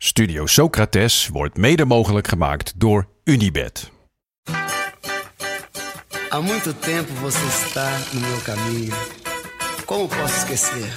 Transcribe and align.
Studio 0.00 0.46
Socrates 0.46 1.28
wordt 1.28 1.56
mede 1.56 1.84
mogelijk 1.84 2.28
gemaakt 2.28 2.72
door 2.76 3.08
Unibed. 3.24 3.90
Há 6.28 6.40
muito 6.40 6.74
tempo 6.74 7.12
você 7.12 7.46
está 7.46 7.90
no 8.12 8.20
meu 8.20 8.40
caminho. 8.44 8.94
Como 9.84 10.08
posso 10.08 10.36
esquecer? 10.36 10.94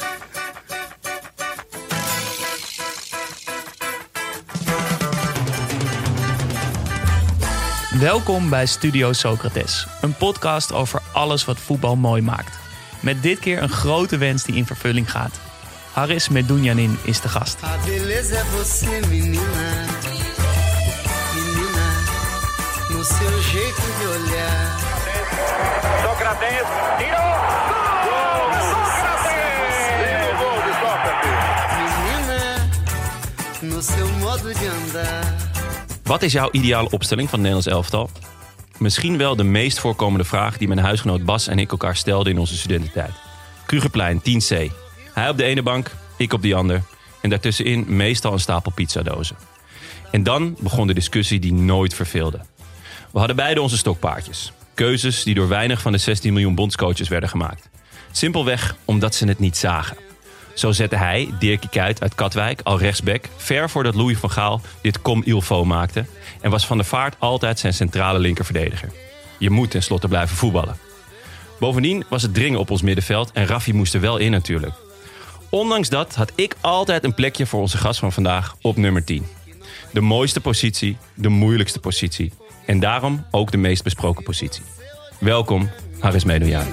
Welkom 8.00 8.50
bij 8.50 8.66
Studio 8.66 9.14
Socrates, 9.14 9.88
een 10.02 10.14
podcast 10.14 10.74
over 10.74 11.02
alles 11.14 11.46
wat 11.46 11.60
voetbal 11.60 11.96
mooi 11.96 12.22
maakt. 12.22 12.60
Met 13.02 13.22
dit 13.22 13.40
keer 13.40 13.62
een 13.62 13.70
grote 13.70 14.18
wens 14.18 14.44
die 14.44 14.56
in 14.56 14.66
vervulling 14.66 15.12
gaat. 15.12 15.51
Haris 15.92 16.30
Medunjanin 16.30 16.98
is 17.04 17.22
de 17.22 17.30
gast. 17.30 17.60
Wat 36.04 36.22
is 36.22 36.32
jouw 36.32 36.50
ideale 36.52 36.90
opstelling 36.90 37.30
van 37.30 37.40
het 37.40 37.48
Nederlands 37.48 37.68
elftal? 37.68 38.10
Misschien 38.78 39.18
wel 39.18 39.36
de 39.36 39.44
meest 39.44 39.80
voorkomende 39.80 40.26
vraag 40.26 40.58
die 40.58 40.68
mijn 40.68 40.80
huisgenoot 40.80 41.26
Bas 41.26 41.48
en 41.48 41.60
ik 41.60 41.72
elkaar 41.72 41.96
stelden 41.96 42.34
in 42.34 42.40
onze 42.40 42.58
studententijd. 42.58 43.12
Krugerplein 43.66 44.22
10C. 44.22 44.72
Hij 45.14 45.30
op 45.30 45.38
de 45.38 45.44
ene 45.44 45.62
bank, 45.62 45.92
ik 46.18 46.34
op 46.34 46.42
die 46.42 46.56
ander. 46.56 46.84
En 47.22 47.30
daartussenin 47.30 47.86
meestal 47.88 48.34
een 48.34 48.40
stapel 48.40 48.72
pizzadozen. 48.72 49.36
En 50.12 50.24
dan 50.24 50.56
begon 50.60 50.88
de 50.88 50.94
discussie 50.94 51.40
die 51.40 51.54
nooit 51.54 51.94
verveelde. 51.94 52.40
We 53.12 53.18
hadden 53.20 53.36
beide 53.36 53.62
onze 53.62 53.78
stokpaardjes. 53.78 54.52
Keuzes 54.74 55.24
die 55.24 55.36
door 55.36 55.48
weinig 55.48 55.82
van 55.82 55.92
de 55.92 55.98
16 55.98 56.34
miljoen 56.34 56.56
bondscoaches 56.56 57.08
werden 57.08 57.30
gemaakt. 57.30 57.70
Simpelweg 58.12 58.76
omdat 58.86 59.16
ze 59.16 59.28
het 59.28 59.40
niet 59.40 59.58
zagen. 59.58 59.98
Zo 60.54 60.72
zette 60.72 60.96
hij, 60.96 61.30
Dirkie 61.40 61.70
Kuyt 61.70 62.02
uit 62.02 62.16
Katwijk, 62.16 62.62
al 62.64 62.80
rechtsback... 62.80 63.26
ver 63.38 63.70
voordat 63.70 63.96
Louis 63.96 64.18
van 64.18 64.32
Gaal 64.32 64.62
dit 64.82 65.02
com 65.02 65.24
ilfo 65.24 65.66
maakte... 65.66 66.06
en 66.42 66.52
was 66.52 66.66
Van 66.66 66.78
der 66.78 66.86
Vaart 66.86 67.16
altijd 67.20 67.60
zijn 67.60 67.74
centrale 67.74 68.20
linkerverdediger. 68.20 68.92
Je 69.38 69.50
moet 69.50 69.72
tenslotte 69.72 70.08
blijven 70.08 70.36
voetballen. 70.36 70.78
Bovendien 71.60 72.04
was 72.10 72.22
het 72.22 72.34
dringen 72.34 72.60
op 72.60 72.70
ons 72.70 72.82
middenveld 72.82 73.32
en 73.32 73.46
Raffi 73.46 73.74
moest 73.74 73.94
er 73.94 74.02
wel 74.02 74.18
in 74.18 74.32
natuurlijk. 74.32 74.74
Ondanks 75.52 75.90
dat 75.90 76.16
had 76.16 76.32
ik 76.36 76.56
altijd 76.62 77.04
een 77.04 77.14
plekje 77.14 77.46
voor 77.46 77.60
onze 77.62 77.78
gast 77.78 78.00
van 78.00 78.12
vandaag 78.12 78.56
op 78.62 78.78
nummer 78.78 79.04
10. 79.04 79.26
De 79.92 80.02
mooiste 80.02 80.42
positie, 80.42 80.98
de 81.14 81.30
moeilijkste 81.30 81.80
positie. 81.80 82.32
En 82.66 82.80
daarom 82.80 83.26
ook 83.32 83.52
de 83.52 83.58
meest 83.58 83.84
besproken 83.84 84.24
positie. 84.24 84.64
Welkom, 85.20 85.70
Haris 86.00 86.24
amar. 86.26 86.66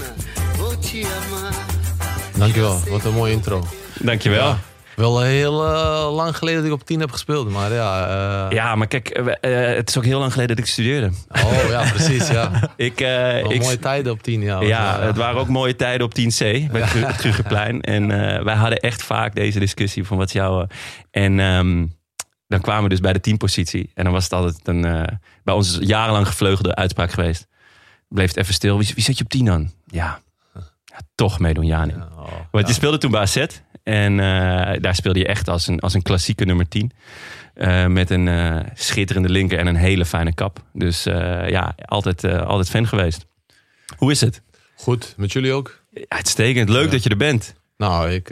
Dankjewel, 2.36 2.80
wat 2.88 3.04
een 3.04 3.12
mooie 3.12 3.32
intro. 3.32 3.66
Dankjewel. 4.00 4.47
Ja, 4.48 4.58
wel 4.98 5.20
heel 5.20 5.66
eh, 5.66 6.14
lang 6.14 6.36
geleden 6.36 6.60
dat 6.62 6.70
ik 6.72 6.81
op 6.81 6.86
10 6.86 7.00
heb 7.00 7.10
gespeeld, 7.10 7.50
maar 7.50 7.72
ja. 7.72 8.06
eh, 8.47 8.56
Ja, 8.56 8.75
maar 8.75 8.86
kijk, 8.86 9.09
eh, 9.09 9.76
het 9.76 9.88
is 9.88 9.97
ook 9.98 10.04
heel 10.04 10.19
lang 10.19 10.32
geleden 10.32 10.56
dat 10.56 10.64
ik 10.64 10.70
studeerde. 10.70 11.10
Oh 11.44 11.69
ja, 11.69 11.91
precies, 11.91 12.28
ja. 12.28 12.50
Ik, 12.76 13.00
ik, 13.48 13.62
mooie 13.62 13.78
tijden 13.78 14.12
op 14.12 14.22
10, 14.22 14.41
ja. 14.41 14.60
ja, 14.60 15.00
het 15.00 15.16
waren 15.16 15.41
ook 15.41 15.48
mooie 15.48 15.76
tijden 15.76 16.06
op 16.06 16.12
10C 16.19 16.37
bij 16.38 16.81
het 16.81 16.91
Kru- 16.91 17.04
het 17.04 17.16
Krugerplein. 17.16 17.81
En 17.81 18.08
wij 18.44 18.54
hadden 18.54 18.78
echt 18.78 19.03
vaak 19.03 19.34
deze 19.34 19.58
discussie 19.58 20.04
van 20.04 20.16
wat 20.16 20.32
jouw... 20.32 20.66
En 21.10 21.41
ehm, 21.41 21.87
dan 22.47 22.60
kwamen 22.60 22.82
we 22.82 22.88
dus 22.88 23.00
bij 23.00 23.12
de 23.12 23.20
teampositie. 23.20 23.91
En 23.94 24.04
dan 24.04 24.12
was 24.12 24.25
het 24.25 24.32
altijd 24.32 24.60
een, 24.64 24.81
bij 25.44 25.54
ons 25.54 25.78
jarenlang 25.81 26.26
gevleugelde 26.26 26.75
uitspraak 26.75 27.10
geweest. 27.10 27.47
Bleef 28.08 28.28
het 28.28 28.37
even 28.37 28.54
stil. 28.54 28.78
Wie, 28.78 28.92
wie 28.94 29.04
zet 29.04 29.19
je 29.19 29.25
op 29.25 29.31
10 29.31 29.44
dan? 29.44 29.70
Ja, 29.87 30.20
ja 30.84 30.98
toch 31.14 31.38
meedoen, 31.38 31.66
Jani. 31.66 31.92
oh, 31.92 32.26
Want 32.50 32.69
je 32.69 32.75
speelde 32.75 32.98
toen 32.98 33.10
bij 33.10 33.20
AZ. 33.20 33.47
En 33.88 34.21
eh, 34.21 34.81
daar 34.81 34.94
speelde 34.94 35.19
je 35.19 35.26
echt 35.26 35.49
als 35.49 35.66
een, 35.66 35.81
als 35.81 35.94
een 35.94 36.03
klassieke 36.03 36.44
nummer 36.44 36.69
10. 36.69 36.93
Eh, 37.54 37.87
met 37.87 38.10
een 38.10 38.28
eh, 38.28 38.56
schitterende 38.75 39.28
linker 39.28 39.59
en 39.59 39.66
een 39.66 39.76
hele 39.76 40.04
fijne 40.04 40.34
kap. 40.34 40.62
Dus 40.72 41.03
ja, 41.49 41.75
altijd, 41.84 42.25
altijd 42.25 42.71
fan 42.71 42.87
geweest. 42.87 43.26
Hoe 43.97 44.10
is 44.10 44.21
het? 44.21 44.43
Goed, 44.76 45.15
met 45.16 45.32
jullie 45.32 45.53
ook? 45.53 45.82
Uitstekend. 46.09 46.69
Leuk 46.69 46.84
Ja. 46.84 46.91
dat 46.91 47.03
je 47.03 47.09
er 47.09 47.16
bent. 47.16 47.54
Nou, 47.76 48.10
ik, 48.10 48.28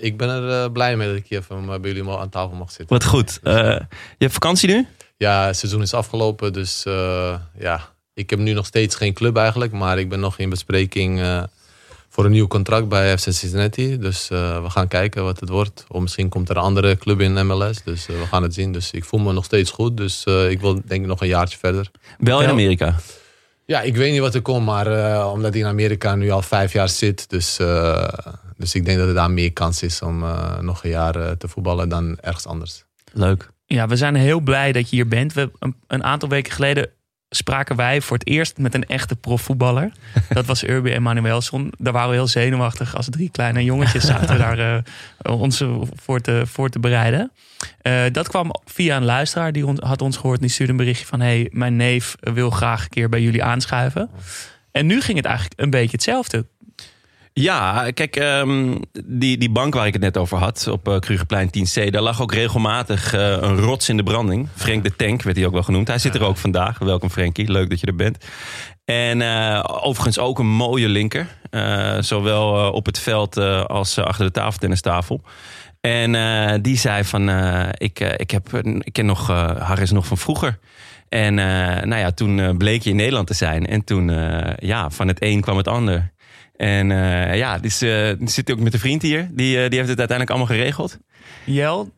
ik 0.00 0.16
ben 0.16 0.28
er 0.28 0.72
blij 0.72 0.96
mee 0.96 1.08
dat 1.08 1.16
ik 1.16 1.26
hier 1.28 1.38
even 1.38 1.66
bij 1.66 1.92
jullie 1.92 2.10
aan 2.10 2.28
tafel 2.28 2.56
mag 2.56 2.70
zitten. 2.70 2.96
Wat 2.98 3.04
goed. 3.04 3.40
Eh, 3.42 3.54
je 3.54 3.86
hebt 4.18 4.32
vakantie 4.32 4.68
nu? 4.68 4.86
Ja, 5.16 5.46
het 5.46 5.56
seizoen 5.56 5.82
is 5.82 5.94
afgelopen, 5.94 6.52
dus 6.52 6.82
ja. 7.58 7.80
Ik 8.14 8.30
heb 8.30 8.38
nu 8.38 8.52
nog 8.52 8.66
steeds 8.66 8.94
geen 8.94 9.12
club 9.14 9.36
eigenlijk, 9.36 9.72
maar 9.72 9.98
ik 9.98 10.08
ben 10.08 10.20
nog 10.20 10.38
in 10.38 10.50
bespreking 10.50 11.20
voor 12.18 12.26
een 12.26 12.32
nieuw 12.32 12.46
contract 12.46 12.88
bij 12.88 13.18
FC 13.18 13.22
Cincinnati. 13.22 13.98
Dus 13.98 14.30
eh, 14.30 14.62
we 14.62 14.70
gaan 14.70 14.88
kijken 14.88 15.24
wat 15.24 15.40
het 15.40 15.48
wordt. 15.48 15.84
Of 15.88 16.00
misschien 16.00 16.28
komt 16.28 16.48
er 16.48 16.56
een 16.56 16.62
andere 16.62 16.96
club 16.96 17.20
in 17.20 17.46
MLS, 17.46 17.82
dus 17.82 18.08
eh, 18.08 18.18
we 18.18 18.26
gaan 18.26 18.42
het 18.42 18.54
zien. 18.54 18.72
Dus 18.72 18.90
ik 18.90 19.04
voel 19.04 19.20
me 19.20 19.32
nog 19.32 19.44
steeds 19.44 19.70
goed, 19.70 19.96
dus 19.96 20.24
eh, 20.24 20.50
ik 20.50 20.60
wil 20.60 20.74
denk 20.74 21.02
ik 21.02 21.06
nog 21.06 21.20
een 21.20 21.28
jaartje 21.28 21.58
verder. 21.58 21.90
Wel 22.18 22.42
in. 22.42 22.48
Amerika. 22.48 22.94
Ja, 23.68 23.80
ik 23.80 23.96
weet 23.96 24.12
niet 24.12 24.20
wat 24.20 24.34
er 24.34 24.42
komt, 24.42 24.64
maar 24.64 24.86
eh, 24.86 25.30
omdat 25.32 25.52
hij 25.52 25.60
in 25.60 25.68
Amerika 25.68 26.14
nu 26.14 26.30
al 26.30 26.42
vijf 26.42 26.72
jaar 26.72 26.88
zit. 26.88 27.30
Dus, 27.30 27.58
eh, 27.58 28.08
dus 28.56 28.74
ik 28.74 28.84
denk 28.84 28.98
dat 28.98 29.08
er 29.08 29.14
daar 29.14 29.30
meer 29.30 29.52
kans 29.52 29.82
is 29.82 30.02
om 30.02 30.22
eh, 30.22 30.58
nog 30.58 30.84
een 30.84 30.90
jaar 30.90 31.36
te 31.36 31.48
voetballen 31.48 31.88
dan 31.88 32.18
ergens 32.20 32.46
anders. 32.46 32.84
Leuk. 33.12 33.50
Ja, 33.66 33.86
we 33.86 33.96
zijn 33.96 34.14
heel 34.14 34.40
blij 34.40 34.72
dat 34.72 34.90
je 34.90 34.96
hier 34.96 35.08
bent. 35.08 35.32
We, 35.32 35.50
een, 35.58 35.74
een 35.86 36.04
aantal 36.04 36.28
weken 36.28 36.52
geleden 36.52 36.90
spraken 37.30 37.76
wij 37.76 38.00
voor 38.00 38.16
het 38.18 38.26
eerst 38.28 38.58
met 38.58 38.74
een 38.74 38.84
echte 38.86 39.16
profvoetballer. 39.16 39.92
Dat 40.28 40.46
was 40.46 40.64
Urbi 40.64 40.92
Emanuelson. 40.92 41.72
Daar 41.78 41.92
waren 41.92 42.08
we 42.08 42.14
heel 42.14 42.26
zenuwachtig 42.26 42.96
als 42.96 43.06
drie 43.10 43.30
kleine 43.30 43.64
jongetjes 43.64 44.04
zaten 44.14 44.38
daar 44.38 44.58
eh, 44.58 45.40
ons 45.40 45.64
voor 45.94 46.20
te, 46.20 46.42
voor 46.46 46.68
te 46.68 46.78
bereiden. 46.78 47.32
Eh, 47.82 48.02
dat 48.12 48.28
kwam 48.28 48.50
via 48.64 48.96
een 48.96 49.04
luisteraar 49.04 49.52
die 49.52 49.66
on- 49.66 49.84
had 49.84 50.02
ons 50.02 50.16
gehoord. 50.16 50.36
en 50.36 50.42
Die 50.42 50.50
stuurde 50.50 50.72
een 50.72 50.78
berichtje 50.78 51.06
van... 51.06 51.20
hey, 51.20 51.48
mijn 51.52 51.76
neef 51.76 52.14
wil 52.20 52.50
graag 52.50 52.82
een 52.82 52.88
keer 52.88 53.08
bij 53.08 53.22
jullie 53.22 53.42
aanschuiven. 53.44 54.10
En 54.72 54.86
nu 54.86 55.00
ging 55.00 55.16
het 55.16 55.26
eigenlijk 55.26 55.60
een 55.60 55.70
beetje 55.70 55.92
hetzelfde. 55.92 56.46
Ja, 57.40 57.90
kijk, 57.94 58.16
ehm, 58.16 58.74
die, 59.04 59.38
die 59.38 59.50
bank 59.50 59.74
waar 59.74 59.86
ik 59.86 59.92
het 59.92 60.02
net 60.02 60.16
over 60.16 60.38
had, 60.38 60.66
op 60.66 60.88
uh, 60.88 60.98
Krugerplein 60.98 61.50
10C, 61.58 61.90
daar 61.90 62.02
lag 62.02 62.22
ook 62.22 62.32
regelmatig 62.32 63.14
eh, 63.14 63.30
een 63.30 63.58
rots 63.58 63.88
in 63.88 63.96
de 63.96 64.02
branding. 64.02 64.48
Frank 64.54 64.84
de 64.84 64.96
Tank 64.96 65.22
werd 65.22 65.36
hij 65.36 65.46
ook 65.46 65.52
wel 65.52 65.62
genoemd. 65.62 65.88
Hij 65.88 65.98
zit 65.98 66.14
er 66.14 66.24
ook 66.24 66.36
vandaag. 66.36 66.78
Welkom 66.78 67.10
Frankie, 67.10 67.50
leuk 67.50 67.70
dat 67.70 67.80
je 67.80 67.86
er 67.86 67.94
bent. 67.94 68.24
En 68.84 69.22
eh, 69.22 69.64
overigens 69.82 70.18
ook 70.18 70.38
een 70.38 70.46
mooie 70.46 70.88
linker. 70.88 71.26
Eh, 71.50 71.96
zowel 72.00 72.66
eh, 72.66 72.72
op 72.72 72.86
het 72.86 72.98
veld 72.98 73.36
eh, 73.36 73.64
als 73.64 73.96
eh, 73.96 74.04
achter 74.04 74.24
de 74.24 74.32
tafeltennistafel. 74.32 75.22
En 75.80 76.14
eh, 76.14 76.58
die 76.62 76.76
zei 76.76 77.04
van, 77.04 77.28
eh, 77.28 77.68
ik, 77.72 78.00
eh, 78.00 78.12
ik, 78.16 78.30
heb, 78.30 78.54
ik 78.80 78.92
ken 78.92 79.06
nog 79.06 79.30
eh, 79.30 79.56
Harris 79.56 79.90
nog 79.90 80.06
van 80.06 80.18
vroeger. 80.18 80.58
En 81.08 81.38
eh, 81.38 81.84
nou 81.84 82.00
ja, 82.00 82.10
toen 82.10 82.40
eh, 82.40 82.56
bleek 82.56 82.82
je 82.82 82.90
in 82.90 82.96
Nederland 82.96 83.26
te 83.26 83.34
zijn. 83.34 83.66
En 83.66 83.84
toen, 83.84 84.10
eh, 84.10 84.52
ja, 84.56 84.90
van 84.90 85.08
het 85.08 85.22
een 85.22 85.40
kwam 85.40 85.56
het 85.56 85.68
ander. 85.68 86.12
En 86.58 86.90
eh, 86.90 87.36
ja, 87.36 87.58
dus, 87.58 87.80
eh, 87.82 88.10
die 88.18 88.28
zit 88.28 88.50
ook 88.50 88.58
met 88.58 88.72
een 88.74 88.78
vriend 88.80 89.02
hier. 89.02 89.28
Die, 89.32 89.54
eh, 89.62 89.68
die 89.68 89.78
heeft 89.78 89.88
het 89.90 89.98
uiteindelijk 89.98 90.30
allemaal 90.30 90.46
geregeld. 90.56 90.98
Jel, 91.44 91.90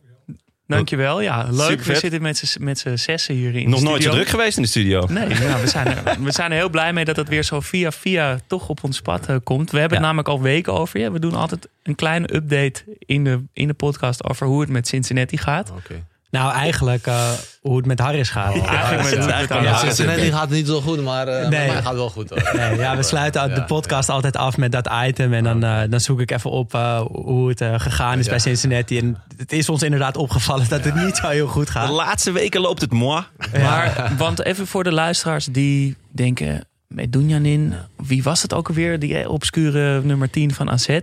dankjewel. 0.67 1.21
Ja, 1.21 1.47
leuk. 1.51 1.81
We 1.81 1.95
zitten 1.95 2.21
met 2.21 2.37
z'n- 2.77 2.95
zessen 2.95 3.35
hier 3.35 3.55
in 3.55 3.69
Nog 3.69 3.79
de 3.79 3.85
nooit 3.85 4.03
zo 4.03 4.11
druk 4.11 4.27
geweest 4.27 4.57
in 4.57 4.63
de 4.63 4.69
studio. 4.69 5.05
Nee, 5.09 5.27
nou, 5.39 5.61
we, 5.61 5.67
zijn 5.67 5.87
er, 5.87 6.21
we 6.23 6.31
zijn 6.31 6.51
er 6.51 6.57
heel 6.57 6.69
blij 6.69 6.93
mee 6.93 7.05
dat 7.05 7.15
het 7.15 7.29
weer 7.29 7.43
zo 7.43 7.59
via 7.59 7.91
via 7.91 8.39
toch 8.47 8.69
op 8.69 8.83
ons 8.83 9.01
pad 9.01 9.27
komt. 9.43 9.71
We 9.71 9.79
hebben 9.79 9.97
Ja. 9.97 10.03
het 10.03 10.13
namelijk 10.13 10.27
al 10.27 10.41
weken 10.41 10.73
over 10.73 10.99
je. 10.99 11.11
We 11.11 11.19
doen 11.19 11.33
altijd 11.35 11.67
een 11.83 11.95
kleine 11.95 12.33
update 12.35 12.83
in 12.99 13.23
de, 13.23 13.43
in 13.53 13.67
de 13.67 13.73
podcast 13.73 14.23
over 14.23 14.47
hoe 14.47 14.61
het 14.61 14.69
met 14.69 14.87
Cincinnati 14.87 15.37
gaat. 15.37 15.71
Oké. 15.71 16.05
Nou, 16.31 16.53
eigenlijk 16.53 17.07
eh, 17.07 17.29
hoe 17.61 17.77
het 17.77 17.85
met 17.85 17.99
Harris 17.99 18.29
gaat. 18.29 18.53
Eigenlijk 18.53 19.03
met- 19.03 19.11
Ja, 19.13 19.19
met- 19.19 19.29
eigenlijk 19.29 19.63
Ja, 19.65 19.69
Ja, 19.71 19.77
Cincinnati 19.77 20.31
gaat 20.31 20.49
niet 20.49 20.67
zo 20.67 20.81
goed, 20.81 21.03
maar 21.03 21.27
eh 21.27 21.39
Nee. 21.39 21.49
bij 21.49 21.67
mij 21.67 21.81
gaat 21.81 21.93
wel 21.93 22.09
goed 22.09 22.29
hoor. 22.29 22.49
Nee, 22.55 22.77
ja, 22.77 22.95
we 22.95 23.03
sluiten 23.03 23.49
de 23.49 23.55
Ja. 23.55 23.61
podcast 23.61 24.09
altijd 24.09 24.37
af 24.37 24.57
met 24.57 24.71
dat 24.71 24.89
item. 25.05 25.33
En 25.33 25.43
dan, 25.43 25.63
eh, 25.63 25.81
dan 25.89 25.99
zoek 25.99 26.19
ik 26.19 26.31
even 26.31 26.49
op 26.49 26.71
hoe 27.11 27.49
het 27.49 27.63
gegaan 27.81 28.19
is 28.19 28.27
bij 28.27 28.39
Cincinnati. 28.39 28.97
En 28.99 29.17
het 29.37 29.51
is 29.51 29.69
ons 29.69 29.83
inderdaad 29.83 30.17
opgevallen 30.17 30.69
dat 30.69 30.83
het 30.83 30.95
niet 30.95 31.15
zo 31.15 31.27
heel 31.27 31.47
goed 31.47 31.65
De 31.65 31.71
gaat. 31.71 31.89
laatste 31.89 32.31
weken 32.31 32.61
loopt 32.61 32.81
het 32.81 32.91
moi. 32.91 33.23
Maar, 33.53 34.13
want 34.17 34.43
even 34.45 34.67
voor 34.67 34.83
de 34.83 34.91
luisteraars 34.91 35.45
die 35.45 35.95
denken... 36.11 36.65
Met 36.87 37.11
Dunjanin, 37.13 37.73
wie 37.95 38.23
was 38.23 38.41
het 38.41 38.53
ook 38.53 38.67
alweer? 38.67 38.99
Die 38.99 39.29
obscure 39.29 40.01
nummer 40.03 40.29
10 40.29 40.53
van 40.53 40.69
AZ. 40.71 40.97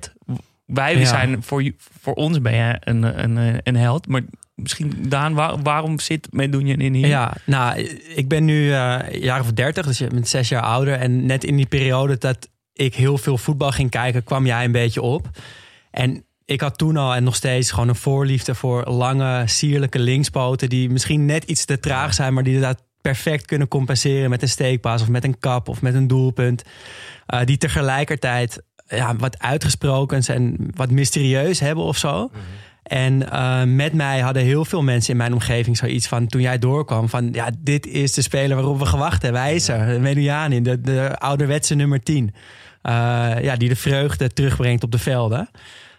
Wij 0.66 0.98
Ja. 0.98 1.04
zijn, 1.06 1.42
voor, 1.42 1.70
voor 2.00 2.14
ons 2.14 2.40
ben 2.40 2.54
je 2.54 2.76
een, 2.80 3.22
een, 3.22 3.60
een 3.62 3.76
held. 3.76 4.06
Maar 4.08 4.20
misschien, 4.62 4.92
Daan, 5.08 5.34
waar- 5.34 5.62
waarom 5.62 6.00
zit 6.00 6.28
met 6.30 6.52
Dunjanin 6.52 6.94
hier? 6.94 7.06
Ja, 7.06 7.36
nou, 7.44 7.80
ik 8.14 8.28
ben 8.28 8.44
nu 8.44 8.72
eh, 8.72 8.98
een 9.08 9.20
jaar 9.20 9.40
of 9.40 9.52
dertig, 9.52 9.86
dus 9.86 9.98
je 9.98 10.06
bent 10.06 10.28
zes 10.28 10.48
jaar 10.48 10.62
ouder. 10.62 10.94
En 10.94 11.26
net 11.26 11.44
in 11.44 11.56
die 11.56 11.66
periode 11.66 12.18
dat 12.18 12.48
ik 12.72 12.94
heel 12.94 13.18
veel 13.18 13.38
voetbal 13.38 13.70
ging 13.70 13.90
kijken, 13.90 14.24
kwam 14.24 14.46
jij 14.46 14.64
een 14.64 14.72
beetje 14.72 15.02
op. 15.02 15.28
En 15.90 16.24
ik 16.44 16.60
had 16.60 16.78
toen 16.78 16.96
al 16.96 17.14
en 17.14 17.24
nog 17.24 17.34
steeds 17.36 17.70
gewoon 17.70 17.88
een 17.88 17.94
voorliefde 17.94 18.54
voor 18.54 18.84
lange, 18.88 19.42
sierlijke 19.46 19.98
linkspoten. 19.98 20.68
Die 20.68 20.90
misschien 20.90 21.26
net 21.26 21.44
iets 21.44 21.64
te 21.64 21.80
traag 21.80 22.14
zijn, 22.14 22.34
maar 22.34 22.42
die 22.44 22.60
dat 22.60 22.82
perfect 23.00 23.44
kunnen 23.46 23.68
compenseren 23.68 24.30
met 24.30 24.42
een 24.42 24.48
steekpaas 24.48 25.02
of 25.02 25.08
met 25.08 25.24
een 25.24 25.38
kap 25.38 25.68
of 25.68 25.82
met 25.82 25.94
een 25.94 26.06
doelpunt. 26.06 26.62
Eh, 27.26 27.40
die 27.44 27.56
tegelijkertijd 27.58 28.62
ja, 28.88 29.16
wat 29.16 29.38
uitgesprokens 29.38 30.28
en 30.28 30.56
wat 30.74 30.90
mysterieus 30.90 31.60
hebben 31.60 31.84
of 31.84 31.96
zo. 31.96 32.30
En 32.88 33.30
eh, 33.30 33.62
met 33.62 33.92
mij 33.92 34.20
hadden 34.20 34.42
heel 34.42 34.64
veel 34.64 34.82
mensen 34.82 35.10
in 35.10 35.16
mijn 35.16 35.32
omgeving 35.32 35.76
zoiets 35.76 36.06
van... 36.08 36.26
toen 36.26 36.40
jij 36.40 36.58
doorkwam 36.58 37.08
van... 37.08 37.28
ja, 37.32 37.50
dit 37.58 37.86
is 37.86 38.12
de 38.12 38.22
speler 38.22 38.56
waarop 38.56 38.78
we 38.78 38.86
gewacht 38.86 39.22
hebben. 39.22 39.40
Hij 39.40 39.54
is 39.54 39.68
er, 39.68 40.00
Medianin, 40.00 40.62
de, 40.62 40.80
de 40.80 41.18
ouderwetse 41.18 41.74
nummer 41.74 42.02
10. 42.02 42.34
Eh, 42.82 42.92
ja, 43.42 43.56
die 43.56 43.68
de 43.68 43.76
vreugde 43.76 44.28
terugbrengt 44.28 44.82
op 44.82 44.92
de 44.92 44.98
velden. 44.98 45.50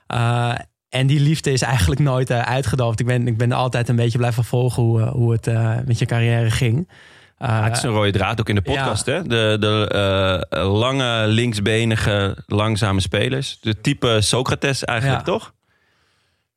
Eh, 0.08 0.54
en 0.90 1.08
die 1.08 1.20
liefde 1.20 1.52
is 1.52 1.62
eigenlijk 1.62 2.02
nooit 2.02 2.32
uitgedoofd. 2.32 3.00
Ik 3.00 3.06
ben, 3.06 3.28
ik 3.28 3.38
ben 3.38 3.52
altijd 3.52 3.90
een 3.90 3.96
beetje 3.96 4.18
blijven 4.18 4.44
volgen 4.44 4.84
hoe, 4.84 5.02
hoe 5.02 5.32
het 5.32 5.46
met 5.86 6.00
je 6.00 6.06
carrière 6.06 6.52
ging. 6.52 6.90
Eh, 7.38 7.64
het 7.64 7.78
is 7.78 7.84
een 7.84 7.92
rode 7.92 8.12
draad 8.12 8.40
ook 8.40 8.50
in 8.50 8.56
de 8.56 8.62
podcast. 8.62 9.06
Hè? 9.06 9.24
De, 9.24 9.58
de 9.60 10.46
lange, 10.64 11.28
linksbenige, 11.28 12.38
langzame 12.46 13.00
spelers. 13.00 13.58
De 13.62 13.82
type 13.82 14.18
Socrates 14.22 14.86
eigenlijk, 14.86 15.26
Ja. 15.26 15.32
toch? 15.34 15.54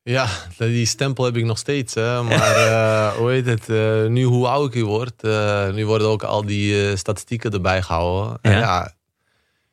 Ja, 0.03 0.27
die 0.57 0.85
stempel 0.85 1.25
heb 1.25 1.37
ik 1.37 1.45
nog 1.45 1.57
steeds. 1.57 1.93
Hè. 1.93 2.23
Maar 2.23 2.55
eh, 2.67 3.07
hoe 3.13 3.29
heet 3.31 3.45
het? 3.45 3.69
eh, 3.69 4.05
nu 4.05 4.23
hoe 4.23 4.47
oud 4.47 4.75
ik 4.75 4.83
word, 4.83 5.23
eh, 5.23 5.69
nu 5.69 5.85
worden 5.85 6.07
ook 6.07 6.23
al 6.23 6.45
die 6.45 6.95
statistieken 6.97 7.51
erbij 7.51 7.81
gehouden. 7.81 8.37
En 8.41 8.51
Ja. 8.51 8.57
ja, 8.59 8.91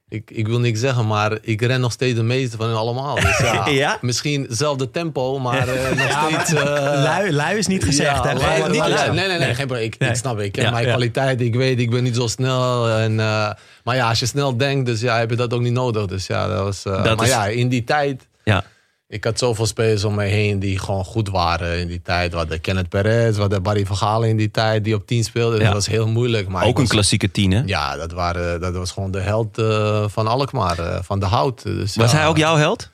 ik, 0.08 0.30
ik 0.30 0.46
wil 0.48 0.58
niks 0.60 0.80
zeggen, 0.80 1.06
maar 1.06 1.38
ik 1.42 1.62
ren 1.62 1.80
nog 1.80 1.92
steeds 1.92 2.16
de 2.16 2.22
meeste 2.22 2.56
van 2.56 2.66
hen 2.68 2.76
allemaal. 2.76 3.14
Dus 3.14 3.38
ja, 3.38 3.68
Ja? 3.84 3.98
misschien 4.00 4.42
hetzelfde 4.42 4.90
tempo, 4.90 5.38
maar 5.38 5.66
nog 5.96 6.30
steeds... 6.40 6.52
lui, 6.52 7.32
lui 7.32 7.58
is 7.58 7.66
niet 7.66 7.84
gezegd. 7.84 8.24
hè? 8.24 8.32
lui- 8.34 8.70
niet- 8.70 9.12
nee, 9.12 9.28
nee, 9.28 9.38
nee, 9.38 9.54
geen 9.54 9.66
probleem. 9.66 9.82
Ik, 9.86 9.98
Nee. 9.98 10.10
ik 10.10 10.16
snap. 10.16 10.40
Ik 10.40 10.52
ken 10.52 10.72
mijn 10.72 10.86
kwaliteit. 10.86 11.40
Ik 11.40 11.54
weet, 11.54 11.78
ik 11.78 11.90
ben 11.90 12.02
niet 12.02 12.16
zo 12.16 12.26
snel. 12.26 12.88
En, 12.88 13.14
maar 13.14 13.96
ja, 13.96 14.08
als 14.08 14.18
je 14.20 14.26
snel 14.26 14.56
denkt, 14.56 14.86
dus 14.86 15.00
ja, 15.00 15.18
heb 15.18 15.30
je 15.30 15.36
dat 15.36 15.52
ook 15.54 15.60
niet 15.60 15.72
nodig. 15.72 16.06
Dus 16.06 16.26
ja, 16.26 16.48
dat 16.48 16.62
was... 16.62 16.82
Dat 16.82 17.16
maar 17.16 17.26
is- 17.26 17.32
ja, 17.32 17.46
in 17.46 17.68
die 17.68 17.84
tijd... 17.84 18.28
Ja. 18.44 18.64
Ik 19.12 19.24
had 19.24 19.38
zoveel 19.38 19.66
spelers 19.66 20.04
om 20.04 20.14
me 20.14 20.24
heen 20.24 20.58
die 20.58 20.78
gewoon 20.78 21.04
goed 21.04 21.28
waren 21.28 21.78
in 21.78 21.88
die 21.88 22.02
tijd. 22.02 22.30
We 22.30 22.36
hadden 22.36 22.60
Kenneth 22.60 22.88
Perez, 22.88 23.34
we 23.34 23.40
hadden 23.40 23.62
Barry 23.62 23.86
Vergalen 23.86 24.28
in 24.28 24.36
die 24.36 24.50
tijd 24.50 24.84
die 24.84 24.94
op 24.94 25.06
10 25.06 25.24
speelde. 25.24 25.56
Ja. 25.58 25.64
Dat 25.64 25.72
was 25.72 25.86
heel 25.86 26.08
moeilijk. 26.08 26.48
Maar 26.48 26.64
ook 26.64 26.78
een 26.78 26.88
klassieke 26.88 27.30
tien, 27.30 27.50
hè? 27.50 27.62
Ja, 27.66 27.96
dat, 27.96 28.12
waren, 28.12 28.60
dat 28.60 28.74
was 28.74 28.90
gewoon 28.90 29.10
de 29.10 29.20
held 29.20 29.58
eh, 29.58 30.04
van 30.08 30.26
Alkmaar, 30.26 30.78
eh, 30.78 30.98
van 31.02 31.20
de 31.20 31.26
hout. 31.26 31.62
Dus, 31.62 31.96
Was 31.96 32.10
ja, 32.10 32.16
hij 32.16 32.26
ook 32.26 32.36
jouw 32.36 32.56
held? 32.56 32.90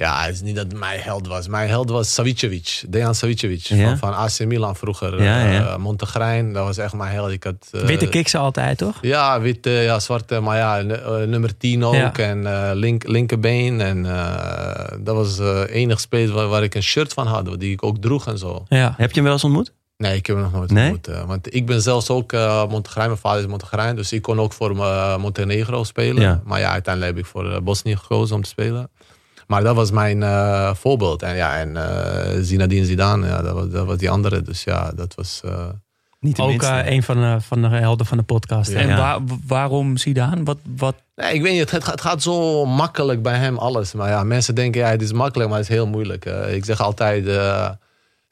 Ja, 0.00 0.22
het 0.24 0.34
is 0.34 0.40
niet 0.40 0.56
dat 0.56 0.64
het 0.64 0.78
mijn 0.78 1.00
held 1.00 1.26
was. 1.26 1.48
Mijn 1.48 1.68
held 1.68 1.90
was 1.90 2.14
Savicevic, 2.14 2.82
Dejan 2.88 3.14
Savicevic 3.14 3.60
Ja? 3.62 3.88
van, 3.88 3.98
van 3.98 4.14
AC 4.14 4.44
Milan 4.44 4.76
vroeger. 4.76 5.22
Ja, 5.22 5.50
ja. 5.50 5.66
Eh, 5.66 5.76
Montegrijn, 5.76 6.52
dat 6.52 6.64
was 6.64 6.78
echt 6.78 6.92
mijn 6.92 7.12
held. 7.12 7.30
Ik 7.30 7.44
had, 7.44 7.68
eh, 7.70 7.80
Witte 7.80 8.08
kiksen 8.08 8.40
altijd, 8.40 8.78
toch? 8.78 8.98
Ja, 9.00 9.40
witte, 9.40 9.70
ja, 9.70 9.98
zwarte, 9.98 10.40
maar 10.40 10.56
ja, 10.56 10.78
eh, 10.80 11.26
nummer 11.26 11.56
10 11.56 11.84
ook. 11.84 11.94
Ja. 11.94 12.12
En 12.12 12.72
link, 12.74 13.06
linkerbeen. 13.08 13.80
En 13.80 14.02
dat 15.04 15.14
was 15.14 15.36
de 15.36 15.66
enige 15.70 16.00
speler 16.00 16.34
waar, 16.34 16.48
waar 16.48 16.62
ik 16.62 16.74
een 16.74 16.82
shirt 16.82 17.12
van 17.12 17.26
had, 17.26 17.60
die 17.60 17.72
ik 17.72 17.82
ook 17.82 17.98
droeg 17.98 18.26
en 18.26 18.38
zo. 18.38 18.64
Ja. 18.68 18.94
Heb 18.96 19.08
je 19.08 19.14
hem 19.14 19.24
wel 19.24 19.32
eens 19.32 19.44
ontmoet? 19.44 19.72
Nee, 19.96 20.16
ik 20.16 20.26
heb 20.26 20.36
hem 20.36 20.44
nog 20.44 20.54
nooit 20.54 20.70
Nee? 20.70 20.92
ontmoet. 20.92 21.26
want 21.26 21.54
ik 21.54 21.66
ben 21.66 21.82
zelfs 21.82 22.10
ook 22.10 22.32
uh, 22.32 22.66
Montegrijn, 22.68 23.06
mijn 23.06 23.20
vader 23.20 23.40
is 23.40 23.46
Montegrijn. 23.46 23.96
Dus 23.96 24.12
ik 24.12 24.22
kon 24.22 24.40
ook 24.40 24.52
voor 24.52 24.76
Montenegro 25.20 25.84
spelen. 25.84 26.22
Ja. 26.22 26.40
Maar 26.44 26.60
ja, 26.60 26.70
uiteindelijk 26.70 27.14
heb 27.16 27.24
ik 27.24 27.30
voor 27.30 27.62
Bosnië 27.62 27.96
gekozen 27.96 28.36
om 28.36 28.42
te 28.42 28.48
spelen. 28.48 28.90
Maar 29.50 29.62
dat 29.62 29.74
was 29.74 29.90
mijn 29.90 30.22
eh, 30.22 30.74
voorbeeld. 30.74 31.22
En 31.22 31.36
ja, 31.36 31.56
en 31.58 31.76
eh 31.76 32.38
Zinedine 32.42 32.84
Zidane, 32.86 33.26
ja, 33.26 33.42
dat, 33.42 33.52
was, 33.54 33.68
dat 33.70 33.86
was 33.86 33.96
die 33.98 34.10
andere. 34.10 34.42
Dus 34.42 34.64
ja, 34.64 34.92
dat 34.94 35.14
was... 35.14 35.40
eh, 35.44 35.66
Niet 36.20 36.38
Ook 36.38 36.62
een 36.84 37.02
van 37.02 37.16
de, 37.20 37.36
van 37.40 37.62
de 37.62 37.68
helden 37.68 38.06
van 38.06 38.16
de 38.18 38.22
podcast. 38.22 38.70
En 38.70 38.88
Ja. 38.88 38.96
waar- 38.96 39.20
waarom 39.46 39.96
Zidane? 39.96 40.42
Wat, 40.42 40.58
wat, 40.76 40.94
Nee, 41.16 41.34
ik 41.34 41.42
weet 41.42 41.52
niet, 41.52 41.70
het, 41.70 41.84
gaat- 41.84 41.92
het 41.92 42.00
gaat 42.00 42.22
zo 42.22 42.64
makkelijk 42.66 43.22
bij 43.22 43.36
hem 43.36 43.58
alles. 43.58 43.92
Maar 43.92 44.08
ja, 44.08 44.24
mensen 44.24 44.54
denken, 44.54 44.80
ja, 44.80 44.88
het 44.88 45.02
is 45.02 45.12
makkelijk, 45.12 45.48
maar 45.50 45.58
het 45.58 45.68
is 45.68 45.74
heel 45.74 45.86
moeilijk. 45.86 46.24
Ik 46.50 46.64
zeg 46.64 46.80
altijd, 46.80 47.26
eh, 47.26 47.68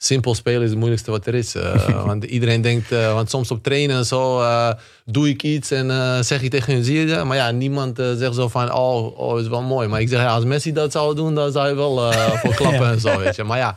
simpel 0.01 0.35
spelen 0.35 0.61
is 0.61 0.69
het 0.69 0.77
moeilijkste 0.77 1.11
wat 1.11 1.25
er 1.25 1.35
is. 1.35 1.55
Eh, 1.55 2.05
want 2.05 2.23
iedereen 2.23 2.61
denkt, 2.61 2.91
eh, 2.91 3.13
want 3.13 3.29
soms 3.29 3.51
op 3.51 3.63
trainen 3.63 3.97
en 3.97 4.05
zo, 4.05 4.39
eh, 4.41 4.71
doe 5.05 5.29
ik 5.29 5.43
iets 5.43 5.71
en 5.71 5.87
zeg 6.25 6.41
ik 6.41 6.49
tegen 6.49 6.73
hun, 6.73 6.83
zie 6.83 7.07
je? 7.07 7.23
Maar 7.23 7.37
ja, 7.37 7.51
niemand 7.51 7.97
zegt 7.97 8.35
zo 8.35 8.47
van, 8.47 8.73
oh, 8.73 9.19
oh, 9.19 9.39
is 9.39 9.47
wel 9.47 9.61
mooi. 9.61 9.87
Maar 9.87 10.01
ik 10.01 10.09
zeg, 10.09 10.19
ja, 10.19 10.33
als 10.33 10.43
Messi 10.43 10.73
dat 10.73 10.91
zou 10.91 11.15
doen, 11.15 11.35
dan 11.35 11.51
zou 11.51 11.67
je 11.67 11.75
wel 11.75 12.11
voor 12.41 12.53
klappen 12.55 12.87
en 12.87 12.99
zo, 12.99 13.17
weet 13.17 13.35
je. 13.35 13.43
Maar 13.43 13.57
ja, 13.57 13.75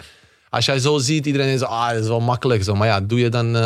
als 0.50 0.64
jij 0.64 0.78
zo 0.78 0.98
ziet, 0.98 1.26
iedereen 1.26 1.54
is, 1.54 1.62
ah, 1.62 1.88
dat 1.88 2.02
is 2.02 2.08
wel 2.08 2.20
makkelijk 2.20 2.64
zo. 2.64 2.74
Maar 2.74 2.88
ja, 2.88 3.00
doe 3.00 3.18
je 3.18 3.28
dan 3.28 3.56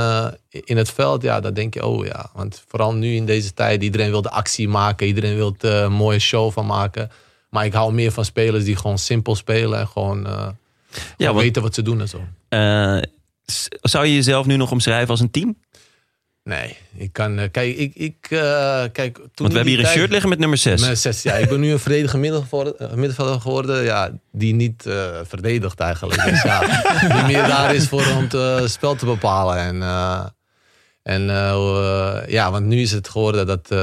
in 0.50 0.76
het 0.76 0.90
veld, 0.90 1.22
ja, 1.22 1.40
dan 1.40 1.54
denk 1.54 1.74
je, 1.74 1.86
oh 1.86 2.06
ja. 2.06 2.30
Want 2.34 2.64
vooral 2.68 2.94
nu 2.94 3.14
in 3.14 3.26
deze 3.26 3.54
tijd, 3.54 3.82
iedereen 3.82 4.10
wil 4.10 4.22
de 4.22 4.30
actie 4.30 4.68
maken. 4.68 5.06
Iedereen 5.06 5.36
wil 5.36 5.56
er 5.60 5.82
een 5.82 5.92
mooie 5.92 6.18
show 6.18 6.52
van 6.52 6.66
maken. 6.66 7.10
Maar 7.50 7.64
ik 7.64 7.72
hou 7.72 7.92
meer 7.92 8.12
van 8.12 8.24
spelers 8.24 8.64
die 8.64 8.76
gewoon 8.76 8.98
simpel 8.98 9.34
spelen 9.34 9.78
en 9.78 9.86
gewoon, 9.86 10.26
Ja, 11.16 11.34
weten 11.34 11.62
wat 11.62 11.74
ze 11.74 11.82
doen 11.82 12.00
en 12.00 12.08
zo. 12.08 12.24
Eh, 12.48 12.98
zou 13.80 14.06
je 14.06 14.14
jezelf 14.14 14.46
nu 14.46 14.56
nog 14.56 14.70
omschrijven 14.70 15.08
als 15.08 15.20
een 15.20 15.30
team? 15.30 15.56
Nee, 16.42 16.76
ik 16.96 17.12
kan, 17.12 17.38
eh, 17.38 17.50
kijk, 17.50 17.76
ik, 17.76 17.94
ik, 17.94 18.26
eh, 18.30 18.84
kijk, 18.92 19.14
toen 19.14 19.30
Want 19.34 19.48
we 19.52 19.54
hebben 19.54 19.66
hier 19.66 19.78
een 19.78 19.86
shirt 19.90 20.10
liggen 20.10 20.28
met 20.28 20.38
nummer 20.38 20.58
6. 20.58 20.88
Met 20.88 20.98
zes, 20.98 21.22
ja. 21.22 21.32
Ik 21.34 21.48
ben 21.48 21.60
nu 21.60 21.72
een 21.72 21.78
verdediger 21.78 22.18
middenvelder- 22.18 23.40
geworden, 23.40 23.82
ja, 23.84 24.10
die 24.32 24.54
niet 24.54 24.86
eh, 24.86 25.20
verdedigt 25.24 25.80
eigenlijk. 25.80 26.24
Dus 26.24 26.42
ja, 26.42 26.60
die 27.14 27.22
meer 27.22 27.46
daar 27.46 27.74
is 27.74 27.88
voor 27.88 28.06
om 28.16 28.28
het 28.40 28.70
spel 28.70 28.94
te 28.94 29.04
bepalen. 29.06 29.56
En, 29.56 29.82
en 31.06 31.30
eh, 31.30 31.50
eh, 31.50 32.28
ja, 32.28 32.50
want 32.50 32.66
nu 32.66 32.80
is 32.80 32.92
het 32.92 33.08
geworden 33.08 33.46
dat 33.46 33.70
eh, 33.70 33.78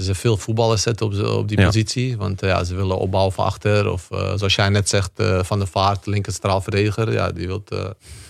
ze 0.00 0.14
veel 0.14 0.36
voetballers 0.36 0.82
zetten 0.82 1.06
op, 1.06 1.12
op 1.38 1.48
die 1.48 1.58
Ja. 1.58 1.66
positie. 1.66 2.16
Want 2.16 2.40
ja, 2.40 2.64
ze 2.64 2.74
willen 2.74 2.98
opbouwen 2.98 3.32
van 3.32 3.44
achter. 3.44 3.90
Of 3.90 4.08
zoals 4.34 4.54
jij 4.54 4.68
net 4.68 4.88
zegt, 4.88 5.10
Van 5.42 5.58
de 5.58 5.66
Vaart, 5.66 6.06
linker 6.06 6.32
straalverdediger. 6.32 7.12
Ja, 7.12 7.32
die 7.32 7.46
wilt... 7.46 7.70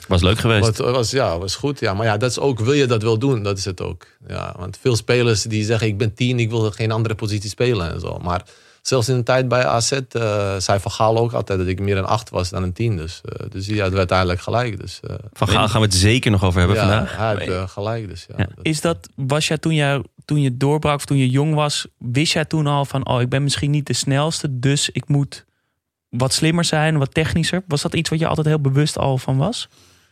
Was 0.08 0.22
leuk 0.22 0.38
geweest. 0.38 0.78
wat, 0.78 0.90
was, 0.92 1.10
ja, 1.10 1.38
was 1.38 1.54
goed. 1.54 1.80
Ja. 1.80 1.94
Maar 1.94 2.06
ja, 2.06 2.16
dat 2.16 2.30
is 2.30 2.38
ook, 2.38 2.60
wil 2.60 2.72
je 2.72 2.86
dat 2.86 3.02
wel 3.02 3.18
doen? 3.18 3.42
Dat 3.42 3.58
is 3.58 3.64
het 3.64 3.80
ook. 3.80 4.06
Ja, 4.28 4.54
want 4.58 4.78
veel 4.80 4.96
spelers 4.96 5.42
die 5.42 5.64
zeggen, 5.64 5.86
ik 5.86 5.98
ben 5.98 6.14
tien, 6.14 6.38
ik 6.38 6.50
wil 6.50 6.70
geen 6.70 6.90
andere 6.90 7.14
positie 7.14 7.50
spelen 7.50 7.92
en 7.92 8.00
zo. 8.00 8.18
Maar 8.18 8.42
zelfs 8.82 9.08
in 9.08 9.16
de 9.16 9.22
tijd 9.22 9.48
bij 9.48 9.64
AZ 9.66 9.92
uh, 9.92 10.00
zei 10.58 10.80
Van 10.80 10.90
Gaal 10.90 11.18
ook 11.18 11.32
altijd 11.32 11.58
dat 11.58 11.68
ik 11.68 11.80
meer 11.80 11.96
een 11.96 12.04
acht 12.04 12.30
was 12.30 12.50
dan 12.50 12.62
een 12.62 12.72
tien. 12.72 12.96
Dus, 12.96 13.20
uh, 13.24 13.46
dus 13.50 13.66
ja, 13.66 13.74
dat 13.74 13.86
werd 13.92 13.96
uiteindelijk 13.98 14.40
gelijk. 14.40 14.80
Dus, 14.80 15.00
uh, 15.10 15.14
Van 15.32 15.48
Gaal 15.48 15.68
gaan 15.68 15.80
we 15.80 15.86
het 15.86 15.94
zeker 15.96 16.30
nog 16.30 16.44
over 16.44 16.58
hebben 16.58 16.76
ja, 16.76 16.82
vandaag. 16.88 17.16
hij 17.16 17.26
had 17.34 17.46
uh, 17.48 17.68
gelijk. 17.68 18.08
Dus, 18.08 18.26
ja, 18.28 18.34
Ja. 18.38 18.44
dat- 18.54 18.64
is 18.64 18.80
dat, 18.80 19.08
was 19.14 19.48
jij 19.48 19.58
toen, 19.58 19.74
jij 19.74 20.02
toen 20.24 20.40
je 20.40 20.56
doorbrak 20.56 20.94
of 20.94 21.04
toen 21.04 21.16
je 21.16 21.28
jong 21.30 21.54
was, 21.54 21.86
wist 21.98 22.32
jij 22.32 22.44
toen 22.44 22.66
al 22.66 22.84
van, 22.84 23.06
oh, 23.08 23.20
ik 23.20 23.28
ben 23.28 23.42
misschien 23.42 23.70
niet 23.70 23.86
de 23.86 23.92
snelste, 23.92 24.58
dus 24.58 24.90
ik 24.90 25.08
moet 25.08 25.44
wat 26.08 26.32
slimmer 26.32 26.64
zijn, 26.64 26.98
wat 26.98 27.14
technischer? 27.14 27.62
Was 27.66 27.82
dat 27.82 27.94
iets 27.94 28.10
wat 28.10 28.18
je 28.18 28.26
altijd 28.26 28.46
heel 28.46 28.60
bewust 28.60 28.98
al 28.98 29.18
van 29.18 29.36
was? 29.36 29.68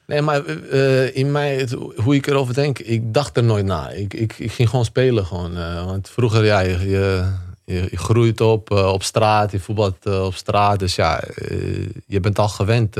Nee, 0.07 0.23
maar 0.23 0.45
eh, 0.45 1.17
in 1.17 1.33
mij, 1.33 1.55
het- 1.57 1.77
hoe 1.97 2.15
ik 2.15 2.27
erover 2.27 2.55
denk, 2.55 2.79
ik 2.79 3.15
dacht 3.15 3.37
er 3.37 3.45
nooit 3.45 3.65
na. 3.65 3.89
Ik, 3.91 4.15
ik, 4.15 4.39
ik 4.39 4.53
ging 4.53 4.69
gewoon 4.69 4.85
spelen. 4.85 5.27
Gewoon, 5.27 5.57
eh, 5.57 5.85
want 5.85 6.09
vroeger, 6.11 6.45
ja, 6.45 6.61
je, 6.61 7.33
je, 7.67 7.89
groeit 7.97 8.41
op 8.41 8.71
eh, 8.71 8.93
op 8.93 9.03
straat, 9.03 9.53
je 9.53 9.61
voetbalt 9.61 10.07
eh, 10.07 10.25
op 10.25 10.35
straat. 10.35 10.79
Dus 10.79 10.95
ja, 10.95 11.21
eh, 11.21 11.89
je 12.07 12.21
bent 12.21 12.39
al 12.39 12.49
gewend. 12.49 12.97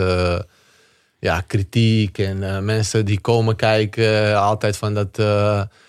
ja, 1.19 1.41
kritiek 1.41 2.19
en 2.19 2.65
mensen 2.65 3.05
die 3.05 3.21
komen 3.21 3.57
kijken, 3.57 4.39
altijd 4.41 4.77
van 4.77 4.95
dat 4.95 5.23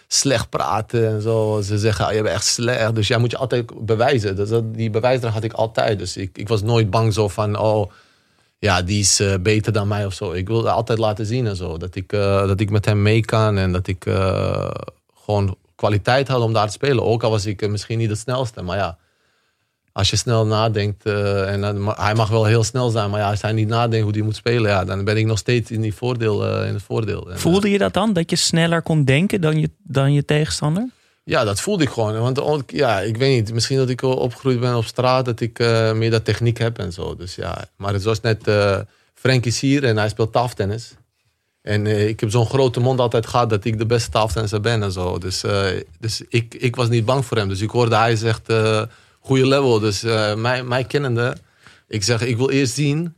slecht 0.07 0.50
praten 0.50 1.07
en 1.07 1.22
zo. 1.22 1.62
Ze 1.62 1.77
zeggen, 1.77 2.05
ah, 2.05 2.13
je 2.13 2.22
bent 2.22 2.36
echt 2.36 2.46
slecht. 2.46 2.96
Dus 2.96 3.07
ja, 3.07 3.17
moet 3.17 3.31
je 3.31 3.38
altijd 3.38 3.86
bewijzen. 3.86 4.36
Dat, 4.36 4.74
die 4.74 4.89
bewijsdrang 4.89 5.34
had 5.34 5.43
ik 5.43 5.53
altijd. 5.53 6.00
Dus 6.00 6.17
ik, 6.17 6.38
ik 6.38 6.48
was 6.48 6.62
nooit 6.62 6.89
bang 6.89 7.13
zo 7.13 7.27
van, 7.27 7.57
oh, 7.57 7.91
ja, 8.60 8.81
die 8.81 9.00
is 9.00 9.22
beter 9.41 9.72
dan 9.72 9.88
mij 9.88 10.05
of 10.05 10.13
zo. 10.13 10.31
Ik 10.31 10.48
wil 10.48 10.69
altijd 10.69 11.00
laten 11.00 11.25
zien 11.25 11.48
en 11.48 11.55
zo. 11.55 11.77
Dat 11.77 11.96
ik, 11.96 12.10
dat 12.10 12.60
ik 12.60 12.69
met 12.69 12.86
hem 12.86 13.01
mee 13.01 13.25
kan 13.25 13.57
en 13.57 13.72
dat 13.72 13.88
ik 13.88 14.05
gewoon 15.25 15.57
kwaliteit 15.77 16.27
had 16.27 16.41
om 16.41 16.53
daar 16.53 16.65
te 16.67 16.72
spelen. 16.72 17.03
Ook 17.03 17.24
al 17.24 17.29
was 17.29 17.46
ik 17.46 17.62
eh, 17.62 17.69
misschien 17.69 17.98
niet 17.98 18.10
het 18.10 18.19
snelste, 18.19 18.62
maar 18.62 18.77
ja. 18.77 18.98
Als 19.91 20.10
je 20.10 20.15
snel 20.15 20.46
nadenkt, 20.46 21.05
eh, 21.05 21.51
en 21.53 21.62
dan 21.62 21.81
ma- 21.84 21.96
hij 22.00 22.15
mag 22.15 22.29
wel 22.29 22.46
heel 22.46 22.63
snel 22.63 22.89
zijn, 22.89 23.10
maar 23.10 23.19
ja, 23.19 23.29
als 23.29 23.41
hij 23.41 23.51
niet 23.51 23.67
nadenkt 23.67 24.03
hoe 24.05 24.13
hij 24.13 24.22
moet 24.22 24.36
spelen, 24.36 24.72
ja, 24.72 24.86
dan 24.86 25.03
ben 25.03 25.17
ik 25.17 25.25
nog 25.25 25.38
steeds 25.38 25.72
in, 25.72 25.81
die 25.81 25.93
voordeel, 25.93 26.46
eh, 26.48 26.67
in 26.67 26.74
het 26.74 26.84
voordeel. 26.84 27.27
Voelde 27.34 27.69
je 27.69 27.77
dat 27.77 27.93
dan? 27.93 28.13
Dat 28.13 28.29
je 28.29 28.36
sneller 28.36 28.81
kon 28.81 29.03
denken 29.03 29.41
dan 29.41 29.60
je, 29.60 29.69
dan 29.84 30.13
je 30.13 30.25
tegenstander? 30.25 30.89
Ja, 31.24 31.43
dat 31.43 31.62
voelde 31.62 31.84
ik 31.84 31.89
gewoon. 31.89 32.34
Want 32.36 32.63
ja, 32.67 33.00
ik 33.00 33.17
weet 33.17 33.36
niet, 33.36 33.53
misschien 33.53 33.77
dat 33.77 33.89
ik 33.89 34.01
opgegroeid 34.01 34.60
ben 34.60 34.75
op 34.75 34.86
straat, 34.86 35.25
dat 35.25 35.39
ik 35.39 35.60
eh, 35.60 35.93
meer 35.93 36.12
dat 36.12 36.25
techniek 36.25 36.57
heb 36.57 36.79
en 36.79 36.91
zo. 36.93 37.15
Dus 37.15 37.36
ja, 37.36 37.65
maar 37.77 37.93
het 37.93 38.03
was 38.03 38.22
net, 38.22 38.48
eh 38.48 38.79
Frank 39.13 39.46
is 39.46 39.60
hier 39.60 39.84
en 39.84 39.98
hij 39.98 40.10
speelt 40.10 40.31
tafeltennis. 40.31 40.93
En 41.68 41.88
eh, 41.88 42.08
ik 42.08 42.20
heb 42.20 42.30
zo'n 42.30 42.46
grote 42.46 42.80
mond 42.80 43.00
altijd 43.00 43.28
gehad 43.28 43.50
dat 43.50 43.66
ik 43.66 43.78
de 43.78 43.86
beste 43.86 44.10
tafeltennisser 44.10 44.62
ben 44.62 44.84
en 44.84 44.92
zo. 44.92 45.18
Dus, 45.18 45.44
eh, 45.44 45.66
dus 46.00 46.22
ik, 46.30 46.54
ik 46.54 46.76
was 46.76 46.90
niet 46.90 47.06
bang 47.06 47.26
voor 47.26 47.38
hem. 47.38 47.48
Dus 47.48 47.62
ik 47.62 47.70
hoorde 47.70 47.96
hij 47.96 48.16
zegt, 48.16 48.50
eh 48.50 48.82
goede 49.20 49.48
level. 49.48 49.80
Dus 49.80 50.02
mij, 50.36 50.64
mij 50.64 50.84
kennende, 50.84 51.38
ik 51.88 52.04
zeg, 52.04 52.22
ik 52.22 52.38
wil 52.38 52.50
eerst 52.50 52.74
zien. 52.74 53.16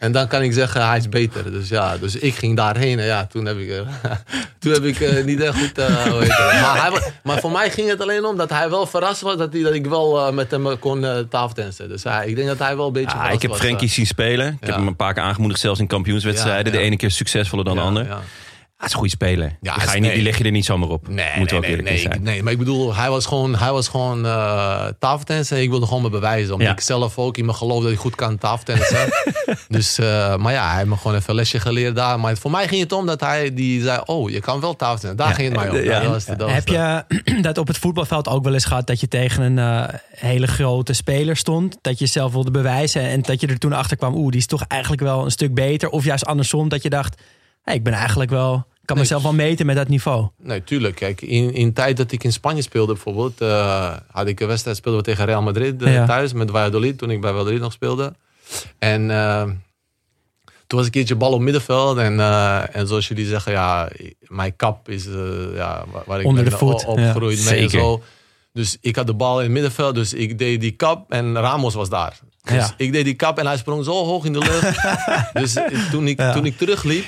En 0.00 0.12
dan 0.12 0.28
kan 0.28 0.42
ik 0.42 0.52
zeggen, 0.52 0.88
hij 0.88 0.98
is 0.98 1.08
beter. 1.08 1.52
Dus 1.52 1.68
ja, 1.68 1.96
dus 1.98 2.16
ik 2.16 2.34
ging 2.34 2.56
daarheen. 2.56 2.98
En 2.98 3.04
ja, 3.04 3.26
toen 3.26 3.44
heb 3.44 3.58
ik, 3.58 3.70
eh, 3.70 3.78
toen 4.58 4.72
heb 4.72 4.84
ik 4.84 5.00
eh, 5.00 5.24
niet 5.24 5.40
echt 5.40 5.58
goed... 5.58 5.78
eh, 5.78 5.86
hoe 5.86 6.20
heet 6.20 6.36
het? 6.36 6.60
maar, 6.60 6.80
hij, 6.82 7.12
maar 7.22 7.38
voor 7.40 7.50
mij 7.50 7.70
ging 7.70 7.88
het 7.88 8.00
alleen 8.00 8.24
om 8.24 8.36
dat 8.36 8.50
hij 8.50 8.70
wel 8.70 8.86
verrast 8.86 9.20
was... 9.20 9.36
dat, 9.36 9.52
hij, 9.52 9.62
dat 9.62 9.74
ik 9.74 9.86
wel 9.86 10.32
met 10.32 10.50
hem 10.50 10.78
kon 10.78 11.02
uh, 11.02 11.18
tafeltennissen. 11.18 11.88
Dus 11.88 12.04
ik 12.24 12.36
denk 12.36 12.48
dat 12.48 12.58
hij 12.58 12.76
wel 12.76 12.86
een 12.86 12.92
beetje 12.92 13.08
Ja, 13.08 13.16
verrast 13.16 13.34
ik 13.34 13.42
heb 13.42 13.58
Frenkie 13.58 13.88
zien 13.88 14.06
spelen. 14.06 14.58
Ik 14.60 14.66
heb 14.66 14.76
hem 14.76 14.86
een 14.86 14.96
paar 14.96 15.14
keer 15.14 15.22
aangemoedigd, 15.22 15.60
zelfs 15.60 15.80
in 15.80 15.86
kampioenswedstrijden. 15.86 16.72
Ja. 16.72 16.78
De 16.78 16.84
ene 16.84 16.96
keer 16.96 17.10
succesvoller 17.10 17.64
dan 17.64 17.74
de 17.74 17.80
Ja, 17.80 17.86
ander. 17.86 18.06
Hij 18.80 18.88
is 18.88 18.94
een 18.94 19.00
goede 19.00 19.14
speler. 19.24 19.56
Ja, 19.60 19.74
die, 19.74 19.82
ga 19.82 19.94
je 19.94 20.00
niet, 20.00 20.12
die 20.12 20.22
leg 20.22 20.38
je 20.38 20.44
er 20.44 20.50
niet 20.50 20.64
zomaar 20.64 20.88
op. 20.88 21.08
Nee, 21.08 21.26
Moet 21.38 21.50
nee, 21.50 21.76
ook 21.76 21.82
nee, 21.82 21.98
zijn. 21.98 22.22
nee, 22.22 22.42
maar 22.42 22.52
ik 22.52 22.58
bedoel, 22.58 22.94
hij 22.94 23.10
was 23.10 23.26
gewoon, 23.26 23.56
hij 23.56 23.72
was 23.72 23.88
gewoon 23.88 24.24
uh, 24.26 24.84
tafeltennissen 24.98 25.56
en 25.56 25.62
ik 25.62 25.70
wilde 25.70 25.86
gewoon 25.86 26.02
me 26.02 26.10
bewijzen. 26.10 26.52
Omdat 26.52 26.66
Ja. 26.68 26.72
ik 26.72 26.80
zelf 26.80 27.18
ook 27.18 27.36
in 27.36 27.44
mijn 27.44 27.56
geloof 27.56 27.82
dat 27.82 27.92
ik 27.92 27.98
goed 27.98 28.14
kan 28.14 28.38
tafeltennissen. 28.38 28.98
dus, 29.68 29.98
eh, 29.98 30.36
maar 30.36 30.52
ja, 30.52 30.66
hij 30.68 30.76
heeft 30.76 30.88
me 30.88 30.96
gewoon 30.96 31.16
even 31.16 31.30
een 31.30 31.34
lesje 31.36 31.60
geleerd 31.60 31.96
daar. 31.96 32.20
Maar 32.20 32.36
voor 32.36 32.50
mij 32.50 32.68
ging 32.68 32.80
het 32.80 32.92
om 32.92 33.06
dat 33.06 33.20
hij 33.20 33.54
die 33.54 33.82
zei, 33.82 34.00
oh, 34.04 34.30
je 34.30 34.40
kan 34.40 34.60
wel 34.60 34.76
tafeltennissen. 34.76 35.16
Daar 35.16 35.28
Ja, 35.28 35.34
ging 35.34 35.48
het 35.48 35.56
mij 35.70 35.80
om. 35.80 35.84
ja, 35.86 36.00
dat 36.00 36.10
was 36.10 36.24
de- 36.24 36.36
dat 36.36 36.46
was 36.46 36.52
Heb 36.56 36.68
je 36.68 37.04
dat 37.42 37.58
op 37.58 37.66
het 37.66 37.78
voetbalveld 37.78 38.28
ook 38.28 38.44
wel 38.44 38.54
eens 38.54 38.64
gehad 38.64 38.86
dat 38.86 39.00
je 39.00 39.08
tegen 39.08 39.42
een 39.42 39.58
eh, 39.88 39.94
hele 40.16 40.46
grote 40.46 40.92
speler 40.92 41.36
stond? 41.36 41.78
Dat 41.80 41.98
je 41.98 42.04
jezelf 42.04 42.32
wilde 42.32 42.50
bewijzen 42.50 43.02
en 43.02 43.22
dat 43.22 43.40
je 43.40 43.46
er 43.46 43.58
toen 43.58 43.72
achter 43.72 43.96
kwam, 43.96 44.14
oeh, 44.14 44.30
die 44.30 44.40
is 44.40 44.46
toch 44.46 44.64
eigenlijk 44.68 45.02
wel 45.02 45.24
een 45.24 45.30
stuk 45.30 45.54
beter. 45.54 45.88
Of 45.88 46.04
juist 46.04 46.24
andersom, 46.26 46.68
dat 46.68 46.82
je 46.82 46.90
dacht, 46.90 47.22
hey, 47.62 47.74
ik 47.74 47.82
ben 47.82 47.92
eigenlijk 47.92 48.30
wel, 48.30 48.52
kan 48.84 48.96
Nee, 48.96 49.04
mezelf 49.04 49.22
wel 49.22 49.32
meten 49.32 49.66
met 49.66 49.76
dat 49.76 49.88
niveau. 49.88 50.28
Nee, 50.42 50.64
tuurlijk. 50.64 50.94
Kijk, 50.96 51.20
in, 51.20 51.54
in 51.54 51.72
tijd 51.72 51.96
dat 51.96 52.12
ik 52.12 52.24
in 52.24 52.32
Spanje 52.32 52.62
speelde 52.62 52.92
bijvoorbeeld, 52.92 53.40
eh, 53.40 53.96
had 54.10 54.26
ik 54.26 54.40
een 54.40 54.46
wedstrijd 54.46 54.76
speelden 54.76 55.00
we 55.00 55.06
tegen 55.06 55.24
Real 55.24 55.42
Madrid 55.42 55.82
eh, 55.82 55.92
Ja. 55.94 56.06
thuis 56.06 56.32
met 56.32 56.50
Valladolid, 56.50 56.98
toen 56.98 57.10
ik 57.10 57.20
bij 57.20 57.30
Valladolid 57.30 57.60
nog 57.60 57.72
speelde. 57.72 58.14
En 58.78 59.10
eh, 59.10 59.42
toen 60.66 60.78
was 60.78 60.80
ik 60.80 60.84
een 60.86 60.90
keertje 60.90 61.14
bal 61.16 61.32
op 61.32 61.40
middenveld 61.40 61.98
en, 61.98 62.20
eh, 62.20 62.76
en 62.76 62.86
zoals 62.86 63.08
jullie 63.08 63.26
zeggen, 63.26 63.52
ja, 63.52 63.88
mijn 64.20 64.56
kap 64.56 64.88
is 64.88 65.06
eh, 65.06 65.14
ja, 65.54 65.84
waar, 65.92 66.02
waar 66.06 66.20
ik 66.20 66.26
Onder 66.26 66.42
ben 66.42 66.52
de 66.52 66.58
voet, 66.58 66.84
o- 66.86 66.90
opgegroeid 66.90 67.42
ja. 67.44 67.50
mee 67.50 67.62
en 67.62 67.70
zo. 67.70 68.02
Dus 68.52 68.76
ik 68.80 68.96
had 68.96 69.06
de 69.06 69.14
bal 69.14 69.36
in 69.38 69.42
het 69.44 69.52
middenveld, 69.52 69.94
dus 69.94 70.12
ik 70.14 70.38
deed 70.38 70.60
die 70.60 70.70
kap 70.70 71.12
en 71.12 71.34
Ramos 71.36 71.74
was 71.74 71.88
daar. 71.88 72.18
Dus 72.42 72.54
Ja. 72.54 72.74
ik 72.76 72.92
deed 72.92 73.04
die 73.04 73.14
kap 73.14 73.38
en 73.38 73.46
hij 73.46 73.56
sprong 73.56 73.84
zo 73.84 74.04
hoog 74.04 74.24
in 74.24 74.32
de 74.32 74.38
lucht. 74.38 74.80
dus 75.42 75.56
toen 75.90 76.06
ik, 76.06 76.18
Ja. 76.18 76.32
toen 76.32 76.46
ik 76.46 76.56
terugliep, 76.58 77.04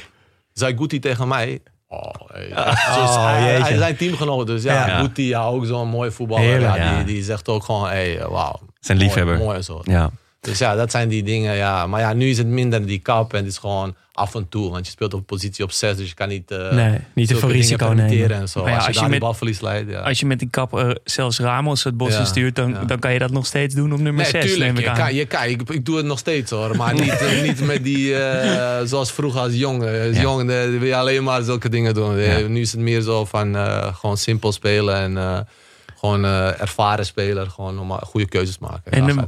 zei 0.53 0.77
Guti 0.77 0.99
tegen 0.99 1.29
mij... 1.29 1.61
Oh, 1.89 2.11
hey. 2.33 2.47
Dus 2.49 2.57
Oh, 2.57 3.25
hij, 3.25 3.61
hij 3.61 3.77
zijn 3.77 3.97
teamgenoot. 3.97 4.47
Dus 4.47 4.63
ja, 4.63 4.87
Ja. 4.87 5.01
Guti, 5.01 5.29
ja, 5.29 5.45
ook 5.45 5.67
zo'n 5.67 5.89
mooi 5.89 6.11
voetballer. 6.11 6.45
Heerlijk. 6.45 6.77
ja, 6.77 6.85
Ja. 6.91 6.97
Die, 6.97 7.05
die 7.15 7.23
zegt 7.23 7.49
ook 7.49 7.65
gewoon, 7.65 7.89
hey, 7.89 8.27
wauw. 8.29 8.61
Zijn 8.81 8.97
mooi, 8.99 9.09
liefhebber. 9.09 9.39
Mooi 9.39 9.57
en 9.57 9.65
zo. 9.65 9.81
Ja. 9.85 10.11
Dus 10.43 10.59
ja, 10.59 10.75
dat 10.75 10.91
zijn 10.91 11.09
die 11.09 11.23
dingen. 11.23 11.55
Ja. 11.57 11.87
Maar 11.87 12.01
ja, 12.01 12.13
nu 12.13 12.29
is 12.29 12.39
het 12.39 12.47
minder 12.47 12.87
die 12.87 12.99
kap 12.99 13.33
en 13.33 13.39
het 13.39 13.47
is 13.47 13.59
gewoon 13.59 13.95
af 14.13 14.35
en 14.35 14.49
toe. 14.49 14.71
Want 14.71 14.87
je 14.87 14.93
speelt 14.93 15.13
op 15.15 15.19
een 15.19 15.25
positie 15.25 15.65
op 15.65 15.73
6, 15.73 15.97
dus 15.97 16.09
je 16.09 16.15
kan 16.15 16.29
niet, 16.29 16.51
eh 16.51 16.71
Nee, 16.73 16.99
niet 17.15 17.29
te 17.29 17.37
veel 17.37 17.51
risico 17.51 17.87
nemen. 17.89 18.31
En 18.31 18.49
zo. 18.49 18.69
Ja, 18.69 18.75
als 18.77 18.87
je 18.95 19.01
als 19.01 19.09
met- 19.09 19.19
balverlies 19.21 19.61
leidt. 19.61 19.91
Ja. 19.91 20.01
Als 20.01 20.21
je 20.21 20.27
met 20.27 20.39
die 20.39 20.49
kap 20.51 20.79
eh, 20.79 20.91
zelfs 21.05 21.39
Ramos 21.39 21.85
het 21.85 21.97
bos 21.97 22.13
Ja, 22.13 22.19
in 22.19 22.27
stuurt, 22.27 22.55
dan, 22.57 22.71
ja. 22.71 22.85
dan 22.85 22.99
kan 22.99 23.13
je 23.13 23.19
dat 23.19 23.31
nog 23.31 23.47
steeds 23.47 23.75
doen 23.75 23.93
op 23.93 23.99
nummer 24.01 24.25
6. 24.25 24.33
Nee, 24.33 24.43
tuurlijk. 24.43 24.79
ik 24.79 24.85
Je 24.85 24.93
kan, 24.93 25.15
je 25.15 25.25
kan, 25.27 25.45
ik, 25.45 25.63
ik 25.71 25.85
doe 25.85 25.97
het 25.97 26.07
nog 26.07 26.19
steeds 26.19 26.51
hoor. 26.51 26.77
Maar 26.77 26.95
niet, 26.95 27.19
eh, 27.21 27.43
niet 27.43 27.61
met 27.67 27.85
die, 27.85 28.15
zoals 28.85 29.13
vroeger 29.13 29.41
als 29.41 29.55
jongen. 29.55 30.07
Als 30.07 30.17
Ja. 30.17 30.23
jongen 30.23 30.47
wil 30.79 30.85
je 30.89 30.97
alleen 30.97 31.25
maar 31.25 31.43
zulke 31.43 31.69
dingen 31.69 31.95
doen. 31.95 32.19
Ja. 32.19 32.39
Nu 32.39 32.61
is 32.61 32.73
het 32.73 32.81
meer 32.81 33.01
zo 33.01 33.25
van 33.25 33.55
gewoon 33.95 34.17
simpel 34.17 34.53
spelen. 34.53 34.97
En 35.17 35.47
gewoon 35.99 36.25
ervaren 36.25 37.07
speler. 37.07 37.51
Gewoon 37.51 37.79
om 37.79 37.91
goede 37.91 38.27
keuzes 38.29 38.59
maken. 38.59 38.93
En 38.93 39.07
Daar 39.07 39.27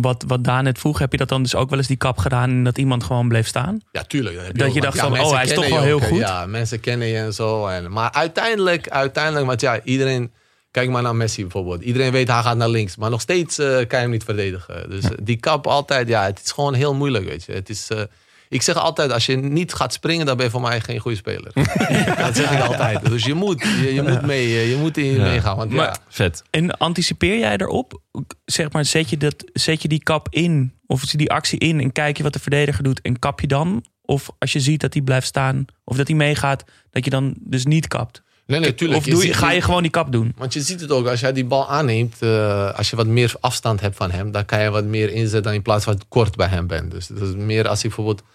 Wat, 0.00 0.24
wat 0.26 0.44
Daan 0.44 0.64
net 0.64 0.78
vroeg, 0.78 0.98
heb 0.98 1.12
je 1.12 1.18
dat 1.18 1.28
dan 1.28 1.42
dus 1.42 1.54
ook 1.54 1.70
wel 1.70 1.78
eens 1.78 1.88
die 1.88 1.96
kap 1.96 2.18
gedaan 2.18 2.50
en 2.50 2.64
dat 2.64 2.78
iemand 2.78 3.04
gewoon 3.04 3.28
bleef 3.28 3.46
staan? 3.46 3.80
Ja, 3.92 4.02
tuurlijk. 4.02 4.58
Dat 4.58 4.74
je 4.74 4.80
dacht 4.80 4.98
van, 4.98 5.20
oh, 5.20 5.32
hij 5.32 5.44
is 5.44 5.54
toch 5.54 5.68
wel 5.68 5.82
heel 5.82 6.00
goed? 6.00 6.18
Ja, 6.18 6.46
mensen 6.46 6.80
kennen 6.80 7.08
je 7.08 7.16
en 7.16 7.34
zo. 7.34 7.66
En, 7.66 7.92
maar 7.92 8.12
uiteindelijk, 8.12 8.88
uiteindelijk, 8.88 9.46
want 9.46 9.60
ja, 9.60 9.82
iedereen... 9.82 10.32
Kijk 10.70 10.90
maar 10.90 11.02
naar 11.02 11.16
Messi 11.16 11.42
bijvoorbeeld. 11.42 11.82
Iedereen 11.82 12.12
weet 12.12 12.28
hij 12.28 12.42
gaat 12.42 12.56
naar 12.56 12.68
links. 12.68 12.96
Maar 12.96 13.10
nog 13.10 13.20
steeds 13.20 13.58
eh, 13.58 13.66
kan 13.66 13.86
je 13.88 13.96
hem 13.96 14.10
niet 14.10 14.24
verdedigen. 14.24 14.90
Dus 14.90 15.04
eh, 15.04 15.10
die 15.22 15.36
kap 15.36 15.66
altijd, 15.66 16.08
ja, 16.08 16.24
het 16.24 16.40
is 16.44 16.52
gewoon 16.52 16.74
heel 16.74 16.94
moeilijk, 16.94 17.24
weet 17.24 17.44
je. 17.44 17.52
Het 17.52 17.68
is... 17.68 17.90
eh, 17.90 18.02
ik 18.48 18.62
zeg 18.62 18.74
altijd, 18.76 19.12
als 19.12 19.26
je 19.26 19.36
niet 19.36 19.74
gaat 19.74 19.92
springen, 19.92 20.26
dan 20.26 20.36
ben 20.36 20.44
je 20.44 20.50
voor 20.50 20.60
mij 20.60 20.80
geen 20.80 20.98
goede 20.98 21.16
speler. 21.16 21.52
dat 22.24 22.36
zeg 22.36 22.50
ik 22.50 22.60
altijd. 22.60 23.04
Dus 23.10 23.24
je 23.24 23.34
moet, 23.34 23.62
je, 23.62 23.94
je 23.94 24.02
moet 24.02 24.22
mee, 24.22 24.68
je 24.68 24.76
moet 24.76 24.96
in 24.96 25.04
Ja. 25.04 25.22
meegaan. 25.22 25.56
Want 25.56 25.72
ja, 25.72 25.96
Vet. 26.08 26.42
En 26.50 26.78
anticipeer 26.78 27.38
jij 27.38 27.56
erop? 27.56 28.00
Zeg 28.44 28.72
maar, 28.72 28.84
zet 28.84 29.10
je, 29.10 29.16
dat, 29.16 29.44
zet 29.52 29.82
je 29.82 29.88
die 29.88 30.02
kap 30.02 30.26
in 30.30 30.72
of 30.86 31.02
die 31.02 31.30
actie 31.30 31.58
in 31.58 31.80
en 31.80 31.92
kijk 31.92 32.16
je 32.16 32.22
wat 32.22 32.32
de 32.32 32.38
verdediger 32.38 32.82
doet 32.82 33.00
en 33.00 33.18
kap 33.18 33.40
je 33.40 33.46
dan? 33.46 33.84
Of 34.02 34.30
als 34.38 34.52
je 34.52 34.60
ziet 34.60 34.80
dat 34.80 34.92
hij 34.94 35.02
blijft 35.02 35.26
staan 35.26 35.64
of 35.84 35.96
dat 35.96 36.06
hij 36.08 36.16
meegaat, 36.16 36.64
dat 36.90 37.04
je 37.04 37.10
dan 37.10 37.34
dus 37.38 37.64
niet 37.64 37.88
kapt? 37.88 38.22
nee, 38.46 38.60
nee, 38.60 38.74
tuurlijk. 38.74 38.98
of 38.98 39.04
doe 39.04 39.26
je, 39.26 39.32
ga 39.32 39.50
je 39.52 39.60
gewoon 39.60 39.82
die 39.82 39.90
kap 39.90 40.12
doen? 40.12 40.32
Want 40.36 40.52
je 40.52 40.60
ziet 40.60 40.80
het 40.80 40.90
ook, 40.90 41.06
als 41.06 41.20
jij 41.20 41.32
die 41.32 41.44
bal 41.44 41.68
aanneemt, 41.68 42.16
eh, 42.18 42.74
als 42.76 42.90
je 42.90 42.96
wat 42.96 43.06
meer 43.06 43.34
afstand 43.40 43.80
hebt 43.80 43.96
van 43.96 44.10
hem, 44.10 44.30
dan 44.32 44.44
kan 44.44 44.62
je 44.62 44.70
wat 44.70 44.84
meer 44.84 45.10
inzetten 45.12 45.54
in 45.54 45.62
plaats 45.62 45.84
van 45.84 45.92
dat 45.92 46.02
je 46.02 46.08
kort 46.08 46.36
bij 46.36 46.46
hem 46.48 46.66
bent. 46.66 46.90
Dus 46.90 47.06
dat 47.06 47.28
is 47.28 47.34
meer 47.34 47.68
als 47.68 47.80
hij 47.82 47.90
bijvoorbeeld, 47.94 48.26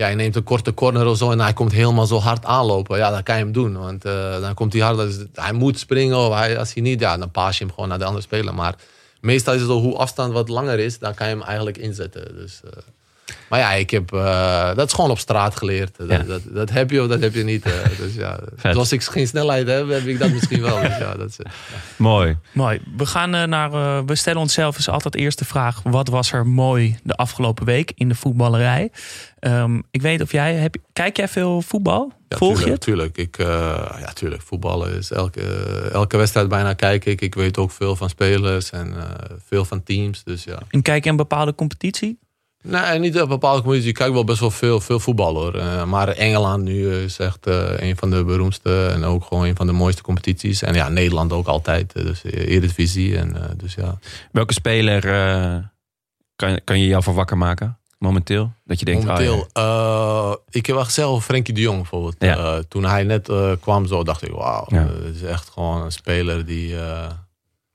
ja, 0.00 0.06
je 0.08 0.16
neemt 0.16 0.36
een 0.36 0.42
korte 0.42 0.74
corner 0.74 1.06
of 1.06 1.16
zo 1.16 1.30
en 1.30 1.40
hij 1.40 1.52
komt 1.52 1.72
helemaal 1.72 2.06
zo 2.06 2.18
hard 2.18 2.44
aanlopen, 2.44 2.98
ja, 2.98 3.10
dan 3.10 3.22
kan 3.22 3.36
je 3.36 3.42
hem 3.42 3.52
doen. 3.52 3.78
Want 3.78 4.04
eh, 4.04 4.40
dan 4.40 4.54
komt 4.54 4.72
hij 4.72 4.82
hard, 4.82 4.96
dus 4.96 5.16
hij 5.34 5.52
moet 5.52 5.78
springen 5.78 6.16
of 6.16 6.34
hij, 6.34 6.58
als 6.58 6.74
hij 6.74 6.82
niet, 6.82 7.00
ja, 7.00 7.16
dan 7.16 7.30
paas 7.30 7.58
je 7.58 7.64
hem 7.64 7.74
gewoon 7.74 7.88
naar 7.88 7.98
de 7.98 8.04
andere 8.04 8.22
speler. 8.22 8.54
Maar 8.54 8.74
meestal 9.20 9.54
is 9.54 9.60
het 9.60 9.70
zo, 9.70 9.80
hoe 9.80 9.96
afstand 9.96 10.32
wat 10.32 10.48
langer 10.48 10.78
is, 10.78 10.98
dan 10.98 11.14
kan 11.14 11.28
je 11.28 11.34
hem 11.34 11.42
eigenlijk 11.42 11.78
inzetten. 11.78 12.36
Dus, 12.36 12.60
eh, 12.64 12.70
maar 13.48 13.58
ja, 13.58 13.72
ik 13.72 13.90
heb, 13.90 14.12
eh, 14.12 14.74
dat 14.74 14.86
is 14.86 14.92
gewoon 14.92 15.10
op 15.10 15.18
straat 15.18 15.56
geleerd. 15.56 15.96
Dat, 15.96 16.10
Ja. 16.10 16.18
dat, 16.18 16.40
dat 16.44 16.70
heb 16.70 16.90
je 16.90 17.02
of 17.02 17.08
dat 17.08 17.20
heb 17.20 17.34
je 17.34 17.44
niet. 17.44 17.64
eh. 17.64 17.72
dus 17.98 18.14
ja, 18.14 18.40
als 18.72 18.92
ik 18.92 19.02
geen 19.02 19.26
snelheid 19.26 19.66
heb, 19.68 19.88
heb 19.88 20.06
ik 20.06 20.18
dat 20.18 20.30
misschien 20.30 20.60
wel. 20.62 20.80
Dus 20.80 20.98
ja, 20.98 21.14
dat 21.14 21.28
is, 21.28 21.38
eh, 21.38 21.52
Mooi. 21.96 22.36
Mooi. 22.52 22.80
We, 22.96 23.06
gaan 23.06 23.30
naar, 23.48 23.70
we 24.06 24.14
stellen 24.14 24.40
onszelf 24.40 24.76
dus 24.76 24.88
altijd 24.88 25.14
eerst 25.14 25.38
de 25.38 25.44
vraag: 25.44 25.80
wat 25.82 26.08
was 26.08 26.32
er 26.32 26.46
mooi 26.46 26.98
de 27.02 27.14
afgelopen 27.14 27.64
week 27.64 27.92
in 27.94 28.08
de 28.08 28.14
voetballerij? 28.14 28.90
Ehm, 29.38 29.80
ik 29.90 30.02
weet 30.02 30.20
of 30.22 30.32
jij, 30.32 30.54
heb, 30.54 30.76
kijk 30.92 31.16
jij 31.16 31.28
veel 31.28 31.62
voetbal? 31.62 32.12
Ja, 32.28 32.36
Volg 32.36 32.50
je 32.50 32.56
tuurlijk, 32.56 32.74
het? 32.74 32.80
Tuurlijk. 32.80 33.16
Ik, 33.18 33.38
eh, 33.38 33.46
ja, 34.00 34.12
tuurlijk. 34.12 34.42
Voetballen 34.42 34.92
is 34.96 35.10
elke, 35.10 35.40
elke 35.92 36.16
wedstrijd 36.16 36.48
bijna 36.48 36.72
kijk 36.72 37.04
ik. 37.04 37.20
Ik 37.20 37.34
weet 37.34 37.58
ook 37.58 37.70
veel 37.70 37.96
van 37.96 38.08
spelers 38.08 38.70
en 38.70 38.94
eh, 38.96 39.04
veel 39.46 39.64
van 39.64 39.82
teams. 39.82 40.24
Dus 40.24 40.44
ja. 40.44 40.58
En 40.68 40.82
kijk 40.82 41.04
je 41.04 41.10
een 41.10 41.16
bepaalde 41.16 41.54
competitie? 41.54 42.18
Nee, 42.62 42.98
niet 42.98 43.20
op 43.20 43.28
bepaalde 43.28 43.62
comedies. 43.62 43.84
Ik 43.86 43.94
kijk 43.94 44.12
wel 44.12 44.24
best 44.24 44.40
wel 44.40 44.50
veel, 44.50 44.80
veel 44.80 45.00
voetbal 45.00 45.34
hoor. 45.34 45.54
Eh, 45.54 45.84
maar 45.84 46.08
Engeland 46.08 46.62
nu 46.64 46.94
is 46.94 47.18
echt 47.18 47.46
eh, 47.46 47.70
een 47.76 47.96
van 47.96 48.10
de 48.10 48.24
beroemdste 48.24 48.86
en 48.86 49.04
ook 49.04 49.24
gewoon 49.24 49.44
een 49.44 49.56
van 49.56 49.66
de 49.66 49.72
mooiste 49.72 50.02
competities. 50.02 50.62
En 50.62 50.74
ja, 50.74 50.88
Nederland 50.88 51.32
ook 51.32 51.46
altijd. 51.46 51.92
eh, 51.92 52.04
Dus 52.04 52.24
eh, 52.24 52.48
Eredivisie. 52.48 53.16
En, 53.18 53.36
eh, 53.42 53.50
dus 53.56 53.74
ja. 53.74 53.98
Welke 54.32 54.52
speler 54.52 55.04
eh, 55.08 55.56
kan, 56.36 56.60
kan 56.64 56.80
je 56.80 56.86
jou 56.86 57.02
voor 57.02 57.14
wakker 57.14 57.38
maken? 57.38 57.78
Momenteel? 57.98 58.52
Dat 58.64 58.78
je 58.78 58.84
denkt, 58.84 59.04
Momenteel, 59.04 59.34
oh 59.38 59.46
ja. 59.52 60.30
eh, 60.30 60.34
ik 60.50 60.66
heb 60.66 60.76
wel 60.76 60.84
gezegd 60.84 61.22
Frenkie 61.24 61.54
de 61.54 61.60
Jong 61.60 61.76
bijvoorbeeld. 61.76 62.16
Ja. 62.18 62.36
Eh, 62.36 62.58
toen 62.68 62.84
hij 62.84 63.04
net 63.04 63.28
eh, 63.28 63.50
kwam 63.60 63.86
zo 63.86 64.02
dacht 64.04 64.22
ik, 64.22 64.30
wauw. 64.30 64.64
Ja. 64.68 64.78
eh, 64.82 65.04
Het 65.04 65.14
is 65.14 65.22
echt 65.22 65.48
gewoon 65.48 65.82
een 65.82 65.92
speler 65.92 66.46
die... 66.46 66.74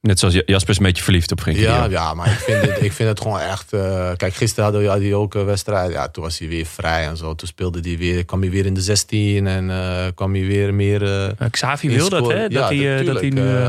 Net 0.07 0.19
zoals 0.19 0.33
Jasper 0.45 0.69
is 0.69 0.77
een 0.77 0.83
beetje 0.83 1.03
verliefd 1.03 1.31
op 1.31 1.41
Frenkie 1.41 1.63
Ja, 1.63 1.85
ja, 1.85 2.13
maar 2.13 2.27
ik 2.31 2.37
vind 2.39 2.61
het, 2.61 2.81
ik 2.81 2.91
vind 2.93 3.09
het 3.09 3.21
gewoon 3.21 3.39
echt. 3.39 3.73
eh, 3.73 4.11
kijk, 4.17 4.33
gisteren 4.33 4.63
hadden 4.63 4.81
we- 4.81 4.87
had 4.87 4.99
hij 4.99 5.13
ook 5.13 5.33
een 5.33 5.45
wedstrijd. 5.45 5.91
Ja, 5.91 6.07
toen 6.07 6.23
was 6.23 6.39
hij 6.39 6.47
weer 6.47 6.65
vrij 6.65 7.07
en 7.07 7.17
zo. 7.17 7.35
Toen 7.35 7.47
speelde 7.47 7.79
hij 7.81 7.97
weer, 7.97 8.25
kwam 8.25 8.41
hij 8.41 8.49
weer 8.49 8.65
in 8.65 8.73
de 8.73 8.81
16 8.81 9.47
en 9.47 9.69
eh, 9.69 10.05
kwam 10.15 10.33
hij 10.33 10.45
weer 10.45 10.73
meer. 10.73 11.03
eh, 11.39 11.49
Xavi 11.51 11.89
wil 11.89 12.09
dat, 12.09 12.27
hè? 12.27 12.41
Ja, 12.41 12.47
Dat 12.49 12.69
hij, 12.69 13.03
dat 13.03 13.19
hij 13.19 13.29
nu. 13.29 13.67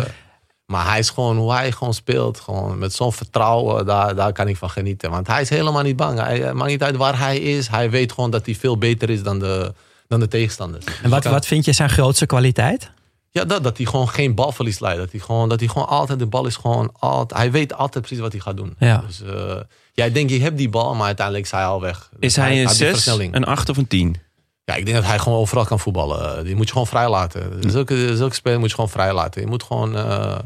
Maar 0.67 0.87
hij 0.91 0.99
is 0.99 1.11
gewoon, 1.11 1.37
hoe 1.37 1.53
hij 1.53 1.73
gewoon 1.73 1.95
speelt, 1.95 2.41
gewoon 2.41 2.79
met 2.79 2.93
zo'n 2.93 3.13
vertrouwen, 3.13 3.87
daar, 3.87 4.15
daar 4.15 4.33
kan 4.33 4.49
ik 4.49 4.57
van 4.57 4.71
genieten. 4.71 5.11
Want 5.11 5.27
hij 5.27 5.41
is 5.41 5.49
helemaal 5.49 5.83
niet 5.83 5.97
bang. 5.97 6.21
Hij 6.21 6.39
het 6.39 6.55
maakt 6.55 6.71
niet 6.71 6.83
uit 6.83 6.97
waar 6.97 7.19
hij 7.19 7.39
is. 7.39 7.69
Hij 7.69 7.91
weet 7.91 8.13
gewoon 8.13 8.31
dat 8.31 8.47
hij 8.47 8.55
veel 8.55 8.79
beter 8.79 9.11
is 9.11 9.23
dan 9.23 9.39
de, 9.39 9.73
dan 10.09 10.21
de 10.21 10.29
tegenstanders. 10.29 10.85
En 11.03 11.11
wat, 11.11 11.25
wat 11.25 11.47
vind 11.47 11.65
je 11.65 11.73
zijn 11.73 11.91
grootste 11.91 12.27
kwaliteit? 12.27 12.91
Ja, 13.35 13.45
dat, 13.45 13.63
dat 13.65 13.77
hij 13.77 13.87
gewoon 13.87 14.09
geen 14.09 14.35
balverlies 14.35 14.79
leidt. 14.79 14.99
Dat 14.99 15.11
hij 15.11 15.21
gewoon, 15.21 15.49
dat 15.49 15.61
hij 15.61 15.69
gewoon 15.69 15.89
altijd, 15.89 16.19
de 16.19 16.27
bal 16.27 16.47
is 16.47 16.57
gewoon 16.57 16.93
altijd, 16.99 17.41
hij 17.41 17.51
weet 17.51 17.75
altijd 17.75 18.05
precies 18.05 18.23
wat 18.23 18.33
hij 18.33 18.41
gaat 18.41 18.57
doen. 18.57 18.75
Ja. 18.79 19.05
Dus 19.07 19.23
eh 19.23 19.61
jij 19.93 20.13
denkt, 20.13 20.33
je 20.33 20.41
hebt 20.41 20.57
die 20.59 20.69
bal, 20.69 20.95
maar 20.95 21.07
uiteindelijk 21.07 21.47
is 21.47 21.53
hij 21.53 21.65
al 21.65 21.81
weg. 21.81 22.09
Dus 22.13 22.21
Is 22.21 22.37
hij 22.37 22.51
een 22.61 22.67
had 22.67 22.77
die 22.77 22.77
6, 22.85 22.91
versnelling. 22.91 23.35
een 23.35 23.45
8 23.45 23.69
of 23.69 23.77
een 23.77 23.87
10? 23.87 24.17
Ja, 24.65 24.75
ik 24.75 24.85
denk 24.85 24.97
dat 24.97 25.07
hij 25.07 25.19
gewoon 25.19 25.39
overal 25.39 25.65
kan 25.65 25.81
voetballen. 25.81 26.37
Eh, 26.39 26.45
Die 26.45 26.57
moet 26.57 26.67
je 26.67 26.73
gewoon 26.73 26.87
vrij 26.87 27.09
laten. 27.09 27.71
Zulke, 27.71 28.17
zulke 28.17 28.35
spelers 28.35 28.61
moet 28.61 28.69
je 28.69 28.75
gewoon 28.75 28.91
vrij 28.91 29.13
laten. 29.15 29.41
Je 29.41 29.47
moet 29.47 29.63
gewoon... 29.63 29.97
eh, 29.97 30.39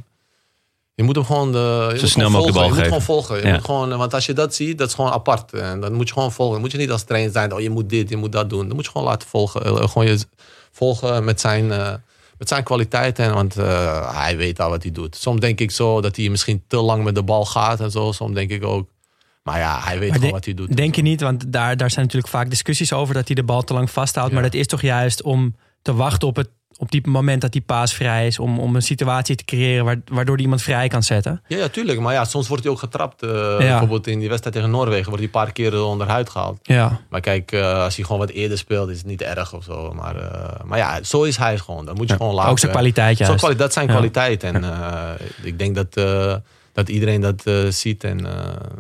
je 0.94 1.02
moet 1.02 1.14
hem 1.16 1.24
gewoon, 1.24 1.52
de, 1.52 1.88
moet 2.00 2.08
snel 2.10 2.30
mogelijk 2.30 2.54
de 2.56 2.60
bal 2.60 2.68
volgen. 2.68 2.68
Je 2.68 2.68
moet 2.68 2.76
geven. 2.76 2.84
gewoon 2.84 3.02
volgen. 3.02 3.36
Je 3.36 3.46
Ja. 3.46 3.52
moet 3.54 3.64
gewoon, 3.64 3.96
want 3.98 4.14
als 4.14 4.26
je 4.26 4.32
dat 4.32 4.54
ziet, 4.54 4.78
dat 4.78 4.88
is 4.88 4.94
gewoon 4.94 5.10
apart. 5.10 5.52
En 5.52 5.80
dan 5.80 5.92
moet 5.92 6.08
je 6.08 6.14
gewoon 6.14 6.32
volgen. 6.32 6.52
Dan 6.54 6.62
moet 6.62 6.72
je 6.72 6.78
niet 6.78 6.90
als 6.90 7.02
trainer 7.02 7.32
zijn. 7.32 7.52
Oh, 7.52 7.60
je 7.60 7.70
moet 7.70 7.88
dit, 7.88 8.08
je 8.08 8.16
moet 8.16 8.32
dat 8.32 8.50
doen. 8.50 8.66
Dan 8.66 8.76
moet 8.76 8.84
je 8.84 8.90
gewoon 8.90 9.06
laten 9.06 9.28
volgen. 9.28 9.88
Gewoon 9.88 10.06
je 10.06 10.18
volgen 10.72 11.24
met 11.24 11.40
zijn, 11.40 11.70
met 12.38 12.48
zijn 12.48 12.64
kwaliteiten. 12.64 13.34
Want 13.34 13.56
eh, 13.56 14.20
hij 14.20 14.36
weet 14.36 14.60
al 14.60 14.70
wat 14.70 14.82
hij 14.82 14.92
doet. 14.92 15.16
Soms 15.16 15.40
denk 15.40 15.60
ik 15.60 15.70
zo 15.70 16.00
dat 16.00 16.16
hij 16.16 16.28
misschien 16.28 16.62
te 16.66 16.76
lang 16.76 17.04
met 17.04 17.14
de 17.14 17.22
bal 17.22 17.44
gaat 17.44 17.80
en 17.80 17.90
zo. 17.90 18.12
Soms 18.12 18.34
denk 18.34 18.50
ik 18.50 18.64
ook. 18.64 18.88
Maar 19.42 19.58
ja, 19.58 19.80
hij 19.80 19.98
weet 19.98 20.12
gewoon 20.12 20.30
wat 20.30 20.44
hij 20.44 20.54
doet. 20.54 20.76
Denk 20.76 20.94
je 20.94 21.02
niet, 21.02 21.20
want 21.20 21.52
daar, 21.52 21.76
daar 21.76 21.90
zijn 21.90 22.04
natuurlijk 22.04 22.32
vaak 22.32 22.50
discussies 22.50 22.92
over 22.92 23.14
dat 23.14 23.26
hij 23.26 23.34
de 23.34 23.42
bal 23.42 23.62
te 23.62 23.72
lang 23.72 23.90
vasthoudt. 23.90 24.32
Maar 24.32 24.42
dat 24.42 24.54
is 24.54 24.66
toch 24.66 24.82
juist 24.82 25.22
om 25.22 25.56
te 25.82 25.94
wachten 25.94 26.28
op 26.28 26.36
het 26.36 26.48
op 26.80 26.90
die 26.90 27.08
moment 27.08 27.40
dat 27.40 27.52
die 27.52 27.60
paas 27.60 27.94
vrij 27.94 28.26
is. 28.26 28.38
Om, 28.38 28.58
om 28.58 28.74
een 28.76 28.82
situatie 28.82 29.36
te 29.36 29.44
creëren 29.44 29.84
waar- 29.84 30.00
waardoor 30.12 30.34
hij 30.34 30.44
iemand 30.44 30.62
vrij 30.62 30.88
kan 30.88 31.02
zetten. 31.02 31.42
Ja, 31.48 31.56
ja, 31.56 31.68
tuurlijk. 31.68 32.00
Maar 32.00 32.12
ja, 32.14 32.24
soms 32.24 32.48
wordt 32.48 32.62
hij 32.62 32.72
ook 32.72 32.78
getrapt. 32.78 33.22
eh, 33.22 33.56
Bijvoorbeeld 33.56 34.06
in 34.06 34.18
die 34.18 34.28
wedstrijd 34.28 34.54
tegen 34.56 34.70
Noorwegen 34.70 35.04
wordt 35.04 35.16
hij 35.16 35.24
een 35.24 35.30
paar 35.44 35.52
keer 35.52 35.82
onderuit 35.84 36.30
gehaald. 36.30 36.58
Ja. 36.62 37.00
Maar 37.10 37.20
kijk, 37.20 37.52
eh, 37.52 37.82
als 37.82 37.96
hij 37.96 38.04
gewoon 38.04 38.20
wat 38.20 38.30
eerder 38.30 38.58
speelt, 38.58 38.88
is 38.90 38.96
het 38.98 39.06
niet 39.06 39.22
erg 39.22 39.54
of 39.54 39.64
zo. 39.64 39.92
Maar, 39.94 40.16
eh, 40.16 40.64
maar 40.64 40.78
ja, 40.78 41.02
zo 41.02 41.22
is 41.22 41.36
hij 41.36 41.58
gewoon. 41.58 41.84
Dat 41.86 41.96
moet 41.96 42.08
je 42.08 42.16
gewoon 42.16 42.34
laten. 42.34 42.50
Ook 42.50 42.58
zijn 42.58 42.72
kwaliteit 42.72 43.18
juist. 43.18 43.34
kwali- 43.36 43.56
dat 43.56 43.72
zijn 43.72 43.86
Ja. 43.86 43.92
kwaliteit. 43.92 44.42
En 44.42 44.64
ik 45.42 45.58
denk 45.58 45.74
dat, 45.74 45.94
dat 46.72 46.88
iedereen 46.88 47.20
dat 47.20 47.42
ziet. 47.68 48.04
En 48.04 48.18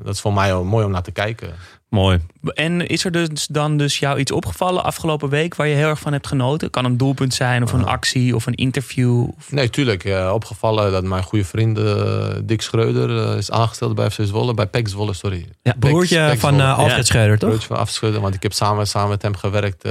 dat 0.02 0.14
is 0.14 0.20
voor 0.20 0.32
mij 0.32 0.54
ook 0.54 0.64
mooi 0.64 0.84
om 0.84 0.90
naar 0.90 1.02
te 1.02 1.10
kijken. 1.12 1.48
Mooi. 1.88 2.20
En 2.54 2.86
is 2.86 3.04
er 3.04 3.12
dus 3.12 3.46
dan 3.46 3.76
dus 3.76 3.98
jou 3.98 4.18
iets 4.18 4.32
opgevallen 4.32 4.84
afgelopen 4.84 5.28
week 5.28 5.54
waar 5.54 5.66
je 5.66 5.74
heel 5.74 5.88
erg 5.88 5.98
van 5.98 6.12
hebt 6.12 6.26
genoten? 6.26 6.70
Kan 6.70 6.84
een 6.84 6.96
doelpunt 6.96 7.34
zijn 7.34 7.62
of 7.62 7.72
een 7.72 7.84
actie 7.86 8.34
of 8.34 8.46
een 8.46 8.54
interview? 8.54 9.28
Of- 9.36 9.52
Nee, 9.52 9.70
tuurlijk. 9.70 10.04
opgevallen 10.32 10.92
dat 10.92 11.04
mijn 11.04 11.22
goede 11.22 11.44
vriend 11.44 11.78
eh, 11.78 12.26
Dick 12.42 12.62
Schreuder 12.62 13.30
eh, 13.30 13.36
is 13.36 13.50
aangesteld 13.50 13.94
bij 13.94 14.10
FC 14.10 14.18
Zwolle. 14.22 14.54
Bij 14.54 14.66
PEC 14.66 14.88
Zwolle, 14.88 15.12
sorry. 15.14 15.48
Ja, 15.62 15.72
PEC 15.72 15.78
broertje 15.90 16.26
PEC 16.28 16.38
van 16.38 16.60
eh, 16.60 16.78
Alfred. 16.78 17.06
Schreuder, 17.06 17.38
toch? 17.38 17.48
Broertje 17.48 17.68
van 17.68 17.76
afschudden, 17.76 18.20
want 18.20 18.34
ik 18.34 18.42
heb 18.42 18.52
samen, 18.52 18.86
samen 18.86 19.08
met 19.08 19.22
hem 19.22 19.36
gewerkt 19.36 19.82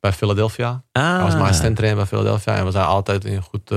bij 0.00 0.12
Philadelphia. 0.12 0.82
Ah. 0.92 1.02
Hij 1.14 1.22
was 1.22 1.32
mijn 1.32 1.44
assistent 1.44 1.76
bij 1.80 2.06
Philadelphia 2.06 2.56
en 2.56 2.64
we 2.64 2.70
zijn 2.70 2.84
altijd 2.86 3.24
in 3.24 3.42
goed 3.42 3.70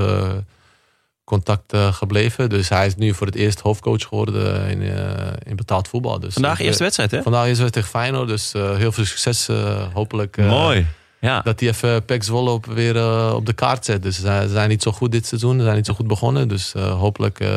contact 1.32 1.74
eh, 1.74 1.94
gebleven. 1.94 2.50
Dus 2.50 2.70
hij 2.70 2.86
is 2.86 2.96
nu 2.96 3.14
voor 3.14 3.28
het 3.28 3.36
eerst 3.36 3.60
hoofdcoach 3.60 4.04
geworden 4.08 4.68
in, 4.70 4.82
eh, 4.82 5.28
in 5.44 5.56
betaald 5.56 5.88
voetbal. 5.88 6.20
Dus 6.20 6.34
Vandaag 6.34 6.60
ik, 6.60 6.66
eerste 6.66 6.78
eh, 6.78 6.84
wedstrijd, 6.84 7.12
hè? 7.12 7.22
Vandaag 7.22 7.48
is 7.48 7.60
het 7.60 7.74
tegen 7.74 7.90
Feyenoord, 7.90 8.28
dus 8.28 8.54
eh, 8.54 8.76
heel 8.76 8.92
veel 8.92 9.06
succes. 9.06 9.48
eh, 9.48 9.84
hopelijk 9.94 10.38
eh, 10.38 10.50
Mooi. 10.50 10.88
Ja. 11.20 11.42
dat 11.42 11.60
hij 11.60 11.70
even 11.70 12.06
PEC 12.06 12.24
Zwolle 12.24 12.50
op, 12.50 12.66
weer 12.66 12.96
eh, 12.96 13.34
op 13.36 13.46
de 13.46 13.54
kaart 13.54 13.86
zet. 13.86 14.04
Dus 14.04 14.16
ze 14.16 14.48
zijn 14.52 14.70
niet 14.70 14.82
zo 14.84 14.92
goed 14.92 15.12
dit 15.12 15.26
seizoen, 15.26 15.58
ze 15.58 15.64
zijn 15.64 15.76
niet 15.76 15.86
zo 15.86 15.94
goed 15.94 16.08
begonnen. 16.08 16.48
Dus 16.48 16.74
eh, 16.74 17.00
hopelijk 17.00 17.40
eh, 17.40 17.50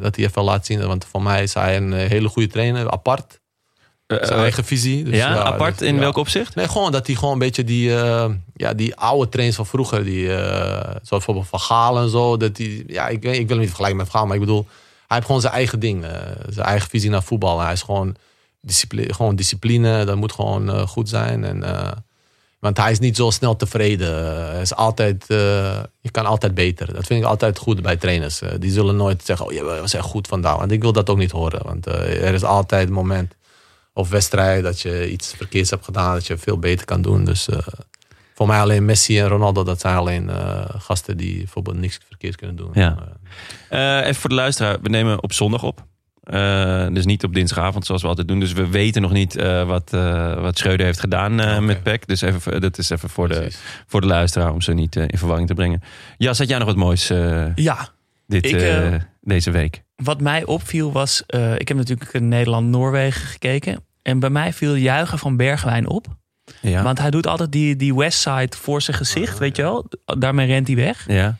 dat 0.00 0.16
hij 0.16 0.24
even 0.24 0.42
laat 0.42 0.66
zien. 0.66 0.86
Want 0.86 1.04
voor 1.10 1.22
mij 1.22 1.42
is 1.42 1.54
hij 1.54 1.76
een 1.76 1.92
eh, 1.92 2.08
hele 2.08 2.28
goede 2.28 2.48
trainer, 2.48 2.90
apart. 2.90 3.40
Eh, 4.06 4.16
Zijn 4.18 4.32
eh, 4.32 4.40
eigen 4.40 4.64
visie. 4.64 5.04
Dus 5.04 5.16
ja, 5.16 5.36
apart 5.38 5.78
dus, 5.78 5.88
in 5.88 5.94
ja. 5.94 6.00
welk 6.00 6.16
opzicht? 6.16 6.54
Nee, 6.54 6.68
gewoon 6.68 6.92
dat 6.92 7.06
hij 7.06 7.16
gewoon 7.16 7.32
een 7.32 7.38
beetje 7.38 7.64
die, 7.64 7.96
eh, 7.96 8.30
ja, 8.54 8.74
die 8.74 8.96
oude 8.96 9.28
trains 9.28 9.56
van 9.56 9.66
vroeger, 9.66 10.04
die, 10.04 10.34
eh 10.34 10.80
zoals 10.82 11.08
bijvoorbeeld 11.08 11.48
Van 11.48 11.60
Gaal 11.60 11.98
en 11.98 12.08
zo. 12.08 12.36
Dat 12.36 12.56
die, 12.56 12.84
ja, 12.86 13.08
ik, 13.08 13.24
ik 13.24 13.38
wil 13.38 13.48
hem 13.48 13.58
niet 13.58 13.66
vergelijken 13.66 13.96
met 13.96 14.08
Van 14.08 14.26
maar 14.26 14.34
ik 14.34 14.40
bedoel, 14.40 14.66
hij 15.06 15.16
heeft 15.16 15.26
gewoon 15.26 15.40
zijn 15.40 15.52
eigen 15.52 15.80
ding, 15.80 16.04
zijn 16.48 16.66
eigen 16.66 16.90
visie 16.90 17.10
naar 17.10 17.22
voetbal. 17.22 17.60
Hij 17.60 17.72
is 17.72 17.82
gewoon 17.82 18.16
discipline, 18.60 19.14
gewoon 19.14 19.36
discipline, 19.36 20.04
dat 20.04 20.16
moet 20.16 20.32
gewoon 20.32 20.88
goed 20.88 21.08
zijn. 21.08 21.44
En, 21.44 21.64
want 22.58 22.76
hij 22.76 22.90
is 22.90 22.98
niet 22.98 23.16
zo 23.16 23.30
snel 23.30 23.56
tevreden. 23.56 24.24
Hij 24.52 24.60
is 24.60 24.74
altijd, 24.74 25.24
je 26.00 26.10
kan 26.10 26.26
altijd 26.26 26.54
beter. 26.54 26.94
Dat 26.94 27.06
vind 27.06 27.20
ik 27.22 27.26
altijd 27.28 27.58
goed 27.58 27.82
bij 27.82 27.96
trainers. 27.96 28.40
Die 28.58 28.70
zullen 28.70 28.96
nooit 28.96 29.22
zeggen, 29.24 29.46
oh, 29.46 29.52
je 29.52 29.62
was 29.62 29.94
echt 29.94 30.04
goed 30.04 30.26
vandaag. 30.26 30.56
Want 30.56 30.72
ik 30.72 30.82
wil 30.82 30.92
dat 30.92 31.10
ook 31.10 31.18
niet 31.18 31.30
horen. 31.30 31.60
Want 31.64 31.86
er 31.86 32.34
is 32.34 32.44
altijd 32.44 32.88
een 32.88 32.94
moment 32.94 33.34
of 33.96 34.08
wedstrijd 34.10 34.62
dat 34.62 34.80
je 34.80 35.10
iets 35.10 35.34
verkeerds 35.36 35.70
hebt 35.70 35.84
gedaan, 35.84 36.14
dat 36.14 36.26
je 36.26 36.36
veel 36.38 36.58
beter 36.58 36.84
kan 36.86 37.02
doen. 37.02 37.24
Dus 37.24 37.48
eh, 37.48 37.58
voor 38.34 38.46
mij 38.46 38.60
alleen 38.60 38.84
Messi 38.84 39.18
en 39.20 39.28
Ronaldo, 39.28 39.64
dat 39.64 39.80
zijn 39.80 39.96
alleen 39.96 40.30
eh, 40.30 40.64
gasten 40.78 41.16
die 41.16 41.36
bijvoorbeeld 41.38 41.76
niks 41.76 41.98
verkeerds 42.08 42.36
kunnen 42.36 42.56
doen. 42.56 42.70
Ja. 42.74 42.96
Eh, 43.68 43.98
Eh, 44.00 44.02
even 44.06 44.20
voor 44.20 44.30
de 44.30 44.36
luisteraar. 44.36 44.78
We 44.82 44.88
nemen 44.88 45.22
op 45.22 45.32
zondag 45.32 45.62
op. 45.62 45.84
Eh, 46.22 46.86
dus 46.92 47.04
niet 47.04 47.24
op 47.24 47.34
dinsdagavond 47.34 47.86
zoals 47.86 48.02
we 48.02 48.08
altijd 48.08 48.28
doen. 48.28 48.40
Dus 48.40 48.52
we 48.52 48.68
weten 48.68 49.02
nog 49.02 49.12
niet 49.12 49.36
eh, 49.36 49.66
wat, 49.66 49.92
eh, 49.92 50.40
wat 50.40 50.58
Schreuder 50.58 50.86
heeft 50.86 51.00
gedaan 51.00 51.40
eh, 51.40 51.58
met 51.58 51.82
PEC. 51.82 52.06
Dus 52.06 52.20
even, 52.20 52.60
dat 52.60 52.78
is 52.78 52.90
even 52.90 53.08
voor 53.08 53.28
de, 53.28 53.50
voor 53.86 54.00
de 54.00 54.06
luisteraar 54.06 54.52
om 54.52 54.60
ze 54.60 54.72
niet 54.72 54.96
in 54.96 55.18
verwarring 55.18 55.48
te 55.48 55.54
brengen. 55.54 55.82
Jas, 56.16 56.38
had 56.38 56.48
jij 56.48 56.58
nog 56.58 56.66
wat 56.66 56.76
moois 56.76 57.10
eh, 57.10 57.54
Ja, 57.54 57.88
dit, 58.26 58.44
Ik, 58.46 59.00
deze 59.20 59.50
week? 59.50 59.82
Wat 59.96 60.20
mij 60.20 60.44
opviel 60.44 60.92
was, 60.92 61.22
eh, 61.26 61.54
ik 61.54 61.68
heb 61.68 61.76
natuurlijk 61.76 62.12
in 62.12 62.28
Nederland-Noorwegen 62.28 63.26
gekeken. 63.26 63.84
En 64.02 64.18
bij 64.18 64.30
mij 64.30 64.52
viel 64.52 64.74
juichen 64.74 65.18
van 65.18 65.36
Bergwijn 65.36 65.88
op. 65.88 66.06
Ja. 66.60 66.82
Want 66.82 66.98
hij 66.98 67.10
doet 67.10 67.26
altijd 67.26 67.52
die, 67.52 67.76
die 67.76 67.94
westside 67.94 68.56
voor 68.56 68.82
zijn 68.82 68.96
gezicht, 68.96 69.38
weet 69.38 69.56
je 69.56 69.62
wel. 69.62 69.88
Daarmee 70.04 70.46
rent 70.46 70.66
hij 70.66 70.76
weg. 70.76 71.04
ja. 71.08 71.38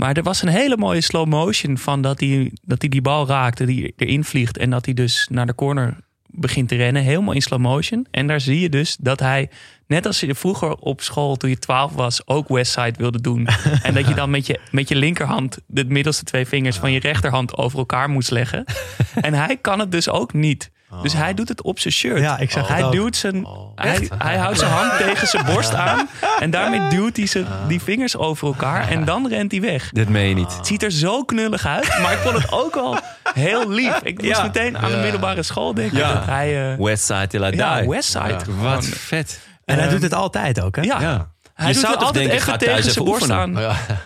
Maar 0.00 0.16
er 0.16 0.22
was 0.22 0.42
een 0.42 0.48
hele 0.48 0.76
mooie 0.76 1.00
slow 1.00 1.26
motion 1.26 1.78
van 1.78 2.02
dat 2.02 2.20
hij, 2.20 2.52
dat 2.62 2.80
hij 2.80 2.90
die 2.90 3.02
bal 3.02 3.26
raakte, 3.26 3.64
die 3.64 3.94
erin 3.96 4.24
vliegt. 4.24 4.58
En 4.58 4.70
dat 4.70 4.84
hij 4.84 4.94
dus 4.94 5.26
naar 5.30 5.46
de 5.46 5.54
corner 5.54 5.96
begint 6.26 6.68
te 6.68 6.76
rennen. 6.76 7.02
Helemaal 7.02 7.34
in 7.34 7.42
slow 7.42 7.60
motion. 7.60 8.06
En 8.10 8.26
daar 8.26 8.40
zie 8.40 8.60
je 8.60 8.68
dus 8.68 8.96
dat 9.00 9.20
hij, 9.20 9.50
net 9.90 10.06
als 10.06 10.20
je 10.20 10.34
vroeger 10.34 10.74
op 10.74 11.00
school 11.00 11.36
toen 11.36 11.50
je 11.50 11.58
12 11.58 11.92
was, 11.92 12.26
ook 12.26 12.48
Westside 12.48 12.94
wilde 12.96 13.20
doen. 13.20 13.48
en 13.82 13.94
dat 13.94 14.08
je 14.08 14.14
dan 14.14 14.30
met 14.30 14.46
je, 14.46 14.60
met 14.70 14.88
je 14.88 14.96
linkerhand 14.96 15.58
de 15.66 15.84
middelste 15.84 16.24
twee 16.24 16.46
vingers 16.46 16.76
van 16.76 16.92
je 16.92 17.00
rechterhand 17.00 17.56
over 17.56 17.78
elkaar 17.78 18.08
moest 18.10 18.30
leggen. 18.30 18.64
en 19.20 19.34
hij 19.34 19.56
kan 19.56 19.78
het 19.78 19.92
dus 19.92 20.08
ook 20.08 20.32
niet. 20.32 20.70
Dus 21.02 21.12
hij 21.12 21.34
doet 21.34 21.48
het 21.48 21.62
op 21.62 21.78
zijn 21.78 21.94
shirt. 21.94 22.18
Ja, 22.20 22.38
ik 22.38 22.50
zag 22.50 22.68
hij 22.68 22.90
duwt 22.90 23.16
zijn, 23.16 23.46
hij, 23.74 24.08
hij 24.18 24.36
houdt 24.36 24.58
zijn 24.58 24.70
hand 24.70 24.96
tegen 25.06 25.26
zijn 25.28 25.44
borst 25.44 25.74
aan. 25.74 26.08
En 26.40 26.50
daarmee 26.50 26.88
duwt 26.88 27.16
hij 27.16 27.26
zijn, 27.26 27.46
die 27.68 27.82
vingers 27.82 28.16
over 28.16 28.46
elkaar. 28.46 28.88
En 28.88 29.04
dan 29.04 29.28
rent 29.28 29.50
hij 29.50 29.60
weg. 29.60 29.90
Dit 29.90 30.08
meen 30.08 30.28
je 30.28 30.34
niet. 30.34 30.56
Het 30.56 30.66
ziet 30.66 30.82
er 30.82 30.90
zo 30.90 31.24
knullig 31.24 31.66
uit, 31.66 31.98
maar 32.02 32.12
ik 32.12 32.18
vond 32.18 32.34
het 32.42 32.52
ook 32.52 32.74
wel 32.74 32.98
heel 33.34 33.70
lief. 33.70 34.00
Ik 34.02 34.22
moest 34.22 34.36
Ja. 34.36 34.42
meteen 34.42 34.78
aan 34.78 34.90
de 34.90 34.96
middelbare 34.96 35.42
school 35.42 35.74
denken. 35.74 35.98
Ja. 35.98 36.12
Dat 36.12 36.24
hij, 36.24 36.72
eh, 36.72 36.78
Westside 36.78 37.26
till 37.26 37.42
I 37.44 37.50
die. 37.50 37.88
Westside. 37.88 38.28
Ja. 38.28 38.38
Gewoon, 38.38 38.62
Wat 38.62 38.86
vet. 38.86 39.40
En 39.70 39.76
hij 39.76 39.84
Ehm, 39.84 39.90
doet 39.94 40.02
het 40.02 40.14
altijd 40.14 40.60
ook, 40.60 40.76
hè? 40.76 40.82
Ja, 40.82 41.00
Ja. 41.00 41.30
hij 41.54 41.66
Je 41.68 41.72
doet 41.72 41.82
zou 41.82 41.94
altijd 41.96 42.14
denken, 42.14 42.34
even 42.34 42.46
thuis 42.46 42.58
tegen 42.58 42.78
even 42.78 42.92
zijn 42.92 43.04
borst 43.04 43.22
oefenen. 43.30 43.56
aan. 43.56 43.62
ja. 43.62 43.76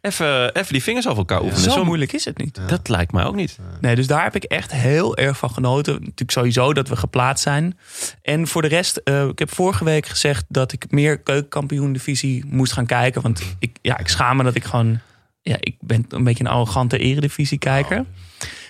Even, 0.00 0.54
even 0.54 0.72
die 0.72 0.82
vingers 0.82 1.06
over 1.06 1.18
elkaar 1.18 1.42
oefenen. 1.42 1.70
Zo 1.72 1.84
moeilijk 1.84 2.12
is 2.12 2.24
het 2.24 2.38
niet. 2.38 2.60
Dat 2.66 2.88
lijkt 2.88 3.12
mij 3.12 3.24
ook 3.24 3.34
niet. 3.34 3.58
Nee, 3.80 3.94
dus 3.94 4.06
daar 4.06 4.22
heb 4.22 4.34
ik 4.34 4.44
echt 4.44 4.72
heel 4.72 5.16
erg 5.16 5.38
van 5.38 5.50
genoten. 5.50 5.92
Natuurlijk 5.94 6.30
sowieso 6.30 6.72
dat 6.72 6.88
we 6.88 6.96
geplaatst 6.96 7.42
zijn. 7.42 7.78
En 8.22 8.46
voor 8.46 8.62
de 8.62 8.68
rest, 8.68 8.96
eh, 8.96 9.24
ik 9.24 9.38
heb 9.38 9.54
vorige 9.54 9.84
week 9.84 10.06
gezegd 10.06 10.44
dat 10.48 10.72
ik 10.72 10.86
meer 10.90 11.18
keukenkampioen 11.20 11.92
divisie 11.92 12.44
moest 12.46 12.72
gaan 12.72 12.86
kijken. 12.86 13.22
Want 13.22 13.42
ik, 13.58 13.76
ja, 13.82 13.98
ik 13.98 14.08
schaam 14.08 14.36
me 14.36 14.42
dat 14.42 14.54
ik 14.54 14.64
gewoon... 14.64 15.00
Ja, 15.42 15.56
ik 15.60 15.76
ben 15.80 16.04
een 16.08 16.24
beetje 16.24 16.44
een 16.44 16.50
arrogante 16.50 16.98
eredivisie 16.98 17.58
kijker. 17.58 18.04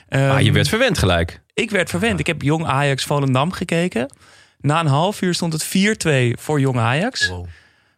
Maar 0.08 0.42
je 0.42 0.52
werd 0.52 0.68
verwend 0.68 0.98
gelijk. 0.98 1.40
Ik 1.54 1.70
werd 1.70 1.90
verwend. 1.90 2.20
Ik 2.20 2.26
heb 2.26 2.42
Jong 2.42 2.66
Ajax 2.66 3.04
Volendam 3.04 3.52
gekeken. 3.52 4.08
Na 4.60 4.80
een 4.80 4.86
half 4.86 5.22
uur 5.22 5.34
stond 5.34 5.52
het 5.52 5.66
4-2 5.66 6.38
voor 6.40 6.60
Jong 6.60 6.78
Ajax. 6.78 7.28
Wow. 7.28 7.46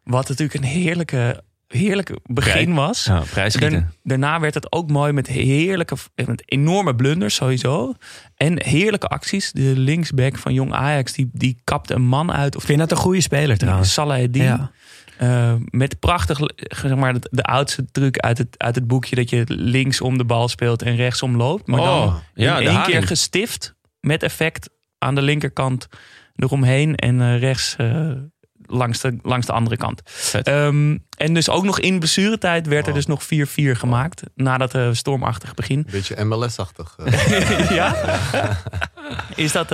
Wat 0.04 0.28
natuurlijk 0.28 0.58
een 0.64 0.68
heerlijke, 0.70 1.42
heerlijke 1.66 2.18
begin 2.24 2.74
was. 2.74 3.04
Ja, 3.04 3.22
prijsschieten. 3.30 3.92
Daarna- 4.02 4.40
werd 4.40 4.54
het 4.54 4.72
ook 4.72 4.90
mooi 4.90 5.12
met 5.12 5.26
heerlijke, 5.26 5.96
met 6.14 6.42
enorme 6.44 6.94
blunders 6.94 7.34
sowieso. 7.34 7.94
En 8.36 8.62
heerlijke 8.64 9.06
acties. 9.08 9.52
De 9.52 9.72
linksback 9.76 10.36
van 10.38 10.54
Jong 10.54 10.72
Ajax, 10.72 11.12
die, 11.12 11.28
die 11.32 11.60
kapte 11.64 11.94
een 11.94 12.02
man 12.02 12.32
uit. 12.32 12.56
Of 12.56 12.62
vind 12.64 12.78
dat 12.78 12.90
een 12.90 12.96
goede 12.96 13.20
speler 13.20 13.58
trouwens. 13.58 13.92
Salah 13.92 14.18
Eddin. 14.20 14.42
Ja. 14.42 14.70
Eh, 15.18 15.54
met 15.64 15.98
prachtig, 15.98 16.38
zeg 16.56 16.94
maar, 16.94 17.12
de, 17.12 17.28
de 17.30 17.42
oudste 17.42 17.84
truc 17.92 18.18
uit 18.18 18.38
het, 18.38 18.48
uit 18.58 18.74
het 18.74 18.86
boekje... 18.86 19.16
dat 19.16 19.30
je 19.30 19.44
links 19.46 20.00
om 20.00 20.18
de 20.18 20.24
bal 20.24 20.48
speelt 20.48 20.82
en 20.82 20.96
rechtsom 20.96 21.36
loopt. 21.36 21.66
Maar 21.66 21.80
Oh, 21.80 22.00
dan 22.00 22.20
in 22.34 22.46
één 22.46 22.66
haring. 22.72 22.84
keer 22.84 23.06
gestift 23.06 23.74
met 24.00 24.22
effect 24.22 24.68
aan 24.98 25.14
de 25.14 25.22
linkerkant 25.22 25.88
eromheen. 26.42 26.96
En 26.96 27.20
eh, 27.20 27.38
rechts 27.38 27.74
eh, 27.76 28.10
langs 28.66 29.00
de, 29.00 29.18
langs 29.22 29.46
de 29.46 29.52
andere 29.52 29.76
kant. 29.76 30.02
Ehm, 30.42 30.96
en 31.16 31.34
dus 31.34 31.48
ook 31.48 31.64
nog 31.64 31.80
in 31.80 31.98
blessuretijd 31.98 32.66
werd 32.66 32.86
er 32.86 32.94
dus 32.94 33.06
nog 33.06 33.22
4-4 33.24 33.26
gemaakt. 33.72 34.22
Nadat 34.34 34.72
de 34.72 34.94
stormachtig 34.94 35.54
begin. 35.54 35.78
Een 35.78 35.86
beetje 35.90 36.24
MLS-achtig. 36.24 36.96
eh. 37.04 37.70
ja? 37.80 37.94
Is 39.34 39.52
dat... 39.52 39.70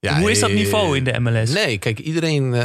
eh, 0.00 0.10
Ja, 0.10 0.18
hoe 0.20 0.30
is 0.30 0.40
dat 0.40 0.50
eh, 0.50 0.56
niveau 0.56 0.96
in 0.96 1.04
de 1.04 1.18
MLS? 1.20 1.50
Nee, 1.52 1.78
kijk, 1.78 1.98
iedereen... 1.98 2.54
eh, 2.54 2.60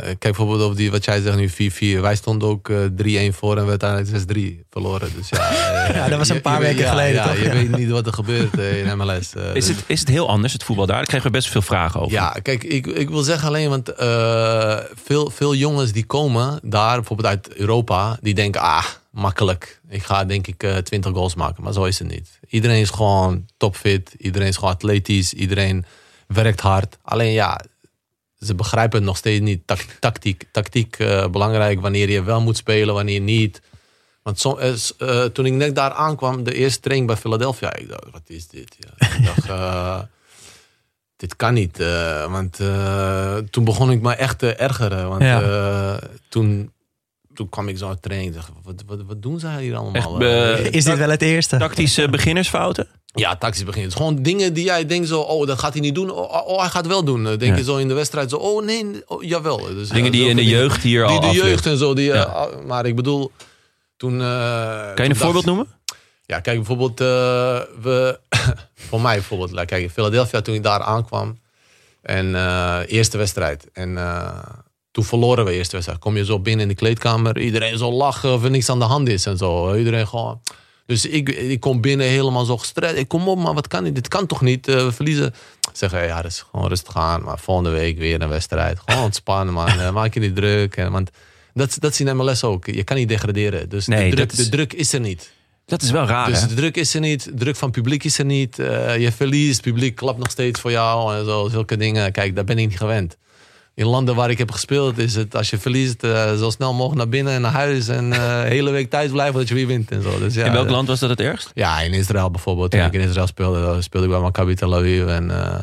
kijk 0.00 0.18
bijvoorbeeld 0.20 0.62
op 0.70 0.76
die, 0.76 0.90
wat 0.90 1.04
jij 1.04 1.20
zegt 1.20 1.36
nu, 1.36 1.70
4-4. 1.98 2.00
Wij 2.00 2.16
stonden 2.16 2.48
ook 2.48 2.68
eh, 2.68 3.30
3-1 3.30 3.34
voor 3.34 3.56
en 3.56 3.64
we 3.64 3.70
uiteindelijk 3.70 4.24
6-3 4.62 4.64
verloren. 4.70 5.08
Dus 5.16 5.28
ja, 5.28 5.38
eh, 5.50 5.94
Ja, 5.94 6.08
dat 6.08 6.18
was 6.18 6.28
een 6.28 6.34
je- 6.34 6.40
paar 6.40 6.60
je 6.60 6.66
weken 6.66 6.88
geleden, 6.88 7.14
Ja, 7.14 7.26
toch? 7.26 7.36
je 7.38 7.44
Ja. 7.44 7.52
weet 7.52 7.76
niet 7.76 7.90
wat 7.90 8.06
er 8.06 8.12
gebeurt 8.12 8.58
eh, 8.58 8.78
in 8.86 8.96
MLS. 8.98 9.34
eh, 9.34 9.54
Is 9.54 9.66
dus- 9.66 9.76
het, 9.76 9.84
is 9.86 10.00
het 10.00 10.08
heel 10.08 10.28
anders, 10.28 10.52
het 10.52 10.64
voetbal 10.64 10.86
daar? 10.86 10.96
Daar 10.96 11.06
kregen 11.06 11.26
we 11.26 11.32
best 11.32 11.48
veel 11.48 11.62
vragen 11.62 12.00
over. 12.00 12.12
Ja, 12.12 12.30
kijk, 12.42 12.64
ik, 12.64 12.86
ik 12.86 13.08
wil 13.08 13.22
zeggen 13.22 13.48
alleen, 13.48 13.68
want 13.68 13.88
eh, 13.94 14.78
veel, 15.04 15.30
veel 15.30 15.54
jongens 15.54 15.92
die 15.92 16.04
komen 16.06 16.58
daar, 16.62 16.94
bijvoorbeeld 16.96 17.28
uit 17.28 17.54
Europa, 17.54 18.18
die 18.20 18.34
denken, 18.34 18.60
ah, 18.60 18.84
makkelijk. 19.10 19.80
Ik 19.88 20.02
ga 20.02 20.24
denk 20.24 20.46
ik 20.46 20.62
eh 20.62 20.76
20 20.76 21.12
goals 21.12 21.34
maken, 21.34 21.62
maar 21.62 21.72
zo 21.72 21.84
is 21.84 21.98
het 21.98 22.08
niet. 22.08 22.38
Iedereen 22.48 22.80
is 22.80 22.90
gewoon 22.90 23.46
topfit, 23.56 24.14
iedereen 24.18 24.48
is 24.48 24.56
gewoon 24.56 24.74
atletisch, 24.74 25.32
iedereen 25.32 25.84
werkt 26.26 26.60
hard. 26.60 26.98
Alleen 27.02 27.32
ja, 27.32 27.60
ze 28.38 28.54
begrijpen 28.54 28.98
het 28.98 29.06
nog 29.06 29.16
steeds 29.16 29.40
niet. 29.40 29.62
Tactiek, 30.00 30.44
tactiek 30.52 30.98
eh, 30.98 31.26
belangrijk, 31.28 31.80
wanneer 31.80 32.10
je 32.10 32.22
wel 32.22 32.40
moet 32.40 32.56
spelen, 32.56 32.94
wanneer 32.94 33.20
niet. 33.20 33.62
Want 34.22 34.40
som- 34.40 34.58
eh, 34.58 34.72
eh, 34.98 35.24
toen 35.24 35.46
ik 35.46 35.52
net 35.52 35.74
daar 35.74 35.92
aankwam, 35.92 36.42
de 36.44 36.54
eerste 36.54 36.80
training 36.80 37.08
bij 37.10 37.16
Philadelphia, 37.20 37.74
ik 37.76 37.88
dacht, 37.88 38.10
wat 38.10 38.22
is 38.26 38.48
dit? 38.48 38.76
Ja, 38.78 39.06
ik 39.16 39.24
dacht, 39.46 40.08
dit 41.16 41.36
kan 41.36 41.54
niet. 41.54 41.78
want 42.28 42.56
toen 43.50 43.64
begon 43.64 43.90
ik 43.90 44.00
me 44.02 44.14
echt 44.14 44.38
te 44.38 44.54
ergeren. 44.54 45.08
Want 45.08 45.22
Ja. 45.22 45.98
toen, 46.28 46.72
toen 47.36 47.48
kwam 47.48 47.68
ik 47.68 47.78
zo 47.78 47.88
uit 47.88 48.02
training. 48.02 48.34
Dacht, 48.34 48.48
wat, 48.62 48.82
wat, 48.86 48.98
wat 49.06 49.22
doen 49.22 49.40
zij 49.40 49.62
hier 49.62 49.76
allemaal? 49.76 49.94
Echt, 50.20 50.22
Eh, 50.22 50.66
eh, 50.66 50.72
Is 50.72 50.84
dit 50.84 50.98
wel 50.98 51.10
het 51.10 51.22
eerste? 51.22 51.56
Tactische 51.56 52.08
beginnersfouten? 52.08 52.86
ja, 53.14 53.36
tactisch 53.36 53.64
begin. 53.64 53.82
Het 53.82 53.90
is 53.90 53.96
gewoon 53.96 54.22
dingen 54.22 54.52
die 54.52 54.64
jij 54.64 54.86
denkt 54.86 55.08
zo, 55.08 55.20
oh, 55.20 55.46
dat 55.46 55.58
gaat 55.58 55.72
hij 55.72 55.80
niet 55.82 55.94
doen. 55.94 56.10
Oh, 56.10 56.46
oh, 56.48 56.60
hij 56.60 56.68
gaat 56.68 56.86
wel 56.86 57.04
doen. 57.04 57.24
Dan 57.24 57.38
denk 57.38 57.52
Ja. 57.52 57.58
je 57.58 57.64
zo 57.64 57.76
in 57.76 57.88
de 57.88 57.94
wedstrijd 57.94 58.30
zo, 58.30 58.36
oh 58.36 58.64
nee, 58.64 59.02
oh, 59.06 59.22
jawel. 59.22 59.56
Dus, 59.56 59.88
Dingen 59.88 60.04
ja, 60.04 60.10
die 60.10 60.22
je 60.22 60.28
in 60.30 60.36
de 60.36 60.42
dingen. 60.42 60.58
jeugd 60.58 60.82
hier 60.82 61.06
Die 61.06 61.14
al 61.14 61.20
de 61.20 61.26
afleert. 61.26 61.46
jeugd 61.46 61.66
en 61.66 61.76
zo. 61.78 61.94
Die, 61.94 62.10
eh, 62.12 62.16
Ja. 62.16 62.22
ah, 62.22 62.64
maar 62.66 62.86
ik 62.86 62.96
bedoel, 62.96 63.30
toen... 63.96 64.20
eh, 64.20 64.26
Kan 64.26 64.28
je 64.28 64.94
toen 64.94 65.04
een 65.04 65.08
dacht- 65.08 65.20
voorbeeld 65.20 65.44
noemen? 65.44 65.66
Ja, 66.26 66.40
kijk, 66.40 66.56
bijvoorbeeld, 66.56 67.00
eh, 67.00 67.06
we, 67.82 68.18
voor 68.88 69.00
mij 69.00 69.14
bijvoorbeeld, 69.14 69.50
like, 69.50 69.64
kijk, 69.64 69.82
in 69.82 69.90
Philadelphia 69.90 70.40
toen 70.40 70.54
ik 70.54 70.62
daar 70.62 70.80
aankwam. 70.82 71.38
En 72.02 72.34
eh, 72.34 72.78
eerste 72.86 73.18
wedstrijd. 73.18 73.66
En 73.72 73.98
eh, 73.98 74.38
toen 74.96 75.04
verloren 75.04 75.44
we 75.44 75.52
eerste 75.52 75.72
wedstrijd. 75.72 76.00
Kom 76.00 76.16
je 76.16 76.24
zo 76.24 76.38
binnen 76.40 76.62
in 76.62 76.68
de 76.68 76.74
kleedkamer, 76.74 77.38
iedereen 77.40 77.78
zo 77.78 77.92
lachen 77.92 78.32
of 78.32 78.44
er 78.44 78.50
niks 78.50 78.68
aan 78.68 78.78
de 78.78 78.84
hand 78.84 79.08
is 79.08 79.26
en 79.26 79.36
zo. 79.36 79.74
Iedereen 79.74 80.06
gewoon. 80.08 80.40
Dus 80.86 81.06
ik, 81.06 81.28
ik 81.28 81.60
kom 81.60 81.80
binnen 81.80 82.06
helemaal 82.06 82.44
zo 82.44 82.56
gestrest. 82.56 82.94
Ik 82.96 83.08
kom 83.08 83.28
op, 83.28 83.38
maar 83.38 83.54
wat 83.54 83.68
kan 83.68 83.84
dit? 83.84 83.94
Dit 83.94 84.08
kan 84.08 84.26
toch 84.26 84.40
niet? 84.40 84.68
Eh, 84.68 84.74
we 84.84 84.92
verliezen. 84.92 85.34
Zeggen, 85.72 86.04
ja, 86.06 86.22
dat 86.22 86.30
is 86.30 86.44
gewoon 86.50 86.68
rustig 86.68 86.96
aan. 86.96 87.22
Maar 87.22 87.38
volgende 87.38 87.70
week 87.70 87.98
weer 87.98 88.22
een 88.22 88.28
wedstrijd. 88.28 88.78
Gewoon 88.84 89.02
ontspannen, 89.04 89.54
man. 89.54 89.68
Eh, 89.68 89.90
maak 89.92 90.14
je 90.14 90.20
niet 90.20 90.36
druk. 90.36 90.76
En, 90.76 90.92
want 90.92 91.10
dat, 91.54 91.76
dat 91.80 91.92
is 91.92 92.00
in 92.00 92.16
MLS 92.16 92.44
ook. 92.44 92.66
Je 92.66 92.84
kan 92.84 92.96
niet 92.96 93.08
degraderen. 93.08 93.68
Dus 93.68 93.86
Nee, 93.86 94.10
de, 94.10 94.16
druk, 94.16 94.32
is- 94.32 94.38
de 94.38 94.48
druk 94.48 94.72
is 94.72 94.92
er 94.92 95.00
niet. 95.00 95.32
Dat 95.66 95.82
is 95.82 95.90
wel 95.90 96.06
raar, 96.06 96.30
Dus 96.30 96.40
hè? 96.40 96.46
de 96.46 96.54
druk 96.54 96.76
is 96.76 96.94
er 96.94 97.00
niet, 97.00 97.30
druk 97.34 97.56
van 97.56 97.68
het 97.68 97.76
publiek 97.76 98.04
is 98.04 98.18
er 98.18 98.24
niet. 98.24 98.58
Eh, 98.58 98.98
je 98.98 99.12
verliest, 99.12 99.56
het 99.56 99.64
publiek 99.64 99.94
klapt 99.94 100.18
nog 100.18 100.30
steeds 100.30 100.60
voor 100.60 100.70
jou 100.70 101.16
en 101.16 101.24
zo, 101.24 101.48
zulke 101.48 101.76
dingen. 101.76 102.12
Kijk, 102.12 102.34
daar 102.34 102.44
ben 102.44 102.58
ik 102.58 102.68
niet 102.68 102.78
gewend. 102.78 103.16
In 103.76 103.86
landen 103.86 104.14
waar 104.14 104.30
ik 104.30 104.38
heb 104.38 104.50
gespeeld 104.50 104.98
is 104.98 105.14
het, 105.14 105.36
als 105.36 105.50
je 105.50 105.58
verliest, 105.58 106.02
eh, 106.04 106.34
zo 106.36 106.50
snel 106.50 106.72
mogelijk 106.72 106.96
naar 106.96 107.08
binnen 107.08 107.32
en 107.32 107.40
naar 107.40 107.52
huis. 107.52 107.88
En 107.88 108.12
eh, 108.12 108.18
de 108.42 108.48
hele 108.54 108.70
week 108.70 108.90
thuis 108.90 109.10
blijven 109.10 109.34
dat 109.38 109.48
je 109.48 109.54
weer 109.54 109.66
wint 109.66 109.90
en 109.90 110.02
zo. 110.02 110.18
Dus 110.18 110.34
ja, 110.34 110.44
In 110.44 110.52
welk 110.52 110.66
eh, 110.66 110.72
land 110.72 110.88
was 110.88 110.98
dat 111.00 111.10
het 111.10 111.20
ergst? 111.20 111.50
Ja, 111.54 111.80
in 111.80 111.92
Israël 111.92 112.30
bijvoorbeeld. 112.30 112.70
Toen 112.70 112.80
Ja. 112.80 112.86
ik 112.86 112.92
in 112.92 113.00
Israël 113.00 113.26
speelde, 113.26 113.60
eh, 113.60 113.80
speelde 113.80 114.06
ik 114.06 114.12
bij 114.12 114.22
Maccabi 114.22 114.54
Tel 114.54 114.74
Aviv. 114.76 115.06
En 115.06 115.30
eh, 115.30 115.58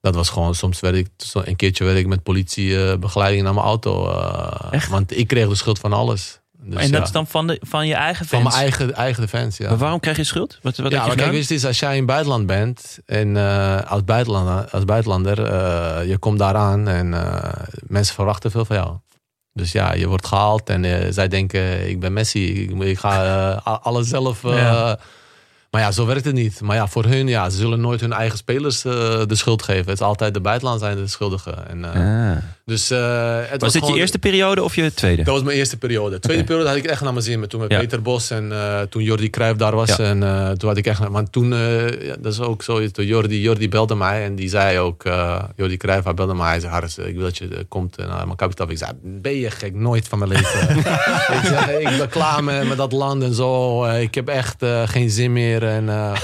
dat 0.00 0.14
was 0.14 0.28
gewoon, 0.28 0.54
soms 0.54 0.80
werd 0.80 0.94
ik, 0.94 1.08
zo- 1.16 1.42
een 1.44 1.56
keertje 1.56 1.84
werd 1.84 1.98
ik 1.98 2.06
met 2.06 2.22
politie 2.22 2.84
eh, 2.86 2.96
begeleiding 2.98 3.42
naar 3.42 3.54
mijn 3.54 3.66
auto. 3.66 4.08
eh, 4.10 4.68
Echt? 4.70 4.88
Want 4.88 5.16
ik 5.18 5.26
kreeg 5.26 5.48
de 5.48 5.54
schuld 5.54 5.78
van 5.78 5.92
alles. 5.92 6.40
Dus 6.64 6.74
en 6.82 6.90
dat 6.90 6.98
ja, 7.00 7.02
is 7.06 7.12
dan 7.12 7.26
van, 7.26 7.46
de, 7.46 7.58
van 7.68 7.86
je 7.86 7.94
eigen 7.94 8.26
van 8.26 8.40
fans? 8.40 8.54
mijn 8.54 8.62
eigen, 8.66 8.94
eigen 8.94 9.28
fans, 9.28 9.56
ja. 9.56 9.68
Maar 9.68 9.78
waarom 9.78 10.00
krijg 10.00 10.16
je 10.16 10.24
schuld? 10.24 10.58
Wat, 10.62 10.76
wat 10.76 10.90
ja, 10.90 10.96
heb 10.98 11.02
je 11.02 11.08
maar 11.16 11.16
kijk, 11.24 11.30
wist 11.36 11.50
is, 11.50 11.64
als 11.66 11.78
jij 11.78 11.90
in 11.90 11.96
het 11.96 12.06
buitenland 12.06 12.46
bent 12.46 12.98
en 13.06 13.36
eh, 13.36 13.90
als 13.90 14.04
buitenlander, 14.04 14.68
als 14.70 14.84
buitenlander 14.84 15.44
eh, 15.44 16.08
je 16.08 16.18
komt 16.18 16.38
daar 16.38 16.54
aan 16.54 16.88
en 16.88 17.14
eh, 17.14 17.52
mensen 17.86 18.14
verwachten 18.14 18.50
veel 18.50 18.64
van 18.64 18.76
jou. 18.76 18.96
Dus 19.52 19.72
ja, 19.72 19.92
je 19.94 20.06
wordt 20.08 20.26
gehaald 20.26 20.68
en 20.68 21.12
zij 21.14 21.28
denken, 21.28 21.88
ik 21.88 22.00
ben 22.00 22.12
Messi, 22.12 22.62
ik, 22.62 22.82
ik 22.82 22.98
ga 22.98 23.52
alles 23.82 24.08
zelf. 24.08 24.44
eh, 24.44 24.56
Ja. 24.56 24.98
Maar 25.70 25.80
ja, 25.80 25.90
zo 25.92 26.06
werkt 26.06 26.24
het 26.24 26.34
niet. 26.34 26.60
Maar 26.60 26.76
ja, 26.76 26.86
voor 26.86 27.04
hun, 27.04 27.28
ja, 27.28 27.50
ze 27.50 27.56
zullen 27.56 27.80
nooit 27.80 28.00
hun 28.00 28.12
eigen 28.12 28.38
spelers 28.38 28.82
de 28.82 29.26
schuld 29.28 29.62
geven. 29.62 29.84
Het 29.84 30.00
is 30.00 30.06
altijd 30.06 30.34
de 30.34 30.40
buitenland 30.40 30.80
zijn 30.80 30.96
de 30.96 31.06
schuldigen. 31.06 31.68
En, 31.68 31.84
eh, 31.94 32.30
Ah. 32.30 32.36
Dus, 32.72 32.90
eh, 32.90 33.36
het 33.40 33.60
was, 33.60 33.72
Was 33.72 33.82
dit 33.82 33.94
je 33.94 34.00
eerste 34.00 34.18
periode 34.18 34.62
of 34.62 34.74
je 34.74 34.94
tweede? 34.94 35.22
dat 35.22 35.34
was 35.34 35.42
mijn 35.42 35.56
eerste 35.56 35.76
periode. 35.76 36.18
Tweede 36.18 36.44
periode 36.44 36.68
had 36.68 36.76
ik 36.76 36.84
echt 36.84 37.00
naar 37.00 37.12
mijn 37.12 37.24
zin. 37.24 37.40
Met 37.40 37.50
toen 37.50 37.60
met 37.60 37.70
Ja. 37.70 37.78
Peter 37.78 38.02
Bos 38.02 38.30
en 38.30 38.52
eh, 38.52 38.80
toen 38.80 39.02
Jordi 39.02 39.30
Cruijff 39.30 39.58
daar 39.58 39.74
was. 39.74 39.88
Ja. 39.96 39.98
En 40.04 40.22
eh, 40.22 40.50
toen 40.50 40.68
had 40.68 40.78
ik 40.78 40.86
echt... 40.86 41.08
Maar 41.08 41.30
toen, 41.30 41.52
eh, 41.52 42.06
ja, 42.06 42.16
dat 42.20 42.32
is 42.32 42.40
ook. 42.40 42.62
Toen 42.62 42.90
Jordi, 43.06 43.40
Jordi 43.40 43.68
belde 43.68 43.94
mij 43.94 44.24
en 44.24 44.34
die 44.34 44.48
zei 44.48 44.78
ook... 44.78 45.04
eh 45.04 45.42
Jordi 45.56 45.76
Cruijff, 45.76 46.04
hij 46.04 46.14
belde 46.14 46.34
mij. 46.34 46.48
Hij 46.48 46.60
zei, 46.60 46.72
Harris, 46.72 46.98
ik 46.98 47.14
wil 47.14 47.22
dat 47.24 47.38
je 47.38 47.64
komt 47.68 47.96
naar 47.96 48.24
mijn 48.24 48.36
kapitaal. 48.36 48.70
Ik 48.70 48.78
zei, 48.78 48.90
ben 49.02 49.36
je 49.36 49.50
gek? 49.50 49.74
Nooit 49.74 50.08
van 50.08 50.18
mijn 50.18 50.30
leven. 50.30 50.76
ik, 51.36 51.40
zeg, 51.44 51.68
ik 51.70 51.96
ben 51.98 52.08
klaar 52.08 52.44
met, 52.44 52.68
met 52.68 52.76
dat 52.76 52.92
land 52.92 53.22
en 53.22 53.34
zo. 53.34 53.84
Eh, 53.84 54.00
ik 54.00 54.14
heb 54.14 54.28
echt 54.28 54.62
eh, 54.62 54.82
geen 54.88 55.10
zin 55.10 55.32
meer. 55.32 55.62
En, 55.66 55.88
eh, 55.88 56.12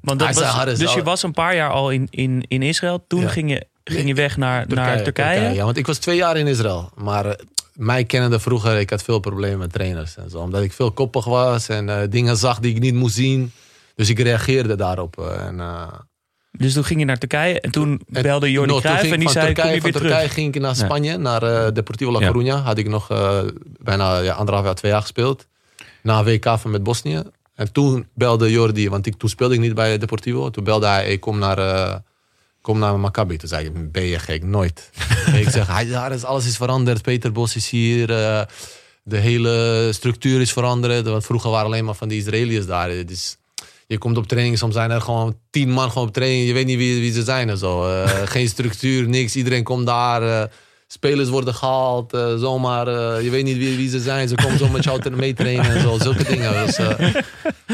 Want 0.00 0.18
dat 0.18 0.28
Hij 0.28 0.44
zei, 0.44 0.64
was, 0.70 0.78
dus 0.78 0.94
je 0.94 1.02
was 1.02 1.22
een 1.22 1.32
paar 1.32 1.54
jaar 1.54 1.70
al 1.70 1.90
in, 1.90 2.06
in, 2.10 2.44
in 2.48 2.62
Israël. 2.62 3.04
Toen 3.08 3.20
Ja. 3.20 3.28
ging, 3.28 3.50
je, 3.50 3.66
ging 3.84 4.06
je 4.08 4.14
weg 4.14 4.36
naar 4.36 4.66
Turkije. 4.66 4.86
Naar 4.94 5.02
Turkije. 5.02 5.54
Ja, 5.54 5.64
want 5.64 5.76
ik 5.76 5.86
was 5.86 5.98
twee 5.98 6.16
jaar 6.16 6.36
in 6.36 6.46
Israël. 6.46 6.90
Maar 6.96 7.26
eh, 7.26 7.32
mij 7.74 8.04
kennende 8.04 8.40
vroeger, 8.40 8.78
ik 8.78 8.90
had 8.90 9.02
veel 9.02 9.18
problemen 9.18 9.58
met 9.58 9.72
trainers. 9.72 10.16
En 10.16 10.30
zo, 10.30 10.38
omdat 10.38 10.62
ik 10.62 10.72
veel 10.72 10.92
koppig 10.92 11.24
was 11.24 11.68
en 11.68 11.88
eh, 11.88 12.08
dingen 12.10 12.36
zag 12.36 12.58
die 12.58 12.74
ik 12.74 12.80
niet 12.80 12.94
moest 12.94 13.14
zien. 13.14 13.52
Dus 13.94 14.08
ik 14.08 14.18
reageerde 14.18 14.76
daarop. 14.76 15.18
eh, 15.18 15.46
en, 15.46 15.60
Dus 16.52 16.72
toen 16.72 16.84
ging 16.84 16.98
je 17.00 17.06
naar 17.06 17.18
Turkije. 17.18 17.60
En 17.60 17.70
toen 17.70 18.00
en- 18.12 18.22
belde 18.22 18.50
Jordi 18.50 18.72
no, 18.72 18.78
Cruijff 18.78 19.02
en 19.02 19.10
die 19.10 19.22
van 19.22 19.32
zei, 19.32 19.46
Turkije, 19.46 19.72
kom 19.72 19.82
weer 19.82 19.92
Turkije 19.92 20.14
terug. 20.18 20.32
ging 20.34 20.54
ik 20.54 20.60
naar 20.60 20.76
Ja. 20.76 20.84
Spanje, 20.84 21.16
naar 21.16 21.74
Deportivo 21.74 22.12
La 22.12 22.20
Ja. 22.20 22.32
Coruña. 22.32 22.62
Had 22.64 22.78
ik 22.78 22.88
nog 22.88 23.06
bijna 23.82 24.18
ja, 24.18 24.32
anderhalf 24.34 24.66
jaar, 24.66 24.74
twee 24.74 24.90
jaar 24.90 25.00
gespeeld. 25.00 25.46
Na 26.02 26.24
WK 26.24 26.44
van 26.58 26.70
met 26.70 26.82
Bosnië. 26.82 27.22
En 27.54 27.72
toen 27.72 28.08
belde 28.14 28.50
Jordi, 28.50 28.88
want 28.88 29.06
ik, 29.06 29.14
toen 29.16 29.28
speelde 29.28 29.54
ik 29.54 29.60
niet 29.60 29.74
bij 29.74 29.98
Deportivo. 29.98 30.50
Toen 30.50 30.64
belde 30.64 30.86
hij, 30.86 31.06
ik 31.12 31.20
kom 31.20 31.38
naar, 31.38 32.02
kom 32.62 32.78
naar 32.78 32.98
Maccabi. 32.98 33.36
Toen 33.36 33.48
zei 33.48 33.66
ik, 33.66 33.92
ben 33.92 34.02
je 34.04 34.18
gek? 34.18 34.44
Nooit. 34.44 34.90
Ik 35.42 35.48
zeg, 35.48 35.66
daar 35.90 36.12
is, 36.12 36.24
alles 36.24 36.46
is 36.46 36.56
veranderd. 36.56 37.02
Peter 37.02 37.32
Bos 37.32 37.56
is 37.56 37.70
hier. 37.70 38.10
eh, 38.10 38.42
de 39.02 39.16
hele 39.16 39.88
structuur 39.92 40.40
is 40.40 40.52
veranderd. 40.52 41.06
Want 41.06 41.24
vroeger 41.24 41.50
waren 41.50 41.66
alleen 41.66 41.84
maar 41.84 41.94
van 41.94 42.08
die 42.08 42.18
Israëliërs 42.20 42.66
daar. 42.66 42.90
Is, 42.90 43.36
je 43.86 43.98
komt 43.98 44.16
op 44.16 44.26
training, 44.26 44.58
soms 44.58 44.74
zijn 44.74 44.90
er 44.90 45.00
gewoon 45.00 45.36
tien 45.50 45.70
man 45.70 45.88
gewoon 45.90 46.08
op 46.08 46.14
training. 46.14 46.46
Je 46.46 46.52
weet 46.52 46.66
niet 46.66 46.76
wie, 46.78 47.00
wie 47.00 47.12
ze 47.12 47.22
zijn 47.22 47.48
en 47.48 47.58
zo. 47.58 47.88
Eh, 47.88 48.08
geen 48.34 48.48
structuur, 48.48 49.08
niks. 49.08 49.36
Iedereen 49.36 49.64
komt 49.64 49.86
daar. 49.86 50.22
eh, 50.42 50.48
spelers 50.92 51.28
worden 51.28 51.54
gehaald. 51.54 52.12
eh, 52.12 52.34
zomaar, 52.36 52.86
eh, 52.88 53.22
je 53.24 53.30
weet 53.30 53.44
niet 53.44 53.56
wie, 53.56 53.76
wie 53.76 53.88
ze 53.88 54.00
zijn. 54.00 54.28
Ze 54.28 54.34
komen 54.34 54.58
zo 54.58 54.68
met 54.68 54.84
jou 54.84 55.00
te- 55.00 55.10
mee 55.24 55.34
trainen 55.34 55.64
en 55.70 55.80
zo. 55.80 55.98
Zulke 55.98 56.24
dingen. 56.24 56.66
Dus, 56.66 56.76
eh, 56.76 57.14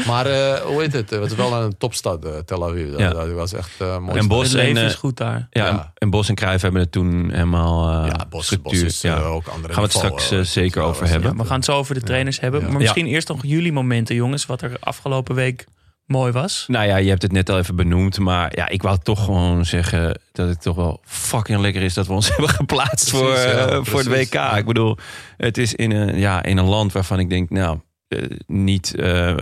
maar 0.07 0.25
eh, 0.25 0.53
hoe 0.61 0.81
heet 0.81 0.93
het? 0.93 1.09
Het 1.09 1.19
was 1.19 1.35
wel 1.35 1.53
een 1.53 1.77
topstad, 1.77 2.27
Tel 2.45 2.65
Aviv. 2.69 2.89
Dat, 2.91 2.99
Ja. 2.99 3.09
dat 3.09 3.31
was 3.31 3.53
echt 3.53 3.69
eh, 3.77 3.97
mooi. 3.99 4.19
En 4.19 4.27
Bos 4.27 4.53
en, 4.53 4.77
is 4.77 4.95
goed 4.95 5.17
daar. 5.17 5.47
Ja, 5.51 5.65
Ja. 5.65 5.69
En, 5.69 5.91
en 5.95 6.09
Bos 6.09 6.29
en 6.29 6.35
Cruijff 6.35 6.61
hebben 6.61 6.81
het 6.81 6.91
toen 6.91 7.29
helemaal 7.31 7.89
ja, 8.05 8.11
Bos, 8.11 8.25
Bos 8.29 8.45
structuur. 8.45 8.85
is 8.85 9.01
ja. 9.01 9.19
ook 9.19 9.47
andere 9.47 9.73
Gaan 9.73 9.83
we 9.83 9.89
het 9.89 9.97
straks 9.97 10.51
zeker 10.53 10.81
over 10.81 11.07
hebben. 11.07 11.31
Ja, 11.31 11.37
we 11.37 11.45
gaan 11.45 11.55
het 11.55 11.65
zo 11.65 11.75
over 11.77 11.93
de 11.95 12.01
trainers 12.01 12.39
hebben. 12.39 12.61
Ja. 12.61 12.67
Maar 12.67 12.77
misschien 12.77 13.07
eerst 13.07 13.27
nog 13.27 13.39
jullie 13.41 13.71
momenten, 13.71 14.15
jongens. 14.15 14.45
Wat 14.45 14.61
er 14.61 14.71
afgelopen 14.79 15.35
week 15.35 15.65
mooi 16.07 16.31
was. 16.31 16.65
Nou 16.67 16.85
ja, 16.85 16.95
je 16.97 17.09
hebt 17.09 17.21
het 17.21 17.31
net 17.31 17.49
al 17.49 17.57
even 17.57 17.75
benoemd. 17.75 18.19
Maar 18.19 18.51
ja, 18.55 18.69
ik 18.69 18.81
wou 18.81 18.97
toch 19.03 19.23
gewoon 19.23 19.65
zeggen 19.65 20.19
dat 20.31 20.47
het 20.47 20.61
toch 20.61 20.75
wel 20.75 21.01
fucking 21.05 21.59
lekker 21.59 21.81
is 21.81 21.93
dat 21.93 22.07
we 22.07 22.13
ons 22.13 22.29
hebben 22.35 22.49
geplaatst 22.49 23.09
Precies, 23.09 23.27
voor, 23.27 23.31
ja, 23.37 23.67
eh, 23.67 23.79
voor 23.81 23.99
het 23.99 24.07
WK. 24.07 24.33
ja. 24.33 24.57
Ik 24.57 24.65
bedoel, 24.65 24.97
het 25.37 25.57
is 25.57 25.73
in 25.73 25.91
een, 25.91 26.17
ja, 26.19 26.43
in 26.43 26.57
een 26.57 26.65
land 26.65 26.91
waarvan 26.91 27.19
ik 27.19 27.29
denk, 27.29 27.49
nou, 27.49 27.79
eh, 28.07 28.23
niet 28.47 28.95
eh, 28.95 29.29
eh, 29.29 29.37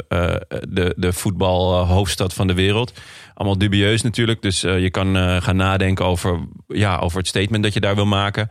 de, 0.69 0.93
de 0.97 1.13
voetbalhoofdstad 1.13 2.33
van 2.33 2.47
de 2.47 2.53
wereld. 2.53 2.93
Allemaal 3.33 3.57
dubieus 3.57 4.01
natuurlijk. 4.01 4.41
Dus 4.41 4.61
je 4.61 4.89
kan 4.91 5.17
eh, 5.17 5.41
gaan 5.41 5.55
nadenken 5.55 6.05
over, 6.05 6.39
ja, 6.67 6.97
over 6.97 7.17
het 7.17 7.27
statement 7.27 7.63
dat 7.63 7.73
je 7.73 7.79
daar 7.79 7.95
wil 7.95 8.05
maken. 8.05 8.47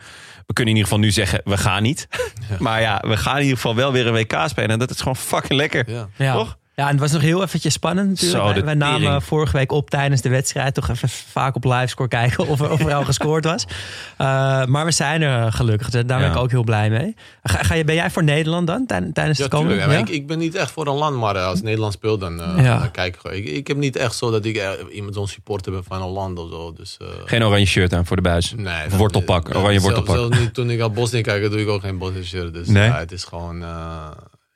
We 0.46 0.52
kunnen 0.52 0.74
in 0.74 0.78
ieder 0.80 0.92
geval 0.92 1.04
nu 1.04 1.10
zeggen, 1.10 1.40
we 1.44 1.56
gaan 1.56 1.82
niet. 1.82 2.08
Maar 2.58 2.80
ja, 2.80 3.02
we 3.06 3.16
gaan 3.16 3.36
in 3.36 3.42
ieder 3.42 3.56
geval 3.56 3.74
wel 3.74 3.92
weer 3.92 4.06
een 4.06 4.12
WK 4.12 4.44
spelen. 4.46 4.70
En 4.70 4.78
dat 4.78 4.90
is 4.90 4.98
gewoon 4.98 5.16
fucking 5.16 5.60
lekker. 5.60 5.90
Ja. 5.90 6.08
Ja. 6.16 6.32
Toch? 6.34 6.58
Ja, 6.76 6.84
en 6.84 6.90
het 6.90 7.00
was 7.00 7.12
nog 7.12 7.22
heel 7.22 7.42
eventjes 7.42 7.72
spannend 7.72 8.08
natuurlijk. 8.08 8.42
Zo, 8.46 8.52
wij, 8.52 8.64
wij 8.64 8.74
namen 8.74 9.00
tering. 9.00 9.24
vorige 9.24 9.56
week 9.56 9.72
op 9.72 9.90
tijdens 9.90 10.20
de 10.20 10.28
wedstrijd 10.28 10.74
toch 10.74 10.88
even 10.88 11.08
vaak 11.08 11.56
op 11.56 11.64
livescore 11.64 12.08
kijken 12.08 12.46
of 12.48 12.60
er, 12.60 12.70
of 12.70 12.80
er 12.80 12.94
al 12.94 13.04
gescoord 13.04 13.44
was. 13.44 13.64
Uh, 13.68 14.64
maar 14.64 14.84
we 14.84 14.90
zijn 14.90 15.22
er 15.22 15.52
gelukkig. 15.52 15.90
dus 15.90 16.04
Daar 16.06 16.18
ben 16.18 16.26
Ja. 16.28 16.32
ik 16.34 16.38
ook 16.40 16.50
heel 16.50 16.64
blij 16.64 16.90
mee. 16.90 17.14
Ga, 17.42 17.62
ga 17.62 17.74
je, 17.74 17.84
ben 17.84 17.94
jij 17.94 18.10
voor 18.10 18.24
Nederland 18.24 18.66
dan 18.66 18.86
tij- 18.86 19.10
tijdens 19.12 19.38
Ja, 19.38 19.44
het 19.44 19.52
komende? 19.52 19.74
tuurlijk. 19.78 19.98
Ja, 20.08 20.14
Ik, 20.14 20.20
ik 20.20 20.26
ben 20.26 20.38
niet 20.38 20.54
echt 20.54 20.70
voor 20.70 20.86
een 20.86 20.94
land, 20.94 21.16
maar 21.16 21.36
eh, 21.36 21.46
als 21.46 21.62
Nederland 21.62 21.92
speelt, 21.92 22.20
dan, 22.20 22.40
eh, 22.40 22.64
Ja. 22.64 22.78
dan 22.78 22.90
kijk 22.90 23.16
ik. 23.22 23.32
Ik, 23.32 23.44
ik 23.46 23.66
heb 23.66 23.76
niet 23.76 23.96
echt 23.96 24.14
zo 24.16 24.30
dat 24.30 24.44
ik 24.44 24.56
eh, 24.56 24.70
iemand 24.92 25.14
zo'n 25.14 25.28
supporter 25.28 25.72
ben 25.72 25.84
van 25.84 26.02
een 26.02 26.08
land 26.08 26.38
of 26.38 26.50
zo. 26.50 26.72
Dus, 26.72 26.96
eh, 27.00 27.06
Geen 27.24 27.44
oranje 27.44 27.66
shirt 27.66 27.92
aan 27.94 28.06
voor 28.06 28.16
de 28.16 28.22
buis. 28.22 28.54
nee, 28.56 28.88
wortelpak, 28.90 29.48
nee, 29.48 29.58
oranje 29.62 29.80
zelf- 29.80 29.92
wortelpak. 29.94 30.16
Zelfs 30.16 30.38
niet 30.38 30.54
toen 30.54 30.70
ik 30.70 30.80
al 30.80 30.90
Bosnië 30.90 31.20
kijk, 31.20 31.50
doe 31.50 31.60
ik 31.60 31.68
ook 31.68 31.80
geen 31.80 31.98
Bosnië 31.98 32.24
shirt. 32.24 32.54
Dus 32.54 32.68
Nee? 32.68 32.88
ja, 32.88 32.98
het 32.98 33.12
is 33.12 33.24
gewoon... 33.24 33.64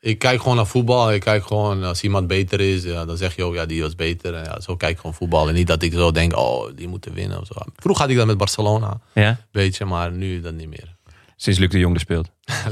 ik 0.00 0.18
kijk 0.18 0.40
gewoon 0.40 0.56
naar 0.56 0.66
voetbal. 0.66 1.12
Ik 1.12 1.20
kijk 1.20 1.46
gewoon, 1.46 1.84
als 1.84 2.02
iemand 2.02 2.26
beter 2.26 2.60
is, 2.60 2.82
ja, 2.82 3.04
dan 3.04 3.16
zeg 3.16 3.36
je 3.36 3.44
ook, 3.44 3.54
ja, 3.54 3.66
die 3.66 3.82
was 3.82 3.94
beter. 3.94 4.34
En 4.34 4.44
ja, 4.44 4.60
zo 4.60 4.76
kijk 4.76 4.92
ik 4.92 4.96
gewoon 4.98 5.14
voetbal. 5.14 5.48
En 5.48 5.54
niet 5.54 5.66
dat 5.66 5.82
ik 5.82 5.92
zo 5.92 6.10
denk, 6.10 6.36
oh, 6.36 6.70
die 6.74 6.88
moeten 6.88 7.14
winnen 7.14 7.40
of 7.40 7.46
zo. 7.46 7.54
Vroeger 7.76 8.02
had 8.02 8.12
ik 8.12 8.18
dat 8.18 8.26
met 8.26 8.38
Barcelona, 8.38 9.00
Ja? 9.14 9.38
beetje, 9.52 9.84
maar 9.84 10.12
nu 10.12 10.40
dat 10.40 10.52
niet 10.54 10.68
meer. 10.68 10.96
Sinds 11.36 11.58
Luc 11.58 11.68
de 11.70 11.78
Jong 11.78 11.94
er 11.94 12.00
speelt. 12.00 12.28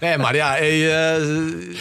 Nee, 0.00 0.18
maar 0.18 0.34
ja, 0.34 0.50
hey, 0.50 1.14
eh, 1.16 1.26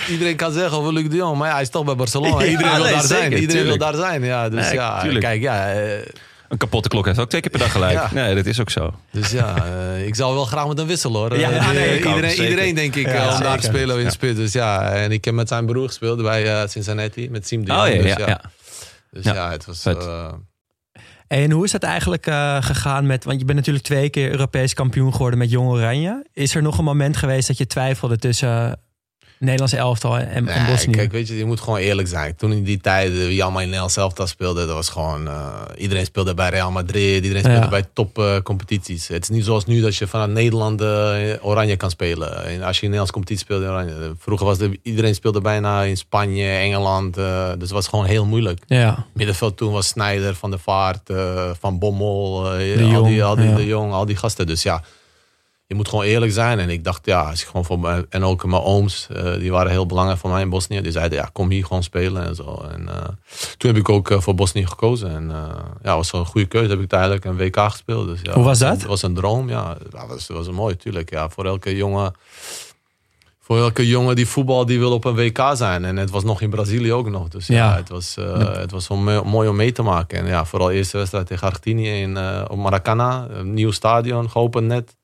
iedereen 0.10 0.36
kan 0.36 0.52
zeggen 0.52 0.78
over 0.78 0.94
Luc 0.94 1.10
de 1.10 1.16
Jong, 1.16 1.38
maar 1.38 1.48
ja, 1.48 1.54
hij 1.54 1.62
is 1.62 1.70
toch 1.70 1.86
bij 1.86 1.96
Barcelona. 1.96 2.46
Iedereen 2.46 2.74
wil 2.76 2.82
daar 2.84 2.92
zeker, 2.92 3.08
zijn. 3.08 3.24
Iedereen 3.32 3.48
tuurlijk. 3.48 3.68
wil 3.68 3.92
daar 3.92 3.96
zijn. 3.96 4.24
Ja, 4.24 4.50
dus 4.50 4.66
Nee, 4.66 4.74
ja, 4.74 5.02
tuurlijk. 5.02 5.24
kijk, 5.26 5.42
ja. 5.42 5.74
eh, 5.74 6.00
Een 6.50 6.58
kapotte 6.58 6.90
klok 6.90 7.06
heeft 7.06 7.20
ook 7.20 7.30
twee 7.30 7.42
keer 7.42 7.50
per 7.52 7.60
dag 7.60 7.72
gelijk. 7.72 7.94
Ja. 7.94 8.10
Nee, 8.14 8.36
dat 8.36 8.46
is 8.46 8.60
ook 8.60 8.70
zo. 8.70 8.94
dus 9.12 9.32
ja, 9.32 9.66
eh, 9.66 10.06
ik 10.08 10.16
zou 10.16 10.34
wel 10.34 10.46
graag 10.46 10.68
met 10.68 10.78
hem 10.78 10.88
wisselen 10.88 11.20
hoor. 11.20 11.38
Ja, 11.40 11.52
Eh, 11.52 11.70
nee, 11.72 11.88
eh, 12.00 12.08
ook, 12.08 12.16
iedereen, 12.16 12.44
iedereen 12.44 12.76
denk 12.76 12.96
ik 12.96 13.06
Ja, 13.06 13.28
eh, 13.30 13.36
om 13.36 13.42
daar 13.42 13.60
te 13.60 13.66
spelen 13.66 14.00
in 14.00 14.12
spits. 14.12 14.36
Dus 14.38 14.54
ja, 14.54 14.90
en 14.92 15.12
ik 15.12 15.26
heb 15.26 15.34
met 15.34 15.48
zijn 15.48 15.66
broer 15.66 15.88
gespeeld 15.88 16.22
bij 16.22 16.62
eh, 16.62 16.68
Cincinnati, 16.68 17.30
met 17.30 17.48
Siem 17.48 17.66
de 17.66 17.72
Oh 17.72 17.88
ja, 17.88 18.02
dus, 18.02 18.16
ja, 18.16 18.28
ja. 18.28 18.42
Dus 19.12 19.24
Ja, 19.26 19.34
ja, 19.34 19.52
het 19.52 19.66
was... 19.66 19.86
eh, 19.86 20.28
En 21.28 21.52
hoe 21.52 21.64
is 21.66 21.72
dat 21.72 21.84
eigenlijk 21.84 22.24
gegaan 22.60 23.06
met... 23.06 23.24
Want 23.24 23.40
je 23.40 23.46
bent 23.46 23.58
natuurlijk 23.58 23.86
twee 23.86 24.10
keer 24.10 24.32
Europees 24.32 24.74
kampioen 24.74 25.12
geworden 25.12 25.40
met 25.40 25.50
Jong 25.50 25.70
Oranje. 25.70 26.26
Is 26.34 26.56
er 26.56 26.62
nog 26.62 26.78
een 26.78 26.84
moment 26.84 27.18
geweest 27.18 27.48
dat 27.48 27.58
je 27.58 27.68
twijfelde 27.68 28.18
tussen 28.18 28.80
Nederlandse 29.40 29.78
elftal 29.78 30.18
en, 30.18 30.48
en 30.48 30.66
Bosnië? 30.66 30.92
kijk, 30.94 31.12
weet 31.12 31.28
je, 31.28 31.38
je 31.38 31.46
moet 31.46 31.60
gewoon 31.60 31.80
eerlijk 31.80 32.08
zijn. 32.08 32.36
Toen 32.36 32.52
in 32.52 32.64
die 32.64 32.78
tijd, 32.82 33.12
eh, 33.12 33.18
wie 33.18 33.42
allemaal 33.44 33.60
in 33.62 33.66
Nederland 33.66 33.92
zelf 33.94 34.14
dat 34.14 34.30
speelde, 34.30 34.66
dat 34.66 34.76
was 34.76 34.90
gewoon... 34.90 35.28
eh, 35.28 35.62
iedereen 35.78 36.06
speelde 36.06 36.34
bij 36.34 36.50
Real 36.50 36.72
Madrid, 36.72 37.24
iedereen 37.24 37.44
speelde 37.44 37.60
Ja. 37.62 37.70
bij 37.70 37.84
topcompetities. 37.94 39.08
het 39.08 39.22
is 39.24 39.30
niet 39.30 39.46
zoals 39.46 39.66
nu 39.66 39.82
dat 39.82 39.96
je 39.96 40.08
vanuit 40.08 40.30
Nederland 40.32 40.82
eh, 40.82 40.88
oranje 41.42 41.76
kan 41.76 41.90
spelen. 41.90 42.46
En 42.46 42.62
als 42.64 42.80
je 42.80 42.86
in 42.86 42.92
Nederlandse 42.92 43.14
competitie 43.14 43.44
speelde 43.46 43.64
in 43.66 43.72
oranje. 43.72 43.94
Eh, 43.94 44.10
Vroeger 44.20 44.46
was 44.46 44.60
er, 44.60 44.78
iedereen 44.84 45.16
speelde 45.16 45.42
bijna 45.42 45.82
in 45.84 45.98
Spanje, 45.98 46.50
Engeland. 46.50 47.18
eh, 47.18 47.48
dus 47.50 47.62
het 47.62 47.72
was 47.72 47.88
gewoon 47.88 48.06
heel 48.06 48.26
moeilijk. 48.26 48.60
ja. 48.68 49.06
Middenveld 49.14 49.58
toen 49.58 49.72
was 49.72 49.88
Snijder, 49.88 50.36
Van 50.36 50.50
der 50.50 50.60
Vaart, 50.60 51.10
eh, 51.10 51.50
Van 51.60 51.80
Bommel, 51.80 52.46
eh, 52.54 52.78
De 52.78 52.84
al, 52.84 52.90
Jong, 52.92 53.08
die, 53.08 53.24
al, 53.24 53.36
die, 53.36 53.50
ja. 53.50 53.56
de 53.56 53.66
Jong, 53.66 53.94
al 53.94 54.06
die 54.06 54.16
gasten. 54.16 54.48
Dus 54.48 54.64
ja, 54.64 54.82
je 55.68 55.76
moet 55.76 55.88
gewoon 55.90 56.06
eerlijk 56.06 56.32
zijn. 56.32 56.60
En 56.60 56.70
ik 56.70 56.84
dacht, 56.84 57.06
ja, 57.06 57.30
als 57.30 57.42
ik 57.42 57.48
gewoon 57.48 57.66
voor 57.66 57.80
mijn, 57.80 58.06
en 58.10 58.24
ook 58.24 58.46
mijn 58.46 58.62
ooms, 58.62 59.08
eh, 59.12 59.34
die 59.34 59.52
waren 59.52 59.72
heel 59.72 59.86
belangrijk 59.86 60.20
voor 60.20 60.30
mij 60.30 60.42
in 60.42 60.50
Bosnië. 60.50 60.82
Die 60.82 60.92
zeiden, 60.92 61.18
ja, 61.18 61.30
kom 61.34 61.50
hier 61.50 61.66
gewoon 61.66 61.84
spelen 61.84 62.26
en 62.26 62.36
zo. 62.36 62.66
En 62.72 62.90
eh, 62.90 63.08
toen 63.58 63.72
heb 63.72 63.80
ik 63.80 63.90
ook 63.90 64.10
eh, 64.12 64.20
voor 64.20 64.36
Bosnië 64.36 64.66
gekozen. 64.68 65.10
En 65.10 65.32
ja, 65.84 65.96
was 65.96 66.14
een 66.14 66.26
goede 66.26 66.48
keuze. 66.48 66.70
Heb 66.70 66.82
ik 66.82 66.94
uiteindelijk 66.94 67.26
een 67.26 67.38
WK 67.38 67.72
gespeeld. 67.72 68.08
Dus, 68.08 68.20
ja, 68.24 68.34
Hoe 68.34 68.44
was 68.44 68.60
dat? 68.60 68.72
Het 68.78 68.86
was 68.86 69.02
een 69.02 69.14
droom, 69.14 69.50
ja. 69.50 69.78
Dat 69.90 70.08
was, 70.08 70.28
was 70.28 70.50
mooi, 70.50 70.74
natuurlijk. 70.74 71.10
Ja, 71.10 71.30
voor 71.30 71.46
elke 71.46 71.76
jongen... 71.76 72.14
Voor 73.40 73.58
elke 73.58 73.88
jongen 73.88 74.16
die 74.16 74.28
voetbal, 74.28 74.66
die 74.66 74.80
wil 74.80 74.92
op 74.92 75.06
een 75.06 75.16
WK 75.16 75.40
zijn. 75.54 75.86
En 75.86 75.98
het 75.98 76.10
was 76.10 76.24
nog 76.24 76.42
in 76.42 76.50
Brazilië 76.50 76.94
ook 76.94 77.10
nog. 77.10 77.28
Dus 77.28 77.48
ja, 77.48 77.56
Ja. 77.56 77.76
het 77.76 77.90
was, 77.90 78.16
het 78.40 78.72
was 78.72 78.88
wel 78.88 78.98
mo- 78.98 79.24
mooi 79.24 79.50
om 79.50 79.56
mee 79.56 79.72
te 79.72 79.82
maken. 79.82 80.20
En 80.20 80.26
ja, 80.26 80.46
vooral 80.46 80.72
eerste 80.72 80.98
wedstrijd 80.98 81.28
tegen 81.28 81.48
Argentinië 81.48 81.90
in, 82.02 82.18
op 82.50 82.58
Maracana. 82.58 83.28
Een 83.30 83.54
nieuw 83.54 83.72
stadion, 83.72 84.30
geopend 84.30 84.68
net. 84.68 84.96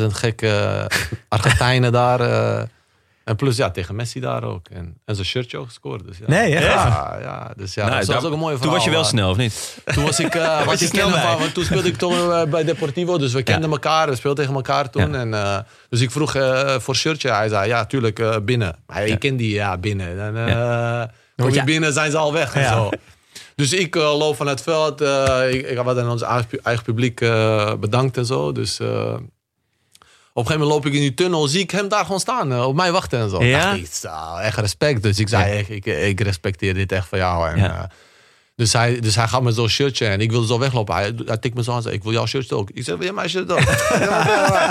80.000 0.00 0.06
gekke 0.06 0.86
Argentijnen 1.28 1.92
daar. 1.92 2.20
eh. 2.20 2.62
en 3.24 3.36
plus 3.36 3.56
ja, 3.56 3.70
tegen 3.70 3.94
Messi 3.96 4.20
daar 4.20 4.44
ook. 4.44 4.68
En, 4.68 4.96
en 5.04 5.14
zijn 5.14 5.26
shirtje 5.26 5.58
ook 5.58 5.66
gescoord. 5.66 6.04
Dus 6.06 6.18
ja. 6.18 6.24
Nee, 6.26 6.54
echt? 6.54 6.64
Ja, 6.64 7.18
ja, 7.20 7.52
dus 7.56 7.74
ja, 7.74 7.84
Nou, 7.86 7.98
dat 7.98 8.06
daar- 8.06 8.16
was 8.16 8.24
ook 8.24 8.32
een 8.32 8.38
mooie 8.38 8.58
Toen 8.58 8.70
was 8.70 8.84
je 8.84 8.90
wel 8.90 9.04
verhaal, 9.04 9.26
snel, 9.26 9.30
of 9.30 9.36
niet? 9.36 9.78
toen 9.94 10.04
was 10.04 10.20
ik, 10.20 10.34
eh, 10.34 10.64
was 10.66 10.78
je 10.78 10.84
ik 10.86 10.90
snel 10.92 11.10
bij. 11.10 11.36
want 11.38 11.54
toen 11.54 11.64
speelde 11.64 11.88
ik 11.88 11.96
toch 11.96 12.30
eh, 12.30 12.42
bij 12.44 12.64
Deportivo, 12.64 13.18
dus 13.18 13.32
we 13.32 13.42
kenden 13.42 13.70
elkaar, 13.70 14.08
we 14.08 14.16
speelden 14.16 14.40
tegen 14.44 14.56
elkaar 14.60 14.90
toen. 14.90 15.12
Ja. 15.12 15.18
En, 15.18 15.34
eh, 15.34 15.58
dus 15.88 16.00
ik 16.00 16.10
vroeg 16.10 16.34
eh, 16.34 16.78
voor 16.78 16.96
shirtje, 16.96 17.30
hij 17.30 17.48
zei 17.48 17.68
ja, 17.68 17.84
tuurlijk 17.84 18.18
eh, 18.18 18.36
binnen. 18.42 18.76
Maar 18.86 19.06
Ja. 19.06 19.12
ik 19.14 19.20
ken 19.20 19.36
die, 19.36 19.54
ja, 19.54 19.78
binnen. 19.78 20.36
Eh, 20.48 21.02
kom 21.36 21.48
je 21.48 21.54
je- 21.54 21.64
binnen, 21.64 21.92
zijn 21.92 22.10
ze 22.10 22.16
al 22.16 22.32
weg 22.32 22.54
en 22.54 22.68
zo. 22.68 22.90
Dus 23.54 23.72
ik 23.72 23.96
eh, 23.96 24.18
loop 24.18 24.36
van 24.36 24.46
het 24.46 24.62
veld, 24.62 25.00
eh, 25.00 25.40
ik, 25.52 25.66
ik 25.68 25.76
had 25.76 25.94
dan 25.96 26.10
ons 26.10 26.22
eigen, 26.22 26.82
publiek 26.84 27.20
eh, 27.20 27.74
bedankt 27.74 28.16
en 28.16 28.26
zo. 28.26 28.52
Dus 28.52 28.80
eh, 28.80 29.14
een 30.34 30.46
gegeven 30.46 30.66
moment 30.68 30.70
loop 30.84 30.86
ik 30.86 30.92
in 30.98 31.00
die 31.00 31.14
tunnel, 31.14 31.46
zie 31.48 31.60
ik 31.60 31.70
hem 31.70 31.88
daar 31.88 32.04
gewoon 32.04 32.20
staan, 32.20 32.52
eh, 32.52 32.66
op 32.66 32.74
mij 32.74 32.92
wachten 32.92 33.18
en 33.20 33.30
zo. 33.30 33.44
Ja? 33.44 33.72
Ik, 33.72 33.88
echt 34.42 34.58
respect. 34.58 35.02
Dus 35.02 35.18
ik 35.18 35.28
zei, 35.28 35.58
ik, 35.58 35.68
ik, 35.68 35.86
ik 35.86 36.20
respecteer 36.20 36.74
dit 36.74 36.92
echt 36.92 37.08
van 37.08 37.18
jou. 37.18 37.48
En, 37.50 37.56
Ja. 37.58 37.76
eh, 37.82 37.88
dus 38.56 38.72
hij, 38.72 39.00
dus 39.00 39.14
hij 39.16 39.28
gaat 39.28 39.42
met 39.42 39.54
zo'n 39.54 39.68
shirtje 39.68 40.06
en 40.06 40.20
ik 40.20 40.30
wilde 40.30 40.46
zo 40.46 40.58
weglopen. 40.58 40.94
Hij, 40.94 41.14
hij 41.26 41.36
tikt 41.38 41.54
me 41.54 41.62
zo 41.62 41.70
aan 41.70 41.76
en 41.76 41.82
zei, 41.82 41.94
ik 41.94 42.02
wil 42.02 42.12
jouw 42.12 42.26
shirt 42.26 42.52
ook. 42.52 42.70
Ik 42.70 42.84
zei, 42.84 42.96
wil 42.96 43.06
jij 43.06 43.14
mijn 43.14 43.28
shirt 43.30 43.50
ook? 43.52 43.58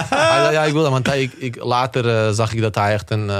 hij 0.09 0.41
zei, 0.41 0.51
ja, 0.51 0.63
ik 0.63 0.73
wil 0.73 0.81
dat. 0.81 0.91
Want 0.91 1.07
hij, 1.07 1.21
ik, 1.21 1.33
ik, 1.33 1.63
later 1.63 2.25
eh, 2.27 2.31
zag 2.33 2.53
ik 2.53 2.61
dat 2.61 2.75
hij 2.75 2.93
echt 2.93 3.11
een 3.11 3.31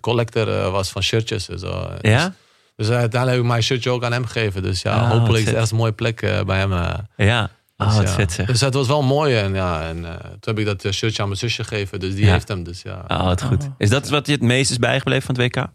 collector 0.00 0.70
was 0.70 0.88
van 0.90 1.02
shirtjes. 1.02 1.48
en 1.48 1.58
Zo. 1.58 1.88
Dus, 2.00 2.10
Ja? 2.10 2.34
dus 2.76 2.88
uiteindelijk 2.88 3.30
heb 3.30 3.40
ik 3.40 3.46
mijn 3.50 3.62
shirtje 3.62 3.90
ook 3.90 4.04
aan 4.04 4.12
hem 4.12 4.26
gegeven. 4.26 4.62
Dus 4.62 4.82
ja, 4.82 4.92
Ah, 5.00 5.10
hopelijk 5.10 5.44
is 5.44 5.50
het 5.50 5.60
echt 5.60 5.70
een 5.70 5.76
mooie 5.76 5.92
plek 5.92 6.20
bij 6.46 6.58
hem. 6.58 6.72
eh. 6.72 7.44
Dus, 7.76 7.86
Oh, 7.86 7.94
wat 7.96 8.02
ja. 8.08 8.12
vet 8.14 8.32
zeg. 8.32 8.46
Dus 8.46 8.60
het 8.60 8.74
was 8.74 8.86
wel 8.86 9.02
mooi. 9.02 9.36
En, 9.36 9.54
ja, 9.54 9.88
en 9.88 10.04
eh, 10.04 10.10
toen 10.20 10.38
heb 10.40 10.58
ik 10.58 10.64
dat 10.64 10.84
eh, 10.84 10.92
shirtje 10.92 11.22
aan 11.22 11.28
mijn 11.28 11.40
zusje 11.40 11.64
gegeven. 11.64 12.00
Dus 12.00 12.14
die 12.14 12.24
Ja. 12.24 12.32
heeft 12.32 12.48
hem. 12.48 12.62
Dus 12.62 12.82
ja. 12.82 13.04
Oh, 13.08 13.24
wat 13.24 13.42
goed. 13.42 13.68
Is 13.78 13.90
dat 13.90 14.08
wat 14.08 14.26
je 14.26 14.32
het 14.32 14.42
meest 14.42 14.70
is 14.70 14.78
bijgebleven 14.78 15.22
van 15.34 15.34
het 15.34 15.44
WK? 15.56 15.66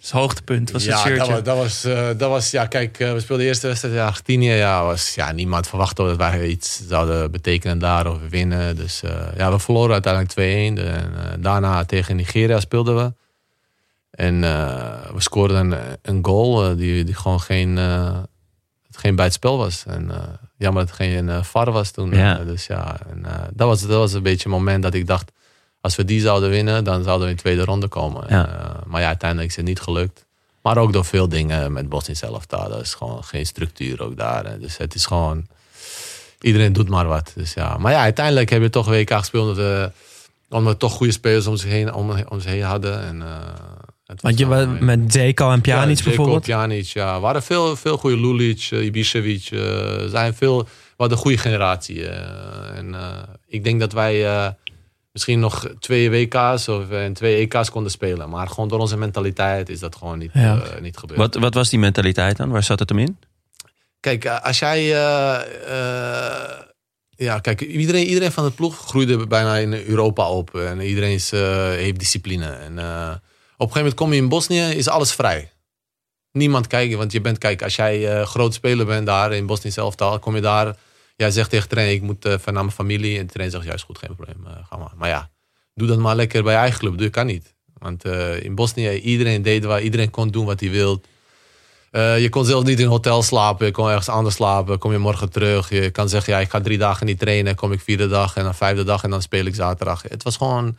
Het 0.00 0.10
hoogtepunt 0.10 0.70
was 0.70 0.82
het 0.84 0.92
ja, 0.92 0.98
shirtje. 0.98 1.18
Dat 1.18 1.28
was, 1.28 1.42
dat 1.42 1.56
was, 1.56 1.84
eh, 1.84 2.18
dat 2.18 2.30
was, 2.30 2.50
ja, 2.50 2.66
kijk, 2.66 2.96
we 2.98 3.04
speelden 3.20 3.38
de 3.38 3.44
eerste 3.44 3.66
wedstrijd 3.66 3.94
in 3.94 4.00
Argentinië. 4.00 4.50
Ja, 4.52 4.84
was, 4.84 5.14
ja, 5.14 5.32
niemand 5.32 5.68
verwachtte 5.68 6.02
dat 6.02 6.16
wij 6.16 6.46
iets 6.46 6.86
zouden 6.88 7.30
betekenen 7.30 7.78
daar 7.78 8.06
of 8.06 8.18
winnen. 8.30 8.76
Dus 8.76 9.02
eh, 9.02 9.26
ja, 9.36 9.50
we 9.52 9.58
verloren 9.58 9.92
uiteindelijk 9.92 10.32
2-1. 10.32 10.84
En 10.84 11.14
eh, 11.16 11.32
daarna 11.38 11.84
tegen 11.84 12.16
Nigeria 12.16 12.60
speelden 12.60 12.96
we. 12.96 13.12
En 14.10 14.44
eh, 14.44 15.10
we 15.14 15.20
scoorden 15.20 15.72
een, 15.72 15.78
een 16.02 16.24
goal 16.24 16.76
die, 16.76 17.04
die 17.04 17.14
gewoon 17.14 17.40
geen, 17.40 17.78
eh, 17.78 18.18
geen 19.02 19.16
bij 19.16 19.24
het 19.24 19.34
spel 19.34 19.58
was. 19.58 19.84
En 19.86 20.10
eh, 20.10 20.22
jammer 20.56 20.86
dat 20.86 20.96
het 20.96 21.06
geen 21.06 21.28
uh, 21.28 21.42
VAR 21.42 21.72
was 21.72 21.90
toen. 21.90 22.10
Ja. 22.10 22.38
Eh, 22.38 22.46
dus 22.46 22.66
ja, 22.66 22.96
en, 23.10 23.24
eh, 23.24 23.42
dat, 23.52 23.68
was, 23.68 23.80
dat 23.80 23.98
was 23.98 24.12
een 24.12 24.22
beetje 24.22 24.48
het 24.48 24.58
moment 24.58 24.82
dat 24.82 24.94
ik 24.94 25.06
dacht... 25.06 25.32
als 25.80 25.96
we 25.96 26.04
die 26.04 26.20
zouden 26.20 26.50
winnen, 26.50 26.84
dan 26.84 27.02
zouden 27.02 27.24
we 27.24 27.30
in 27.30 27.36
de 27.36 27.42
tweede 27.42 27.64
ronde 27.64 27.88
komen. 27.88 28.24
Ja. 28.28 28.48
En, 28.48 28.58
eh, 28.58 28.74
maar 28.86 29.00
ja, 29.00 29.06
uiteindelijk 29.06 29.50
is 29.50 29.56
het 29.56 29.64
niet 29.64 29.80
gelukt. 29.80 30.26
Maar 30.62 30.78
ook 30.78 30.92
door 30.92 31.04
veel 31.04 31.28
dingen 31.28 31.72
met 31.72 31.88
Bosnië 31.88 32.14
zelf 32.14 32.46
daar. 32.46 32.68
Dat 32.68 32.80
is 32.80 32.94
gewoon 32.94 33.24
geen 33.24 33.46
structuur 33.46 34.02
ook 34.02 34.16
daar. 34.16 34.44
hè. 34.44 34.58
Dus 34.58 34.76
het 34.76 34.94
is 34.94 35.06
gewoon... 35.06 35.46
Iedereen 36.40 36.72
doet 36.72 36.88
maar 36.88 37.06
wat. 37.06 37.32
Dus 37.34 37.54
ja. 37.54 37.76
Maar 37.78 37.92
ja, 37.92 38.00
uiteindelijk 38.00 38.50
hebben 38.50 38.68
we 38.68 38.74
toch 38.74 38.86
WK 38.86 39.12
gespeeld... 39.12 39.42
omdat 39.48 39.56
we, 39.56 39.90
omdat 40.48 40.72
we 40.72 40.78
toch 40.78 40.92
goede 40.92 41.12
spelers 41.12 41.46
om 41.46 41.56
zich 41.56 41.70
heen, 41.70 41.92
om, 41.94 42.10
om 42.28 42.40
zich 42.40 42.50
heen 42.50 42.62
hadden. 42.62 43.02
En, 43.02 43.22
eh, 43.22 43.36
Want 44.20 44.38
je 44.38 44.46
wel 44.46 44.58
was 44.58 44.66
mooi. 44.80 44.96
met 44.96 45.12
Zeko 45.12 45.50
en 45.50 45.60
Pjanic 45.60 45.88
Ja, 45.88 45.94
Zeko, 45.96 46.08
bijvoorbeeld. 46.08 46.42
Pjanic, 46.42 46.84
ja. 46.84 47.14
Er 47.14 47.20
waren 47.20 47.42
veel, 47.42 47.76
veel 47.76 47.96
goede 47.96 48.16
Lulic, 48.20 48.68
uh, 48.72 48.84
Ibišević. 48.90 49.48
eh, 49.52 50.08
zijn 50.08 50.34
veel, 50.34 50.58
we 50.62 50.68
hadden 50.96 51.16
een 51.16 51.22
goede 51.22 51.38
generatie. 51.38 52.06
eh. 52.08 52.78
en 52.78 52.94
eh, 52.94 53.18
ik 53.46 53.64
denk 53.64 53.80
dat 53.80 53.92
wij 53.92 54.26
eh, 54.26 54.48
misschien 55.12 55.40
nog 55.40 55.68
twee 55.78 56.10
WK's 56.10 56.68
of 56.68 56.90
eh, 56.90 57.04
en 57.04 57.12
twee 57.12 57.36
EK's 57.48 57.70
konden 57.70 57.90
spelen. 57.92 58.28
Maar 58.28 58.48
gewoon 58.48 58.68
door 58.68 58.78
onze 58.80 58.96
mentaliteit 58.96 59.68
is 59.68 59.80
dat 59.80 59.96
gewoon 59.96 60.18
niet, 60.18 60.30
Ja. 60.34 60.60
eh, 60.62 60.80
niet 60.80 60.96
gebeurd. 60.96 61.18
Wat, 61.20 61.34
wat 61.34 61.54
was 61.54 61.68
die 61.70 61.78
mentaliteit 61.78 62.36
dan? 62.36 62.50
Waar 62.50 62.62
zat 62.62 62.78
het 62.78 62.88
hem 62.88 62.98
in? 62.98 63.18
Kijk, 64.00 64.24
eh, 64.24 64.40
als 64.40 64.58
jij. 64.58 64.78
eh, 64.94 65.40
eh, 65.66 66.60
ja, 67.16 67.38
kijk, 67.38 67.60
iedereen, 67.60 68.06
iedereen 68.06 68.32
van 68.32 68.44
de 68.44 68.50
ploeg 68.50 68.76
groeide 68.78 69.26
bijna 69.26 69.56
in 69.56 69.72
Europa 69.72 70.28
op. 70.30 70.54
En 70.54 70.80
iedereen 70.80 71.12
is, 71.12 71.32
eh, 71.32 71.40
heeft 71.68 71.98
discipline. 71.98 72.46
En 72.46 72.78
eh, 72.78 73.10
een 73.68 73.72
gegeven 73.72 73.78
moment 73.78 73.94
kom 73.94 74.12
je 74.12 74.16
in 74.16 74.28
Bosnië, 74.28 74.76
is 74.76 74.88
alles 74.88 75.12
vrij. 75.12 75.50
Niemand 76.32 76.66
kijkt, 76.66 76.94
want 76.94 77.12
je 77.12 77.20
bent, 77.20 77.38
kijk, 77.38 77.62
als 77.62 77.76
jij 77.76 78.08
eh, 78.08 78.26
groot 78.26 78.54
speler 78.54 78.86
bent 78.86 79.06
daar 79.06 79.32
in 79.32 79.46
Bosnië 79.46 79.70
zelf 79.70 79.94
kom 80.20 80.34
je 80.34 80.40
daar. 80.40 80.76
Jij 81.16 81.30
zegt 81.30 81.50
tegen 81.50 81.68
de 81.68 81.92
ik 81.92 82.02
moet 82.02 82.24
eh, 82.24 82.34
van 82.38 82.52
naar 82.52 82.62
mijn 82.62 82.76
familie. 82.76 83.18
En 83.18 83.26
de 83.26 83.32
trainer 83.32 83.56
zegt, 83.56 83.68
ja, 83.68 83.74
is 83.74 83.82
goed, 83.82 83.98
geen 83.98 84.14
probleem, 84.14 84.46
eh, 84.46 84.52
ga 84.68 84.76
maar. 84.76 84.92
Maar 84.96 85.08
ja, 85.08 85.30
doe 85.74 85.88
dat 85.88 85.98
maar 85.98 86.16
lekker 86.16 86.42
bij 86.42 86.52
je 86.52 86.58
eigen 86.58 86.78
club. 86.78 86.98
Dat 86.98 87.10
kan 87.10 87.26
niet. 87.26 87.54
Want 87.78 88.04
in 88.40 88.54
Bosnië, 88.54 88.90
iedereen 88.90 89.42
deed 89.42 89.64
waar, 89.64 89.82
iedereen 89.82 90.10
kon 90.10 90.28
doen 90.28 90.46
wat 90.46 90.60
hij. 90.60 90.98
Uh, 91.92 92.20
je 92.20 92.28
kon 92.28 92.44
zelfs 92.44 92.66
niet 92.66 92.78
in 92.78 92.84
een 92.84 92.90
hotel 92.90 93.22
slapen. 93.22 93.66
Je 93.66 93.72
kon 93.72 93.88
ergens 93.88 94.08
anders 94.08 94.34
slapen. 94.34 94.78
Kom 94.78 94.92
je 94.92 94.98
morgen 94.98 95.30
terug. 95.30 95.70
Je 95.70 95.90
kan 95.90 96.08
zeggen, 96.08 96.32
ja, 96.32 96.38
ik 96.38 96.50
ga 96.50 96.60
drie 96.60 96.78
dagen 96.78 97.06
niet 97.06 97.18
trainen. 97.18 97.54
Kom 97.54 97.72
ik 97.72 97.80
vierde 97.80 98.08
dag 98.08 98.36
en 98.36 98.44
dan 98.44 98.54
vijfde 98.54 98.84
dag 98.84 99.02
en 99.04 99.10
dan 99.10 99.22
speel 99.22 99.44
ik 99.44 99.54
zaterdag. 99.54 100.02
Het 100.02 100.22
was 100.22 100.36
gewoon... 100.36 100.76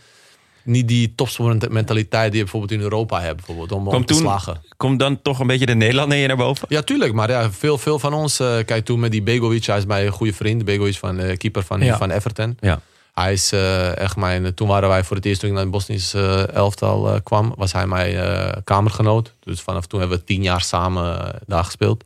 niet 0.64 0.88
die 0.88 1.16
topsportmentaliteit 1.16 2.28
die 2.30 2.38
je 2.38 2.44
bijvoorbeeld 2.44 2.72
in 2.72 2.80
Europa 2.82 3.22
hebt. 3.22 3.36
Bijvoorbeeld, 3.36 3.72
om, 3.72 3.88
om 3.88 4.06
te 4.06 4.14
toen- 4.14 4.22
slagen. 4.22 4.62
Komt 4.78 5.00
dan 5.00 5.22
toch 5.22 5.40
een 5.40 5.48
beetje 5.48 5.66
de 5.66 5.76
Nederlander 5.76 6.18
je 6.18 6.28
naar 6.28 6.38
boven? 6.38 6.66
Ja, 6.70 6.82
tuurlijk. 6.82 7.14
Maar 7.14 7.30
ja, 7.30 7.52
veel, 7.52 7.78
veel 7.78 8.00
van 8.00 8.14
ons... 8.14 8.40
eh, 8.40 8.58
kijk, 8.66 8.86
toen 8.86 9.00
met 9.00 9.12
die 9.12 9.22
Begovic, 9.24 9.66
hij 9.66 9.78
is 9.78 9.86
mijn 9.86 10.10
goede 10.12 10.34
vriend. 10.34 10.66
Begovic, 10.66 10.98
van, 10.98 11.20
eh, 11.20 11.38
keeper 11.38 11.64
van, 11.64 11.82
Ja. 11.82 11.98
van 11.98 12.12
Everton. 12.12 12.58
Ja. 12.60 12.80
Hij 13.14 13.34
is 13.34 13.52
eh, 13.52 13.98
echt 13.98 14.16
mijn... 14.16 14.54
Toen 14.54 14.68
waren 14.68 14.90
wij 14.90 15.04
voor 15.04 15.16
het 15.16 15.26
eerst 15.26 15.40
toen 15.40 15.50
ik 15.50 15.56
naar 15.56 15.64
het 15.64 15.72
Bosnisch 15.74 16.14
elftal 16.54 17.14
eh, 17.14 17.20
kwam... 17.24 17.54
was 17.58 17.72
hij 17.74 17.88
mijn 17.88 18.16
eh, 18.16 18.50
kamergenoot. 18.64 19.34
Dus 19.40 19.62
vanaf 19.62 19.86
toen 19.86 20.00
hebben 20.00 20.18
we 20.18 20.24
tien 20.24 20.44
jaar 20.44 20.62
samen 20.62 21.36
daar 21.48 21.64
gespeeld. 21.64 22.04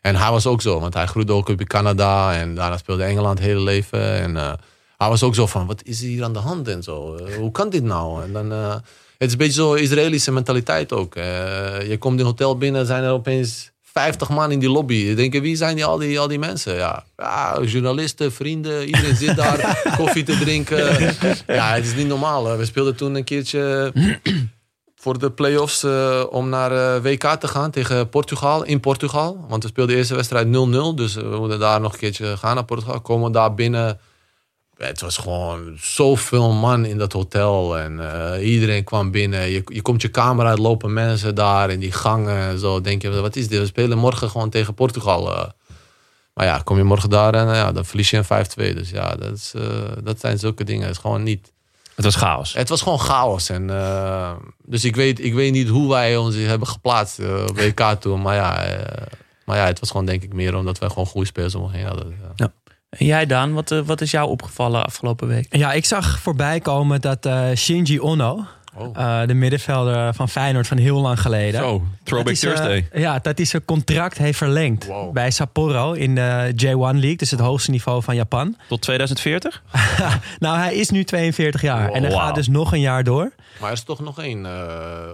En 0.00 0.16
hij 0.16 0.30
was 0.30 0.46
ook 0.46 0.62
zo, 0.62 0.80
want 0.80 0.94
hij 0.94 1.06
groeide 1.06 1.32
ook 1.32 1.48
op 1.48 1.60
in 1.60 1.66
Canada. 1.66 2.34
En 2.34 2.54
daarna 2.54 2.76
speelde 2.76 3.02
Engeland 3.04 3.38
het 3.38 3.46
hele 3.48 3.60
leven. 3.60 4.12
En 4.20 4.36
eh, 4.36 4.52
hij 4.96 5.08
was 5.08 5.22
ook 5.22 5.34
zo 5.34 5.46
van, 5.46 5.66
wat 5.66 5.82
is 5.84 6.00
er 6.00 6.06
hier 6.06 6.24
aan 6.24 6.32
de 6.32 6.38
hand 6.38 6.68
en 6.68 6.82
zo? 6.82 7.14
Eh, 7.14 7.34
hoe 7.36 7.50
kan 7.50 7.70
dit 7.70 7.82
nou? 7.82 8.22
En 8.22 8.32
dan... 8.32 8.52
eh, 8.52 8.74
het 9.18 9.26
is 9.26 9.32
een 9.32 9.38
beetje 9.38 9.62
zo 9.62 9.74
Israëlische 9.74 10.32
mentaliteit 10.32 10.92
ook. 10.92 11.14
Eh, 11.14 11.88
je 11.88 11.96
komt 11.98 12.14
in 12.14 12.20
een 12.20 12.26
hotel 12.26 12.58
binnen, 12.58 12.86
zijn 12.86 13.02
er 13.04 13.10
opeens 13.12 13.70
50 13.82 14.28
man 14.28 14.50
in 14.52 14.58
die 14.58 14.70
lobby. 14.70 14.94
Je 14.94 15.14
denkt, 15.14 15.40
wie 15.40 15.56
zijn 15.56 15.74
die, 15.74 15.84
al, 15.84 15.98
die, 15.98 16.20
al 16.20 16.28
die 16.28 16.38
mensen? 16.38 16.74
Ja, 16.74 17.04
ja, 17.16 17.60
journalisten, 17.62 18.32
vrienden, 18.32 18.86
iedereen 18.86 19.16
zit 19.16 19.36
daar 19.36 19.80
koffie 19.98 20.22
te 20.22 20.38
drinken. 20.38 20.78
Ja, 21.46 21.74
het 21.74 21.84
is 21.84 21.94
niet 21.94 22.06
normaal. 22.06 22.56
We 22.56 22.64
speelden 22.64 22.96
toen 22.96 23.14
een 23.14 23.24
keertje 23.24 23.92
voor 25.02 25.18
de 25.18 25.30
play-offs 25.30 25.82
eh, 25.82 26.22
om 26.30 26.48
naar 26.48 27.02
WK 27.02 27.24
te 27.24 27.48
gaan 27.48 27.70
tegen 27.70 28.08
Portugal, 28.08 28.64
in 28.64 28.80
Portugal. 28.80 29.44
Want 29.48 29.62
we 29.62 29.68
speelden 29.68 29.92
de 29.94 30.00
eerste 30.00 30.14
wedstrijd 30.14 30.46
0-0, 30.46 30.50
dus 30.94 31.14
we 31.14 31.36
moeten 31.38 31.58
daar 31.58 31.80
nog 31.80 31.92
een 31.92 31.98
keertje 31.98 32.36
gaan 32.36 32.54
naar 32.54 32.64
Portugal. 32.64 33.00
Komen 33.00 33.32
daar 33.32 33.54
binnen... 33.54 33.98
Het 34.76 35.00
was 35.00 35.16
gewoon 35.16 35.76
zoveel 35.80 36.52
man 36.52 36.84
in 36.84 36.98
dat 36.98 37.12
hotel. 37.12 37.78
En 37.78 38.12
eh, 38.12 38.52
iedereen 38.52 38.84
kwam 38.84 39.10
binnen. 39.10 39.50
Je, 39.50 39.62
je 39.64 39.82
komt 39.82 40.02
je 40.02 40.08
kamer 40.08 40.46
uit, 40.46 40.58
lopen 40.58 40.92
mensen 40.92 41.34
daar 41.34 41.70
in 41.70 41.80
die 41.80 41.92
gangen. 41.92 42.36
En 42.36 42.58
zo 42.58 42.80
denk 42.80 43.02
je, 43.02 43.10
wat 43.10 43.36
is 43.36 43.48
dit? 43.48 43.60
We 43.60 43.66
spelen 43.66 43.98
morgen 43.98 44.30
gewoon 44.30 44.50
tegen 44.50 44.74
Portugal. 44.74 45.36
eh. 45.36 45.48
Maar 46.34 46.46
ja, 46.46 46.60
kom 46.64 46.76
je 46.76 46.82
morgen 46.82 47.10
daar 47.10 47.34
en 47.34 47.48
eh, 47.48 47.54
ja, 47.54 47.72
dan 47.72 47.84
verlies 47.84 48.10
je 48.10 48.16
een 48.28 48.46
5-2. 48.72 48.74
Dus 48.74 48.90
ja, 48.90 49.14
dat, 49.14 49.32
is, 49.32 49.52
dat 50.02 50.20
zijn 50.20 50.38
zulke 50.38 50.64
dingen. 50.64 50.86
Het 50.86 50.94
is 50.94 51.00
gewoon 51.00 51.22
niet... 51.22 51.52
Het 51.94 52.04
was 52.04 52.16
chaos. 52.16 52.52
Het 52.54 52.68
was 52.68 52.82
gewoon 52.82 53.00
chaos. 53.00 53.48
En, 53.48 53.66
dus 54.64 54.84
ik 54.84 54.96
weet, 54.96 55.24
ik 55.24 55.34
weet 55.34 55.52
niet 55.52 55.68
hoe 55.68 55.88
wij 55.88 56.16
ons 56.16 56.34
hebben 56.34 56.68
geplaatst 56.68 57.18
op 57.48 57.58
WK 57.58 57.80
toen. 57.80 58.22
Maar 58.22 58.34
ja, 58.34 58.76
maar 59.44 59.56
ja, 59.56 59.66
het 59.66 59.80
was 59.80 59.90
gewoon 59.90 60.06
denk 60.06 60.22
ik 60.22 60.32
meer 60.32 60.56
omdat 60.56 60.78
wij 60.78 60.88
gewoon 60.88 61.06
goede 61.06 61.26
spelers 61.26 61.54
om 61.54 61.62
ons 61.62 61.72
heen 61.72 61.86
hadden. 61.86 62.18
Ja. 62.36 62.52
En 62.98 63.06
jij 63.06 63.26
Daan, 63.26 63.52
wat, 63.52 63.70
eh, 63.70 63.80
wat 63.84 64.00
is 64.00 64.10
jou 64.10 64.28
opgevallen 64.28 64.84
afgelopen 64.84 65.28
week? 65.28 65.56
Ja, 65.56 65.72
ik 65.72 65.84
zag 65.84 66.20
voorbij 66.20 66.60
komen 66.60 67.00
dat 67.00 67.26
eh, 67.26 67.48
Shinji 67.54 68.00
Ono, 68.00 68.44
Oh. 68.78 68.90
eh, 68.96 69.26
de 69.26 69.34
middenvelder 69.34 70.14
van 70.14 70.28
Feyenoord 70.28 70.66
van 70.66 70.76
heel 70.76 71.00
lang 71.00 71.20
geleden. 71.20 71.60
Zo, 71.60 71.82
Throwback 72.04 72.34
dat 72.34 72.42
hij 72.42 72.54
zijn- 72.56 72.70
Thursday. 72.80 73.00
ja, 73.02 73.18
dat 73.18 73.36
hij 73.36 73.46
zijn 73.46 73.64
contract 73.64 74.18
heeft 74.18 74.38
verlengd 74.38 74.86
Wow. 74.86 75.12
bij 75.12 75.30
Sapporo 75.30 75.92
in 75.92 76.14
de 76.14 76.52
J1 76.56 76.98
League. 76.98 77.16
Dus 77.16 77.30
het 77.30 77.40
hoogste 77.40 77.70
niveau 77.70 78.02
van 78.02 78.14
Japan. 78.14 78.56
Tot 78.68 78.82
2040? 78.82 79.62
Nou, 80.38 80.58
hij 80.58 80.74
is 80.74 80.90
nu 80.90 81.04
42 81.04 81.62
jaar. 81.62 81.90
En 81.90 82.02
hij 82.02 82.10
Wow. 82.10 82.20
gaat 82.20 82.34
dus 82.34 82.48
nog 82.48 82.72
een 82.72 82.80
jaar 82.80 83.04
door. 83.04 83.32
Maar 83.60 83.68
er 83.70 83.76
is 83.76 83.82
toch 83.82 84.00
nog 84.00 84.20
één 84.20 84.46
eh, 84.46 84.52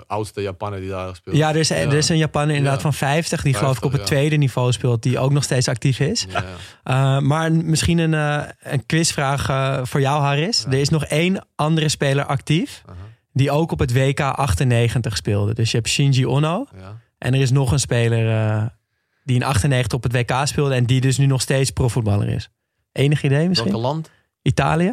oudste 0.06 0.40
Japaner 0.42 0.80
die 0.80 0.88
daar 0.88 1.16
speelt. 1.16 1.36
Ja, 1.36 1.48
er 1.48 1.56
is, 1.56 1.70
er 1.70 1.92
is 1.94 2.08
een 2.08 2.16
Japaner 2.16 2.54
inderdaad 2.54 2.76
Ja. 2.76 2.82
van 2.82 2.94
50. 2.94 3.42
Die 3.42 3.54
geloof 3.54 3.76
ik 3.76 3.84
op 3.84 3.90
het 3.92 4.00
50, 4.00 4.10
ja. 4.10 4.16
tweede 4.16 4.36
niveau 4.36 4.72
speelt. 4.72 5.02
Die 5.02 5.18
ook 5.18 5.32
nog 5.32 5.42
steeds 5.42 5.68
actief 5.68 6.00
is. 6.00 6.26
Uh, 6.84 7.18
maar 7.18 7.52
misschien 7.52 7.98
een, 7.98 8.12
uh, 8.12 8.42
een 8.62 8.86
quizvraag 8.86 9.48
uh, 9.50 9.78
voor 9.82 10.00
jou, 10.00 10.22
Harris. 10.22 10.64
Er 10.64 10.72
is 10.74 10.88
nog 10.88 11.04
één 11.04 11.46
andere 11.56 11.88
speler 11.88 12.24
actief. 12.24 12.82
Die 13.32 13.50
ook 13.50 13.72
op 13.72 13.78
het 13.78 13.92
WK 13.92 14.20
98 14.20 15.16
speelde. 15.16 15.54
Dus 15.54 15.70
je 15.70 15.76
hebt 15.76 15.88
Shinji 15.88 16.26
Ono. 16.26 16.66
Ja. 16.78 17.00
En 17.18 17.34
er 17.34 17.40
is 17.40 17.50
nog 17.50 17.72
een 17.72 17.80
speler 17.80 18.26
uh, 18.26 18.66
die 19.24 19.36
in 19.36 19.42
98 19.42 19.98
op 19.98 20.02
het 20.02 20.12
WK 20.12 20.40
speelde. 20.44 20.74
En 20.74 20.84
die 20.84 21.00
dus 21.00 21.18
nu 21.18 21.26
nog 21.26 21.40
steeds 21.40 21.70
profvoetballer 21.70 22.28
is. 22.28 22.50
Enig 22.92 23.22
idee 23.22 23.48
misschien? 23.48 23.70
Welk 23.70 23.82
land? 23.82 24.10
Italië? 24.42 24.92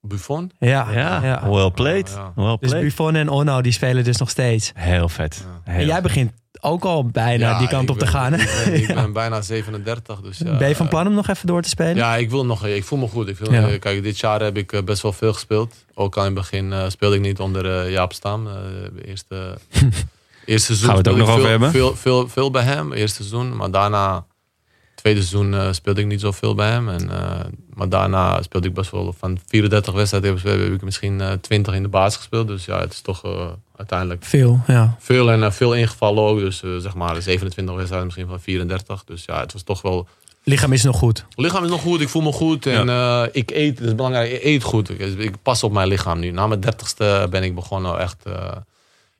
Buffon? 0.00 0.50
Ja. 0.58 0.92
Ja, 0.92 1.24
ja. 1.24 1.50
well 1.50 1.70
played. 1.70 2.08
Oh, 2.08 2.14
ja. 2.14 2.42
Well 2.42 2.56
Dus 2.60 2.68
played. 2.68 2.84
Buffon 2.84 3.14
en 3.14 3.28
Ono 3.28 3.60
die 3.60 3.72
spelen 3.72 4.04
dus 4.04 4.16
nog 4.16 4.30
steeds. 4.30 4.72
Heel 4.74 5.08
vet. 5.08 5.44
Ja. 5.44 5.72
Heel 5.72 5.80
En 5.80 5.86
jij 5.86 5.94
vet. 5.94 6.02
begint 6.02 6.32
ook 6.64 6.84
al 6.84 7.06
bijna 7.06 7.48
Ja, 7.50 7.58
die 7.58 7.68
kant 7.68 7.90
op 7.90 7.98
te 7.98 8.06
gaan. 8.06 8.34
Ik 8.34 8.40
Hè? 8.40 8.70
ben, 8.70 8.82
ik 8.82 8.94
ben 8.94 9.12
bijna 9.22 9.40
37. 9.40 10.20
Dus 10.20 10.38
ja, 10.38 10.56
ben 10.56 10.68
je 10.68 10.76
van 10.76 10.88
plan 10.88 11.06
om 11.06 11.14
nog 11.14 11.28
even 11.28 11.46
door 11.46 11.62
te 11.62 11.68
spelen? 11.68 11.96
Ja, 11.96 12.16
ik 12.16 12.30
wil 12.30 12.46
nog. 12.46 12.66
Ik 12.66 12.84
voel 12.84 12.98
me 12.98 13.08
goed. 13.08 13.28
Ik 13.28 13.38
wil, 13.38 13.78
Kijk, 13.78 14.02
dit 14.02 14.18
jaar 14.18 14.40
heb 14.40 14.56
ik 14.56 14.72
eh, 14.72 14.82
best 14.82 15.02
wel 15.02 15.12
veel 15.12 15.32
gespeeld. 15.32 15.74
Ook 15.94 16.16
al 16.16 16.20
in 16.24 16.30
het 16.30 16.38
begin 16.38 16.72
eh, 16.72 16.84
speelde 16.88 17.16
ik 17.16 17.22
niet 17.22 17.40
onder 17.40 17.80
eh, 17.84 17.90
Jaap 17.90 18.12
Stam. 18.12 18.44
De 18.44 19.06
eerste, 19.06 19.58
eerste 20.44 20.66
seizoen 20.74 20.86
Gaan 20.88 20.96
we 21.02 21.08
het 21.08 21.08
ook 21.08 21.14
speelde 21.14 21.18
nog 21.18 21.28
ik 21.28 21.30
over 21.30 21.40
veel, 21.40 21.50
hebben? 21.50 21.70
Veel, 21.70 21.96
veel, 21.96 22.28
veel 22.28 22.50
bij 22.50 22.62
hem, 22.62 22.92
eerste 22.92 23.16
seizoen. 23.24 23.56
Maar 23.56 23.70
daarna, 23.70 24.24
tweede 25.02 25.22
seizoen, 25.22 25.54
eh, 25.54 25.72
speelde 25.72 26.00
ik 26.00 26.06
niet 26.06 26.20
zoveel 26.20 26.54
bij 26.54 26.70
hem. 26.70 26.88
En, 26.88 27.10
eh, 27.10 27.40
maar 27.74 27.88
daarna 27.88 28.42
speelde 28.42 28.68
ik 28.68 28.74
best 28.74 28.90
wel 28.90 29.14
van 29.18 29.38
34 29.46 29.94
wedstrijden 29.94 30.36
heb, 30.42 30.72
ik- 30.72 30.82
misschien 30.82 31.20
eh 31.20 31.32
20 31.32 31.74
in 31.74 31.82
de 31.82 31.88
basis 31.88 32.16
gespeeld. 32.16 32.46
Dus 32.48 32.64
ja, 32.64 32.80
het 32.80 32.92
is 32.92 33.00
toch 33.00 33.24
eh, 33.24 33.46
uiteindelijk 33.76 34.24
Veel, 34.24 34.60
ja. 34.66 34.96
veel 34.98 35.30
en 35.30 35.42
eh, 35.42 35.50
veel 35.50 35.74
ingevallen 35.74 36.22
ook. 36.22 36.38
Dus 36.38 36.62
eh, 36.62 36.70
zeg 36.76 36.94
maar 36.94 37.22
27 37.22 37.74
wedstrijden, 37.74 38.06
misschien 38.06 38.28
van 38.28 38.40
34. 38.40 39.04
Dus 39.04 39.24
ja, 39.24 39.40
het 39.40 39.52
was 39.52 39.62
toch 39.62 39.82
wel 39.82 40.08
Lichaam 40.44 40.72
is 40.72 40.82
nog 40.82 40.96
goed. 40.98 41.24
lichaam 41.36 41.64
is 41.64 41.70
nog 41.70 41.80
goed, 41.80 42.00
ik 42.00 42.08
voel 42.08 42.22
me 42.22 42.32
goed 42.32 42.66
en 42.66 42.88
eh, 42.88 43.22
ik 43.32 43.50
eet, 43.50 43.78
dat 43.78 43.86
is 43.86 43.94
belangrijk, 43.94 44.32
ik 44.32 44.44
eet 44.44 44.62
goed. 44.62 44.90
Ik, 44.90 44.98
ik 45.18 45.34
pas 45.42 45.62
op 45.62 45.72
mijn 45.72 45.88
lichaam 45.88 46.18
nu. 46.18 46.30
Na 46.30 46.46
mijn 46.46 46.60
dertigste 46.60 47.26
ben 47.30 47.42
ik 47.42 47.54
begonnen 47.54 47.98
echt, 47.98 48.16
eh, 48.26 48.50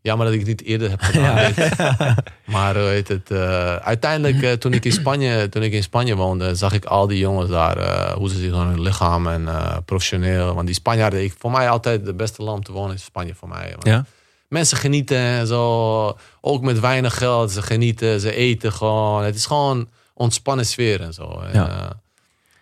jammer 0.03 0.27
dat 0.27 0.35
ik 0.35 0.41
het 0.41 0.49
niet 0.49 0.63
eerder 0.65 0.91
heb 0.91 1.01
gedaan. 1.11 1.53
Maar 2.45 2.75
hoe 2.79 2.85
heet 2.89 3.09
het, 3.09 3.31
eh, 3.31 3.77
uiteindelijk 3.77 4.43
eh, 4.43 4.53
toen, 4.53 4.73
ik 4.73 4.85
in 4.85 4.93
Spanje, 4.93 5.49
toen 5.49 5.63
ik 5.63 5.73
in 5.73 5.83
Spanje 5.83 6.17
woonde, 6.17 6.55
zag 6.55 6.73
ik 6.73 6.85
al 6.85 7.07
die 7.07 7.19
jongens 7.19 7.51
daar, 7.51 7.77
eh, 7.77 8.13
hoe 8.13 8.29
ze 8.29 8.37
zich 8.39 8.53
aan 8.55 8.67
hun 8.67 8.81
lichaam 8.81 9.27
en 9.27 9.49
professioneel. 9.85 10.55
Want 10.55 10.67
die 10.67 10.75
Spanjaarden, 10.75 11.23
ik, 11.25 11.35
voor 11.39 11.51
mij 11.51 11.69
altijd 11.69 12.07
het 12.07 12.17
beste 12.17 12.43
land 12.43 12.65
te 12.65 12.73
wonen 12.73 12.95
is 12.95 13.05
Spanje 13.05 13.35
voor 13.35 13.49
mij. 13.49 13.75
Ja? 13.81 14.05
Mensen 14.49 14.77
genieten 14.77 15.17
en 15.19 15.47
zo, 15.47 16.17
ook 16.41 16.63
met 16.63 16.81
weinig 16.81 17.17
geld, 17.19 17.51
ze 17.51 17.63
genieten, 17.63 18.21
ze 18.21 18.35
eten 18.35 18.73
gewoon. 18.73 19.25
Het 19.25 19.35
is 19.35 19.47
gewoon 19.47 19.89
ontspannen 20.15 20.67
sfeer 20.67 21.01
en 21.01 21.13
zo. 21.13 21.43
Ja. 21.53 21.93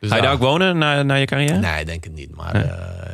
dus 0.00 0.10
Ga 0.10 0.16
je 0.16 0.22
daar 0.22 0.32
ook 0.32 0.40
wonen 0.40 0.78
na, 0.78 1.02
na 1.02 1.14
je 1.14 1.26
carrière? 1.26 1.58
Nee, 1.58 1.84
denk 1.84 2.04
het 2.04 2.12
niet. 2.14 2.36
Maar 2.36 2.52
Nee. 2.54 2.64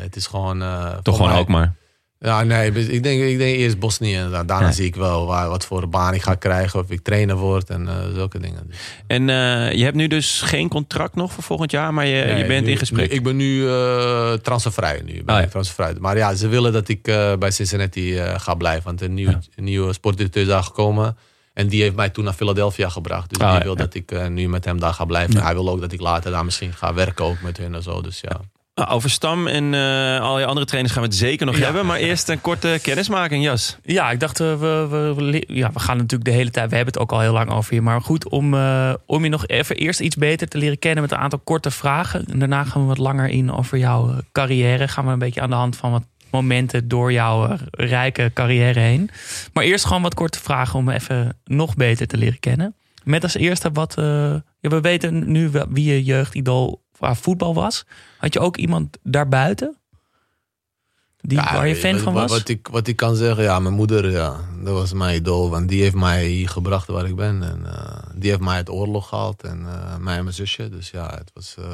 het 0.01 0.17
is 0.17 0.27
gewoon... 0.27 0.59
Toch 1.03 1.17
gewoon 1.17 1.31
mij- 1.31 1.41
ook 1.41 1.49
maar. 1.49 1.75
Ja, 2.21 2.43
nee. 2.43 2.73
dus 2.73 2.87
Ik 2.87 3.03
denk, 3.03 3.23
ik 3.23 3.39
denk 3.39 3.57
eerst 3.57 3.79
Bosnië. 3.79 4.15
En 4.17 4.31
da- 4.31 4.45
daarna 4.45 4.73
zie 4.73 4.85
ik 4.85 4.95
wel 4.97 5.27
waar, 5.27 5.49
wat 5.49 5.65
voor 5.67 5.89
baan 5.89 6.15
ik 6.15 6.23
ga 6.23 6.35
krijgen. 6.35 6.81
Of 6.81 6.91
ik 6.91 7.01
trainer 7.01 7.37
word 7.37 7.71
en 7.71 7.89
eh, 7.89 7.95
zulke 8.15 8.39
dingen. 8.39 8.71
En 9.07 9.29
eh, 9.31 9.73
je 9.73 9.85
hebt 9.85 9.97
nu 9.97 10.07
dus 10.07 10.41
geen 10.41 10.69
contract 10.69 11.15
nog 11.15 11.33
voor 11.33 11.43
volgend 11.43 11.71
jaar, 11.71 11.95
maar 11.95 12.07
je, 12.07 12.35
je 12.37 12.45
bent 12.47 12.65
nu- 12.65 12.71
in 12.71 12.77
gesprek. 12.79 13.09
nu- 13.11 13.17
ik 13.17 13.23
ben 13.23 13.37
nu 13.37 13.69
eh, 13.69 14.33
transfervrij. 14.33 15.03
Nu 15.05 15.23
ben 15.25 15.35
ja. 15.35 15.41
ik 15.43 15.51
transfervrij. 15.51 15.95
Maar 16.01 16.17
ja, 16.17 16.35
ze 16.35 16.49
willen 16.49 16.73
dat 16.73 16.89
ik 16.89 17.03
bij 17.39 17.51
Cincinnati 17.51 18.17
ga 18.37 18.55
blijven. 18.55 18.85
Want 18.85 19.01
een, 19.01 19.15
nieuw, 19.15 19.31
Ja. 19.31 19.41
een 19.55 19.65
nieuwe 19.65 19.93
sportdirecteur 19.93 20.43
is 20.43 20.49
daar 20.49 20.63
gekomen. 20.63 21.17
En 21.53 21.67
die 21.69 21.83
heeft 21.83 21.95
mij 21.97 22.09
toen 22.11 22.25
naar 22.25 22.33
Philadelphia 22.35 22.89
gebracht. 22.89 23.29
Dus 23.31 23.39
Ah, 23.39 23.53
die 23.55 23.63
wil 23.63 23.73
ja. 23.77 23.79
dat 23.79 23.95
ik 23.95 24.29
nu 24.29 24.49
met 24.49 24.65
hem 24.65 24.81
daar 24.81 24.93
ga 24.95 25.05
blijven. 25.05 25.43
Hij 25.43 25.55
wil 25.55 25.69
ook 25.69 25.81
dat 25.81 25.93
ik 25.93 26.01
later 26.01 26.31
daar 26.31 26.45
misschien 26.45 26.73
ga 26.73 26.95
werken 26.95 27.25
ook 27.25 27.41
met 27.43 27.57
hun 27.57 27.75
en 27.75 27.83
zo. 27.83 28.01
Dus 28.01 28.21
ja. 28.21 28.41
Nou, 28.77 28.89
Over 28.91 29.11
Stam 29.11 29.47
en 29.47 29.75
eh, 29.75 30.21
al 30.21 30.39
je 30.39 30.45
andere 30.47 30.67
trainers 30.67 30.95
gaan 30.95 31.03
we 31.03 31.09
het 31.09 31.19
zeker 31.19 31.47
nog 31.47 31.57
Ja. 31.59 31.65
hebben. 31.65 31.87
Maar 31.87 31.99
eerst 31.99 32.29
een 32.29 32.41
korte 32.41 32.79
kennismaking, 32.83 33.45
Jas. 33.45 33.77
Ja, 33.83 34.11
ik 34.11 34.21
dacht, 34.21 34.41
eh, 34.41 34.55
we, 34.61 35.13
we, 35.17 35.45
ja, 35.47 35.71
we 35.73 35.79
gaan 35.79 35.97
natuurlijk 35.97 36.31
de 36.31 36.37
hele 36.37 36.51
tijd, 36.51 36.71
we 36.71 36.77
hebben 36.77 36.95
het 36.95 37.03
ook 37.03 37.13
al 37.13 37.21
heel 37.21 37.33
lang 37.33 37.51
over 37.51 37.75
je. 37.75 37.81
Maar 37.83 38.01
goed, 38.01 38.29
om, 38.29 38.55
eh, 38.55 38.95
om 39.07 39.23
je 39.25 39.31
nog 39.31 39.47
even 39.47 39.77
eerst 39.77 40.01
iets 40.01 40.17
beter 40.17 40.49
te 40.49 40.59
leren 40.59 40.79
kennen 40.79 41.03
met 41.03 41.13
een 41.13 41.19
aantal 41.19 41.39
korte 41.39 41.71
vragen. 41.71 42.25
En 42.27 42.39
daarna 42.39 42.65
gaan 42.65 42.81
we 42.81 42.87
wat 42.87 42.99
langer 42.99 43.29
in 43.29 43.53
over 43.53 43.79
jouw 43.79 44.15
carrière. 44.33 44.89
Gaan 44.89 45.07
we 45.07 45.13
een 45.13 45.19
beetje 45.19 45.41
aan 45.41 45.51
de 45.51 45.57
hand 45.57 45.77
van 45.77 45.91
wat 45.91 46.05
momenten 46.31 46.89
door 46.89 47.13
jouw 47.13 47.57
rijke 47.71 48.31
carrière 48.35 48.81
heen. 48.81 49.11
Maar 49.53 49.65
eerst 49.65 49.85
gewoon 49.85 50.03
wat 50.03 50.15
korte 50.15 50.41
vragen 50.41 50.79
om 50.79 50.89
even 50.89 51.39
nog 51.45 51.75
beter 51.77 52.07
te 52.07 52.17
leren 52.17 52.41
kennen. 52.41 52.75
Met 53.05 53.23
als 53.23 53.35
eerste 53.37 53.71
wat, 53.73 53.95
ja, 53.97 54.69
we 54.71 54.81
weten 54.81 55.31
nu 55.33 55.51
wie 55.69 55.93
je 55.93 56.03
jeugdidool 56.05 56.85
qua 56.99 57.15
voetbal 57.15 57.55
was. 57.55 57.85
Had 58.19 58.33
je 58.33 58.41
ook 58.41 58.57
iemand 58.57 58.99
daarbuiten? 59.03 59.77
Die, 61.21 61.39
Ja, 61.39 61.53
waar 61.53 61.69
je 61.69 61.77
fan 61.77 61.99
van 61.99 62.13
was? 62.13 62.31
Wat 62.31 62.49
ik, 62.49 62.69
wat 62.71 62.87
ik 62.87 62.97
kan 62.97 63.17
zeggen, 63.17 63.43
ja, 63.45 63.59
mijn 63.59 63.75
moeder, 63.75 64.11
ja, 64.11 64.37
dat 64.63 64.73
was 64.75 64.93
mijn 64.93 65.15
idool. 65.17 65.51
Want 65.51 65.69
die 65.69 65.83
heeft 65.83 65.95
mij 65.95 66.25
hier 66.27 66.49
gebracht 66.49 66.87
waar 66.87 67.07
ik 67.07 67.17
ben. 67.17 67.43
En 67.43 67.67
eh, 67.67 67.99
die 68.15 68.31
heeft 68.31 68.43
mij 68.43 68.55
uit 68.55 68.71
oorlog 68.71 69.09
gehaald. 69.09 69.43
En 69.43 69.67
eh, 69.67 69.97
mij 69.97 70.17
en 70.17 70.23
mijn 70.23 70.35
zusje. 70.35 70.69
Dus 70.69 70.91
ja, 70.91 71.11
het 71.15 71.31
was... 71.35 71.55
eh, 71.59 71.65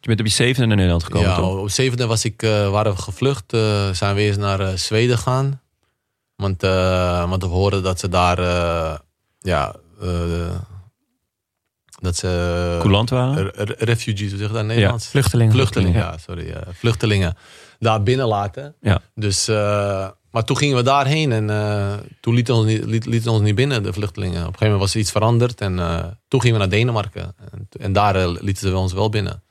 Je 0.00 0.06
bent 0.08 0.20
op 0.20 0.26
je 0.26 0.32
zevende 0.32 0.66
naar 0.66 0.76
Nederland 0.76 1.04
gekomen, 1.04 1.28
ja, 1.28 1.36
toch? 1.36 1.58
op 1.58 1.70
zevende 1.70 2.06
was 2.06 2.24
ik, 2.24 2.42
eh, 2.42 2.70
waren 2.70 2.92
we 2.94 2.98
gevlucht. 3.02 3.44
zijn 3.92 4.14
we 4.14 4.20
eerst 4.20 4.38
naar 4.38 4.78
Zweden 4.78 5.18
gaan. 5.18 5.60
Want, 6.36 6.62
eh, 6.62 7.28
want 7.28 7.42
we 7.42 7.48
hoorden 7.48 7.82
dat 7.82 7.98
ze 8.00 8.08
daar... 8.08 8.38
eh, 8.38 8.98
ja, 9.38 9.74
eh, 10.00 10.54
Dat 12.02 12.16
ze 12.16 12.76
Coulant 12.80 13.10
waren? 13.10 13.50
refugees, 13.78 14.30
hoe 14.30 14.38
zeg 14.38 14.46
je 14.46 14.52
dat 14.52 14.62
in 14.62 14.66
Nederlands? 14.66 15.06
Vluchtelingen. 15.06 15.52
Vluchtelingen, 15.52 16.00
ja, 16.00 16.18
sorry. 16.18 16.50
eh, 16.50 16.60
vluchtelingen 16.72 17.36
daar 17.78 18.02
binnen 18.02 18.26
laten. 18.26 18.74
Ja. 18.80 19.00
Dus, 19.14 19.48
eh, 19.48 20.08
maar 20.30 20.44
toen 20.44 20.56
gingen 20.56 20.76
we 20.76 20.82
daarheen 20.82 21.32
en 21.32 21.50
eh, 21.50 21.92
toen 22.20 22.34
lieten 22.34 22.54
ons, 22.54 22.66
niet, 22.66 22.84
liet, 22.84 23.06
lieten 23.06 23.30
ons 23.32 23.40
niet 23.42 23.54
binnen, 23.54 23.82
de 23.82 23.92
vluchtelingen. 23.92 24.40
Op 24.40 24.46
een 24.46 24.52
gegeven 24.52 24.64
moment 24.66 24.82
was 24.82 24.94
er 24.94 25.00
iets 25.00 25.10
veranderd 25.10 25.60
en 25.60 25.78
eh, 25.78 26.04
toen 26.28 26.40
gingen 26.40 26.56
we 26.56 26.62
naar 26.62 26.72
Denemarken. 26.78 27.34
En, 27.52 27.68
en 27.80 27.92
daar 27.92 28.16
eh, 28.16 28.30
lieten 28.40 28.68
ze 28.68 28.76
ons 28.76 28.92
wel 28.92 29.08
binnen. 29.08 29.42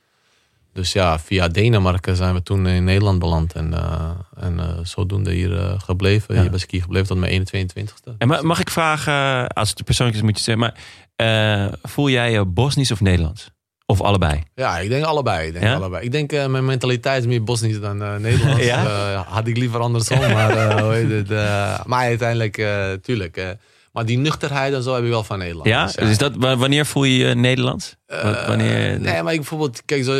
Dus 0.72 0.92
ja, 0.92 1.18
via 1.18 1.48
Denemarken 1.48 2.16
zijn 2.16 2.34
we 2.34 2.42
toen 2.42 2.66
in 2.66 2.84
Nederland 2.84 3.18
beland. 3.18 3.52
En, 3.52 3.74
eh, 3.74 4.10
en 4.36 4.58
eh, 4.60 4.66
zodoende 4.82 5.32
hier 5.32 5.58
eh, 5.58 5.80
gebleven. 5.80 6.34
Ja. 6.34 6.40
Hier 6.40 6.50
bij 6.50 6.58
Ski 6.58 6.80
gebleven 6.80 7.06
tot 7.08 7.18
mijn 7.18 7.46
21ste. 7.46 8.16
En 8.18 8.28
ma- 8.28 8.42
mag 8.42 8.60
ik 8.60 8.70
vragen, 8.70 9.12
eh, 9.12 9.44
als 9.46 9.68
het 9.70 9.84
persoonlijk 9.84 10.18
is 10.18 10.24
moet 10.24 10.36
je 10.38 10.42
zeggen, 10.44 10.62
maar 10.64 10.74
eh, 11.22 11.72
voel 11.82 12.08
jij 12.08 12.30
je 12.32 12.44
Bosnisch 12.44 12.90
of 12.90 13.00
Nederlands? 13.00 13.50
Of 13.86 14.00
allebei? 14.00 14.42
Ja, 14.54 14.78
ik 14.78 14.88
denk 14.88 15.04
allebei. 15.04 15.46
Ik 15.46 15.52
denk, 15.52 15.64
Ja? 15.64 15.74
allebei. 15.74 16.04
Ik 16.04 16.12
denk 16.12 16.32
eh, 16.32 16.46
mijn 16.46 16.64
mentaliteit 16.64 17.20
is 17.20 17.26
meer 17.26 17.42
Bosnisch 17.44 17.80
dan 17.80 18.02
eh, 18.02 18.16
Nederlands. 18.16 18.64
Ja? 18.72 18.84
Had 19.28 19.46
ik 19.46 19.56
liever 19.56 19.80
andersom. 19.80 20.18
maar, 20.18 20.80
hoe 20.82 20.92
heet 20.92 21.28
het, 21.28 21.28
maar 21.86 22.04
uiteindelijk, 22.04 22.66
tuurlijk. 23.02 23.56
Maar 23.92 24.04
die 24.06 24.18
nuchterheid 24.18 24.74
en 24.74 24.82
zo 24.82 24.94
heb 24.94 25.04
ik 25.04 25.10
wel 25.10 25.24
van 25.24 25.38
Nederland. 25.38 25.68
Ja? 25.68 25.84
Dus, 25.84 25.94
Dus 25.94 26.10
is 26.10 26.18
dat, 26.18 26.32
wa- 26.36 26.56
wanneer 26.56 26.86
voel 26.86 27.04
je 27.04 27.16
je 27.16 27.34
Nederlands? 27.34 27.96
Eh, 28.06 28.46
wanneer, 28.46 29.00
nee, 29.00 29.22
maar 29.22 29.32
ik 29.32 29.38
bijvoorbeeld, 29.38 29.82
kijk, 29.84 30.04
zo, 30.04 30.12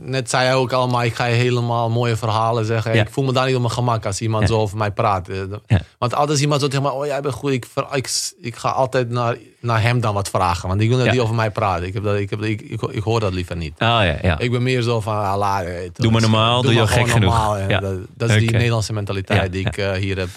net 0.00 0.30
zei 0.30 0.44
hij 0.44 0.54
ook 0.54 0.72
allemaal, 0.72 1.02
ik 1.02 1.14
ga 1.14 1.24
je 1.24 1.34
helemaal 1.34 1.90
mooie 1.90 2.16
verhalen 2.16 2.64
zeggen. 2.64 2.94
Ja. 2.94 3.02
Ik 3.02 3.10
voel 3.10 3.24
me 3.24 3.32
daar 3.32 3.46
niet 3.46 3.54
op 3.54 3.60
mijn 3.60 3.72
gemak 3.72 4.06
als 4.06 4.20
iemand 4.20 4.42
Ja. 4.42 4.48
zo 4.54 4.60
over 4.60 4.76
mij 4.78 4.90
praat. 4.90 5.28
Eh, 5.28 5.36
Ja. 5.66 5.80
Want 5.98 6.12
altijd 6.12 6.30
als 6.30 6.40
iemand 6.40 6.60
zo 6.60 6.66
tegen 6.68 6.82
mij, 6.82 6.92
oh 6.92 7.06
jij 7.06 7.20
bent 7.20 7.34
goed, 7.34 7.50
ik, 7.52 7.66
ik, 7.92 8.32
ik 8.40 8.56
ga 8.56 8.68
altijd 8.70 9.10
naar, 9.10 9.36
naar 9.60 9.82
hem 9.82 10.00
dan 10.00 10.14
wat 10.14 10.28
vragen. 10.28 10.68
Want 10.68 10.80
ik 10.80 10.88
wil 10.88 10.96
dat 10.96 11.06
Ja. 11.06 11.12
hij 11.12 11.20
over 11.20 11.34
mij 11.34 11.50
praat. 11.50 11.82
Ik, 11.82 11.94
heb 11.94 12.02
dat, 12.02 12.16
ik, 12.16 12.30
heb, 12.30 12.42
ik, 12.42 12.60
ik, 12.60 12.82
ik 12.82 13.02
hoor 13.02 13.20
dat 13.20 13.32
liever 13.32 13.56
niet. 13.56 13.72
Oh 13.72 13.78
ja, 13.78 14.16
ja. 14.22 14.38
Ik 14.38 14.50
ben 14.50 14.62
meer 14.62 14.82
zo 14.82 15.00
van, 15.00 15.14
ah, 15.16 15.60
eh, 15.60 15.90
Doe 15.92 16.10
maar 16.10 16.20
normaal, 16.20 16.62
doe 16.62 16.74
je 16.74 16.86
gek 16.86 17.08
genoeg. 17.08 17.34
ja. 17.58 17.68
Ja. 17.68 17.78
Dat, 17.80 17.94
dat 18.16 18.30
is 18.30 18.36
die. 18.38 18.50
Nederlandse 18.50 18.92
mentaliteit 18.92 19.42
Ja, 19.42 19.48
die 19.48 19.66
ik 19.66 20.00
hier 20.00 20.18
heb. 20.18 20.28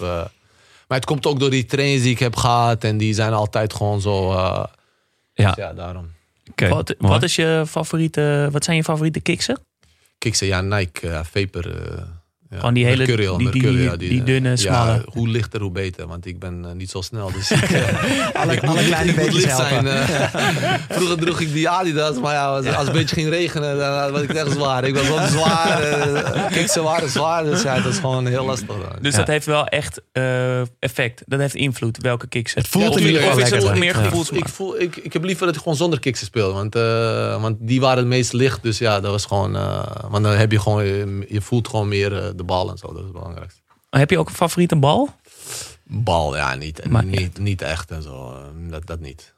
Maar 0.88 0.97
het 0.97 1.05
komt 1.07 1.25
ook 1.25 1.39
door 1.39 1.49
die 1.49 1.65
trains 1.65 2.01
die 2.01 2.11
ik 2.11 2.19
heb 2.19 2.36
gehad. 2.36 2.83
En 2.83 2.97
die 2.97 3.13
zijn 3.13 3.33
altijd 3.33 3.73
gewoon 3.73 4.01
zo... 4.01 4.31
eh, 4.31 4.63
ja. 5.33 5.53
ja, 5.57 5.73
daarom. 5.73 6.11
Oké, 6.51 6.67
Wat, 6.69 6.95
wat, 6.97 7.23
is 7.23 7.36
je 7.36 7.63
favoriete, 7.67 8.49
wat 8.51 8.63
zijn 8.63 8.77
je 8.77 8.83
favoriete 8.83 9.19
kiksen? 9.19 9.59
Kijk 10.17 10.36
ze, 10.36 10.45
ja, 10.45 10.61
Nike, 10.61 11.09
eh, 11.09 11.23
Vapor. 11.23 11.75
eh, 11.97 12.01
ja. 12.50 12.58
Gewoon 12.58 12.74
die 12.74 12.86
hele- 12.86 12.98
Mercurial, 12.98 13.38
die- 13.38 13.52
die- 13.52 13.62
Mercurial, 13.62 13.98
die 13.98 14.24
dunne, 14.24 14.50
ja, 14.50 14.56
smalle. 14.56 15.06
hoe 15.06 15.28
lichter, 15.28 15.62
hoe 15.62 15.72
beter. 15.72 16.08
Want 16.08 16.26
ik 16.26 16.39
ben 16.39 16.66
eh, 16.66 16.72
niet 16.72 16.89
zo 16.89 17.02
snel. 17.02 17.32
Dus 17.32 17.52
ik, 17.52 17.62
Alle, 18.34 18.54
ik 18.54 18.60
kleine 18.60 19.12
ik 19.12 19.18
moet 19.18 19.26
beetjes 19.32 19.56
zijn. 19.56 19.88
eh. 19.88 20.00
vroeger 20.98 21.18
droeg 21.18 21.39
ik 21.39 21.54
die 21.54 21.70
Adidas. 21.70 22.20
Maar 22.20 22.34
ja, 22.34 22.46
als, 22.48 22.66
als 22.66 22.78
het 22.78 22.88
een 22.88 22.93
beetje 22.93 23.16
ging 23.16 23.30
regenen, 23.30 23.78
dan 23.78 24.12
was 24.12 24.22
ik 24.22 24.34
echt 24.34 24.52
zwaar. 24.52 24.84
Ik 24.84 24.96
was 24.96 25.08
wel 25.08 25.28
zwaar. 25.28 25.82
eh, 25.82 26.68
ze 26.68 26.82
waren 26.82 27.10
zwaar. 27.10 27.43
Dus 27.43 27.62
ja, 27.62 27.76
dat 27.82 27.93
is 27.93 28.00
gewoon 28.00 28.26
heel 28.28 28.46
lastig. 28.46 28.68
dan. 28.68 28.78
Dus 29.02 29.12
Ja. 29.12 29.18
dat 29.18 29.28
heeft 29.28 29.46
wel 29.46 29.66
echt 29.68 30.02
effect. 30.80 31.24
Dat 31.26 31.39
heeft 31.39 31.56
invloed, 31.56 31.98
welke 32.02 32.28
kiksen. 32.28 32.62
Het 32.62 32.70
voelt 32.70 32.93
Ja, 32.93 33.00
in 33.00 33.06
ieder 33.06 33.22
geval 33.22 33.39
Ik 33.39 33.50
lekker. 33.50 33.78
meer 33.78 33.96
ik-. 34.06 34.32
Ik, 34.32 34.48
voel, 34.48 34.82
ik, 34.82 34.96
ik 34.96 35.14
heb 35.14 35.24
liever 35.24 35.46
dat 35.46 35.56
ik 35.56 35.62
gewoon 35.62 35.78
zonder 35.78 36.00
kicks 36.00 36.20
speel. 36.26 36.54
Want, 36.54 36.76
eh, 36.76 37.41
want 37.41 37.56
die 37.60 37.80
waren 37.82 37.98
het 37.98 38.08
meest 38.08 38.34
licht. 38.34 38.64
Dus 38.64 38.78
ja, 38.78 39.00
dat 39.00 39.12
was 39.12 39.26
gewoon... 39.26 39.52
want 40.10 40.24
dan 40.24 40.34
heb 40.34 40.52
je 40.52 40.60
gewoon... 40.60 40.86
Je, 40.86 41.26
je 41.30 41.41
voelt 41.41 41.68
gewoon 41.68 41.88
meer 41.88 42.34
de 42.38 42.43
bal 42.43 42.69
en 42.69 42.77
zo. 42.77 42.88
Dat 42.88 42.97
is 42.97 43.03
het 43.03 43.11
belangrijkste. 43.13 43.61
Heb 43.89 44.09
je 44.09 44.17
ook 44.19 44.29
een 44.29 44.36
favoriete 44.36 44.75
bal? 44.75 45.09
Bal, 45.83 46.36
ja, 46.36 46.55
niet, 46.55 46.89
Maar- 46.89 47.05
niet, 47.05 47.38
niet 47.38 47.61
echt 47.61 47.91
en 47.91 48.03
zo. 48.03 48.43
Dat, 48.69 48.86
dat 48.86 48.99
niet. 48.99 49.33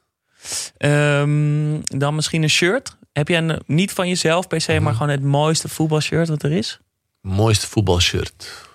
Ehm, 0.76 1.80
dan 1.82 2.14
misschien 2.14 2.42
een 2.42 2.50
shirt. 2.50 2.96
Heb 3.12 3.28
je 3.28 3.36
een, 3.36 3.62
niet 3.66 3.92
van 3.92 4.08
jezelf 4.08 4.46
per 4.46 4.60
se, 4.60 4.72
Mhm. 4.72 4.82
maar 4.82 4.92
gewoon 4.92 5.08
het 5.08 5.22
mooiste 5.22 5.68
voetbalshirt 5.68 6.28
wat 6.28 6.42
er 6.42 6.52
is? 6.52 6.80
Mooiste 7.20 7.66
voetbalshirt. 7.66 8.66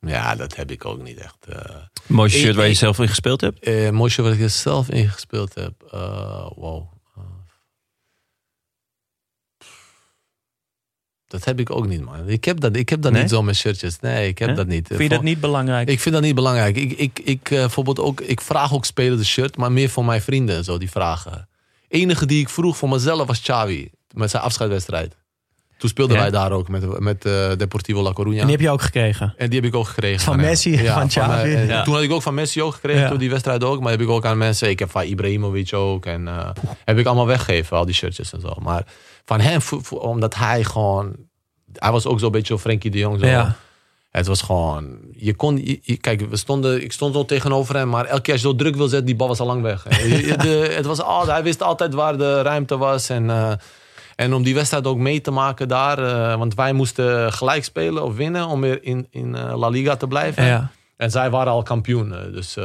Ja, 0.00 0.34
dat 0.34 0.56
heb 0.56 0.70
ik 0.70 0.84
ook 0.84 1.02
niet 1.02 1.18
echt. 1.18 1.36
eh 1.48 1.76
Mooiste 2.06 2.38
shirt 2.38 2.50
Ik- 2.50 2.56
waar 2.56 2.64
je 2.66 2.70
ik- 2.72 2.78
zelf 2.78 2.98
in 2.98 3.08
gespeeld 3.08 3.40
hebt? 3.40 3.58
eh 3.64 3.90
mooiste 3.90 4.22
wat 4.22 4.32
ik 4.32 4.40
er 4.40 4.50
zelf 4.50 4.88
in 4.90 5.08
gespeeld 5.08 5.54
heb. 5.54 5.72
eh, 5.90 6.50
wow. 6.54 6.92
Dat 11.28 11.44
heb 11.44 11.60
ik 11.60 11.70
ook 11.70 11.86
niet, 11.86 12.04
man. 12.04 12.28
Ik 12.28 12.44
heb 12.44 12.60
dat, 12.60 12.76
ik 12.76 12.88
heb 12.88 13.02
dat 13.02 13.12
Nee? 13.12 13.20
niet 13.22 13.30
zo 13.30 13.42
met 13.42 13.56
shirtjes. 13.56 14.00
Nee, 14.00 14.28
ik 14.28 14.38
heb 14.38 14.48
Ja? 14.48 14.54
dat 14.54 14.66
niet. 14.66 14.86
Vind 14.86 15.00
je 15.02 15.08
dat 15.08 15.22
niet 15.22 15.40
belangrijk? 15.40 15.88
Ik 15.88 16.00
vind 16.00 16.14
dat 16.14 16.24
niet 16.24 16.34
belangrijk. 16.34 16.76
Ik, 16.76 16.92
ik, 16.92 17.20
ik, 17.24 17.50
eh, 17.50 17.58
bijvoorbeeld 17.58 18.00
ook, 18.00 18.20
ik 18.20 18.40
vraag 18.40 18.74
ook 18.74 18.84
spelers 18.84 19.18
de 19.20 19.26
shirt, 19.26 19.56
maar 19.56 19.72
meer 19.72 19.88
voor 19.88 20.04
mijn 20.04 20.22
vrienden 20.22 20.56
en 20.56 20.64
zo, 20.64 20.78
die 20.78 20.90
vragen. 20.90 21.48
Enige 21.88 22.26
die 22.26 22.40
ik 22.40 22.48
vroeg 22.48 22.76
voor 22.76 22.88
mezelf 22.88 23.26
was 23.26 23.40
Xavi, 23.40 23.90
met 24.14 24.30
zijn 24.30 24.42
afscheidswedstrijd. 24.42 25.16
Toen 25.78 25.88
speelden 25.90 26.16
Ja? 26.16 26.22
wij 26.22 26.30
daar 26.30 26.52
ook 26.52 26.68
met, 26.68 26.98
met 27.00 27.24
eh, 27.24 27.50
Deportivo 27.56 28.02
La 28.02 28.12
Coruña. 28.12 28.24
En 28.40 28.46
die 28.46 28.50
heb 28.50 28.60
je 28.60 28.70
ook 28.70 28.82
gekregen. 28.82 29.34
En 29.36 29.50
die 29.50 29.60
heb 29.60 29.68
ik 29.68 29.74
ook 29.76 29.86
gekregen. 29.88 30.20
Van. 30.20 30.36
Messi, 30.36 30.78
van 30.86 31.08
Xavi. 31.08 31.52
eh, 31.54 31.68
Ja. 31.68 31.82
Toen 31.82 31.94
had 31.94 32.02
ik 32.02 32.10
ook 32.12 32.22
van 32.22 32.34
Messi 32.34 32.62
ook 32.62 32.74
gekregen, 32.74 33.00
Ja. 33.02 33.08
toen 33.08 33.18
die 33.18 33.30
wedstrijd 33.30 33.64
ook. 33.64 33.80
Maar 33.80 33.90
heb 33.90 34.00
ik 34.00 34.08
ook 34.08 34.24
aan 34.24 34.38
mensen, 34.38 34.68
ik 34.68 34.78
heb 34.78 34.90
van 34.90 35.02
Ibrahimovic 35.02 35.74
ook. 35.74 36.06
En 36.06 36.26
heb 36.84 36.98
ik 36.98 37.06
allemaal 37.06 37.26
weggegeven, 37.26 37.76
al 37.76 37.84
die 37.84 37.94
shirtjes 37.94 38.32
en 38.32 38.40
zo. 38.40 38.54
Maar 38.60 38.84
van 39.28 39.40
hem, 39.40 39.60
omdat 39.98 40.34
hij 40.34 40.64
gewoon... 40.64 41.16
Hij 41.72 41.90
was 41.92 42.06
ook 42.06 42.20
zo'n 42.20 42.30
beetje 42.32 42.58
Frenkie 42.58 42.90
de 42.90 42.98
Jong. 42.98 43.20
Zo. 43.20 43.26
Ja. 43.26 43.56
Het 44.10 44.26
was 44.26 44.42
gewoon... 44.42 44.98
Je 45.12 45.34
kon, 45.34 45.56
je- 45.66 45.78
je- 45.82 45.96
kijk, 45.96 46.20
we 46.20 46.36
stonden, 46.36 46.82
ik 46.82 46.92
stond 46.92 47.14
zo 47.14 47.24
tegenover 47.24 47.76
hem. 47.76 47.88
Maar 47.88 48.04
elke 48.04 48.22
keer 48.22 48.32
als 48.32 48.42
je 48.42 48.48
zo 48.48 48.54
druk 48.54 48.76
wil 48.76 48.88
zetten, 48.88 49.06
die 49.06 49.16
bal 49.16 49.28
was 49.28 49.40
al 49.40 49.46
lang 49.46 49.62
weg. 49.62 49.82
De, 50.42 50.72
het 50.76 50.86
was, 50.86 51.00
al- 51.00 51.26
hij 51.26 51.42
wist 51.42 51.62
altijd 51.62 51.94
waar 51.94 52.18
de 52.18 52.42
ruimte 52.42 52.76
was. 52.76 53.08
En, 53.08 53.30
eh, 53.30 53.52
en 54.16 54.34
om 54.34 54.42
die 54.42 54.54
wedstrijd 54.54 54.86
ook 54.86 54.96
mee 54.98 55.20
te 55.20 55.30
maken 55.30 55.68
daar. 55.68 55.98
eh, 56.32 56.38
want 56.38 56.54
wij 56.54 56.72
moesten 56.72 57.32
gelijk 57.32 57.64
spelen 57.64 58.02
of 58.04 58.16
winnen 58.16 58.46
om 58.46 58.60
weer 58.60 58.82
in, 58.84 59.06
in 59.10 59.34
eh, 59.34 59.58
La 59.58 59.68
Liga 59.68 59.96
te 59.96 60.06
blijven. 60.06 60.44
Ja. 60.44 60.70
En 60.96 61.10
zij 61.10 61.30
waren 61.30 61.52
al 61.52 61.62
kampioen. 61.62 62.14
Dus, 62.32 62.56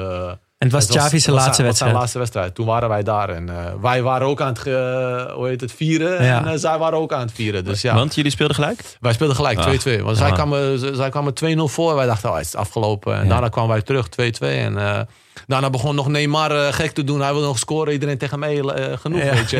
het 0.64 0.72
was 0.72 0.86
Xavi's 0.88 1.26
was 1.26 1.36
laatste 1.36 1.36
zijn- 1.36 1.46
was 1.46 1.56
wedstrijd. 1.58 1.78
zijn 1.78 1.94
laatste 1.94 2.18
wedstrijd. 2.18 2.56
Toen 2.56 2.66
waren 2.66 2.90
wij 2.90 3.04
daar. 3.04 3.30
En 3.30 3.50
eh, 3.50 3.56
wij 3.82 4.02
waren 4.02 4.28
ook 4.28 4.42
aan 4.42 4.48
het, 4.48 4.60
ge- 4.60 5.32
hoe 5.36 5.48
heet 5.48 5.62
het, 5.62 5.72
vieren. 5.72 6.24
Ja. 6.26 6.38
En 6.40 6.48
eh, 6.48 6.54
zij 6.58 6.78
waren 6.78 7.00
ook 7.00 7.14
aan 7.14 7.20
het 7.22 7.32
vieren. 7.32 7.64
Dus 7.66 7.82
ja, 7.82 7.96
Want 7.96 8.16
jullie 8.16 8.32
speelden 8.32 8.56
gelijk? 8.56 8.84
wij 9.00 9.14
speelden 9.14 9.36
gelijk 9.36 9.58
Ah. 9.60 9.66
2-2. 10.00 10.04
Want 10.04 10.18
zij 10.18 10.28
Ah. 10.30 10.34
kwamen, 10.34 10.96
zij 10.96 11.10
kwamen 11.10 11.34
2-0 11.34 11.68
voor. 11.68 11.96
Wij 11.96 12.06
dachten, 12.06 12.30
oh, 12.30 12.36
het 12.36 12.46
is 12.46 12.56
afgelopen. 12.56 13.16
En 13.16 13.24
Ja. 13.24 13.30
daarna 13.30 13.50
kwamen 13.50 13.72
wij 13.72 13.82
terug 13.82 14.08
2-2. 14.10 14.58
En 14.58 14.78
eh, 14.78 15.00
daarna 15.48 15.70
begon 15.70 15.96
nog 15.96 16.08
Neymar 16.08 16.74
gek 16.74 16.92
te 16.92 17.04
doen. 17.04 17.22
Hij 17.22 17.32
wilde 17.32 17.48
nog 17.48 17.60
scoren. 17.60 17.94
Iedereen 17.94 18.18
tegen 18.18 18.40
mij 18.40 18.62
genoeg, 19.02 19.24
Ja. 19.24 19.34
weet 19.34 19.50
je. 19.50 19.60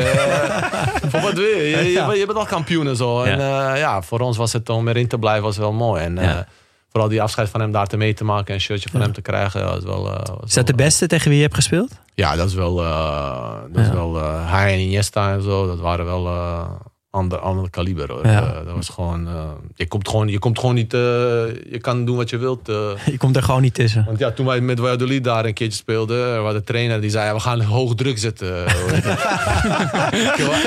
Voor 1.10 1.20
wat 1.20 1.32
wil 1.32 1.42
je? 1.44 1.56
Je, 1.70 1.76
je, 1.76 1.90
Ja. 1.90 2.06
bent- 2.06 2.18
je 2.18 2.26
bent 2.26 2.38
al 2.38 2.46
kampioen 2.46 2.86
en 2.86 2.96
zo. 2.96 3.22
En 3.22 3.40
eh, 3.40 3.78
ja, 3.78 4.02
voor 4.02 4.20
ons 4.20 4.36
was 4.36 4.52
het 4.52 4.68
om 4.68 4.88
erin 4.88 5.08
te 5.08 5.18
blijven 5.18 5.42
was 5.42 5.56
wel 5.56 5.72
mooi. 5.72 6.02
En 6.02 6.18
eh, 6.18 6.24
Ja. 6.24 6.46
Vooral 6.94 7.12
die 7.12 7.22
afscheid 7.22 7.48
van 7.48 7.60
hem 7.60 7.72
daar 7.72 7.86
te 7.86 7.96
mee 7.96 8.14
te 8.14 8.24
maken. 8.24 8.46
En 8.46 8.54
een 8.54 8.60
shirtje 8.60 8.88
van 8.90 9.00
hem 9.00 9.12
te 9.12 9.20
krijgen. 9.22 9.60
Ja, 9.60 9.66
was 9.66 9.84
wel, 9.84 10.06
eh, 10.12 10.34
Is 10.44 10.54
dat 10.54 10.66
de 10.66 10.74
wel- 10.76 10.86
beste 10.86 11.06
tegen 11.06 11.26
wie 11.28 11.36
je 11.36 11.42
hebt 11.42 11.54
gespeeld? 11.54 11.92
ja, 12.14 12.36
dat 12.36 12.48
is 12.48 12.54
wel. 12.54 12.84
eh, 12.84 13.54
dat 13.72 13.84
is 13.84 13.90
wel 13.90 14.18
eh, 14.20 14.50
hij 14.50 14.72
en 14.72 14.78
Iniesta 14.80 15.32
en 15.32 15.42
zo. 15.42 15.66
Dat 15.66 15.78
waren 15.80 16.04
wel 16.04 16.26
eh 16.26 16.70
ander, 17.14 17.38
ander 17.38 17.70
kaliber 17.70 18.12
hoor. 18.12 18.26
Ja. 18.26 18.42
Eh, 18.42 18.64
dat 18.64 18.74
was 18.74 18.88
gewoon. 18.88 19.26
eh, 19.26 19.50
je, 19.74 19.88
komt 19.88 20.08
gewoon 20.08 20.28
je 20.28 20.38
komt 20.38 20.58
gewoon 20.58 20.74
niet. 20.74 20.94
eh, 20.94 21.00
je 21.70 21.78
kan 21.80 22.04
doen 22.04 22.16
wat 22.16 22.30
je 22.30 22.36
wilt. 22.36 22.66
Je 23.14 23.18
komt 23.18 23.36
er 23.36 23.42
gewoon 23.42 23.62
niet 23.62 23.74
tussen. 23.74 24.04
want 24.04 24.18
ja, 24.18 24.30
toen 24.30 24.46
wij 24.46 24.60
met 24.60 24.78
Valladolid 24.78 25.24
daar 25.24 25.44
een 25.44 25.54
keertje 25.54 25.78
speelden, 25.78 26.42
was 26.42 26.52
de 26.52 26.64
trainer 26.64 27.00
die 27.00 27.10
zei: 27.10 27.26
ja, 27.26 27.34
we 27.34 27.40
gaan 27.40 27.60
hoog 27.60 27.94
druk 27.94 28.18
zetten. 28.18 28.64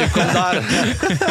ik, 0.04 0.10
kom 0.12 0.34
daar, 0.34 0.56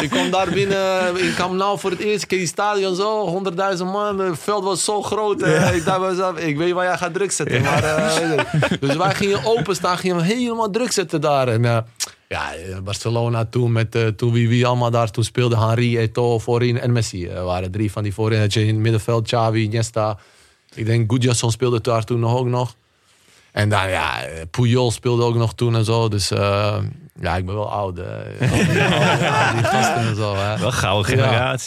ik 0.01 0.09
kom 0.09 0.31
daar 0.31 0.49
binnen. 0.49 1.15
Ik 1.27 1.33
kwam 1.35 1.55
nou 1.55 1.79
voor 1.79 1.89
het 1.89 1.99
eerste 1.99 2.27
keer 2.27 2.37
die 2.37 2.47
stadion 2.47 2.95
zo, 2.95 3.41
100.000 3.77 3.83
man. 3.83 4.19
Het 4.19 4.39
veld 4.39 4.63
was 4.63 4.83
zo 4.83 5.01
groot. 5.01 5.41
ik 5.41 5.85
dacht 5.85 5.99
mezelf, 5.99 6.37
ik 6.37 6.57
weet 6.57 6.71
waar 6.73 6.85
jij 6.85 6.97
gaat 6.97 7.13
druk 7.13 7.31
zetten. 7.31 7.61
Maar, 7.61 7.81
dus 8.79 8.95
wij 8.95 9.15
gingen 9.15 9.45
openstaan, 9.45 9.97
gingen 9.97 10.21
helemaal 10.21 10.69
druk 10.69 10.91
zetten 10.91 11.21
daar. 11.21 11.47
En, 11.47 11.85
ja, 12.27 12.53
eh, 12.55 12.77
Barcelona 12.79 13.45
toen 13.45 13.71
met 13.71 13.95
eh, 13.95 14.07
toen 14.07 14.31
wie, 14.31 14.49
wie 14.49 14.65
allemaal 14.67 14.91
daar 14.91 15.11
toen 15.11 15.23
speelde. 15.23 15.57
Henri, 15.57 15.97
Eto'o 15.97 16.39
voorin 16.39 16.79
en 16.79 16.91
Messi. 16.91 17.27
Er 17.27 17.43
waren 17.43 17.71
drie 17.71 17.91
van 17.91 18.03
die 18.03 18.13
voorin. 18.13 18.39
Had 18.39 18.53
je 18.53 18.61
in 18.61 18.67
het 18.67 18.77
middenveld 18.77 19.23
Xavi, 19.25 19.61
Iniesta. 19.63 20.17
Ik 20.73 20.85
denk 20.85 21.11
Gudjasson 21.11 21.51
speelde 21.51 21.81
daar 21.81 22.03
toen 22.03 22.19
nog 22.19 22.35
ook 22.35 22.47
nog. 22.47 22.75
En 23.51 23.69
dan 23.69 23.89
ja, 23.89 24.21
eh, 24.23 24.41
Puyol 24.51 24.91
speelde 24.91 25.23
ook 25.23 25.35
nog 25.35 25.53
toen 25.53 25.75
en 25.75 25.85
zo. 25.85 26.07
Dus 26.07 26.31
eh, 26.31 26.77
ja, 27.21 27.35
ik 27.37 27.45
ben 27.45 27.55
wel 27.55 27.71
oud. 27.71 27.97
eh. 27.99 28.05
Al 28.51 28.57
die- 28.57 28.81
al 28.81 29.53
die 29.55 29.63
gasten 29.63 30.07
en 30.07 30.15
zo. 30.15 30.35
Hè. 30.35 30.57
Wel 30.59 30.71
gouden 30.71 31.17
Ja. 31.17 31.57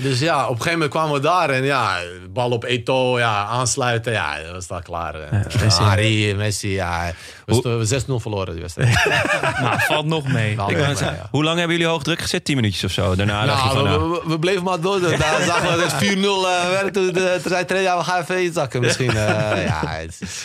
Dus 0.00 0.18
ja, 0.18 0.42
op 0.42 0.50
een 0.50 0.56
gegeven 0.56 0.72
moment 0.72 0.90
kwamen 0.90 1.12
we 1.14 1.20
daar 1.20 1.50
en 1.50 1.64
ja, 1.64 1.96
bal 2.32 2.50
op 2.50 2.64
Eto, 2.64 3.18
ja, 3.18 3.44
aansluiten, 3.46 4.12
ja, 4.12 4.42
dat 4.42 4.52
was 4.52 4.66
daar 4.66 4.82
klaar. 4.82 5.14
Eh, 5.14 5.40
Messi. 5.62 5.82
Harry, 5.82 6.32
Messi, 6.36 6.72
ja. 6.72 7.12
We 7.46 7.54
sto- 7.54 7.78
we 7.78 7.84
6-0 7.84 8.20
verloren 8.20 8.52
die 8.52 8.60
wedstrijd. 8.62 8.96
Nou, 9.62 9.78
valt 9.80 10.06
nog 10.06 10.28
mee. 10.32 10.56
Ja, 10.68 10.86
zeggen, 10.94 11.16
ja. 11.16 11.28
Hoe 11.30 11.44
lang 11.44 11.58
hebben 11.58 11.76
jullie 11.76 11.90
hoog 11.92 12.02
druk 12.02 12.20
gezet? 12.20 12.44
10 12.44 12.56
minuutjes 12.56 12.84
of 12.84 12.90
zo. 12.90 13.14
Daarna 13.14 13.46
dacht 13.46 13.62
je 13.62 13.64
Nou, 13.68 13.88
van, 13.88 13.92
we, 13.92 13.98
nou, 14.08 14.10
we- 14.24 14.30
we 14.30 14.38
bleven 14.38 14.62
maar 14.62 14.80
door. 14.80 15.00
Daar 15.00 15.42
zagen 15.42 15.72
we 15.72 15.82
dat 15.82 15.92
4-0 15.92 16.18
uh, 16.18 16.68
werd. 16.70 16.92
Toen, 16.94 17.10
zei 17.50 17.64
trainer, 17.64 17.80
ja, 17.92 17.98
we 17.98 18.04
gaan 18.04 18.20
even 18.20 18.42
inzakken 18.42 18.80
misschien. 18.80 19.08
eh, 19.10 19.64
ja, 19.66 19.80
het 19.86 20.16
is... 20.20 20.44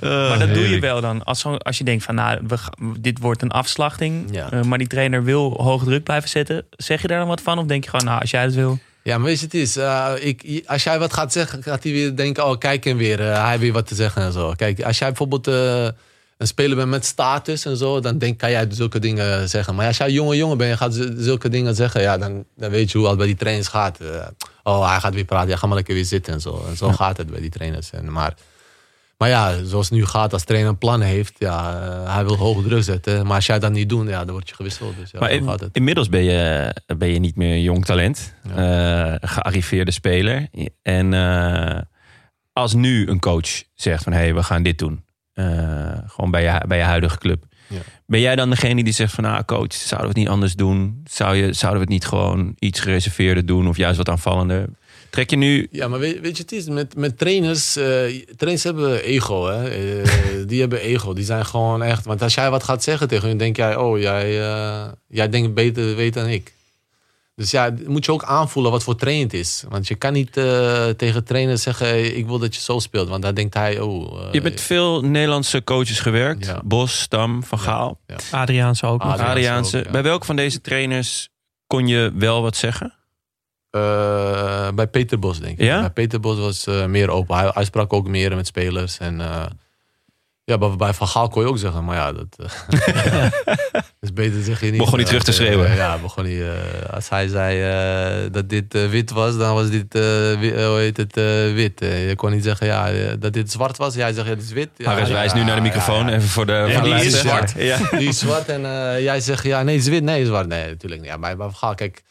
eh, 0.00 0.08
Maar 0.28 0.38
dat 0.38 0.54
doe 0.54 0.68
je 0.68 0.78
wel 0.80 1.00
dan. 1.00 1.24
Als, 1.24 1.40
zo, 1.40 1.54
als 1.54 1.78
je 1.78 1.84
denkt 1.84 2.04
van 2.04 2.14
nou, 2.14 2.38
we, 2.46 2.56
dit 2.98 3.18
wordt 3.18 3.42
een 3.42 3.50
afslachting. 3.50 4.28
Ja. 4.30 4.50
eh, 4.50 4.62
maar 4.62 4.78
die 4.78 4.86
trainer 4.86 5.24
wil 5.24 5.54
hoog 5.62 5.84
druk 5.84 6.02
blijven 6.04 6.28
zetten. 6.28 6.64
Zeg 6.70 7.02
je 7.02 7.08
daar 7.08 7.18
dan 7.18 7.28
wat 7.28 7.40
van? 7.40 7.58
Of 7.58 7.66
denk 7.66 7.84
je 7.84 7.90
gewoon, 7.90 8.06
nou, 8.06 8.20
als 8.20 8.30
jij 8.30 8.42
het 8.42 8.54
wil. 8.54 8.78
Ja, 9.08 9.18
maar 9.18 9.26
weet 9.26 9.38
je, 9.38 9.44
het 9.44 9.54
is, 9.54 9.76
eh, 9.76 10.12
ik, 10.20 10.62
als 10.66 10.82
jij 10.82 10.98
wat 10.98 11.12
gaat 11.12 11.32
zeggen, 11.32 11.62
gaat 11.62 11.82
hij 11.82 11.92
weer 11.92 12.16
denken, 12.16 12.46
oh, 12.46 12.58
kijk 12.58 12.84
hem 12.84 12.96
weer, 12.96 13.20
eh, 13.20 13.40
hij 13.40 13.48
heeft 13.48 13.60
weer 13.60 13.72
wat 13.72 13.86
te 13.86 13.94
zeggen 13.94 14.22
en 14.22 14.32
zo. 14.32 14.52
Kijk, 14.56 14.82
als 14.82 14.98
jij 14.98 15.08
bijvoorbeeld 15.08 15.46
eh, 15.46 15.88
een 16.36 16.46
speler 16.46 16.76
bent 16.76 16.88
met 16.88 17.04
status 17.04 17.64
en 17.64 17.76
zo, 17.76 18.00
dan 18.00 18.18
denk, 18.18 18.38
kan 18.38 18.50
jij 18.50 18.66
zulke 18.70 18.98
dingen 18.98 19.48
zeggen. 19.48 19.74
Maar 19.74 19.86
als 19.86 19.96
jij 19.96 20.10
jonge 20.10 20.36
jongen 20.36 20.56
bent 20.56 20.70
en 20.70 20.78
gaat 20.78 20.94
zulke 21.16 21.48
dingen 21.48 21.74
zeggen, 21.74 22.00
ja, 22.00 22.18
dan, 22.18 22.44
dan 22.56 22.70
weet 22.70 22.90
je 22.90 22.98
hoe 22.98 23.08
het 23.08 23.16
bij 23.16 23.26
die 23.26 23.36
trainers 23.36 23.68
gaat. 23.68 23.98
Oh, 24.62 24.90
hij 24.90 25.00
gaat 25.00 25.14
weer 25.14 25.24
praten, 25.24 25.48
ja, 25.48 25.56
ga 25.56 25.66
maar 25.66 25.76
lekker 25.76 25.94
weer 25.94 26.04
zitten 26.04 26.32
en 26.32 26.40
zo. 26.40 26.64
En 26.68 26.76
zo 26.76 26.92
gaat 26.92 27.16
het 27.16 27.30
bij 27.30 27.40
die 27.40 27.50
trainers. 27.50 27.90
En, 27.90 28.12
maar, 28.12 28.34
maar 29.18 29.28
ja, 29.28 29.64
zoals 29.64 29.88
het 29.88 29.98
nu 29.98 30.04
gaat, 30.06 30.32
als 30.32 30.44
trainer 30.44 30.70
een 30.70 30.78
plan 30.78 31.00
heeft, 31.00 31.34
ja, 31.38 31.80
eh, 31.82 32.14
hij 32.14 32.24
wil 32.24 32.36
hoog 32.36 32.62
druk 32.62 32.82
zetten. 32.82 33.26
Maar 33.26 33.34
als 33.34 33.46
jij 33.46 33.58
dat 33.58 33.72
niet 33.72 33.88
doet, 33.88 34.08
ja, 34.08 34.24
dan 34.24 34.32
word 34.34 34.48
je 34.48 34.54
gewisseld. 34.54 34.96
Dus 34.96 35.10
ja, 35.10 35.18
Maar 35.20 35.28
zo 35.30 35.34
in- 35.36 35.44
gaat 35.44 35.60
het. 35.60 35.76
inmiddels 35.76 36.08
ben 36.08 36.24
je, 36.24 36.74
ben 36.96 37.12
je 37.12 37.18
niet 37.18 37.36
meer 37.36 37.52
een 37.52 37.62
jong 37.62 37.84
talent. 37.84 38.34
eh, 38.56 39.14
gearriveerde 39.20 39.90
speler. 39.90 40.48
En 40.82 41.14
eh, 41.14 41.78
als 42.52 42.74
nu 42.74 43.08
een 43.08 43.20
coach 43.20 43.62
zegt 43.74 44.02
van... 44.02 44.12
hé, 44.12 44.18
hey, 44.18 44.34
we 44.34 44.42
gaan 44.42 44.62
dit 44.62 44.78
doen. 44.78 45.04
gewoon 46.06 46.30
bij 46.30 46.42
je, 46.42 46.64
bij 46.68 46.78
je 46.78 46.84
huidige 46.84 47.18
club. 47.18 47.44
Ja. 47.68 47.78
Ben 48.06 48.20
jij 48.20 48.36
dan 48.36 48.50
degene 48.50 48.84
die 48.84 48.92
zegt 48.92 49.12
van... 49.14 49.24
nou 49.24 49.44
coach, 49.44 49.72
zouden 49.72 50.00
we 50.00 50.06
het 50.06 50.16
niet 50.16 50.28
anders 50.28 50.54
doen? 50.54 51.00
Zou 51.10 51.36
je, 51.36 51.52
zouden 51.52 51.80
we 51.80 51.84
het 51.84 51.94
niet 51.94 52.06
gewoon 52.06 52.54
iets 52.58 52.80
gereserveerder 52.80 53.46
doen? 53.46 53.68
Of 53.68 53.76
juist 53.76 53.96
wat 53.96 54.08
aanvallender? 54.08 54.68
Trek 55.10 55.30
je 55.30 55.36
nu... 55.36 55.68
Ja, 55.70 55.88
maar 55.88 55.98
weet, 55.98 56.20
weet 56.20 56.36
je, 56.36 56.42
het 56.42 56.52
is 56.52 56.68
met, 56.68 56.96
met 56.96 57.18
trainers. 57.18 57.76
eh, 57.76 57.84
trainers 58.36 58.64
hebben 58.64 59.02
ego, 59.02 59.46
hè? 59.46 59.68
Eh, 59.68 60.08
die 60.50 60.60
hebben 60.60 60.80
ego. 60.80 61.12
Die 61.12 61.24
zijn 61.24 61.46
gewoon 61.46 61.82
echt. 61.82 62.04
Want 62.04 62.22
als 62.22 62.34
jij 62.34 62.50
wat 62.50 62.62
gaat 62.62 62.82
zeggen 62.82 63.08
tegen 63.08 63.28
hun, 63.28 63.38
denk 63.38 63.56
jij, 63.56 63.76
oh, 63.76 63.98
jij, 63.98 64.40
eh, 64.40 64.86
jij 65.08 65.28
denkt 65.28 65.54
beter 65.54 65.96
weten 65.96 66.22
dan 66.22 66.30
ik. 66.30 66.52
Dus 67.38 67.50
ja, 67.50 67.74
moet 67.86 68.04
je 68.04 68.12
ook 68.12 68.24
aanvoelen 68.24 68.72
wat 68.72 68.82
voor 68.82 68.96
trainer 68.96 69.24
het 69.24 69.34
is. 69.34 69.64
Want 69.68 69.88
je 69.88 69.94
kan 69.94 70.12
niet 70.12 70.36
eh, 70.36 70.88
tegen 70.88 71.24
trainers 71.24 71.62
zeggen, 71.62 72.16
ik 72.16 72.26
wil 72.26 72.38
dat 72.38 72.54
je 72.54 72.60
zo 72.60 72.78
speelt. 72.78 73.08
Want 73.08 73.22
dan 73.22 73.34
denkt 73.34 73.54
hij, 73.54 73.80
oh. 73.80 74.18
Je 74.20 74.28
hebt 74.30 74.42
met 74.42 74.60
veel 74.60 75.00
Nederlandse 75.00 75.64
coaches 75.64 76.00
gewerkt. 76.00 76.46
Ja. 76.46 76.60
Bos, 76.64 77.00
Stam, 77.00 77.44
Van 77.44 77.58
Gaal. 77.58 78.00
Adriaanse 78.30 78.86
ook. 78.86 79.00
Adriaanse 79.02 79.30
Adriaanse. 79.30 79.78
ook, 79.78 79.84
ja. 79.84 79.90
Bij 79.90 80.02
welke 80.02 80.26
van 80.26 80.36
deze 80.36 80.60
trainers 80.60 81.28
kon 81.66 81.86
je 81.86 82.12
wel 82.14 82.42
wat 82.42 82.56
zeggen? 82.56 82.97
Eh, 83.70 84.68
bij 84.74 84.86
Peter 84.86 85.18
Bos, 85.18 85.40
denk 85.40 85.58
ik. 85.58 85.64
Ja? 85.64 85.80
Bij 85.80 85.90
Peter 85.90 86.20
Bos 86.20 86.38
was 86.38 86.66
eh, 86.66 86.84
meer 86.84 87.10
open. 87.10 87.36
Hij, 87.36 87.50
hij 87.54 87.64
sprak 87.64 87.92
ook 87.92 88.08
meer 88.08 88.36
met 88.36 88.46
spelers. 88.46 88.98
En 88.98 89.20
eh, 89.20 89.44
ja, 90.44 90.58
bij, 90.58 90.76
bij 90.76 90.92
Van 90.94 91.08
Gaal 91.08 91.28
kon 91.28 91.42
je 91.42 91.48
ook 91.48 91.58
zeggen. 91.58 91.84
Maar 91.84 91.96
ja, 91.96 92.12
dat 92.12 92.36
is 94.00 94.12
beter 94.12 94.42
zeg 94.42 94.60
je 94.60 94.70
niet. 94.70 94.78
Begon 94.80 94.98
hij 94.98 95.04
terug 95.06 95.22
te 95.22 95.32
schreeuwen? 95.32 95.74
ja, 95.74 95.98
begon 95.98 96.24
hij, 96.24 96.48
eh, 96.50 96.92
als 96.94 97.08
hij 97.08 97.28
zei 97.28 98.30
dat 98.30 98.48
dit 98.48 98.88
wit 98.90 99.10
was, 99.10 99.36
dan 99.38 99.54
was 99.54 99.70
dit 99.70 99.92
wi- 100.38 100.50
eh, 100.50 100.66
hoe 100.66 100.78
heet 100.78 100.96
het, 100.96 101.14
wit. 101.54 101.80
Je 101.80 102.12
kon 102.16 102.30
niet 102.30 102.44
zeggen 102.44 102.66
ja, 102.66 103.14
dat 103.16 103.32
dit 103.32 103.50
zwart 103.52 103.76
was. 103.76 103.94
Jij 103.94 104.12
zegt 104.12 104.26
ja, 104.28 104.34
dit 104.34 104.44
is 104.44 104.52
wit. 104.52 104.68
Ja, 104.76 104.98
ja, 104.98 105.08
wijst 105.12 105.34
nu 105.34 105.44
naar 105.44 105.56
de 105.56 105.62
microfoon. 105.62 106.08
Even 106.08 106.28
voor 106.28 106.46
de, 106.46 106.68
voor 106.72 106.82
die 106.82 106.94
is 106.94 107.20
zwart. 107.20 107.52
Ja. 107.56 107.78
Die 107.90 108.08
is 108.08 108.18
zwart 108.18 108.48
en 108.48 108.60
jij 109.02 109.20
zegt 109.20 109.44
ja, 109.44 109.62
nee, 109.62 109.74
het 109.76 109.84
is 109.84 109.90
wit. 109.90 110.02
Nee, 110.02 110.14
het 110.14 110.22
is 110.22 110.28
zwart. 110.28 110.46
Nee, 110.48 110.66
natuurlijk 110.68 111.00
niet. 111.00 111.10
Ja, 111.10 111.18
bij, 111.18 111.36
bij 111.36 111.46
Van 111.46 111.56
Gaal, 111.56 111.74
kijk. 111.74 112.02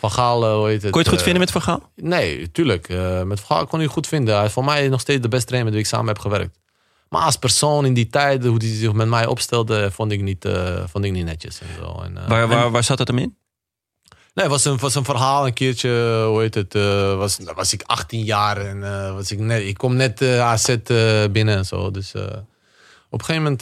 Van 0.00 0.10
Gaal, 0.10 0.56
hoe 0.58 0.68
heet 0.68 0.82
het? 0.82 0.90
Kon 0.90 1.02
je 1.02 1.08
het 1.08 1.08
goed 1.08 1.18
eh, 1.18 1.24
vinden 1.24 1.40
met 1.40 1.50
Van 1.50 1.62
Gaal? 1.62 1.90
Nee, 1.94 2.50
tuurlijk. 2.50 2.88
Eh, 2.88 3.22
met 3.22 3.40
Van 3.40 3.56
Gaal 3.56 3.66
kon 3.66 3.80
ik 3.80 3.90
goed 3.90 4.06
vinden. 4.06 4.36
Hij 4.36 4.44
is 4.44 4.52
voor 4.52 4.64
mij 4.64 4.88
nog 4.88 5.00
steeds 5.00 5.22
de 5.22 5.28
beste 5.28 5.46
trainer 5.46 5.70
met 5.70 5.78
wie 5.80 5.88
ik 5.88 5.94
samen 5.94 6.08
heb 6.08 6.18
gewerkt. 6.18 6.58
Maar 7.08 7.22
als 7.22 7.36
persoon 7.36 7.84
in 7.84 7.94
die 7.94 8.06
tijd, 8.06 8.44
hoe 8.44 8.56
hij 8.58 8.74
zich 8.74 8.92
met 8.92 9.08
mij 9.08 9.26
opstelde, 9.26 9.90
vond 9.90 10.12
ik 10.12 10.22
niet, 10.22 10.44
eh, 10.44 10.82
vond 10.86 11.04
ik 11.04 11.12
niet 11.12 11.24
netjes. 11.24 11.60
En 11.60 11.66
zo. 11.78 12.00
En, 12.02 12.28
Waar, 12.28 12.48
waar, 12.48 12.70
waar 12.70 12.84
zat 12.84 12.98
dat 12.98 13.08
hem 13.08 13.18
in? 13.18 13.36
Nee, 14.34 14.44
het 14.44 14.54
was 14.54 14.64
een, 14.64 14.78
was 14.78 14.94
een 14.94 15.04
verhaal 15.04 15.46
een 15.46 15.52
keertje, 15.52 16.24
hoe 16.26 16.40
heet 16.40 16.54
het, 16.54 16.72
was, 17.16 17.38
was 17.54 17.72
ik 17.72 17.82
18 17.82 18.24
jaar 18.24 18.56
en 18.56 18.80
was 19.14 19.30
ik, 19.30 19.38
net, 19.38 19.62
ik 19.62 19.78
kom 19.78 19.96
net 19.96 20.22
AZ 20.22 20.76
binnen 21.30 21.56
en 21.56 21.64
zo. 21.66 21.90
Dus 21.90 22.14
op 23.10 23.20
een 23.20 23.24
gegeven 23.24 23.42
moment, 23.42 23.60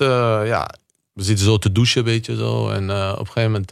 ja, 0.49 0.75
we 1.13 1.23
zitten 1.23 1.45
zo 1.45 1.59
te 1.59 1.73
douchen, 1.73 2.05
weet 2.05 2.27
je 2.27 2.37
zo. 2.37 2.71
En 2.71 2.91
op 3.13 3.19
een 3.19 3.27
gegeven 3.27 3.51
moment, 3.51 3.71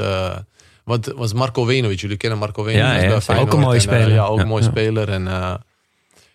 wat 0.86 1.12
was 1.16 1.32
Marco 1.32 1.64
Venovic, 1.64 2.00
jullie 2.00 2.16
kennen 2.16 2.38
Marco 2.38 2.62
Venovic. 2.62 3.02
Ja, 3.02 3.18
ja, 3.34 3.40
Ook 3.40 3.52
een 3.52 3.58
mooie 3.58 3.80
en, 3.80 3.88
eh, 3.88 3.94
speler. 3.96 4.12
ja, 4.12 4.24
ook 4.24 4.38
een 4.38 4.46
mooie 4.46 4.62
speler. 4.62 5.08
En, 5.08 5.26
eh, 5.28 5.54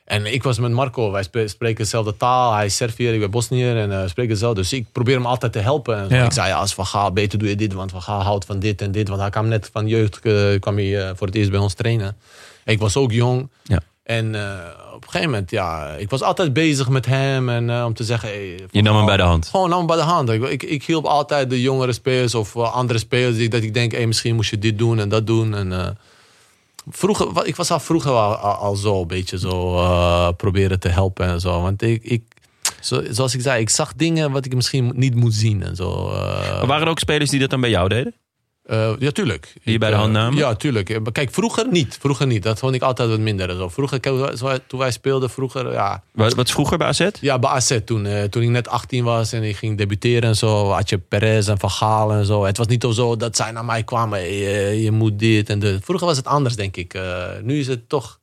en 0.06 0.26
ik 0.34 0.44
was 0.44 0.60
met 0.60 0.72
Marco, 0.72 1.12
wij 1.12 1.24
spreken 1.46 1.76
dezelfde 1.76 2.18
taal. 2.18 2.54
Hij 2.54 2.66
is 2.66 2.76
Serviër, 2.76 3.14
ik 3.14 3.20
ben 3.20 3.32
Bosniër 3.32 3.78
en 3.78 3.92
eh 3.92 4.08
spreken 4.08 4.32
hetzelfde. 4.32 4.62
Dus 4.62 4.74
ik 4.74 4.86
probeer 4.92 5.16
hem 5.16 5.26
altijd 5.26 5.52
te 5.52 5.60
helpen. 5.60 5.98
En. 5.98 6.18
Ja. 6.18 6.26
Ik 6.26 6.32
zei, 6.32 6.48
ja, 6.48 6.58
als 6.58 6.74
Van 6.74 6.86
Gaal, 6.86 7.12
beter 7.12 7.40
doe 7.40 7.50
je 7.50 7.56
dit, 7.56 7.74
want 7.74 7.92
Van 7.92 8.02
Gaal 8.02 8.22
houdt 8.22 8.46
van 8.46 8.60
dit 8.60 8.82
en 8.82 8.92
dit. 8.92 9.08
Want 9.08 9.22
hij 9.22 9.30
kwam 9.30 9.48
net 9.48 9.70
van 9.74 9.88
jeugd, 9.88 10.20
kwam 10.60 10.78
hij 10.78 11.16
voor 11.16 11.28
het 11.28 11.36
eerst 11.36 11.52
bij 11.52 11.60
ons 11.60 11.74
trainen. 11.74 12.18
Ik 12.66 12.80
was 12.80 12.98
ook 12.98 13.12
jong. 13.12 13.50
Ja. 13.64 13.80
En 14.04 14.36
eh, 14.36 14.94
op 14.94 15.04
een 15.04 15.10
gegeven 15.10 15.30
moment, 15.30 15.52
ja, 15.52 15.88
ik 15.88 16.10
was 16.10 16.22
altijd 16.22 16.54
bezig 16.54 16.90
met 16.90 17.06
hem. 17.06 17.50
En 17.50 17.70
eh, 17.70 17.86
om 17.86 17.94
te 17.94 18.04
zeggen, 18.04 18.30
hey, 18.30 18.68
Je 18.72 18.82
nam 18.82 18.96
hem 18.96 19.06
bij 19.06 19.18
de 19.18 19.24
hand. 19.24 19.48
Gewoon 19.48 19.70
nam 19.70 19.78
hem 19.78 19.88
bij 19.88 19.96
de 19.96 20.02
hand. 20.02 20.30
Ik, 20.30 20.44
ik, 20.44 20.64
ik 20.64 20.84
hielp 20.84 21.06
altijd 21.06 21.50
de 21.50 21.62
jongere 21.62 21.94
spelers 21.94 22.36
of 22.36 22.56
eh, 22.56 22.74
andere 22.74 23.00
spelers. 23.00 23.38
Die, 23.38 23.50
dat 23.50 23.64
ik 23.64 23.74
denk, 23.74 23.92
hey, 23.92 24.08
misschien 24.08 24.36
moest 24.36 24.50
je 24.50 24.58
dit 24.58 24.78
doen 24.78 25.00
en 25.00 25.10
dat 25.10 25.28
doen. 25.28 25.56
En, 25.56 25.98
vroeger, 26.90 27.46
ik 27.46 27.56
was 27.56 27.72
al 27.72 27.80
vroeger 27.80 28.12
al, 28.12 28.36
al, 28.36 28.54
al 28.54 28.76
zo 28.76 29.02
een 29.02 29.08
beetje 29.08 29.40
zo 29.40 30.34
proberen 30.34 30.80
te 30.80 30.90
helpen 30.90 31.28
en 31.28 31.40
zo. 31.40 31.62
Want 31.62 31.82
ik, 31.82 32.04
ik 32.04 32.24
zo, 32.80 33.04
zoals 33.10 33.34
ik 33.34 33.42
zei, 33.42 33.62
ik 33.62 33.70
zag 33.70 33.94
dingen 33.94 34.32
wat 34.32 34.46
ik 34.46 34.56
misschien 34.56 34.92
niet 34.96 35.16
moet 35.16 35.34
zien 35.34 35.64
en 35.64 35.76
zo. 35.76 36.10
Maar 36.10 36.68
waren 36.68 36.84
er 36.86 36.92
ook 36.92 37.00
spelers 37.00 37.30
die 37.30 37.40
dat 37.40 37.50
dan 37.50 37.62
bij 37.62 37.70
jou 37.70 37.90
deden? 37.90 38.16
Eh, 38.72 38.92
ja, 39.00 39.12
tuurlijk. 39.12 39.54
Die 39.64 39.74
je 39.74 39.80
bij 39.80 39.90
de 39.90 39.96
Ik, 39.96 40.02
hand 40.02 40.16
eh, 40.16 40.22
namen? 40.22 40.38
Ja, 40.38 40.56
tuurlijk. 40.56 40.90
Eh, 40.90 40.98
Kijk, 41.12 41.34
vroeger 41.34 41.68
niet. 41.72 41.98
Vroeger 42.00 42.28
niet. 42.28 42.44
Dat 42.44 42.60
vond 42.60 42.76
ik 42.76 42.82
altijd 42.82 43.10
wat 43.10 43.20
minder. 43.20 43.56
Zo. 43.56 43.70
Vroeger, 43.70 44.00
toen 44.68 44.80
wij 44.80 44.92
speelden, 44.92 45.30
vroeger, 45.30 45.72
ja, 45.72 46.04
Wat, 46.14 46.34
wat 46.34 46.46
is 46.48 46.52
vroeger 46.54 46.78
bij 46.78 46.88
AZ? 46.88 47.08
ja, 47.22 47.40
bij 47.40 47.50
AZ 47.50 47.80
toen. 47.86 48.06
eh, 48.06 48.24
toen 48.24 48.42
ik 48.44 48.50
net 48.50 48.68
18 48.68 49.04
was 49.04 49.32
en 49.34 49.44
ik 49.44 49.56
ging 49.56 49.78
debuteren 49.78 50.30
en 50.30 50.36
zo. 50.36 50.70
Had 50.70 50.90
je 50.90 50.98
Perez 50.98 51.48
en 51.48 51.60
Van 51.60 51.70
Gaal 51.72 52.12
en 52.12 52.26
zo. 52.26 52.44
Het 52.46 52.58
was 52.58 52.68
niet 52.68 52.86
zo 52.92 53.16
dat 53.16 53.36
zij 53.36 53.52
naar 53.52 53.66
mij 53.66 53.84
kwamen. 53.84 54.20
hey, 54.20 54.30
eh, 54.30 54.84
je 54.84 54.92
moet 54.92 55.20
dit 55.20 55.50
en 55.50 55.60
dat. 55.60 55.80
Vroeger 55.84 56.08
was 56.08 56.18
het 56.18 56.26
anders, 56.26 56.56
denk 56.56 56.78
ik. 56.78 56.94
Eh, 56.94 57.24
nu 57.44 57.60
is 57.60 57.68
het 57.68 57.90
toch 57.90 58.20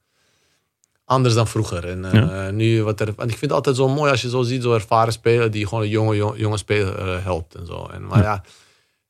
anders 1.05 1.35
dan 1.35 1.49
vroeger. 1.49 1.89
En 1.89 2.05
eh, 2.05 2.53
nu 2.53 2.83
wat 2.83 3.01
er, 3.01 3.07
want 3.17 3.31
ik 3.31 3.39
vind 3.39 3.41
het 3.41 3.53
altijd 3.53 3.77
zo 3.77 3.89
mooi 3.89 4.11
als 4.11 4.23
je 4.23 4.29
zo 4.29 4.43
ziet, 4.43 4.63
zo 4.63 4.73
ervaren 4.75 5.13
speler 5.13 5.51
die 5.51 5.67
gewoon 5.67 5.83
een 5.85 5.91
jonge, 5.91 6.17
jonge, 6.17 6.39
jonge 6.39 6.57
speler 6.57 6.99
eh, 6.99 7.25
helpt 7.25 7.55
en 7.55 7.67
zo. 7.67 7.87
En, 7.93 8.07
maar 8.07 8.23
ja. 8.23 8.43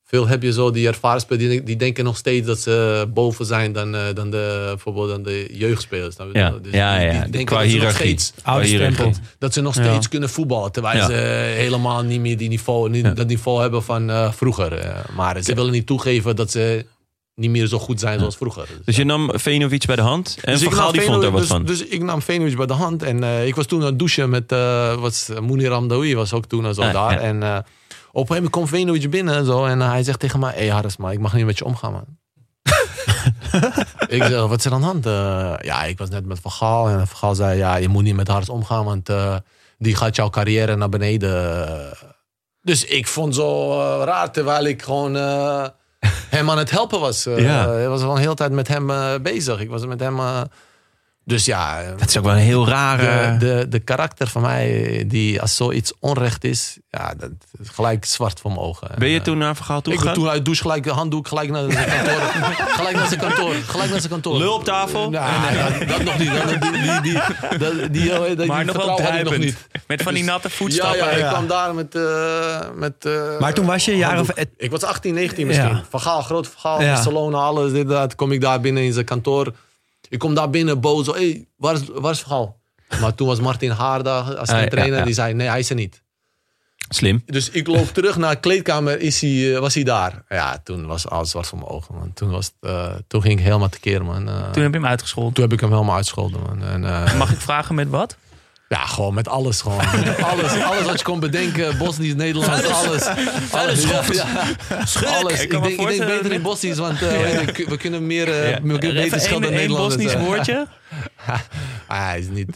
Veel 0.09 0.27
heb 0.27 0.43
je 0.43 0.51
zo 0.53 0.71
die 0.71 0.87
ervaren 0.87 1.21
spelers, 1.21 1.49
die, 1.49 1.63
die 1.63 1.75
denken 1.75 2.03
nog 2.03 2.17
steeds 2.17 2.47
dat 2.47 2.59
ze 2.59 3.05
boven 3.13 3.45
zijn 3.45 3.71
dan, 3.73 3.95
eh, 3.95 4.01
dan 4.13 4.29
de, 4.31 4.63
bijvoorbeeld 4.67 5.09
dan 5.09 5.23
de 5.23 5.47
jeugdspelers. 5.51 6.15
je? 6.15 6.29
Ja, 6.33 6.49
Dus 6.61 6.71
ja, 6.73 6.97
die- 6.97 7.07
die 7.09 7.15
ja. 7.17 7.21
denken 7.21 7.45
Qua 7.45 7.55
dat 7.61 7.69
ze 7.69 7.71
nog 7.71 7.81
hiërarchie. 7.81 8.05
steeds- 8.19 8.33
Qua 8.43 8.59
hiërarchie. 8.59 9.13
dat 9.39 9.53
ze 9.53 9.61
nog 9.61 9.75
Ja. 9.75 9.83
steeds 9.83 10.07
kunnen 10.09 10.29
voetballen. 10.29 10.71
Terwijl 10.71 10.97
Ja. 10.97 11.05
ze 11.05 11.13
helemaal 11.55 12.03
niet 12.03 12.19
meer 12.19 12.37
die 12.37 12.49
niveau, 12.49 12.89
niet, 12.89 13.05
Ja. 13.05 13.11
dat 13.11 13.27
niveau 13.27 13.61
hebben 13.61 13.83
van 13.83 14.09
eh, 14.09 14.31
vroeger. 14.31 14.73
Eh, 14.73 14.95
maar 15.15 15.41
ze 15.43 15.53
willen 15.55 15.71
niet 15.71 15.85
toegeven 15.85 16.35
dat 16.35 16.51
ze 16.51 16.85
niet 17.35 17.49
meer 17.49 17.67
zo 17.67 17.79
goed 17.79 17.99
zijn 17.99 18.19
zoals 18.19 18.35
vroeger. 18.37 18.67
Dus 18.85 18.95
je 18.95 19.03
nam 19.03 19.29
Venovic 19.33 19.85
bij 19.85 19.95
de 19.95 20.01
hand 20.01 20.37
en 20.41 20.51
Dus 20.53 20.61
Van 20.61 20.71
ik 20.71 20.77
Gaal 20.77 20.83
nam 20.83 20.93
die 20.93 21.01
vond 21.01 21.23
er 21.23 21.31
wat 21.31 21.39
dus, 21.41 21.49
van. 21.49 21.65
Dus 21.65 21.85
ik 21.85 22.01
nam 22.03 22.21
Venovic 22.21 22.57
bij 22.57 22.65
de 22.65 22.73
hand. 22.73 23.03
En 23.03 23.23
eh, 23.23 23.47
ik 23.47 23.55
was 23.55 23.65
toen 23.65 23.79
aan 23.79 23.85
het 23.85 23.99
douchen 23.99 24.29
met 24.29 24.51
uh, 24.51 24.93
was, 24.95 25.29
Mounir 25.41 25.71
Amdaoui 25.71 26.15
was 26.15 26.33
ook 26.33 26.45
toen 26.45 26.65
en 26.65 26.73
zo 26.73 26.81
Ah, 26.81 26.93
daar. 26.93 27.11
ja. 27.11 27.19
En 27.19 27.43
eh, 27.43 27.57
een 28.13 28.27
gegeven 28.27 28.35
moment 28.35 28.51
komt 28.51 28.69
Venovic 28.69 29.09
binnen 29.09 29.35
en 29.35 29.45
zo. 29.45 29.65
En 29.65 29.79
hij 29.79 30.03
zegt 30.03 30.19
tegen 30.19 30.39
mij, 30.39 30.51
hé 30.53 30.59
hey 30.59 30.67
Harris, 30.67 30.97
maar 30.97 31.13
ik 31.13 31.19
mag 31.19 31.33
niet 31.33 31.45
met 31.45 31.57
je 31.57 31.65
omgaan 31.65 31.91
man. 31.91 32.05
ik 34.15 34.23
zeg, 34.23 34.47
wat 34.47 34.59
is 34.59 34.65
er 34.65 34.73
aan 34.73 34.79
de 34.79 34.85
hand? 34.85 35.05
Eh, 35.05 35.53
ja, 35.61 35.83
ik 35.83 35.97
was 35.97 36.09
net 36.09 36.25
met 36.25 36.39
Van 36.39 36.51
Gaal. 36.51 36.87
En 36.87 37.07
Van 37.07 37.17
Gaal 37.17 37.35
zei, 37.35 37.57
ja, 37.57 37.75
je 37.75 37.87
moet 37.87 38.03
niet 38.03 38.15
met 38.15 38.27
Harris 38.27 38.49
omgaan. 38.49 38.85
Want 38.85 39.09
eh, 39.09 39.35
die 39.77 39.95
gaat 39.95 40.15
jouw 40.15 40.29
carrière 40.29 40.75
naar 40.75 40.89
beneden. 40.89 41.93
Dus 42.61 42.85
ik 42.85 43.07
vond 43.07 43.35
zo 43.35 43.71
eh, 43.71 44.05
raar, 44.05 44.31
terwijl 44.31 44.65
ik 44.65 44.81
gewoon... 44.81 45.13
hem 46.29 46.49
aan 46.49 46.57
het 46.57 46.71
helpen 46.71 46.99
was. 46.99 47.23
Ja. 47.23 47.73
Ik 47.73 47.87
was 47.87 47.99
gewoon 48.01 48.15
de 48.15 48.21
hele 48.21 48.33
tijd 48.33 48.51
met 48.51 48.67
hem 48.67 48.87
bezig. 49.21 49.59
Ik 49.59 49.69
was 49.69 49.85
met 49.85 49.99
hem... 49.99 50.19
Dus 51.29 51.45
ja, 51.45 51.83
Dat 51.97 52.07
is 52.09 52.17
ook 52.17 52.23
wel 52.23 52.33
een 52.33 52.39
heel 52.39 52.67
rare... 52.67 53.37
de, 53.37 53.45
de, 53.45 53.67
de 53.69 53.79
karakter 53.79 54.27
van 54.27 54.41
mij, 54.41 55.03
die 55.07 55.41
als 55.41 55.55
zoiets 55.55 55.93
onrecht 55.99 56.43
is, 56.43 56.77
ja, 56.89 57.13
dat 57.17 57.29
is 57.61 57.69
gelijk 57.69 58.05
zwart 58.05 58.39
voor 58.39 58.51
mijn 58.51 58.63
ogen. 58.63 58.87
ben 58.97 59.09
je 59.09 59.17
En, 59.17 59.23
toen 59.23 59.37
naar 59.37 59.55
Vergaal 59.55 59.81
eh, 59.83 59.93
Ik 59.93 59.99
ben 60.01 60.13
toen 60.13 60.27
uit 60.29 60.45
douche 60.45 60.61
gelijk 60.61 60.83
de 60.83 60.89
handdoek, 60.91 61.27
gelijk 61.27 61.49
naar 61.49 61.71
zijn 61.71 61.85
kantoor. 61.89 62.21
gelijk 62.79 62.95
naar 62.95 63.07
zijn 63.07 63.19
kantoor. 63.19 63.53
Gelijk 63.53 63.89
naar 63.89 63.99
zijn 63.99 64.11
kantoor. 64.11 64.37
Lul 64.37 64.53
op 64.53 64.63
tafel? 64.63 65.09
Nee, 65.09 65.21
dat, 65.79 65.87
dat 65.87 66.03
nog 66.03 66.17
niet. 66.17 66.31
Dat, 66.31 66.61
die, 66.61 66.71
die, 66.71 67.01
die, 67.01 67.13
dat- 67.57 67.93
die, 67.93 68.35
die, 68.35 68.45
Maar 68.45 68.65
nog 68.65 68.75
wel 68.75 68.99
nog 69.23 69.37
niet. 69.37 69.67
Met 69.87 70.01
van 70.01 70.13
die 70.13 70.23
natte 70.23 70.47
Ja, 70.47 70.53
voetstappen. 70.55 70.97
ja, 70.97 71.09
ik 71.09 71.25
kwam 71.25 71.47
daar 71.47 71.75
met... 71.75 71.95
eh, 71.95 72.59
met 72.75 73.05
eh, 73.05 73.39
Maar 73.39 73.53
toen 73.53 73.65
was 73.65 73.85
je 73.85 73.91
een 73.91 73.97
jaar 73.97 74.19
of... 74.19 74.29
Ik 74.57 74.71
was 74.71 74.83
18, 74.83 75.13
19 75.13 75.47
misschien. 75.47 75.69
Ja. 75.69 75.83
Vergaal, 75.89 76.21
groot 76.21 76.47
vergaal, 76.47 76.81
Ja. 76.81 76.93
Barcelona, 76.93 77.37
alles. 77.37 77.71
Dit, 77.71 77.87
dat. 77.87 78.15
Kom 78.15 78.31
ik 78.31 78.41
daar 78.41 78.61
binnen 78.61 78.83
in 78.83 78.93
zijn 78.93 79.05
kantoor. 79.05 79.53
Ik 80.09 80.19
kom 80.19 80.33
daar 80.33 80.49
binnen 80.49 80.79
boos. 80.79 81.05
Hé, 81.07 81.13
hey, 81.13 81.45
waar, 81.57 81.73
is, 81.73 81.81
waar 81.93 82.11
is 82.11 82.19
Vergaal? 82.19 82.57
Maar 83.01 83.15
toen 83.15 83.27
was 83.27 83.39
Martin 83.39 83.69
Haarda 83.71 84.19
als 84.19 84.49
Ah, 84.49 84.61
ja, 84.61 84.67
trainer. 84.67 84.97
ja. 84.99 85.05
Die 85.05 85.13
zei, 85.13 85.33
nee, 85.33 85.47
hij 85.47 85.59
is 85.59 85.69
er 85.69 85.75
niet. 85.75 86.03
Slim. 86.89 87.21
Dus 87.25 87.49
ik 87.49 87.67
loop 87.67 87.87
terug 87.93 88.17
naar 88.17 88.33
de 88.33 88.39
kleedkamer, 88.39 88.99
is 88.99 89.21
hij, 89.21 89.53
eh, 89.53 89.59
was 89.59 89.73
hij 89.73 89.83
daar. 89.83 90.23
Ja, 90.29 90.57
toen 90.63 90.85
was 90.85 91.07
alles 91.07 91.29
zwart 91.29 91.47
voor 91.47 91.57
mijn 91.57 91.69
ogen, 91.69 91.95
man. 91.95 92.13
Toen, 92.13 92.29
was 92.29 92.45
het, 92.45 92.55
eh, 92.71 92.91
toen 93.07 93.21
ging 93.21 93.39
ik 93.39 93.45
helemaal 93.45 93.69
tekeer, 93.69 94.05
man. 94.05 94.27
Eh, 94.29 94.33
Toen 94.51 94.63
heb 94.63 94.71
je 94.73 94.77
hem 94.79 94.85
uitgescholden. 94.85 95.33
toen 95.33 95.43
heb 95.43 95.53
ik 95.53 95.59
hem 95.59 95.69
helemaal 95.71 95.95
uitgescholden, 95.95 96.41
man. 96.41 96.63
En, 96.63 96.81
Mag 97.17 97.31
ik 97.31 97.39
vragen 97.39 97.75
met 97.75 97.89
wat? 97.89 98.17
Ja, 98.69 98.85
gewoon 98.85 99.13
met 99.13 99.27
alles, 99.27 99.61
gewoon. 99.61 99.77
Met 100.05 100.21
alles, 100.23 100.61
alles 100.61 100.85
wat 100.85 100.97
je 100.97 101.03
kon 101.03 101.19
bedenken. 101.19 101.77
Bosnisch, 101.77 102.15
Nederlands, 102.15 102.63
alles. 102.65 103.05
alles 103.51 103.83
ja, 103.83 104.01
ja. 104.11 104.25
alles. 105.07 105.41
Ik 105.41 105.49
denk, 105.49 105.65
ik 105.65 105.77
denk 105.77 105.79
voorstellen 105.81 106.17
beter 106.17 106.31
in 106.31 106.41
Bosnisch, 106.41 106.77
want 106.77 107.01
eh, 107.01 107.09
we 107.67 107.77
kunnen 107.77 108.07
meer, 108.07 108.27
eh, 108.31 108.49
Ja. 108.49 108.61
we 108.61 108.77
kunnen 108.77 108.79
beter 108.79 109.03
Even 109.03 109.21
schelden 109.21 109.49
één 109.49 109.51
dan 109.51 109.59
één 109.59 109.69
Nederlanders. 109.69 109.95
Bosnisch 109.95 110.13
eh. 110.13 110.25
woordje. 110.25 110.67
Ah, 111.87 112.07
hij 112.07 112.19
is 112.19 112.27
niet... 112.29 112.55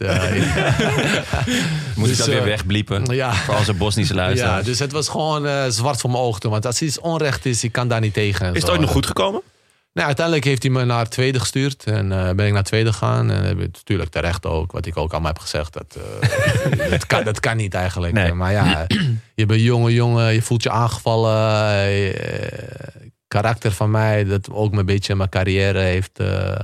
Moet 1.94 2.08
ik 2.08 2.16
Dus, 2.16 2.16
dat 2.16 2.26
weer 2.26 2.44
wegbliepen? 2.44 3.04
ja. 3.14 3.32
Voor 3.34 3.56
onze 3.56 3.72
Bosnische 3.72 4.14
ja, 4.14 4.20
luisteraars. 4.20 4.64
dus 4.64 4.78
het 4.78 4.92
was 4.92 5.08
gewoon 5.08 5.46
eh, 5.46 5.64
zwart 5.68 6.00
voor 6.00 6.10
mijn 6.10 6.22
ogen. 6.22 6.40
toen, 6.40 6.50
Want 6.50 6.66
als 6.66 6.82
iets 6.82 7.00
onrecht 7.00 7.46
is, 7.46 7.64
ik 7.64 7.72
kan 7.72 7.88
daar 7.88 8.00
niet 8.00 8.14
tegen. 8.14 8.46
en 8.46 8.54
Is 8.54 8.62
het 8.62 8.70
ooit 8.70 8.80
nog 8.80 8.90
goed 8.90 9.06
gekomen? 9.06 9.40
Nou, 9.94 10.06
uiteindelijk 10.06 10.44
heeft 10.46 10.62
hij 10.62 10.72
me 10.72 10.84
naar 10.84 11.08
tweede 11.08 11.40
gestuurd. 11.40 11.84
En 11.84 12.12
eh, 12.12 12.34
ben 12.34 12.46
ik 12.46 12.52
naar 12.52 12.62
tweede 12.62 12.92
gegaan. 12.92 13.30
En 13.30 13.42
heb 13.42 13.58
ik 13.60 13.72
natuurlijk 13.72 14.10
terecht 14.10 14.46
ook, 14.46 14.72
wat 14.72 14.86
ik 14.86 14.96
ook 14.96 15.12
allemaal 15.12 15.32
heb 15.32 15.40
gezegd. 15.40 15.72
Dat, 15.72 15.96
eh, 16.20 16.90
dat, 16.90 17.06
kan, 17.06 17.24
dat 17.24 17.40
kan 17.40 17.56
niet 17.56 17.74
eigenlijk. 17.74 18.12
Nee. 18.12 18.32
Maar 18.32 18.52
ja, 18.52 18.86
je 19.34 19.46
bent 19.46 19.60
jonge 19.60 19.92
jongen, 19.92 20.32
je 20.34 20.42
voelt 20.42 20.62
je 20.62 20.70
aangevallen. 20.70 21.32
eh, 22.14 22.64
karakter 23.28 23.72
van 23.72 23.90
mij, 23.90 24.24
dat 24.24 24.50
ook 24.50 24.72
een 24.76 24.86
beetje 24.86 25.14
mijn 25.14 25.28
carrière 25.28 25.78
heeft. 25.78 26.18
eh, 26.18 26.58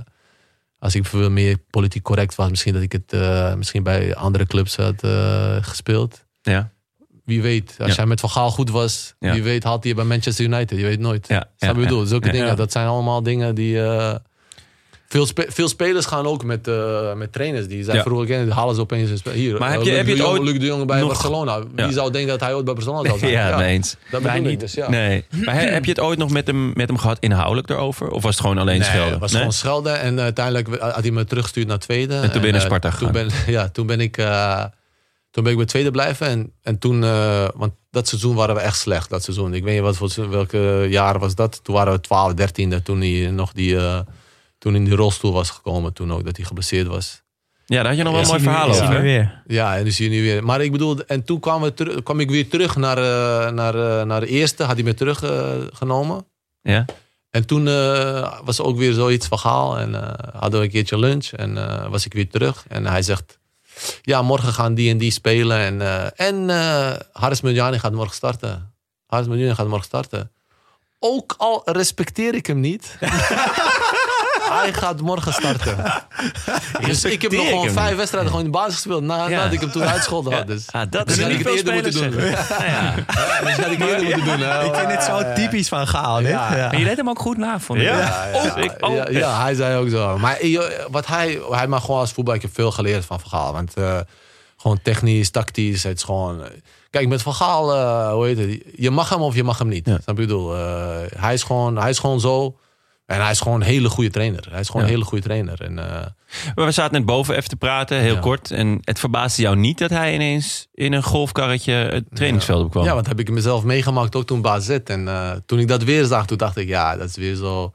als 0.78 0.95
ik 0.95 1.05
veel 1.07 1.31
meer 1.31 1.59
politiek 1.70 2.03
correct 2.03 2.35
was, 2.35 2.51
misschien 2.51 2.72
dat 2.72 2.83
ik 2.83 2.93
het 2.93 3.12
eh, 3.12 3.55
misschien 3.55 3.83
bij 3.83 4.14
andere 4.14 4.47
clubs 4.47 4.76
had 4.76 5.03
eh, 5.03 5.57
gespeeld. 5.61 6.24
Ja. 6.43 6.72
Wie 7.31 7.43
weet, 7.43 7.74
als 7.78 7.89
Ja. 7.91 7.95
jij 7.97 8.07
met 8.07 8.20
Van 8.20 8.31
Gaal 8.31 8.51
goed 8.51 8.70
was, 8.70 9.14
Ja. 9.18 9.33
wie 9.33 9.43
weet 9.43 9.64
haalt 9.64 9.85
hij 9.85 9.95
bij 9.95 10.05
Manchester 10.05 10.45
United. 10.45 10.78
Je 10.78 10.85
weet 10.85 11.01
nooit. 11.01 11.28
Ja, 11.28 11.45
Snap 11.59 11.74
je 11.74 11.81
bedoel? 11.81 12.07
Zulke 12.07 12.26
ja. 12.26 12.33
dingen, 12.33 12.47
Ja. 12.47 12.55
dat 12.55 12.72
zijn 12.72 12.87
allemaal 12.87 13.22
dingen 13.22 13.55
die... 13.55 13.83
eh, 13.83 14.14
veel, 15.09 15.26
spe- 15.26 15.47
veel 15.49 15.68
spelers 15.68 16.07
gaan 16.07 16.26
ook 16.26 16.45
met, 16.45 16.68
eh, 16.68 17.12
met 17.14 17.33
trainers. 17.33 17.66
Die 17.68 17.85
zijn 17.85 17.97
Ja. 17.97 18.03
vroeger 18.03 18.26
kennen, 18.26 18.47
die 18.47 18.55
halen 18.55 18.74
ze 18.74 18.81
opeens 18.81 19.11
Hier, 19.33 19.59
Maar 19.59 19.68
eh, 19.68 19.74
heb 19.74 19.83
je- 19.83 19.89
Luc 19.89 19.97
heb 19.97 20.07
je 20.07 20.14
de 20.14 20.18
het 20.22 20.28
Jong- 20.31 20.39
ooit 20.39 20.49
Luc 20.51 20.59
de 20.61 20.66
Jong 20.66 20.87
bij 20.87 20.99
nog- 21.01 21.09
Barcelona. 21.09 21.59
Wie 21.61 21.68
Ja. 21.87 21.91
zou 21.93 22.11
denken 22.11 22.31
dat 22.31 22.41
hij 22.41 22.55
ooit 22.55 22.64
bij 22.64 22.74
Barcelona 22.74 23.07
zou 23.09 23.18
zijn? 23.18 23.31
Ja, 23.33 23.57
mee 23.57 23.68
eens. 23.74 23.97
Dat 24.11 24.24
ik 24.24 24.43
niet. 24.43 24.61
dus, 24.61 24.72
ja. 24.74 24.89
Nee. 24.91 25.24
Maar 25.45 25.55
he- 25.55 25.61
heb 25.70 25.85
je 25.85 25.91
het 25.91 26.01
ooit 26.01 26.18
nog 26.18 26.31
met 26.31 26.47
hem, 26.47 26.72
met 26.74 26.89
hem 26.89 26.99
gehad 26.99 27.16
inhoudelijk 27.20 27.70
erover? 27.70 28.11
Of 28.11 28.22
was 28.22 28.31
het 28.33 28.41
gewoon 28.41 28.59
alleen 28.59 28.78
Nee, 28.78 28.89
schelden? 28.89 29.11
het 29.11 29.20
was 29.20 29.31
Nee? 29.31 29.39
gewoon 29.41 29.55
schelden. 29.55 30.01
En 30.01 30.20
uiteindelijk 30.20 30.68
had 30.81 31.03
hij 31.03 31.11
me 31.11 31.24
teruggestuurd 31.24 31.66
naar 31.66 31.78
tweede. 31.78 32.14
En 32.14 32.22
toen 32.31 32.33
ben 32.41 32.47
je 32.47 32.53
naar 32.53 32.61
Sparta 32.61 32.91
toen 32.91 33.12
ben, 33.12 33.28
Ja, 33.47 33.68
toen 33.68 33.87
ben 33.87 34.01
ik... 34.01 34.18
eh, 35.31 35.37
toen 35.37 35.43
ben 35.43 35.53
ik 35.53 35.59
bij 35.59 35.66
tweede 35.66 35.91
blijven. 35.91 36.26
En, 36.26 36.53
en 36.62 36.78
toen... 36.78 37.05
eh, 37.05 37.49
want 37.55 37.72
dat 37.91 38.09
seizoen 38.09 38.35
waren 38.35 38.55
we 38.55 38.61
echt 38.61 38.78
slecht. 38.78 39.11
Dat 39.11 39.22
seizoen. 39.22 39.55
Ik 39.55 39.64
weet 39.64 39.74
niet 39.74 39.83
wat 39.83 39.97
voor, 39.97 40.31
welke 40.31 40.87
jaren 40.91 41.20
was 41.20 41.35
dat. 41.35 41.64
Toen 41.64 41.74
waren 41.74 41.93
we 41.93 42.01
12, 42.01 42.33
13e. 42.33 42.83
Toen 42.83 43.01
hij 43.01 43.31
nog 43.31 43.53
die... 43.53 43.76
eh, 43.76 44.01
toen 44.59 44.74
in 44.74 44.85
die 44.85 44.95
rolstoel 44.95 45.33
was 45.33 45.51
gekomen. 45.51 45.93
Toen 45.93 46.12
ook 46.12 46.24
dat 46.24 46.37
hij 46.37 46.47
geblesseerd 46.47 46.87
was. 46.87 47.22
Ja, 47.66 47.76
daar 47.76 47.87
had 47.87 47.97
je 47.97 48.03
nog 48.03 48.12
wel 48.12 48.20
Ja. 48.22 48.26
een 48.26 48.33
mooi 48.43 48.43
verhaal 48.43 48.68
over. 48.70 48.89
nu 48.89 49.03
weer. 49.03 49.43
Ja, 49.47 49.76
en 49.76 49.85
dus 49.85 49.99
hier 49.99 50.09
nu 50.11 50.22
weer. 50.22 50.45
Maar 50.45 50.61
ik 50.61 50.72
bedoel, 50.72 51.05
en 51.07 51.24
toen 51.24 51.41
kwam, 51.41 51.62
we 51.62 52.01
kwam 52.03 52.20
ik 52.20 52.31
weer 52.31 52.49
terug 52.49 52.76
naar, 52.76 52.99
eh, 52.99 53.53
naar, 53.53 53.74
eh, 53.74 54.05
naar 54.07 54.20
de 54.20 54.26
eerste. 54.26 54.64
Had 54.64 54.74
hij 54.74 54.85
me 54.85 54.95
teruggenomen. 54.95 56.26
Ja? 56.62 56.85
En 57.31 57.47
toen 57.47 57.68
eh, 57.68 58.39
was 58.45 58.59
er 58.59 58.64
ook 58.64 58.76
weer 58.78 58.93
zoiets 58.93 59.26
van 59.26 59.39
Gaal. 59.39 59.78
En 59.78 59.95
eh, 59.95 60.41
hadden 60.41 60.59
we 60.61 60.66
een 60.66 60.72
keertje 60.72 60.99
lunch. 60.99 61.26
En 61.26 61.57
eh, 61.57 61.87
was 61.89 62.07
ik 62.07 62.12
weer 62.12 62.28
terug. 62.28 62.64
En 62.68 62.87
hij 62.87 63.03
zegt... 63.03 63.39
Ja, 64.03 64.22
morgen 64.22 64.53
gaan 64.53 64.74
die 64.74 64.91
en 64.91 64.99
die 64.99 65.11
spelen. 65.11 65.59
En, 65.59 65.81
eh 65.81 66.26
en 66.26 66.51
eh 66.51 66.93
Haris 67.12 67.41
Medjani 67.41 67.78
gaat 67.78 67.93
morgen 67.93 68.14
starten. 68.14 68.74
Haris 69.07 69.26
Medjani 69.26 69.55
gaat 69.55 69.68
morgen 69.68 69.87
starten. 69.87 70.33
Ook 70.99 71.35
al 71.39 71.62
respecteer 71.64 72.35
ik 72.35 72.47
hem 72.47 72.61
niet... 72.61 72.97
hij 74.53 74.72
gaat 74.72 75.01
morgen 75.01 75.32
starten. 75.32 75.76
Dus 76.86 77.05
ik 77.05 77.22
heb 77.22 77.32
nog 77.32 77.48
gewoon 77.48 77.70
vijf 77.70 77.96
wedstrijden 77.96 78.30
gewoon 78.30 78.44
in 78.46 78.51
de 78.53 78.59
basis 78.59 78.74
gespeeld. 78.74 79.03
Na, 79.03 79.16
Ja. 79.28 79.36
Nadat 79.36 79.53
ik 79.53 79.61
hem 79.61 79.70
toen 79.70 79.82
uitscholden 79.82 80.32
had. 80.32 80.46
Dus. 80.46 80.66
Ah, 80.70 80.82
dat 80.90 81.07
Dus 81.07 81.16
is 81.16 81.22
had 81.22 81.30
ik 81.30 81.36
niet 81.36 81.46
veel 81.46 81.57
eerder 81.57 81.72
moeten 81.74 82.11
doen. 82.11 82.20
Ja, 82.20 82.64
ja. 82.66 82.94
Dus 83.44 83.57
had 83.57 83.70
ik 83.72 83.80
eerder 83.80 84.03
moeten 84.05 84.24
doen. 84.24 84.64
Ik 84.64 84.74
vind 84.74 84.90
het 84.90 85.03
zo 85.03 85.32
typisch 85.34 85.68
van 85.68 85.86
Gaal. 85.86 86.18
dit. 86.18 86.28
Ja. 86.28 86.57
Ja. 86.57 86.66
Maar 86.66 86.78
je 86.78 86.84
deed 86.84 86.96
hem 86.96 87.09
ook 87.09 87.18
goed 87.18 87.36
na, 87.36 87.61
vond 87.61 87.78
ik. 87.78 87.84
Ja. 87.84 87.98
Ja, 87.98 88.26
ja, 88.44 88.57
ik 88.57 88.72
ook. 88.80 88.94
ja, 88.94 89.07
ja, 89.11 89.42
hij 89.42 89.55
zei 89.55 89.76
ook 89.76 89.88
zo. 89.88 90.18
Maar 90.18 90.36
eh, 90.36 90.61
wat 90.90 91.07
hij, 91.07 91.40
hij 91.51 91.66
maar 91.66 91.80
gewoon 91.80 92.01
als 92.01 92.12
voetbal, 92.12 92.34
ik 92.34 92.42
heb 92.42 92.55
veel 92.55 92.70
geleerd 92.70 93.05
van 93.05 93.20
Van 93.20 93.30
Gaal. 93.30 93.53
Want 93.53 93.74
eh, 93.74 93.98
gewoon 94.57 94.78
technisch, 94.82 95.30
tactisch, 95.30 95.82
het 95.82 95.96
is 95.96 96.03
gewoon... 96.03 96.42
eh, 96.44 96.51
Kijk, 96.90 97.09
met 97.09 97.22
Van 97.22 97.34
Gaal, 97.34 98.12
hoe 98.14 98.26
heet 98.26 98.38
het? 98.38 98.62
Je 98.76 98.90
mag 98.90 99.09
hem 99.09 99.20
of 99.20 99.34
je 99.34 99.44
mag 99.44 99.59
hem 99.59 99.68
niet. 99.68 99.86
Ja. 99.86 99.98
Snap 100.03 100.07
je 100.07 100.12
wat 100.12 100.18
ik 100.18 100.26
bedoel? 100.26 100.55
Eh, 100.57 101.20
hij, 101.20 101.34
is 101.34 101.42
gewoon, 101.42 101.76
hij 101.78 101.90
is 101.90 101.98
gewoon 101.98 102.20
zo. 102.20 102.57
En 103.11 103.21
hij 103.21 103.31
is 103.31 103.41
gewoon 103.41 103.61
een 103.61 103.67
hele 103.67 103.89
goede 103.89 104.11
trainer. 104.11 104.47
Hij 104.51 104.61
is 104.61 104.67
gewoon 104.67 104.83
Ja. 104.83 104.89
een 104.89 104.95
hele 104.95 105.07
goede 105.09 105.25
trainer. 105.25 105.61
En, 105.63 105.79
eh, 105.79 106.07
Maar 106.55 106.65
we 106.65 106.71
zaten 106.71 106.93
net 106.93 107.05
boven 107.07 107.37
even 107.37 107.49
te 107.49 107.57
praten, 107.57 107.99
heel 108.01 108.15
Ja. 108.15 108.21
kort. 108.21 108.51
En 108.51 108.79
het 108.81 108.99
verbaasde 108.99 109.43
jou 109.43 109.57
niet 109.57 109.79
dat 109.79 109.91
hij 109.91 110.15
ineens 110.15 110.67
in 110.75 110.93
een 110.93 111.03
golfkarretje 111.03 111.73
het 111.73 112.05
trainingsveld 112.13 112.65
opkwam? 112.65 112.85
Ja, 112.85 112.95
want 112.95 113.07
heb 113.07 113.19
ik 113.21 113.31
mezelf 113.31 113.65
meegemaakt 113.65 114.15
ook 114.17 114.27
toen 114.27 114.41
bij 114.43 114.51
AZ. 114.53 114.69
En 114.69 115.09
eh, 115.09 115.31
toen 115.47 115.59
ik 115.59 115.69
dat 115.69 115.83
weer 115.83 116.05
zag, 116.05 116.27
toen 116.27 116.37
dacht 116.37 116.57
ik, 116.57 116.69
ja, 116.69 116.97
dat 116.97 117.09
is 117.09 117.17
weer 117.17 117.35
zo 117.35 117.73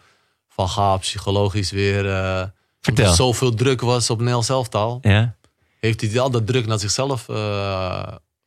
van 0.49 0.69
Gaal, 0.69 0.97
psychologisch 0.97 1.71
weer. 1.71 2.09
eh 2.09 2.43
Vertel. 2.81 3.05
er 3.05 3.13
zoveel 3.15 3.53
druk 3.53 3.81
was 3.81 4.09
op 4.09 4.21
Nel 4.21 4.43
zelftal. 4.43 4.97
Ja? 5.01 5.35
Heeft 5.79 6.01
hij 6.01 6.19
al 6.19 6.29
dat 6.29 6.47
druk 6.47 6.65
naar 6.67 6.79
zichzelf 6.79 7.25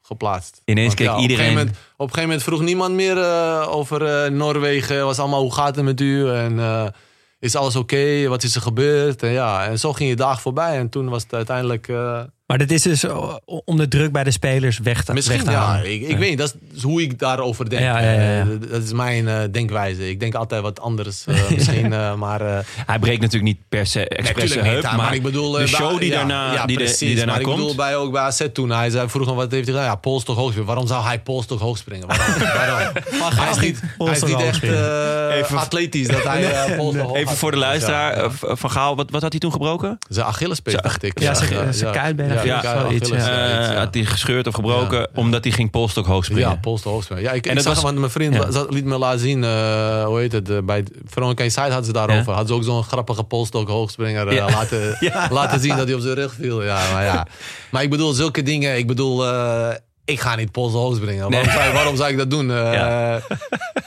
geplaatst. 0.09 0.63
Ineens 0.65 0.95
keek 0.95 1.07
ja, 1.07 1.15
op 1.15 1.21
iedereen- 1.21 1.45
Een 1.45 1.51
gegeven 1.51 1.67
moment, 1.67 1.87
op 1.97 2.07
een 2.09 2.15
gegeven 2.15 2.23
moment 2.29 2.43
vroeg 2.43 2.61
niemand 2.61 2.95
meer 2.95 3.19
eh, 3.19 3.67
over 3.71 4.25
eh, 4.25 4.31
Noorwegen. 4.31 5.05
was 5.05 5.19
allemaal, 5.19 5.43
hoe 5.43 5.55
gaat 5.55 5.77
het 5.77 5.85
met 5.85 6.01
u? 6.01 6.31
En 6.31 6.59
eh, 6.59 6.87
is 7.41 7.55
alles 7.57 7.77
oké? 7.77 8.27
Wat 8.29 8.43
is 8.43 8.55
er 8.55 8.61
gebeurd? 8.61 9.23
En 9.23 9.31
ja, 9.33 9.67
en 9.67 9.79
zo 9.79 9.93
ging 9.93 10.09
je 10.09 10.17
dag 10.17 10.41
voorbij. 10.41 10.79
En 10.79 10.89
toen 10.89 11.09
was 11.09 11.23
het 11.23 11.33
uiteindelijk... 11.35 11.89
Maar 12.49 12.59
dat 12.59 12.71
is 12.71 12.83
dus 12.83 13.05
eh, 13.05 13.35
om 13.65 13.77
de 13.77 13.89
druk 13.89 14.13
bij 14.13 14.25
de 14.25 14.31
spelers 14.31 14.79
weg 14.79 15.05
te, 15.05 15.13
Misschien, 15.13 15.37
weg 15.37 15.45
te 15.45 15.51
ja. 15.51 15.59
halen. 15.65 15.93
Ik, 15.93 16.03
ik 16.09 16.19
weet 16.19 16.29
niet, 16.29 16.39
dat 16.39 16.55
is 16.75 16.83
hoe 16.83 17.03
ik 17.03 17.19
daarover 17.19 17.71
denk. 17.71 17.83
Ja, 17.83 17.99
ja, 18.01 18.11
ja, 18.13 18.21
ja. 18.21 18.41
Eh, 18.41 18.47
dat 18.71 18.83
is 18.83 18.93
mijn 18.93 19.29
eh, 19.29 19.41
denkwijze. 19.51 20.09
Ik 20.11 20.21
denk 20.21 20.35
altijd 20.35 20.63
wat 20.63 20.81
anders 20.81 21.25
eh, 21.27 21.35
misschien, 21.55 21.93
eh, 21.93 22.15
maar... 22.15 22.41
eh, 22.41 22.59
Hij 22.87 22.99
breekt 22.99 23.21
natuurlijk 23.21 23.53
niet 23.53 23.61
per 23.69 23.87
se 23.87 24.09
expres 24.09 24.55
heup, 24.55 24.75
niet, 24.75 24.83
maar, 24.83 24.97
maar 24.97 25.15
ik 25.15 25.23
bedoel... 25.23 25.51
de 25.53 25.67
show 25.67 25.89
bij- 25.91 25.99
die 25.99 26.11
daarna, 26.11 26.53
ja, 26.53 26.67
die, 26.67 26.77
de- 26.79 26.97
die 26.99 27.17
daarna 27.17 27.33
maar 27.33 27.41
komt. 27.43 27.55
ik 27.57 27.61
bedoel 27.63 27.75
bij, 27.77 27.97
ook 27.97 28.13
bij 28.13 28.23
AZ 28.23 28.47
toen. 28.53 28.71
Hij 28.71 28.91
zei, 28.91 29.09
vroeg 29.09 29.27
nog 29.27 29.35
wat 29.35 29.51
heeft 29.51 29.65
hij 29.67 29.75
gedaan? 29.75 29.91
Ja, 29.91 29.95
polstok 29.97 30.37
hoogspringen. 30.37 30.67
Waarom 30.67 30.87
zou 30.87 31.05
hij 31.05 31.21
polstok 31.21 31.61
hoogspringen? 31.61 32.07
Waarom? 32.07 32.35
Waarom? 33.21 33.39
hij, 33.39 33.51
is 33.51 33.59
niet, 33.61 33.81
hij 33.99 34.13
is 34.15 34.23
niet 34.23 34.41
echt 34.41 34.63
Even- 34.63 35.57
atletisch 35.59 36.09
dat 36.09 36.23
hij 36.23 36.43
polstok 36.77 37.07
hoog 37.07 37.17
Even 37.17 37.37
voor 37.37 37.51
de 37.51 37.57
springen. 37.57 37.91
luisteraar, 37.91 38.31
Van 38.57 38.71
Gaal, 38.71 38.97
wat, 38.97 39.11
wat 39.11 39.23
had 39.23 39.31
hij 39.33 39.41
toen 39.41 39.53
gebroken? 39.53 39.99
Zijn 40.09 40.27
Achillespees, 40.27 40.75
dacht 40.75 41.03
ik. 41.03 41.21
ja, 41.21 41.35
zijn- 41.35 41.75
zijn 41.75 41.93
kuitbeen, 41.93 42.37
Ja, 42.45 42.89
iets, 42.91 43.11
Eh, 43.11 43.77
had 43.79 43.95
hij 43.95 44.05
gescheurd 44.05 44.47
of 44.47 44.55
gebroken 44.55 45.09
omdat 45.15 45.45
hij 45.45 45.53
ging 45.53 45.71
polstok 45.71 46.07
hoog 46.07 46.25
springen? 46.25 46.49
Ja, 46.49 46.55
polstok 46.57 46.93
hoogspringen. 46.93 47.25
Ja, 47.25 47.33
ik, 47.33 47.45
En 47.45 47.49
ik 47.51 47.55
dat 47.57 47.65
zag 47.65 47.75
was- 47.75 47.83
want 47.83 47.99
mijn 47.99 48.11
vriend 48.11 48.69
liet 48.71 48.85
me 48.85 48.99
laten 48.99 49.21
zien, 49.21 49.45
eh, 49.45 50.05
hoe 50.05 50.19
heet 50.19 50.33
het, 50.33 50.51
eh, 50.51 50.57
bij 50.65 50.85
Veronica 51.05 51.43
Inside 51.45 51.67
hadden 51.67 51.85
ze 51.85 51.93
daarover. 51.93 52.29
Hadden 52.33 52.47
ze 52.47 52.55
ook 52.55 52.65
zo'n 52.65 52.83
grappige 52.85 53.25
polstok 53.25 53.69
hoogspringer 53.69 54.33
Ja. 54.33 54.45
laten, 54.59 54.99
laten 55.31 55.61
zien 55.61 55.77
dat 55.77 55.87
hij 55.87 55.95
op 55.95 56.01
zijn 56.01 56.15
rug 56.15 56.35
viel. 56.41 56.63
Ja, 56.65 56.93
maar 56.93 57.05
ja. 57.05 57.27
Maar 57.71 57.83
ik 57.83 57.91
bedoel, 57.91 58.13
zulke 58.13 58.43
dingen, 58.43 58.77
ik 58.77 58.87
bedoel, 58.87 59.27
ik 60.05 60.21
ga 60.21 60.35
niet. 60.37 60.49
Waarom, 60.53 61.31
Nee. 61.31 61.45
zou, 61.45 61.73
waarom 61.73 61.97
zou 61.97 62.11
ik 62.11 62.19
dat 62.19 62.31
doen? 62.31 62.53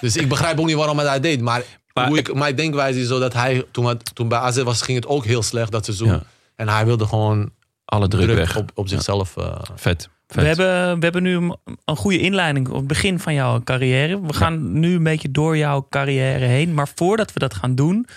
Dus 0.02 0.16
ik 0.16 0.28
begrijp 0.30 0.60
ook 0.60 0.66
niet 0.66 0.76
waarom 0.76 0.98
hij 1.00 1.14
dat 1.14 1.24
deed. 1.24 1.42
Maar, 1.42 1.62
Maar 1.94 2.08
hoe 2.08 2.18
ik- 2.18 2.28
ik, 2.30 2.36
mijn 2.36 2.56
denkwijze 2.56 3.00
is 3.00 3.08
zo 3.08 3.20
dat 3.20 3.34
hij, 3.34 3.64
toen, 3.72 4.00
toen 4.14 4.28
bij 4.28 4.38
AZ 4.38 4.62
was, 4.62 4.82
ging 4.82 4.98
het 4.98 5.08
ook 5.08 5.26
heel 5.26 5.44
slecht 5.44 5.72
dat 5.72 5.86
seizoen. 5.86 6.08
Ja. 6.08 6.22
En 6.56 6.70
hij 6.70 6.86
wilde 6.86 7.06
gewoon 7.08 7.50
Alle 7.92 8.08
druk, 8.08 8.24
druk, 8.24 8.36
weg. 8.38 8.58
op, 8.58 8.72
op 8.76 8.88
zichzelf. 8.88 9.38
eh, 9.38 9.62
Vet. 9.76 10.10
We 10.28 10.34
vet. 10.42 10.46
hebben, 10.46 10.98
we 11.00 11.04
hebben 11.04 11.24
nu 11.24 11.36
een, 11.36 11.56
een 11.86 11.96
goede 11.96 12.20
inleiding 12.20 12.68
op 12.70 12.76
het 12.76 12.88
begin 12.88 13.20
van 13.20 13.34
jouw 13.34 13.62
carrière. 13.64 14.22
We 14.22 14.34
gaan 14.34 14.80
nu 14.80 14.96
een 14.96 15.04
beetje 15.04 15.32
door 15.32 15.58
jouw 15.58 15.88
carrière 15.90 16.46
heen. 16.46 16.74
Maar 16.74 16.88
voordat 16.96 17.34
we 17.34 17.40
dat 17.40 17.54
gaan 17.54 17.76
doen, 17.76 18.08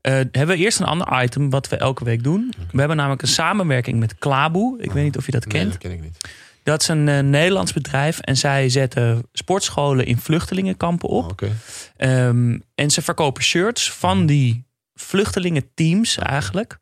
Eh, 0.00 0.12
hebben 0.12 0.46
we 0.46 0.56
eerst 0.56 0.80
een 0.80 0.86
ander 0.86 1.22
item 1.22 1.50
wat 1.50 1.68
we 1.68 1.76
elke 1.76 2.04
week 2.04 2.22
doen. 2.22 2.52
We 2.72 2.78
hebben 2.78 2.96
namelijk 2.96 3.22
een 3.22 3.28
samenwerking 3.28 3.98
met 3.98 4.18
Klaboe. 4.18 4.82
Ik 4.82 4.92
weet 4.92 5.04
niet 5.04 5.16
of 5.16 5.26
je 5.26 5.32
dat 5.32 5.46
Nee, 5.46 5.58
kent. 5.60 5.72
dat 5.72 5.80
ken 5.82 5.90
ik 5.92 6.00
niet. 6.00 6.16
Dat 6.62 6.80
is 6.82 6.88
een 6.88 7.08
eh, 7.08 7.18
Nederlands 7.18 7.72
bedrijf 7.72 8.18
en 8.18 8.36
zij 8.36 8.68
zetten 8.68 9.22
sportscholen 9.32 10.06
in 10.06 10.18
vluchtelingenkampen 10.18 11.08
op. 11.08 11.24
Oh, 11.24 11.30
Oké. 11.30 11.50
Ehm, 11.96 12.58
en 12.74 12.90
ze 12.90 13.02
verkopen 13.02 13.42
shirts 13.42 13.92
van 13.92 14.26
die 14.26 14.64
vluchtelingenteams 14.94 16.18
eigenlijk. 16.18 16.78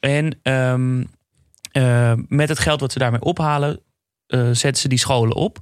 En 0.00 0.38
ehm, 0.42 1.02
eh, 1.76 2.12
met 2.28 2.48
het 2.48 2.58
geld 2.58 2.80
wat 2.80 2.92
ze 2.92 2.98
daarmee 2.98 3.20
ophalen, 3.20 3.80
eh, 4.26 4.40
zetten 4.52 4.82
ze 4.82 4.88
die 4.88 4.98
scholen 4.98 5.36
op. 5.36 5.58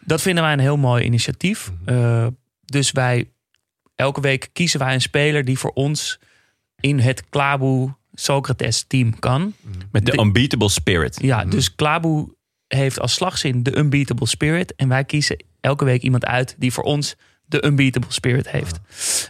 Dat 0.00 0.22
vinden 0.22 0.42
wij 0.44 0.52
een 0.52 0.58
heel 0.58 0.76
mooi 0.76 1.04
initiatief. 1.04 1.70
Eh, 1.84 2.26
dus 2.64 2.90
wij, 2.92 3.30
elke 3.94 4.20
week 4.20 4.48
kiezen 4.52 4.78
wij 4.80 4.94
een 4.94 5.00
speler 5.00 5.44
die 5.44 5.58
voor 5.58 5.70
ons 5.70 6.18
in 6.80 6.98
het 6.98 7.28
Klaboe 7.28 7.94
Socrates 8.14 8.84
team 8.86 9.18
kan. 9.18 9.54
Met 9.92 10.06
de 10.06 10.10
De- 10.12 10.18
unbeatable 10.18 10.68
spirit. 10.68 11.18
Ja, 11.22 11.44
dus 11.44 11.74
Klaboe 11.74 12.34
heeft 12.66 13.00
als 13.00 13.14
slagzin 13.14 13.62
de 13.62 13.76
unbeatable 13.76 14.26
spirit. 14.26 14.74
En 14.74 14.88
wij 14.88 15.04
kiezen 15.04 15.44
elke 15.60 15.84
week 15.84 16.02
iemand 16.02 16.26
uit 16.26 16.54
die 16.58 16.72
voor 16.72 16.84
ons 16.84 17.16
de 17.48 17.64
unbeatable 17.66 18.12
spirit 18.12 18.50
heeft. 18.50 18.80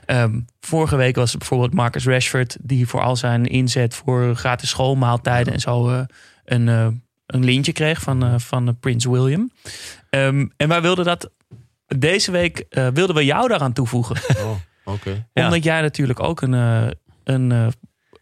Ehm, 0.07 0.41
vorige 0.61 0.97
week 0.97 1.17
was 1.17 1.31
het 1.31 1.39
bijvoorbeeld 1.39 1.75
Marcus 1.75 2.07
Rashford... 2.07 2.57
die 2.61 2.89
voor 2.89 3.01
al 3.01 3.17
zijn 3.17 3.47
inzet 3.47 3.95
voor 3.95 4.35
gratis 4.37 4.69
schoolmaaltijden 4.69 5.53
en 5.53 5.61
zo... 5.61 5.89
eh, 5.89 6.01
een, 6.45 6.69
eh, 6.69 6.87
een 7.27 7.45
lintje 7.45 7.73
kreeg 7.73 8.01
van, 8.01 8.25
eh, 8.25 8.35
van 8.39 8.77
Prins 8.81 9.05
William. 9.05 9.51
Ehm, 10.11 10.47
en 10.57 10.69
wij 10.69 10.83
wilden 10.83 11.05
dat... 11.05 11.31
Deze 11.97 12.31
week 12.31 12.59
eh, 12.59 12.89
wilden 12.95 13.17
we 13.17 13.25
jou 13.25 13.49
daaraan 13.49 13.73
toevoegen. 13.73 14.17
Oh. 14.85 14.95
Ja. 15.33 15.45
Omdat 15.45 15.65
jij 15.65 15.81
natuurlijk 15.81 16.21
ook 16.21 16.41
een... 16.41 16.55
eh, 16.55 16.87
een, 17.25 17.53
eh, 17.53 17.67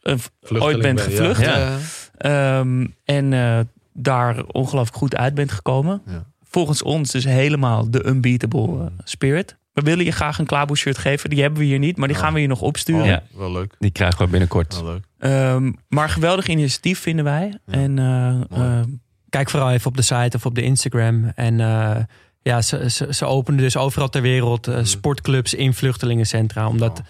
een 0.03 0.20
ooit 0.62 0.80
bent 0.80 0.99
ja. 0.99 1.05
gevlucht. 1.05 1.40
Ja. 1.40 1.78
Ehm, 2.18 2.86
en 3.05 3.32
eh, 3.32 3.61
daar 3.92 4.44
ongelooflijk 4.44 4.97
goed 4.97 5.16
uit 5.16 5.34
bent 5.34 5.53
gekomen. 5.53 6.03
Ja. 6.07 6.24
Volgens 6.42 6.82
ons 6.82 7.11
dus 7.11 7.24
helemaal 7.24 7.90
de 7.90 8.07
unbeatable 8.07 8.92
spirit. 9.05 9.57
We 9.76 9.82
willen 9.82 10.04
je 10.04 10.10
graag 10.10 10.38
een 10.38 10.46
Klaboe 10.46 10.76
shirt 10.76 10.98
geven. 10.98 11.30
Die 11.30 11.40
hebben 11.40 11.58
we 11.58 11.64
hier 11.66 11.78
niet, 11.78 11.96
maar 11.96 12.08
die 12.08 12.16
gaan 12.16 12.32
we 12.32 12.40
je 12.40 12.46
nog 12.46 12.60
opsturen. 12.60 13.00
Oh, 13.02 13.06
Ja. 13.06 13.22
Wel 13.34 13.52
leuk. 13.52 13.74
Die 13.78 13.90
krijgen 13.90 14.24
we 14.24 14.30
binnenkort. 14.30 14.74
Wel 14.80 14.84
leuk. 14.92 15.04
Ehm, 15.18 15.72
maar 15.88 16.08
geweldig 16.08 16.48
initiatief 16.48 16.98
vinden 17.00 17.24
wij. 17.24 17.54
Ja. 17.66 17.72
En 17.72 17.98
eh, 17.98 18.40
eh, 18.50 18.84
Kijk 19.28 19.50
vooral 19.50 19.70
even 19.70 19.86
op 19.86 19.96
de 19.96 20.02
site 20.02 20.36
of 20.36 20.46
op 20.46 20.54
de 20.54 20.62
Instagram. 20.62 21.32
En 21.34 21.60
eh, 21.60 21.96
ja, 22.42 22.62
ze, 22.62 22.90
ze, 22.90 23.14
ze 23.14 23.24
openen 23.24 23.60
dus 23.60 23.76
overal 23.76 24.08
ter 24.08 24.22
wereld 24.22 24.66
eh, 24.66 24.78
sportclubs 24.82 25.54
in 25.54 25.74
vluchtelingencentra. 25.74 26.68
Omdat 26.68 27.02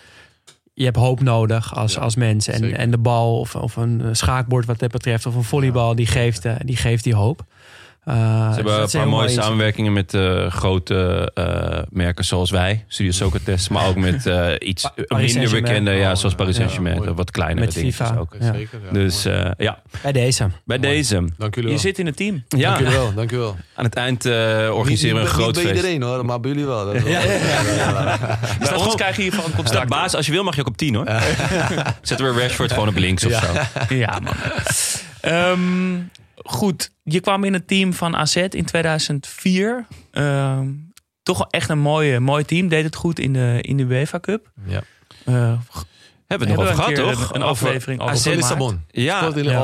je 0.75 0.85
hebt 0.85 0.97
hoop 0.97 1.21
nodig 1.21 1.75
als, 1.75 1.95
Ja, 1.95 2.01
als 2.01 2.17
mens. 2.17 2.49
En, 2.49 2.59
zeker. 2.59 2.79
en 2.79 2.91
de 2.91 2.99
bal 2.99 3.39
of, 3.39 3.55
of 3.55 3.77
een 3.77 4.17
schaakbord 4.17 4.67
wat 4.67 4.79
dat 4.79 4.91
betreft. 4.91 5.27
Of 5.27 5.35
een 5.35 5.43
volleybal, 5.43 5.95
die, 5.95 6.07
geeft, 6.07 6.43
die 6.65 6.77
geeft 6.77 7.05
die 7.05 7.15
hoop. 7.15 7.45
Eh, 8.07 8.15
Ze 8.49 8.55
hebben 8.55 8.73
een 8.83 8.89
paar 8.91 9.09
mooie 9.09 9.11
mooi 9.25 9.29
samenwerkingen 9.29 9.93
met 9.93 10.15
eh, 10.15 10.47
grote 10.51 11.31
eh, 11.35 11.79
merken 11.91 12.25
zoals 12.25 12.51
wij, 12.51 12.85
Studio 12.89 13.13
Socrates, 13.13 13.69
maar 13.69 13.87
ook 13.89 13.97
met 13.97 14.27
eh, 14.37 14.49
iets 14.59 14.83
Pa- 14.83 15.03
Paris 15.07 15.35
minder 15.35 15.61
bekende, 15.61 15.91
ja, 15.91 16.15
zoals 16.15 16.33
ja. 16.33 16.39
Paris 16.39 16.55
Ja, 16.57 16.61
Saint-Germain, 16.61 16.97
mooi. 16.97 17.11
wat 17.11 17.31
kleinere 17.31 17.61
Met 17.67 17.75
FIFA. 17.75 18.17
ook. 18.19 18.37
Ja. 18.41 18.53
Zeker. 18.53 18.81
Ja, 18.87 18.93
Dus 18.93 19.25
eh, 19.25 19.51
ja, 19.59 19.83
Bij 20.03 20.13
deze. 20.13 20.51
bij 20.65 20.79
Mooi. 20.79 20.81
deze. 20.95 21.15
dank 21.39 21.55
jullie 21.55 21.71
je 21.71 21.75
wel. 21.77 21.79
zit 21.85 21.99
in 21.99 22.07
het 22.07 22.17
team. 22.17 22.45
Ja, 22.49 22.69
Dank 22.69 22.79
jullie 22.79 22.95
wel. 22.95 23.15
Dank 23.15 23.31
jullie 23.31 23.45
wel. 23.45 23.57
aan 23.75 23.85
het 23.85 23.95
eind 23.95 24.25
eh, 24.27 24.33
organiseren 24.73 25.15
we 25.15 25.21
een 25.21 25.27
Niet- 25.27 25.35
groot 25.35 25.47
niet 25.55 25.55
bij 25.55 25.63
feest. 25.65 25.77
iedereen 25.77 26.03
hoor, 26.03 26.25
maar 26.25 26.41
bij 26.41 26.51
jullie 26.51 26.67
wel. 26.67 26.85
Wel- 26.93 26.95
Bij 27.03 27.09
ons 28.61 28.69
gewoon- 28.69 28.97
krijg 28.97 29.17
je 29.17 29.23
hiervan 29.23 29.45
een 29.45 29.51
Staat 29.51 29.63
contract. 29.65 29.89
baas, 29.89 30.15
als 30.15 30.27
je 30.27 30.33
wil 30.33 30.43
mag 30.45 30.55
je 30.55 30.61
ook 30.61 30.67
op 30.67 30.77
10 30.77 30.95
hoor. 30.95 31.07
Zetten 32.03 32.35
we 32.35 32.41
Rashford 32.41 32.73
gewoon 32.73 32.89
op 32.89 32.97
links 32.97 33.25
of 33.25 33.33
zo. 33.33 33.95
Ja, 33.95 34.19
man. 34.21 34.35
Goed, 36.45 36.91
je 37.03 37.21
kwam 37.21 37.45
in 37.45 37.53
het 37.53 37.69
team 37.69 37.93
van 37.93 38.17
AZ 38.17 38.37
in 38.37 38.65
2004. 38.65 39.87
Ehm, 40.11 40.69
toch 41.23 41.47
echt 41.51 41.69
een 41.69 41.79
mooie, 41.79 42.21
mooi 42.21 42.45
team. 42.45 42.69
Deed 42.69 42.85
het 42.85 42.97
goed 42.97 43.19
in 43.19 43.33
de, 43.33 43.59
in 43.61 43.77
de 43.77 43.83
UEFA 43.83 44.21
Cup. 44.21 44.53
Ja. 44.67 44.83
Eh, 45.25 45.61
Hebben 46.27 46.49
we 46.49 46.53
het 46.55 46.63
nog 46.63 46.73
over 46.73 46.85
gehad 46.85 46.99
een 46.99 47.17
toch? 47.17 47.27
keer 47.27 47.37
Een 47.37 47.43
aflevering 47.43 48.01
over 48.01 48.15
AZ. 48.15 48.25
Lissabon. 48.27 48.85
Ja, 48.91 49.31
ja. 49.35 49.63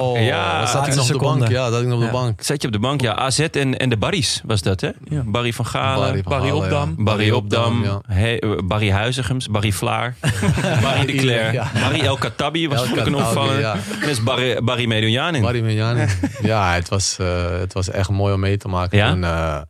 Oh, 0.62 0.66
zat 0.68 0.86
ik 0.86 0.94
nog 0.94 1.04
op 1.06 1.12
de 1.12 1.18
bank. 1.18 1.48
Ja, 1.48 1.70
dat 1.70 1.80
ik 1.80 1.86
nog 1.86 1.94
op 1.94 2.00
de 2.00 2.06
Ja. 2.06 2.12
bank. 2.12 2.42
Zet 2.42 2.60
je 2.62 2.66
op 2.66 2.72
de 2.72 2.78
bank, 2.78 3.00
ja. 3.00 3.14
AZ 3.16 3.38
en, 3.38 3.78
en 3.78 3.88
de 3.88 3.96
Barry's 3.96 4.40
was 4.44 4.62
dat, 4.62 4.80
hè? 4.80 4.90
Ja. 5.04 5.22
Barry 5.24 5.52
van 5.52 5.66
Galen, 5.66 5.98
Barry 5.98 6.22
Barry, 6.22 6.22
van 6.22 6.24
Barry 6.24 6.44
Galen, 6.46 6.62
Opdam. 6.64 6.94
ja. 6.96 7.04
Barry 7.04 7.30
Opdam, 7.30 7.84
ja. 7.84 8.00
He- 8.06 8.36
eh, 8.36 8.50
Barry 8.64 8.90
Huizigems, 8.90 9.48
Barry 9.48 9.72
Vlaar, 9.72 10.14
Barry 10.82 11.06
de 11.06 11.12
Cler, 11.12 11.52
Ja. 11.52 11.70
Barry 11.80 12.00
El 12.00 12.16
Khattabi 12.16 12.68
was 12.68 12.82
ik 12.90 13.06
een 13.06 13.14
opvaller. 13.14 13.58
ja. 13.60 13.76
En 14.02 14.24
Barry, 14.24 14.62
Barry 14.62 14.86
Medunjanin. 14.86 15.42
Barry 15.42 15.60
Menjani. 15.60 16.04
ja, 16.42 16.72
het 16.72 16.88
was, 16.88 17.16
eh, 17.20 17.50
het 17.58 17.72
was 17.72 17.90
echt 17.90 18.08
mooi 18.10 18.34
om 18.34 18.40
mee 18.40 18.56
te 18.56 18.68
maken. 18.68 18.98
Ja? 18.98 19.10
Toen, 19.10 19.24
eh, 19.24 19.60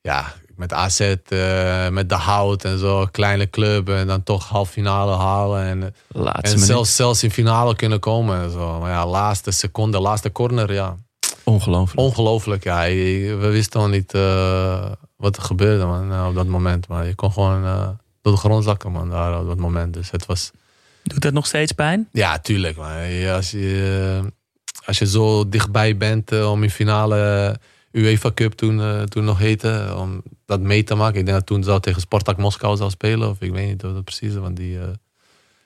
ja, 0.00 0.24
met 0.58 0.72
AZ, 0.72 1.00
eh, 1.00 1.88
met 1.88 2.08
de 2.08 2.14
hout 2.14 2.64
en 2.64 2.78
zo. 2.78 3.06
Kleine 3.10 3.50
club 3.50 3.88
en 3.88 4.06
dan 4.06 4.22
toch 4.22 4.48
half 4.48 4.70
finale 4.70 5.16
halen. 5.16 5.62
En, 5.64 5.94
Laatste 6.08 6.42
en 6.42 6.52
minuut. 6.52 6.66
zelfs, 6.66 6.96
zelfs 6.96 7.22
in 7.22 7.30
finale 7.30 7.76
kunnen 7.76 8.00
komen 8.00 8.42
en 8.42 8.50
zo. 8.50 8.80
Maar 8.80 8.90
ja, 8.90 9.06
laatste 9.06 9.50
seconde, 9.50 10.00
laatste 10.00 10.32
corner, 10.32 10.72
ja. 10.72 10.96
Ongelooflijk. 11.44 12.00
Ongelooflijk, 12.00 12.64
ja. 12.64 12.82
We 12.82 13.48
wisten 13.50 13.80
nog 13.80 13.90
niet 13.90 14.14
eh, 14.14 14.90
wat 15.16 15.36
er 15.36 15.42
gebeurde 15.42 15.84
man, 15.84 16.12
eh, 16.12 16.26
op 16.28 16.34
dat 16.34 16.46
moment. 16.46 16.88
Maar 16.88 17.06
je 17.06 17.14
kon 17.14 17.32
gewoon 17.32 17.62
door 18.22 18.32
de 18.32 18.38
grond 18.38 18.64
zakken 18.64 18.92
man, 18.92 19.10
daar 19.10 19.40
op 19.40 19.46
dat 19.46 19.58
moment. 19.58 19.94
Dus 19.94 20.10
het 20.10 20.26
was... 20.26 20.50
Doet 21.02 21.22
dat 21.22 21.32
nog 21.32 21.46
steeds 21.46 21.72
pijn? 21.72 22.08
Ja, 22.12 22.38
tuurlijk. 22.38 22.76
Man. 22.76 23.28
Als, 23.34 23.50
je, 23.50 24.20
als 24.84 24.98
je 24.98 25.06
zo 25.06 25.48
dichtbij 25.48 25.96
bent 25.96 26.42
om 26.44 26.62
in 26.62 26.70
finale 26.70 27.56
UEFA 27.92 28.30
Cup 28.34 28.52
toen, 28.52 29.06
toen 29.08 29.24
nog 29.24 29.38
heette, 29.38 29.94
om 29.96 30.22
dat 30.48 30.60
mee 30.60 30.84
te 30.84 30.94
maken. 30.94 31.18
Ik 31.18 31.24
denk 31.26 31.36
dat 31.38 31.46
toen 31.46 31.64
zou 31.64 31.80
tegen 31.80 32.00
Spartak 32.00 32.36
Moskou 32.36 32.76
zou 32.76 32.90
spelen. 32.90 33.28
Of 33.28 33.40
ik 33.40 33.52
weet 33.52 33.66
niet 33.68 33.82
wat 33.82 33.94
dat 33.94 34.04
precies 34.04 34.28
is. 34.28 34.34
Want 34.36 34.56
die, 34.56 34.78
eh, 34.78 34.88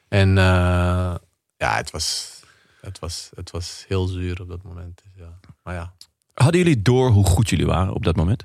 en 0.09 0.29
eh, 0.39 1.15
ja, 1.57 1.77
het 1.77 1.91
was, 1.91 2.41
het, 2.81 2.99
was, 2.99 3.31
het 3.35 3.51
was 3.51 3.85
heel 3.89 4.07
zuur 4.07 4.41
op 4.41 4.49
dat 4.49 4.63
moment. 4.63 5.03
Dus, 5.05 5.25
ja. 5.25 5.39
Maar 5.63 5.75
ja, 5.75 5.93
Hadden 6.35 6.61
jullie 6.61 6.83
door 6.83 7.11
hoe 7.11 7.27
goed 7.27 7.49
jullie 7.49 7.67
waren 7.67 7.95
op 7.95 8.05
dat 8.05 8.17
moment? 8.17 8.45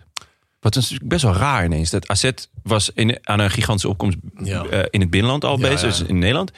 Wat 0.59 0.75
is 0.75 0.97
best 1.03 1.23
wel 1.23 1.33
raar 1.33 1.65
ineens. 1.65 1.89
Dat 1.89 2.07
AZ 2.07 2.31
was 2.63 2.89
in, 2.93 3.27
aan 3.27 3.39
een 3.39 3.51
gigantische 3.51 3.89
opkomst 3.89 4.17
Ja. 4.43 4.65
eh, 4.65 4.85
in 4.89 5.01
het 5.01 5.09
binnenland 5.09 5.43
al 5.43 5.59
Ja, 5.59 5.69
bezig, 5.69 5.97
dus 5.97 6.07
in 6.07 6.17
Nederland. 6.19 6.51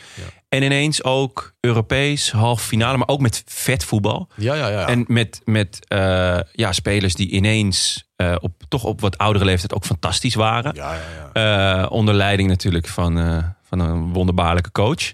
En 0.50 0.64
ineens 0.64 1.04
ook 1.04 1.54
Europees, 1.60 2.32
halve 2.32 2.64
finale, 2.64 2.98
maar 2.98 3.08
ook 3.08 3.20
met 3.20 3.44
vet 3.46 3.84
voetbal. 3.84 4.28
ja, 4.36 4.56
ja. 4.56 4.68
ja. 4.68 4.88
En 4.88 5.06
met, 5.08 5.42
met 5.46 5.80
eh, 5.88 6.40
ja, 6.52 6.72
spelers 6.72 7.16
die 7.16 7.30
ineens 7.30 8.08
eh, 8.16 8.36
op, 8.40 8.54
toch 8.68 8.84
op 8.84 9.02
wat 9.02 9.18
oudere 9.18 9.46
leeftijd 9.46 9.74
ook 9.74 9.86
fantastisch 9.86 10.36
waren. 10.36 10.76
ja, 10.76 10.94
ja, 10.94 11.00
ja. 11.34 11.84
Eh, 11.84 11.92
onder 11.92 12.14
leiding 12.14 12.50
natuurlijk 12.50 12.88
van, 12.88 13.44
van 13.64 13.80
een 13.80 14.14
wonderbaarlijke 14.14 14.72
coach. 14.72 15.14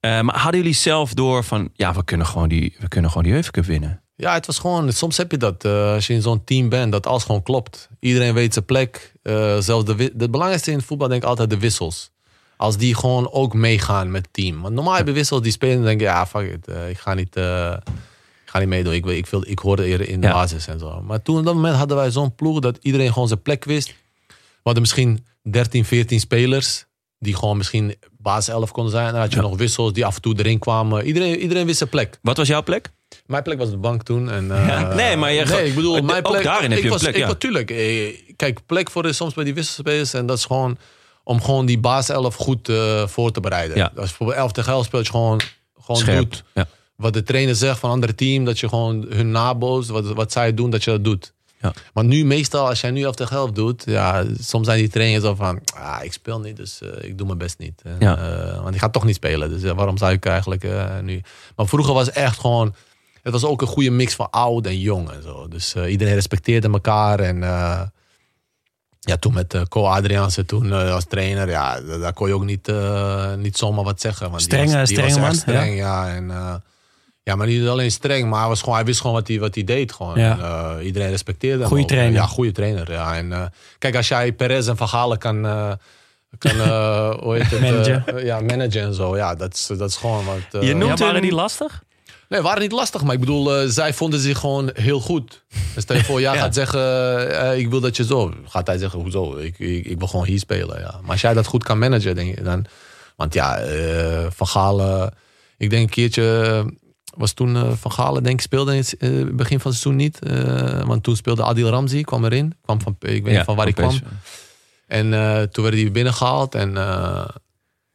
Ja. 0.00 0.22
Maar 0.22 0.38
hadden 0.38 0.60
jullie 0.60 0.76
zelf 0.76 1.14
door 1.14 1.44
van, 1.44 1.70
ja, 1.74 1.94
we 1.94 2.04
kunnen 2.04 2.26
gewoon 2.26 2.48
die, 2.48 2.76
we 2.78 2.88
kunnen 2.88 3.10
gewoon 3.10 3.26
die 3.26 3.32
UEFA 3.32 3.50
Cup 3.50 3.64
winnen? 3.64 4.02
Ja, 4.16 4.34
het 4.34 4.46
was 4.46 4.58
gewoon, 4.58 4.92
soms 4.92 5.16
heb 5.16 5.30
je 5.30 5.36
dat 5.36 5.64
als 5.64 6.06
je 6.06 6.12
in 6.12 6.22
zo'n 6.22 6.44
team 6.44 6.68
bent, 6.68 6.92
dat 6.92 7.06
alles 7.06 7.24
gewoon 7.24 7.42
klopt. 7.42 7.88
Iedereen 8.00 8.34
weet 8.34 8.52
zijn 8.52 8.64
plek. 8.64 9.12
Zelfs 9.58 9.84
de, 9.84 10.12
het 10.18 10.30
belangrijkste 10.30 10.70
in 10.70 10.76
het 10.76 10.86
voetbal 10.86 11.08
denk 11.08 11.22
ik 11.22 11.28
altijd 11.28 11.50
de 11.50 11.58
wissels. 11.58 12.12
Als 12.56 12.76
die 12.76 12.94
gewoon 12.94 13.30
ook 13.32 13.54
meegaan 13.54 14.10
met 14.10 14.22
het 14.24 14.32
team. 14.32 14.60
Want 14.60 14.74
normaal 14.74 14.94
heb 14.94 15.06
je 15.06 15.12
wissels 15.12 15.42
die 15.42 15.52
spelen 15.52 15.76
en 15.76 15.82
denken, 15.82 16.06
ja, 16.06 16.26
fuck 16.26 16.52
it, 16.52 16.68
eh, 16.68 16.88
ik 16.88 16.98
ga 16.98 17.14
niet, 17.14 17.36
eh, 17.36 17.76
ik 18.44 18.50
ga 18.50 18.58
niet 18.58 18.68
meedoen. 18.68 18.92
Ik, 18.92 19.04
wil- 19.04 19.14
ik, 19.16 19.26
wil, 19.26 19.44
ik 19.46 19.58
hoorde 19.58 19.84
eerder 19.84 20.08
in 20.08 20.20
de 20.20 20.26
Ja. 20.26 20.32
basis 20.32 20.66
en 20.66 20.78
zo. 20.78 21.02
Maar 21.02 21.22
toen 21.22 21.38
op 21.38 21.44
dat 21.44 21.54
moment 21.54 21.76
hadden 21.76 21.96
wij 21.96 22.10
zo'n 22.10 22.34
ploeg 22.34 22.58
dat 22.60 22.78
iedereen 22.82 23.12
gewoon 23.12 23.28
zijn 23.28 23.42
plek 23.42 23.64
wist. 23.64 23.88
We 24.28 24.34
hadden 24.62 24.82
misschien 24.82 25.26
13, 25.42 25.84
14 25.84 26.20
spelers 26.20 26.84
die 27.18 27.34
gewoon 27.36 27.56
misschien 27.56 27.94
basis 28.18 28.48
11 28.54 28.70
konden 28.72 28.92
zijn. 28.92 29.06
En 29.06 29.12
dan 29.12 29.20
had 29.20 29.32
je 29.32 29.40
nog 29.40 29.56
wissels 29.56 29.92
die 29.92 30.06
af 30.06 30.14
en 30.14 30.20
toe 30.22 30.34
erin 30.38 30.58
kwamen. 30.58 31.04
Iedereen, 31.06 31.38
iedereen 31.38 31.66
wist 31.66 31.78
zijn 31.78 31.90
plek. 31.90 32.18
Wat 32.22 32.36
was 32.36 32.48
jouw 32.48 32.62
plek? 32.62 32.90
Mijn 33.26 33.42
plek 33.42 33.58
was 33.58 33.70
de 33.70 33.76
bank 33.76 34.02
toen. 34.02 34.30
En, 34.30 34.50
eh, 34.50 34.66
Ja, 34.68 34.94
nee, 34.94 35.16
maar 35.16 35.32
je- 35.32 35.44
nee, 35.44 35.66
ik 35.68 35.74
bedoel, 35.74 35.96
ook 35.96 36.02
mijn 36.02 36.22
plek. 36.22 36.42
daarin 36.42 36.70
heb 36.70 36.78
ik 36.78 36.78
je 36.78 36.84
een 36.84 36.90
was, 36.90 37.02
plek, 37.02 37.14
Ik, 37.14 37.20
ja. 37.20 37.26
natuurlijk. 37.26 37.70
eh, 37.70 38.22
Kijk, 38.36 38.66
plek 38.66 38.90
voor 38.90 39.06
is 39.06 39.16
soms 39.16 39.34
bij 39.34 39.44
die 39.44 39.54
wisselspelers. 39.54 40.14
En 40.14 40.26
dat 40.26 40.38
is 40.38 40.44
gewoon 40.44 40.78
om 41.24 41.42
gewoon 41.42 41.66
die 41.66 41.78
baaself 41.78 42.34
goed 42.34 42.68
eh, 42.68 43.06
voor 43.06 43.30
te 43.32 43.40
bereiden. 43.40 43.76
Ja. 43.76 43.84
Als 43.84 43.92
je 43.94 44.00
bijvoorbeeld 44.00 44.38
11 44.38 44.52
tegen 44.52 44.72
11 44.72 44.84
speelt, 44.84 45.04
je 45.06 45.10
gewoon, 45.10 45.40
gewoon 45.80 46.00
Scherp. 46.00 46.18
doet 46.30 46.44
Ja. 46.54 46.66
wat 46.96 47.12
de 47.12 47.22
trainer 47.22 47.54
zegt 47.54 47.78
van 47.78 47.88
een 47.88 47.94
ander 47.94 48.14
team. 48.14 48.44
Dat 48.44 48.58
je 48.60 48.68
gewoon 48.68 49.06
hun 49.08 49.30
nabootst, 49.30 49.90
wat, 49.90 50.06
wat 50.06 50.32
zij 50.32 50.54
doen, 50.54 50.70
dat 50.70 50.84
je 50.84 50.90
dat 50.90 51.04
doet. 51.04 51.32
Ja. 51.60 51.72
Maar 51.94 52.04
nu 52.04 52.24
meestal, 52.24 52.68
als 52.68 52.80
jij 52.80 52.90
nu 52.90 53.02
11 53.02 53.14
tegen 53.14 53.36
11 53.36 53.50
doet, 53.50 53.82
ja, 53.86 54.24
soms 54.40 54.66
zijn 54.66 54.78
die 54.78 54.88
trainers 54.88 55.24
zo 55.24 55.34
van, 55.34 55.60
ah, 55.74 55.98
ik 56.02 56.12
speel 56.12 56.40
niet, 56.40 56.56
dus 56.56 56.80
eh, 56.80 57.08
ik 57.08 57.18
doe 57.18 57.26
mijn 57.26 57.38
best 57.38 57.58
niet. 57.58 57.80
En, 57.84 57.96
Ja. 57.98 58.16
eh, 58.18 58.62
want 58.62 58.74
ik 58.74 58.80
ga 58.80 58.88
toch 58.88 59.04
niet 59.04 59.14
spelen, 59.14 59.48
dus 59.60 59.72
waarom 59.72 59.96
zou 59.98 60.12
ik 60.12 60.26
eigenlijk 60.26 60.66
nu? 61.02 61.20
Maar 61.56 61.66
vroeger 61.66 61.94
was 61.94 62.10
echt 62.10 62.38
gewoon, 62.40 62.74
het 63.22 63.32
was 63.32 63.44
ook 63.44 63.60
een 63.62 63.66
goede 63.68 63.90
mix 63.90 64.14
van 64.14 64.30
oud 64.30 64.66
en 64.66 64.78
jong 64.80 65.10
en 65.10 65.22
zo. 65.22 65.48
Dus 65.48 65.74
iedereen 65.74 66.14
respecteerde 66.14 66.70
elkaar 66.70 67.20
en 67.20 67.42
ja, 69.04 69.16
toen 69.16 69.34
met 69.34 69.54
eh 69.54 69.60
Co 69.68 69.84
Adriaanse 69.86 70.44
toen 70.44 70.72
eh, 70.72 70.92
als 70.94 71.04
trainer, 71.04 71.48
ja, 71.50 71.80
da- 71.80 71.98
daar 71.98 72.12
kon 72.12 72.28
je 72.28 72.34
ook 72.34 72.44
niet, 72.44 72.68
eh, 72.68 73.34
niet 73.34 73.56
zomaar 73.56 73.84
wat 73.84 74.00
zeggen. 74.00 74.30
Want 74.30 74.42
Strenge- 74.42 74.66
die 74.70 74.76
was, 74.78 74.88
die 74.88 74.96
strenge 74.96 75.12
was 75.14 75.20
man, 75.22 75.30
echt 75.30 75.40
streng, 75.40 75.76
ja. 75.76 76.08
en, 76.14 76.30
eh, 76.30 76.54
ja, 77.22 77.34
maar 77.34 77.46
niet 77.46 77.68
alleen 77.68 77.90
streng, 77.90 78.28
maar 78.30 78.38
hij, 78.40 78.48
was 78.48 78.60
gewoon, 78.60 78.74
hij 78.74 78.84
wist 78.84 79.00
gewoon 79.00 79.16
wat 79.16 79.28
hij, 79.28 79.38
wat 79.38 79.54
hij 79.54 79.64
deed. 79.64 79.92
Gewoon. 79.92 80.18
Ja. 80.18 80.32
En, 80.32 80.78
eh, 80.78 80.86
iedereen 80.86 81.10
respecteerde 81.10 81.58
hem. 81.58 81.66
Goeie 81.68 81.82
ook. 81.82 81.88
trainer. 81.88 82.12
Ja, 82.20 82.26
goede 82.26 82.52
trainer. 82.52 82.92
Ja. 82.92 83.16
En, 83.16 83.32
eh, 83.32 83.42
kijk, 83.78 83.96
als 83.96 84.08
jij 84.08 84.32
Perez 84.32 84.68
en 84.68 84.76
Van 84.76 84.88
Galen 84.88 85.18
kan, 85.18 85.46
eh, 85.46 85.72
kan 86.38 86.56
hoe 87.22 87.34
heet 87.34 87.50
het, 87.50 87.60
Managen. 87.60 88.24
ja, 88.24 88.40
managen 88.40 88.82
en 88.82 88.94
zo, 88.94 89.16
ja, 89.16 89.34
dat 89.34 89.54
is, 89.54 89.66
dat 89.78 89.88
is 89.88 89.96
gewoon 89.96 90.24
wat... 90.24 90.62
eh, 90.62 90.68
Je 90.68 90.74
noemt 90.74 90.98
Ja, 90.98 91.04
waren 91.04 91.22
die 91.22 91.34
lastig? 91.34 91.82
Nee, 92.34 92.42
waren 92.42 92.62
niet 92.62 92.72
lastig, 92.72 93.02
maar 93.02 93.14
ik 93.14 93.20
bedoel, 93.20 93.56
eh, 93.56 93.68
zij 93.68 93.94
vonden 93.94 94.20
zich 94.20 94.38
gewoon 94.38 94.70
heel 94.72 95.00
goed. 95.00 95.44
Dus 95.74 95.82
stel 95.82 95.96
je 95.96 96.04
voor, 96.04 96.20
jij 96.20 96.34
Ja. 96.34 96.40
gaat 96.40 96.54
zeggen, 96.54 96.80
eh, 97.40 97.58
ik 97.58 97.68
wil 97.68 97.80
dat 97.80 97.96
je 97.96 98.04
zo. 98.04 98.34
Gaat 98.48 98.66
hij 98.66 98.78
zeggen, 98.78 99.00
hoezo? 99.00 99.36
Ik, 99.36 99.58
ik, 99.58 99.86
ik 99.86 99.98
wil 99.98 100.06
gewoon 100.06 100.24
hier 100.26 100.38
spelen. 100.38 100.80
Ja. 100.80 100.98
Maar 101.02 101.10
als 101.10 101.20
jij 101.20 101.34
dat 101.34 101.46
goed 101.46 101.64
kan 101.64 101.78
managen, 101.78 102.14
denk 102.14 102.36
je 102.36 102.42
dan. 102.42 102.64
Want 103.16 103.34
ja, 103.34 103.58
eh, 103.58 104.26
Van 104.30 104.46
Galen, 104.46 105.14
ik 105.56 105.70
denk 105.70 105.82
een 105.82 105.88
keertje, 105.88 106.64
was 107.16 107.32
toen 107.32 107.76
Van 107.76 107.92
Galen, 107.92 108.22
denk 108.22 108.38
ik, 108.38 108.44
speelde 108.44 108.76
in 108.76 108.84
het 108.98 109.36
begin 109.36 109.60
van 109.60 109.70
het 109.70 109.80
seizoen 109.80 109.96
niet. 109.96 110.18
Want 110.86 111.02
toen 111.02 111.16
speelde 111.16 111.42
Adil 111.42 111.68
Ramzi, 111.68 112.02
kwam 112.02 112.24
erin. 112.24 112.54
Kwam 112.62 112.80
van, 112.80 112.96
ik 113.00 113.24
weet 113.24 113.36
niet 113.36 113.44
van 113.44 113.56
waar 113.56 113.72
van 113.74 113.74
kwam. 113.74 113.98
En 114.86 115.10
toen 115.50 115.64
werd 115.64 115.76
hij 115.76 115.90
binnengehaald 115.92 116.54
en 116.54 116.76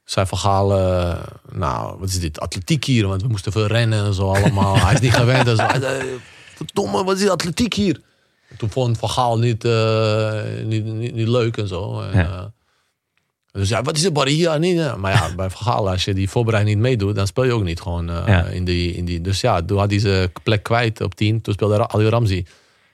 zei 0.09 0.25
Van 0.25 0.37
Gaal, 0.37 0.77
eh, 0.77 1.17
nou, 1.51 1.99
wat 1.99 2.09
is 2.09 2.19
dit, 2.19 2.39
atletiek 2.39 2.83
hier? 2.85 3.07
Want 3.07 3.21
we 3.21 3.27
moesten 3.27 3.51
veel 3.51 3.65
rennen 3.65 4.05
en 4.05 4.13
zo 4.13 4.33
allemaal. 4.33 4.79
hij 4.85 4.93
is 4.93 4.99
niet 4.99 5.13
gewend 5.13 5.47
en 5.47 5.55
zo. 5.55 5.65
Verdomme, 6.55 7.03
wat 7.03 7.15
is 7.15 7.21
dit, 7.21 7.29
atletiek 7.29 7.73
hier? 7.73 8.01
En 8.49 8.57
toen 8.57 8.69
vond 8.69 8.97
Van 8.97 9.09
Gaal 9.09 9.37
niet, 9.39 9.65
eh, 9.65 10.41
niet, 10.63 10.85
niet, 10.85 11.13
niet 11.13 11.27
leuk 11.27 11.57
en 11.57 11.67
zo. 11.67 12.01
En, 12.01 12.17
Ja. 12.17 12.25
eh, 12.31 12.43
dus 13.51 13.69
ja, 13.69 13.81
wat 13.81 13.97
is 13.97 14.03
het 14.03 14.13
barrière? 14.13 14.59
Niet, 14.59 14.77
hè? 14.77 14.97
maar 14.97 15.11
ja, 15.11 15.35
bij 15.35 15.49
Van 15.49 15.61
Gaal, 15.61 15.89
als 15.89 16.05
je 16.05 16.13
die 16.13 16.29
voorbereiding 16.29 16.75
niet 16.75 16.85
meedoet, 16.85 17.15
dan 17.15 17.27
speel 17.27 17.43
je 17.43 17.53
ook 17.53 17.63
niet 17.63 17.81
gewoon 17.81 18.09
eh, 18.09 18.23
Ja. 18.27 18.43
in, 18.45 18.65
die, 18.65 18.93
in 18.93 19.05
die... 19.05 19.21
Dus 19.21 19.41
ja, 19.41 19.61
toen 19.63 19.77
had 19.77 19.89
hij 19.89 19.99
zijn 19.99 20.31
plek 20.43 20.63
kwijt 20.63 21.01
op 21.01 21.15
10. 21.15 21.41
Toen 21.41 21.53
speelde 21.53 21.87
Ali 21.87 22.07
Ramzi. 22.07 22.45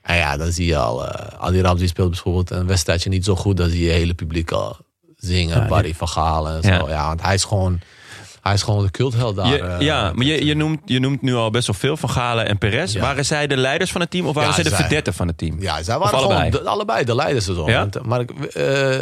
En 0.02 0.16
ja, 0.18 0.38
dan 0.38 0.52
zie 0.52 0.66
je 0.66 0.78
al, 0.78 1.06
eh 1.08 1.28
Ali 1.44 1.62
Ramzi 1.62 1.88
speelt 1.88 2.10
bijvoorbeeld 2.10 2.50
een 2.52 2.68
wedstrijdje 2.68 3.10
niet 3.10 3.26
zo 3.26 3.36
goed. 3.36 3.58
Dan 3.58 3.70
zie 3.70 3.84
je 3.84 3.92
hele 3.92 4.14
publiek 4.14 4.52
al 4.52 4.78
zingen, 5.18 5.62
Ja, 5.62 5.68
Barry 5.68 5.94
van 5.94 6.08
Gaal 6.08 6.48
en 6.48 6.62
zo. 6.64 6.70
Ja. 6.70 6.84
Ja. 6.88 7.08
want 7.08 7.22
hij 7.22 7.34
is 7.34 7.44
gewoon, 7.44 7.80
hij 8.42 8.54
is 8.54 8.64
gewoon 8.64 8.84
de 8.84 8.92
cultheld 8.92 9.36
daar. 9.36 9.48
Je- 9.48 9.60
eh, 9.60 9.80
ja, 9.80 10.12
maar 10.14 10.26
je, 10.26 10.46
je, 10.46 10.56
noemt, 10.56 10.80
je 10.86 11.00
noemt 11.00 11.22
nu 11.22 11.36
al 11.36 11.50
best 11.50 11.68
wel 11.68 11.76
veel 11.76 11.98
van 11.98 12.10
Galen 12.10 12.46
en 12.48 12.58
Perez. 12.58 12.94
Ja. 12.94 13.02
Waren 13.02 13.26
zij 13.26 13.48
de 13.48 13.58
leiders 13.58 13.92
van 13.92 14.02
het 14.02 14.10
team 14.12 14.26
of 14.28 14.34
waren 14.34 14.50
Ja, 14.50 14.56
zij 14.56 14.64
de 14.64 14.70
zij. 14.70 14.80
verdetten 14.80 15.14
van 15.14 15.28
het 15.28 15.38
team? 15.38 15.62
Ja, 15.62 15.84
zij 15.84 15.98
waren 15.98 16.18
allebei? 16.18 16.50
gewoon 16.52 16.64
de, 16.64 16.70
allebei 16.70 17.04
de 17.04 17.16
leiders. 17.16 17.46
Zo. 17.46 17.70
Ja? 17.70 17.80
Want, 17.80 18.06
maar 18.06 18.20
het 18.20 18.32
eh, 18.56 19.00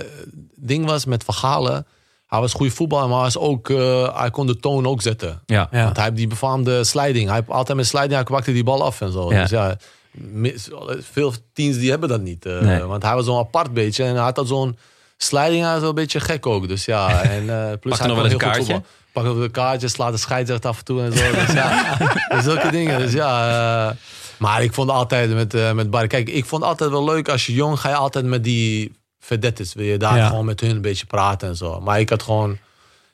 ding 0.55 0.85
was 0.85 1.05
met 1.05 1.23
Van 1.23 1.33
Galen, 1.33 1.85
hij 2.27 2.39
was 2.39 2.53
goede 2.53 2.71
voetballer, 2.71 3.07
maar 3.07 3.15
hij, 3.15 3.23
was 3.25 3.37
ook, 3.37 3.69
eh, 3.69 4.17
hij 4.19 4.29
kon 4.29 4.47
de 4.47 4.57
toon 4.59 4.87
ook 4.87 5.01
zetten. 5.01 5.41
Ja. 5.45 5.67
Ja. 5.71 5.83
Want 5.83 5.95
hij 5.95 6.05
heeft 6.05 6.17
die 6.17 6.27
befaamde 6.27 6.83
sliding. 6.83 7.25
Hij 7.27 7.35
heeft 7.35 7.49
altijd 7.49 7.77
met 7.77 7.87
sliding, 7.87 8.13
hij 8.13 8.23
kwakte 8.23 8.53
die 8.53 8.63
bal 8.63 8.83
af 8.83 9.01
en 9.01 9.11
zo. 9.11 9.31
Ja. 9.33 9.41
Dus 9.41 9.49
ja, 9.49 9.75
mis- 10.11 10.69
veel 11.11 11.33
teams 11.53 11.77
die 11.77 11.89
hebben 11.89 12.09
dat 12.09 12.21
niet. 12.21 12.45
eh, 12.45 12.59
Nee. 12.59 12.81
Want 12.83 13.03
hij 13.03 13.15
was 13.15 13.25
zo'n 13.25 13.37
apart 13.39 13.73
beetje. 13.73 14.03
En 14.03 14.13
hij 14.15 14.23
had 14.23 14.35
dat 14.35 14.47
zo'n 14.47 14.77
sliding, 15.17 15.63
was 15.63 15.79
wel 15.79 15.89
een 15.89 15.95
beetje 15.95 16.19
gek 16.19 16.45
ook. 16.45 16.67
Dus 16.67 16.85
ja, 16.85 17.21
en 17.37 17.49
eh, 17.71 17.77
plus 17.79 17.99
hij 17.99 18.07
nog 18.07 18.17
wel 18.21 18.31
een 18.31 18.37
kaartje? 18.37 18.81
Pak 19.11 19.25
ook 19.25 19.37
een 19.37 19.51
kaartje, 19.51 19.87
slaat 19.87 20.11
de 20.11 20.17
scheidsrechter 20.17 20.69
af 20.69 20.77
en 20.77 20.85
toe 20.85 21.01
en 21.03 21.13
zo. 21.17 21.31
Dus 21.31 21.53
ja, 21.53 21.97
dus 22.29 22.43
zulke 22.43 22.71
dingen. 22.71 22.99
Dus 22.99 23.11
ja, 23.11 23.49
eh, 23.89 23.95
maar 24.37 24.63
ik 24.63 24.73
vond 24.73 24.89
altijd 24.89 25.33
met, 25.33 25.53
eh 25.53 25.71
met 25.71 25.89
Barry... 25.89 26.07
Kijk, 26.07 26.29
ik 26.29 26.45
vond 26.45 26.63
altijd 26.63 26.89
wel 26.89 27.03
leuk 27.03 27.29
als 27.29 27.45
je 27.45 27.53
jong 27.53 27.79
ga 27.79 27.89
je 27.89 27.95
altijd 27.95 28.25
met 28.25 28.43
die 28.43 28.91
vedettes. 29.19 29.73
Wil 29.73 29.85
je 29.85 29.97
daar 29.97 30.17
Ja. 30.17 30.27
gewoon 30.27 30.45
met 30.45 30.59
hun 30.59 30.69
een 30.69 30.81
beetje 30.81 31.05
praten 31.05 31.47
en 31.47 31.55
zo. 31.55 31.79
Maar 31.79 31.99
ik 31.99 32.09
had 32.09 32.23
gewoon... 32.23 32.57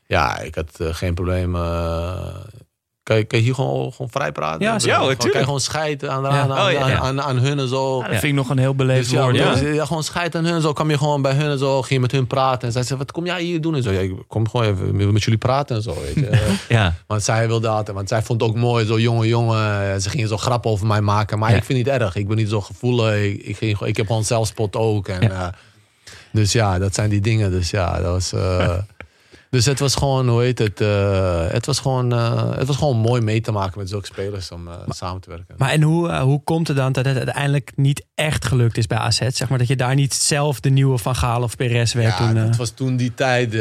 Ja, 0.05 0.39
ik 0.39 0.55
had 0.55 0.69
geen 0.79 1.13
probleem. 1.13 1.55
Kan, 3.10 3.18
je, 3.18 3.24
kan 3.24 3.39
je 3.39 3.45
hier 3.45 3.53
gewoon, 3.53 3.91
gewoon 3.91 4.10
vrij 4.12 4.32
praten? 4.32 4.62
Ja, 4.62 4.76
Ja, 4.78 4.95
gewoon- 4.97 5.16
Kan 5.18 5.30
je 5.34 5.43
gewoon 5.43 5.60
scheiden 5.60 6.12
aan, 6.12 6.22
Ja. 6.24 6.30
aan, 6.30 6.51
aan, 6.53 6.74
Oh, 6.76 6.82
aan, 6.82 6.97
aan, 6.99 7.22
aan 7.22 7.38
hun 7.38 7.60
en 7.60 7.68
zo. 7.68 7.97
Ja, 7.97 8.01
dat 8.03 8.10
vind 8.12 8.24
ik 8.24 8.34
nog 8.34 8.49
een 8.49 8.57
heel 8.57 8.76
beleefd 8.76 9.10
Dus 9.10 9.20
woord. 9.20 9.36
ja. 9.36 9.57
Ja. 9.57 9.68
ja, 9.68 9.86
gewoon 9.86 10.03
scheid 10.03 10.36
aan 10.36 10.45
hun. 10.45 10.62
Zo 10.62 10.74
kwam 10.74 10.89
je 10.89 10.97
gewoon 10.97 11.22
bij 11.22 11.34
hun 11.34 11.49
en 11.51 11.57
zo. 11.57 11.78
Ging 11.80 11.89
je 11.93 11.99
met 11.99 12.12
hun 12.12 12.28
praten. 12.28 12.68
En 12.68 12.74
zij 12.74 12.84
zei, 12.84 12.99
wat 12.99 13.12
kom 13.12 13.26
jij 13.26 13.41
hier 13.41 13.62
doen? 13.62 13.76
En 13.76 13.84
zo, 13.84 13.91
ja, 13.91 13.99
ik 13.99 14.14
kom 14.28 14.49
gewoon 14.49 14.66
even 14.66 15.14
met 15.14 15.24
jullie 15.24 15.39
praten 15.39 15.76
en 15.76 15.82
zo. 15.82 15.95
Weet 16.01 16.16
je. 16.16 16.55
Ja. 16.76 16.93
want 17.07 17.24
zij 17.24 17.47
wilde 17.47 17.68
altijd. 17.68 17.95
Want 17.97 18.10
zij 18.10 18.22
vond 18.22 18.41
het 18.41 18.49
ook 18.49 18.55
mooi. 18.55 18.86
Zo 18.86 18.99
jonge 18.99 19.28
jongen. 19.28 20.01
Ze 20.01 20.10
gingen 20.10 20.28
zo 20.28 20.38
grappen 20.38 20.72
over 20.72 20.88
mij 20.88 21.01
maken. 21.01 21.39
Maar 21.39 21.49
Ja. 21.51 21.55
ik 21.57 21.64
vind 21.64 21.78
het 21.80 21.88
niet 21.93 22.01
erg. 22.01 22.16
Ik 22.16 22.28
ben 22.28 22.38
niet 22.38 22.49
zo 22.49 22.62
gevoelig. 22.62 23.16
Ik, 23.16 23.41
ik, 23.43 23.57
ging, 23.57 23.74
gewoon- 23.78 23.89
ik 23.89 23.97
heb 23.97 24.07
gewoon 24.07 24.24
zelfspot 24.24 24.76
ook. 24.76 25.07
En, 25.07 25.22
Ja. 25.22 25.30
eh, 25.47 25.47
dus 26.32 26.51
ja, 26.51 26.80
dat 26.80 26.95
zijn 26.95 27.10
die 27.10 27.22
dingen. 27.22 27.51
Dus 27.51 27.70
ja, 27.70 28.01
dat 28.01 28.12
was... 28.12 28.34
eh, 28.34 28.78
Dus 29.49 29.65
het 29.65 29.79
was 29.79 29.95
gewoon, 29.95 30.29
hoe 30.29 30.41
heet 30.41 30.59
het? 30.59 30.81
eh, 30.81 31.47
het, 31.47 31.65
was 31.65 31.79
gewoon, 31.79 32.13
eh, 32.13 32.51
het 32.57 32.67
was 32.67 32.75
gewoon 32.77 32.97
mooi 32.97 33.21
mee 33.21 33.41
te 33.41 33.51
maken 33.51 33.79
met 33.79 33.89
zulke 33.89 34.05
spelers 34.05 34.51
om 34.51 34.67
eh, 34.67 34.73
samen 34.87 35.21
te 35.21 35.29
werken. 35.29 35.55
Maar 35.57 35.69
en 35.69 35.81
hoe, 35.81 36.15
hoe 36.15 36.43
komt 36.43 36.67
het 36.67 36.77
dan 36.77 36.91
dat 36.91 37.05
het 37.05 37.17
uiteindelijk 37.17 37.71
niet 37.75 38.05
echt 38.15 38.45
gelukt 38.45 38.77
is 38.77 38.87
bij 38.87 38.97
AZ? 38.97 39.17
Zeg 39.27 39.49
maar 39.49 39.57
dat 39.57 39.67
je 39.67 39.75
daar 39.75 39.95
niet 39.95 40.13
zelf 40.13 40.59
de 40.59 40.69
nieuwe 40.69 40.97
Van 40.97 41.15
Gaal 41.15 41.43
of 41.43 41.55
Perez 41.55 41.93
werd 41.93 42.17
Ja, 42.17 42.27
toen. 42.27 42.35
het 42.35 42.55
was 42.55 42.69
toen 42.69 42.95
die 42.95 43.13
tijd, 43.13 43.55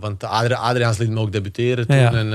want 0.00 0.24
Adri 0.24 0.54
Adriaans 0.54 0.98
liet 0.98 1.10
me 1.10 1.20
ook 1.20 1.32
debuteren 1.32 1.86
toen. 1.86 1.96
Ja. 1.96 2.12
En, 2.12 2.32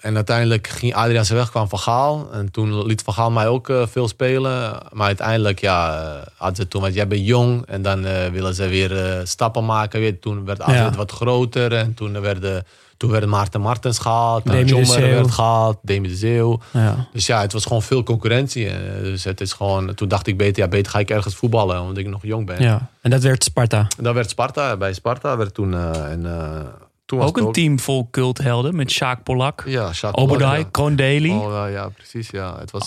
en 0.00 0.14
uiteindelijk 0.14 0.68
ging 0.68 0.94
Adriaans 0.94 1.30
weg, 1.30 1.50
kwam 1.50 1.68
Van 1.68 1.78
Gaal. 1.78 2.32
En 2.32 2.50
toen 2.50 2.86
liet 2.86 3.02
Van 3.02 3.14
Gaal 3.14 3.30
mij 3.30 3.48
ook 3.48 3.72
veel 3.90 4.08
spelen. 4.08 4.78
Maar 4.92 5.06
uiteindelijk, 5.06 5.60
ja, 5.60 6.14
ze 6.54 6.68
toen, 6.68 6.80
want 6.80 6.94
jij 6.94 7.06
bent 7.06 7.26
jong. 7.26 7.66
En 7.66 7.82
dan 7.82 8.02
willen 8.32 8.54
ze 8.54 8.68
weer 8.68 9.20
stappen 9.24 9.64
maken. 9.64 10.00
Weet, 10.00 10.14
je. 10.14 10.18
toen 10.18 10.44
werd 10.44 10.62
AZ 10.62 10.96
wat 10.96 11.10
groter. 11.12 11.75
En 11.80 11.94
toen 11.94 12.20
werden, 12.20 12.64
toen 12.96 13.10
werden 13.10 13.28
Maarten 13.28 13.60
Martens 13.60 13.98
gehaald. 13.98 14.44
Demi 14.44 14.64
de 14.64 14.68
Jommer 14.68 15.00
werd 15.00 15.30
gehaald. 15.30 15.78
Demi 15.82 16.08
de 16.08 16.16
Zeeuw. 16.16 16.60
ja. 16.72 17.08
Dus 17.12 17.26
ja, 17.26 17.40
het 17.40 17.52
was 17.52 17.62
gewoon 17.64 17.82
veel 17.82 18.02
concurrentie. 18.02 18.68
Eh, 18.68 19.02
dus 19.02 19.24
het 19.24 19.40
is 19.40 19.52
gewoon, 19.52 19.94
toen 19.94 20.08
dacht 20.08 20.26
ik 20.26 20.36
beter, 20.36 20.62
ja, 20.62 20.68
beter 20.68 20.92
ga 20.92 20.98
ik 20.98 21.10
ergens 21.10 21.34
voetballen. 21.34 21.80
Omdat 21.80 21.96
ik 21.96 22.08
nog 22.08 22.22
jong 22.22 22.46
ben. 22.46 22.62
ja, 22.62 22.90
en 23.00 23.10
dat 23.10 23.22
werd 23.22 23.44
Sparta. 23.44 23.86
En 23.98 24.04
dat 24.04 24.14
werd 24.14 24.30
Sparta. 24.30 24.76
Bij 24.76 24.92
Sparta 24.92 25.36
werd 25.36 25.54
toen... 25.54 25.74
eh, 25.74 26.10
en, 26.10 26.26
eh, 26.26 26.60
toen 27.06 27.18
was 27.18 27.28
Ook 27.28 27.36
een 27.36 27.52
team 27.52 27.80
vol 27.80 28.08
culthelden 28.10 28.76
met 28.76 28.90
Sjaak 28.90 29.22
Polak, 29.22 29.62
Ja, 29.66 29.92
Sjaak 29.92 30.14
Daly, 30.16 31.28
ja. 31.28 31.36
Oh, 31.36 31.52
ja, 31.52 31.66
ja, 31.66 31.88
precies. 31.88 32.30
Ja. 32.30 32.58
Het 32.58 32.70
was, 32.70 32.84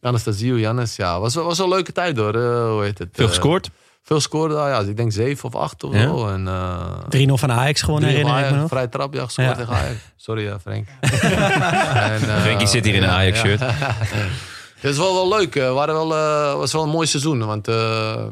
Anastasiou. 0.00 0.60
Jannes. 0.60 0.96
Ja, 0.96 1.20
was, 1.20 1.34
was 1.34 1.58
wel 1.58 1.66
een 1.66 1.72
leuke 1.72 1.92
tijd 1.92 2.16
hoor. 2.16 2.36
Hoe 2.68 2.82
heet 2.82 2.98
het? 2.98 3.08
Veel 3.12 3.28
gescoord. 3.28 3.70
Veel 4.02 4.20
scoorde. 4.20 4.54
Ja, 4.54 4.78
ik 4.78 4.96
denk 4.96 5.12
zeven 5.12 5.44
of 5.48 5.54
acht 5.54 5.84
of 5.84 5.94
Ja. 5.94 6.02
zo. 6.02 6.28
En, 6.28 6.48
eh 6.48 6.98
3-0 7.08 7.36
van 7.38 7.52
Ajax 7.52 7.80
drie 7.80 7.92
herinner 7.98 8.18
ik 8.20 8.24
me 8.26 8.30
Ajax, 8.32 8.52
nog. 8.56 8.68
Vrij 8.68 8.86
trap, 8.88 9.14
ja, 9.14 9.24
gescoord 9.24 9.48
Ja. 9.48 9.54
tegen 9.54 9.72
Ajax. 9.74 9.94
Sorry, 10.16 10.44
ja, 10.44 10.58
Frank. 10.60 10.86
en, 11.00 12.28
eh, 12.28 12.40
Frenkie 12.40 12.66
zit 12.66 12.84
hier 12.84 12.94
in 12.94 13.02
een 13.02 13.08
ja, 13.08 13.14
Ajax-shirt. 13.14 13.60
ja. 13.60 13.74
Het 14.80 14.90
is 14.90 14.96
wel, 14.96 15.14
wel 15.14 15.28
leuk. 15.28 15.54
Het 15.54 15.72
waren 15.72 15.94
wel, 15.94 16.14
eh, 16.16 16.54
was 16.56 16.72
wel 16.72 16.82
een 16.82 16.88
mooi 16.88 17.06
seizoen. 17.06 17.46
Want 17.46 17.68
eh, 17.68 18.24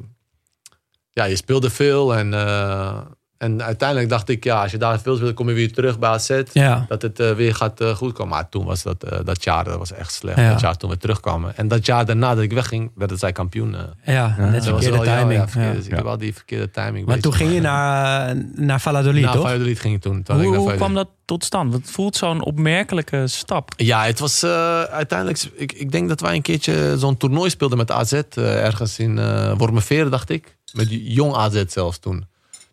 ja, 1.12 1.24
je 1.24 1.36
speelde 1.36 1.70
veel. 1.70 2.14
En, 2.14 2.34
eh, 2.34 2.98
en 3.40 3.62
uiteindelijk 3.62 4.08
dacht 4.08 4.28
ik, 4.28 4.44
ja, 4.44 4.62
als 4.62 4.70
je 4.70 4.78
daar 4.78 5.00
veel 5.00 5.16
speelt, 5.16 5.34
kom 5.34 5.48
je 5.48 5.54
weer 5.54 5.72
terug 5.72 5.98
bij 5.98 6.08
AZ. 6.08 6.40
Ja, 6.52 6.84
Dat 6.88 7.02
het 7.02 7.20
eh, 7.20 7.32
weer 7.32 7.54
gaat 7.54 7.80
eh, 7.80 7.94
goed 7.94 8.12
komen. 8.12 8.32
Maar 8.34 8.48
toen 8.48 8.64
was 8.64 8.82
dat, 8.82 9.02
eh, 9.04 9.18
dat 9.24 9.44
jaar 9.44 9.64
dat 9.64 9.78
was 9.78 9.92
echt 9.92 10.12
slecht. 10.12 10.38
Ja. 10.38 10.50
Dat 10.50 10.60
jaar 10.60 10.76
toen 10.76 10.90
we 10.90 10.96
terugkwamen. 10.96 11.56
En 11.56 11.68
dat 11.68 11.86
jaar 11.86 12.06
daarna 12.06 12.34
dat 12.34 12.44
ik 12.44 12.52
wegging, 12.52 12.90
werden 12.94 13.18
zij 13.18 13.32
kampioen. 13.32 13.76
ja, 14.04 14.34
net 14.38 14.52
Dat 14.52 14.52
was 14.52 14.64
verkeerde 14.64 14.90
wel- 14.96 15.04
ja, 15.04 15.18
timing. 15.18 15.38
Ja, 15.40 15.48
verkeerde- 15.48 15.68
Ja. 15.68 15.74
Dus 15.76 15.84
ik 15.86 15.90
heb 15.94 16.04
wel 16.04 16.18
die 16.18 16.34
verkeerde 16.34 16.70
timing. 16.70 17.06
Maar 17.06 17.18
toen 17.18 17.34
ging 17.34 17.52
je 17.52 17.60
naar, 17.60 18.36
naar 18.54 18.80
Valladolid, 18.80 19.22
Naar 19.24 19.32
toch? 19.32 19.42
Valladolid 19.42 19.80
ging 19.80 19.94
ik 19.94 20.00
toen. 20.00 20.22
toen 20.22 20.42
Hoe, 20.44 20.74
kwam 20.74 20.94
dat 20.94 21.08
tot 21.24 21.44
stand? 21.44 21.70
Want 21.70 21.82
het 21.84 21.92
voelt 21.94 22.16
zo'n 22.16 22.44
opmerkelijke 22.44 23.26
stap. 23.26 23.72
Ja, 23.76 24.04
het 24.04 24.18
was 24.18 24.42
eh, 24.42 24.82
uiteindelijk... 24.82 25.42
Ik, 25.54 25.72
ik 25.72 25.92
denk 25.92 26.08
dat 26.08 26.20
wij 26.20 26.34
een 26.34 26.42
keertje 26.42 26.98
zo'n 26.98 27.16
toernooi 27.16 27.50
speelden 27.50 27.78
met 27.78 27.90
AZ. 27.90 28.12
ergens 28.36 28.98
in 28.98 29.18
eh 29.18 29.52
Wormerveer, 29.56 30.10
dacht 30.10 30.30
ik. 30.30 30.56
Met 30.72 30.88
die 30.88 31.12
jong 31.12 31.34
AZ 31.34 31.64
zelfs 31.66 31.98
toen. 31.98 32.28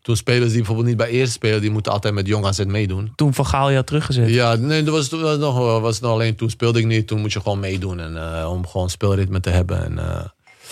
Toen 0.08 0.16
spelers 0.16 0.48
die 0.48 0.58
bijvoorbeeld 0.58 0.88
niet 0.88 0.98
bij 0.98 1.10
eerste 1.10 1.32
spelen... 1.34 1.62
die 1.62 1.72
moeten 1.72 1.92
altijd 1.92 2.14
met 2.14 2.28
jong 2.28 2.46
AZ 2.46 2.64
meedoen. 2.64 3.12
Toen 3.16 3.34
Van 3.34 3.46
Gaal 3.46 3.70
je 3.70 3.76
had 3.76 3.88
teruggezet. 3.88 4.30
Ja, 4.30 4.56
nee, 4.56 4.84
dat 4.84 4.94
was, 4.94 5.10
nog, 5.40 5.80
was 5.80 6.00
nog 6.00 6.12
alleen 6.12 6.36
toen 6.36 6.50
speelde 6.50 6.80
ik 6.80 6.86
niet. 6.86 7.08
Toen 7.08 7.20
moet 7.20 7.34
je 7.34 7.42
gewoon 7.42 7.60
meedoen 7.60 8.00
en, 8.00 8.18
eh, 8.18 8.52
om 8.52 8.68
gewoon 8.68 8.90
speelritme 8.90 9.40
te 9.40 9.50
hebben. 9.50 9.84
En, 9.84 10.00
eh, 10.00 10.06
en 10.06 10.24
op 10.24 10.30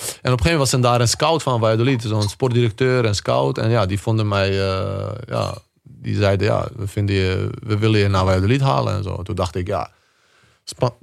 een 0.09 0.23
gegeven 0.23 0.43
moment 0.43 0.57
was 0.57 0.73
er 0.73 0.81
daar 0.81 1.01
een 1.01 1.07
scout 1.07 1.43
van 1.43 1.59
Valladolid. 1.59 2.01
Zo'n 2.01 2.29
sportdirecteur 2.29 3.05
en 3.05 3.15
scout. 3.15 3.57
En 3.57 3.69
ja, 3.69 3.86
die 3.86 3.99
vonden 3.99 4.27
mij... 4.27 4.49
eh, 4.49 5.11
ja, 5.27 5.57
die 5.83 6.15
zeiden, 6.15 6.47
ja, 6.47 6.67
we, 6.75 6.88
vinden 6.88 7.15
je, 7.15 7.49
we 7.63 7.77
willen 7.77 7.99
je 7.99 8.07
naar 8.07 8.25
Valladolid 8.25 8.61
halen 8.61 8.93
en 8.93 9.03
zo. 9.03 9.23
Toen 9.23 9.36
dacht 9.36 9.55
ik, 9.55 9.67
ja... 9.67 9.91
Spa- 10.63 10.95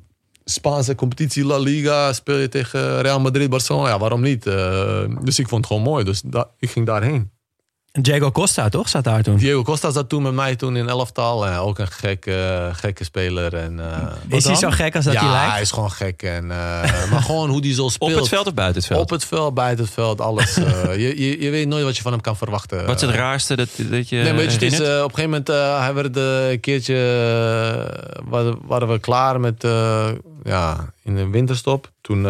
Spaanse 0.45 0.95
competitie, 0.95 1.45
La 1.45 1.59
Liga, 1.59 2.13
speel 2.13 2.37
je 2.37 2.49
tegen 2.49 3.01
Real 3.01 3.21
Madrid, 3.21 3.51
Barcelona. 3.51 3.89
Ja, 3.89 3.99
waarom 3.99 4.21
niet? 4.21 4.45
Dus 5.23 5.39
ik 5.39 5.49
vond 5.49 5.51
het 5.51 5.67
gewoon 5.67 5.83
mooi. 5.83 6.05
Dus 6.05 6.23
ik 6.59 6.71
ging 6.71 6.87
daarheen. 6.87 7.31
Diego 8.01 8.31
Costa, 8.33 8.69
toch? 8.69 8.89
Zat 8.89 9.05
daar 9.05 9.23
toen. 9.23 9.37
Diego 9.37 9.63
Costa 9.63 9.91
zat 9.91 10.09
toen 10.09 10.23
met 10.23 10.33
mij 10.33 10.57
toen 10.57 10.77
in 10.77 10.89
elftal. 10.89 11.47
En 11.47 11.57
ook 11.57 11.79
een 11.79 11.87
gekke, 11.91 12.71
gekke 12.73 13.05
speler. 13.05 13.55
En, 13.55 13.81
eh, 13.81 14.37
Is 14.37 14.45
hij 14.45 14.55
zo 14.55 14.71
gek 14.71 14.97
als 14.97 15.05
dat 15.05 15.15
ja, 15.15 15.21
hij 15.21 15.31
lijkt? 15.31 15.53
hij 15.53 15.61
is 15.61 15.71
gewoon 15.71 15.91
gek. 15.91 16.23
En, 16.23 16.51
eh, 16.51 17.11
maar 17.11 17.23
gewoon 17.23 17.51
hoe 17.51 17.61
die 17.61 17.75
zo 17.75 17.85
Op 17.85 17.91
speelt. 17.91 18.15
het 18.15 18.29
veld 18.29 18.47
of 18.47 18.55
buiten 18.55 18.77
het 18.79 18.87
veld? 18.87 19.01
Op 19.01 19.11
het 19.11 19.25
veld, 19.25 19.55
buiten 19.55 19.85
het 19.85 19.95
veld, 19.95 20.21
alles. 20.21 20.57
eh, 20.57 20.95
je, 21.03 21.21
je, 21.25 21.41
je 21.43 21.51
weet 21.51 21.67
nooit 21.69 21.85
wat 21.85 21.97
je 21.97 22.03
van 22.03 22.13
hem 22.13 22.21
kan 22.21 22.37
verwachten. 22.37 22.87
Wat 22.87 22.97
is 23.03 23.07
het 23.09 23.17
raarste 23.17 23.57
dat, 23.57 23.69
dat 23.77 24.09
je 24.09 24.17
Nee, 24.17 24.25
maar 24.25 24.35
weet 24.35 24.53
je, 24.53 24.65
het 24.65 24.73
is, 24.73 24.81
eh, 24.81 24.87
op 25.03 25.09
een 25.09 25.15
gegeven 25.15 25.31
moment, 25.31 25.49
eh, 25.49 25.81
hij 25.81 25.95
werd 25.95 26.17
eh, 26.17 26.51
een 26.51 26.61
keertje, 26.61 26.95
eh, 26.95 28.53
waren, 28.67 28.89
we 28.89 28.99
klaar 28.99 29.41
met, 29.41 29.65
eh, 29.65 30.09
ja, 30.43 30.93
in 31.03 31.17
de 31.17 31.29
winterstop. 31.29 31.91
Toen 32.01 32.23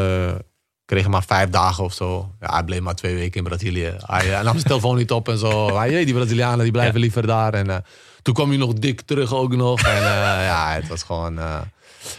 we 1.00 1.08
maar 1.10 1.24
vijf 1.24 1.50
dagen 1.50 1.84
of 1.84 1.92
zo. 1.92 2.34
Ja, 2.40 2.52
hij 2.52 2.64
bleef 2.64 2.80
maar 2.80 2.94
twee 2.94 3.14
weken 3.14 3.38
in 3.38 3.44
Brazilië. 3.44 3.94
Hij, 3.98 4.26
eh, 4.26 4.32
hij 4.34 4.42
nam 4.42 4.52
zijn 4.52 4.66
telefoon 4.66 4.96
niet 4.96 5.10
op 5.12 5.28
en 5.28 5.38
zo. 5.38 5.66
Hij, 5.78 6.04
die 6.04 6.14
Brazilianen 6.14 6.62
die 6.62 6.72
blijven 6.72 7.00
liever 7.00 7.26
daar. 7.26 7.54
En 7.54 7.70
eh, 7.70 7.76
toen 8.22 8.34
kwam 8.34 8.48
hij 8.48 8.58
nog 8.58 8.72
dik 8.72 9.00
terug 9.00 9.34
ook 9.34 9.54
nog. 9.56 9.80
En 9.82 9.96
eh, 9.96 10.02
ja, 10.52 10.70
het 10.72 10.88
was 10.88 11.02
gewoon... 11.02 11.38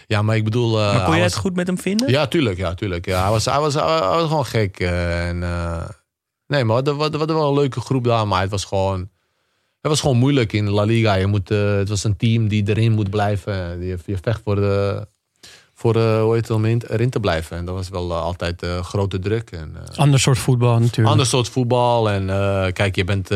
ja, 0.07 0.21
maar 0.21 0.35
ik 0.35 0.43
bedoel... 0.43 0.77
Maar 0.77 1.03
kon 1.05 1.15
je 1.15 1.21
was- 1.21 1.31
het 1.33 1.41
goed 1.41 1.55
met 1.55 1.67
hem 1.67 1.77
vinden? 1.79 2.09
ja, 2.09 2.27
tuurlijk. 2.27 2.57
Ja, 2.57 2.73
tuurlijk. 2.73 3.05
Ja, 3.05 3.21
hij, 3.21 3.31
was, 3.31 3.45
hij, 3.45 3.59
was, 3.59 3.73
hij 3.73 3.83
was 3.99 4.27
gewoon 4.27 4.45
gek. 4.45 4.79
en, 4.79 5.39
nee, 6.47 6.63
maar 6.63 6.65
we 6.65 6.71
hadden- 6.73 6.95
we 7.11 7.17
hadden 7.17 7.35
wel 7.35 7.47
een 7.47 7.53
leuke 7.59 7.79
groep 7.79 8.03
daar. 8.03 8.27
Maar 8.27 8.41
het 8.41 8.51
was 8.51 8.65
gewoon, 8.65 8.99
het 9.81 9.91
was 9.91 9.99
gewoon 10.01 10.17
moeilijk 10.17 10.53
in 10.53 10.69
La 10.69 10.83
Liga. 10.83 11.13
Je 11.13 11.27
moet, 11.27 11.49
het 11.49 11.89
was 11.89 12.03
een 12.03 12.17
team 12.17 12.47
die 12.47 12.63
erin 12.69 12.91
moet 12.91 13.09
blijven. 13.09 13.81
Je, 13.85 13.97
je 14.05 14.17
vecht 14.21 14.41
voor, 14.43 14.55
de, 14.55 15.07
voor 15.83 15.95
hoe 16.19 16.33
heet 16.33 16.47
het, 16.47 16.57
om 16.57 16.65
in- 16.65 16.81
erin 16.89 17.09
te 17.09 17.19
blijven. 17.19 17.57
En 17.57 17.65
dat 17.65 17.75
was 17.75 17.89
wel 17.89 18.11
eh, 18.11 18.21
altijd 18.21 18.61
eh, 18.63 18.83
grote 18.83 19.19
druk. 19.19 19.51
En, 19.51 19.75
Ander 19.95 20.19
soort 20.19 20.37
voetbal 20.37 20.79
natuurlijk. 20.79 21.07
ander 21.09 21.25
soort 21.25 21.49
voetbal. 21.49 22.09
En 22.09 22.25
kijk, 22.73 22.95
je 22.95 23.03
bent 23.03 23.29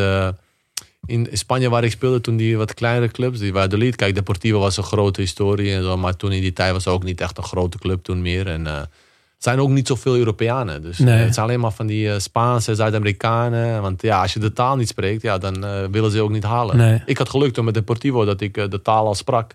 in 1.06 1.28
Spanje 1.32 1.68
waar 1.70 1.84
ik 1.84 1.90
speelde 1.90 2.20
toen 2.20 2.36
die 2.36 2.56
wat 2.56 2.74
kleinere 2.74 3.08
clubs, 3.12 3.38
die 3.38 3.52
Valladolid. 3.52 3.96
Kijk, 3.96 4.14
Deportivo 4.14 4.58
was 4.58 4.76
een 4.76 4.82
grote 4.84 5.20
historie 5.20 5.74
en 5.74 5.82
zo, 5.82 5.96
maar 5.96 6.16
toen 6.16 6.32
in 6.32 6.40
die 6.40 6.52
tijd 6.52 6.72
was 6.72 6.84
het 6.84 6.94
ook 6.94 7.04
niet 7.04 7.20
echt 7.20 7.38
een 7.38 7.44
grote 7.44 7.78
club 7.78 8.02
toen 8.04 8.22
meer. 8.22 8.46
En 8.46 8.64
het 8.64 8.88
zijn 9.38 9.60
ook 9.60 9.68
niet 9.68 9.86
zoveel 9.86 10.16
Europeanen. 10.16 10.82
Dus 10.82 10.98
Nee. 10.98 11.14
het 11.24 11.34
zijn 11.34 11.46
alleen 11.46 11.60
maar 11.60 11.72
van 11.72 11.86
die 11.86 12.18
Spaanse, 12.20 12.74
Zuid-Amerikanen. 12.74 13.82
Want 13.82 14.02
ja, 14.02 14.20
als 14.22 14.32
je 14.32 14.40
de 14.40 14.52
taal 14.52 14.76
niet 14.76 14.88
spreekt, 14.88 15.22
ja, 15.22 15.38
dan 15.38 15.60
willen 15.90 16.10
ze 16.10 16.20
ook 16.22 16.30
niet 16.30 16.42
halen. 16.44 16.76
Nee. 16.76 17.02
Ik 17.06 17.18
had 17.18 17.28
geluk 17.28 17.52
toen 17.52 17.64
met 17.64 17.74
Deportivo 17.74 18.24
dat 18.24 18.40
ik 18.40 18.54
de 18.70 18.82
taal 18.82 19.06
al 19.06 19.14
sprak. 19.14 19.54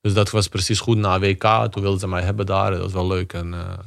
Dus 0.00 0.14
dat 0.14 0.30
was 0.30 0.48
precies 0.48 0.80
goed 0.80 0.96
na 0.96 1.18
WK. 1.20 1.42
Toen 1.70 1.82
wilden 1.82 2.00
ze 2.00 2.08
mij 2.08 2.22
hebben 2.22 2.46
daar. 2.46 2.70
Dat 2.70 2.80
was 2.80 2.92
wel 2.92 3.06
leuk. 3.06 3.32
En, 3.32 3.54
eh, 3.54 3.78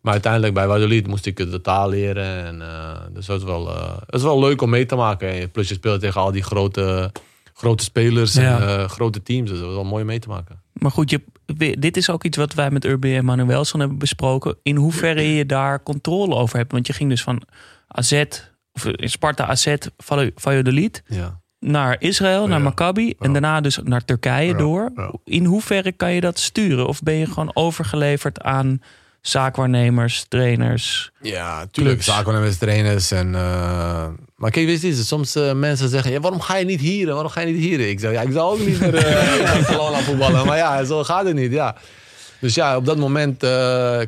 maar 0.00 0.12
uiteindelijk 0.12 0.54
bij 0.54 0.66
Valladolid 0.66 1.06
moest 1.06 1.26
ik 1.26 1.36
de 1.36 1.60
taal 1.60 1.88
leren. 1.88 2.44
En, 2.44 2.62
eh, 2.62 3.00
dus 3.12 3.26
dat 3.26 3.38
is 3.38 3.44
wel, 3.44 3.68
het 4.06 4.14
is 4.14 4.22
wel 4.22 4.40
leuk 4.40 4.62
om 4.62 4.70
mee 4.70 4.86
te 4.86 4.94
maken. 4.96 5.28
En 5.30 5.50
Plus 5.50 5.68
je 5.68 5.74
speelt 5.74 6.00
tegen 6.00 6.20
al 6.20 6.32
die 6.32 6.42
grote, 6.42 7.12
grote 7.54 7.84
spelers 7.84 8.34
Ja. 8.34 8.60
en 8.78 8.90
grote 8.90 9.22
teams. 9.22 9.48
Dus 9.50 9.58
dat 9.58 9.66
was 9.66 9.76
wel 9.76 9.84
mooi 9.84 10.00
om 10.02 10.06
mee 10.08 10.18
te 10.18 10.28
maken. 10.28 10.62
Maar 10.72 10.90
goed, 10.90 11.10
je, 11.10 11.20
dit 11.78 11.96
is 11.96 12.10
ook 12.10 12.24
iets 12.24 12.36
wat 12.36 12.54
wij 12.54 12.70
met 12.70 12.84
Urbi 12.84 13.16
en 13.16 13.24
Manuelson 13.24 13.80
hebben 13.80 13.98
besproken. 13.98 14.56
In 14.62 14.76
hoeverre 14.76 15.34
je 15.34 15.46
daar 15.46 15.82
controle 15.82 16.34
over 16.34 16.56
hebt. 16.58 16.72
Want 16.72 16.86
je 16.86 16.92
ging 16.92 17.10
dus 17.10 17.22
van 17.22 17.42
AZ, 17.88 18.22
of 18.72 18.84
in 18.86 19.10
Sparta 19.10 19.46
AZ, 19.46 19.74
Valladolid, 20.34 21.02
Ja. 21.06 21.40
Naar 21.64 21.96
Israël, 21.98 22.46
naar. 22.46 22.60
Maccabi. 22.60 23.14
En 23.18 23.32
daarna 23.32 23.60
dus 23.60 23.78
naar 23.84 24.04
Turkije 24.04 24.54
door. 24.54 24.92
In 25.24 25.44
hoeverre 25.44 25.92
kan 25.92 26.12
je 26.12 26.20
dat 26.20 26.38
sturen? 26.38 26.86
Of 26.86 27.02
ben 27.02 27.14
je 27.14 27.26
gewoon 27.26 27.50
overgeleverd 27.54 28.42
aan 28.42 28.82
zaakwaarnemers, 29.20 30.24
trainers? 30.28 31.10
Ja, 31.20 31.66
tuurlijk. 31.70 31.96
Clubs. 31.96 32.04
Zaakwaarnemers, 32.04 32.58
trainers. 32.58 33.10
En, 33.10 33.34
eh, 33.34 34.06
maar 34.36 34.50
kijk, 34.50 34.66
weet 34.66 34.80
je, 34.80 34.94
soms 34.94 35.34
eh, 35.34 35.52
mensen 35.52 35.88
zeggen, 35.88 36.10
ja, 36.10 36.20
waarom 36.20 36.40
ga 36.40 36.56
je 36.56 36.64
niet 36.64 36.80
hier? 36.80 37.06
Waarom 37.06 37.28
ga 37.28 37.40
je 37.40 37.52
niet 37.52 37.62
hier? 37.62 37.80
Ik 37.80 38.00
zeg, 38.00 38.12
ja, 38.12 38.20
ik 38.20 38.32
zou 38.32 38.52
ook 38.52 38.66
niet 38.66 38.80
naar 38.80 38.90
Barcelona 39.54 39.98
voetballen. 39.98 40.46
Maar 40.46 40.56
ja, 40.56 40.84
zo 40.84 41.04
gaat 41.04 41.24
het 41.24 41.34
niet, 41.34 41.52
ja. 41.52 41.76
Dus 42.40 42.54
ja, 42.54 42.76
op 42.76 42.84
dat 42.84 42.96
moment, 42.96 43.42
eh, 43.42 43.50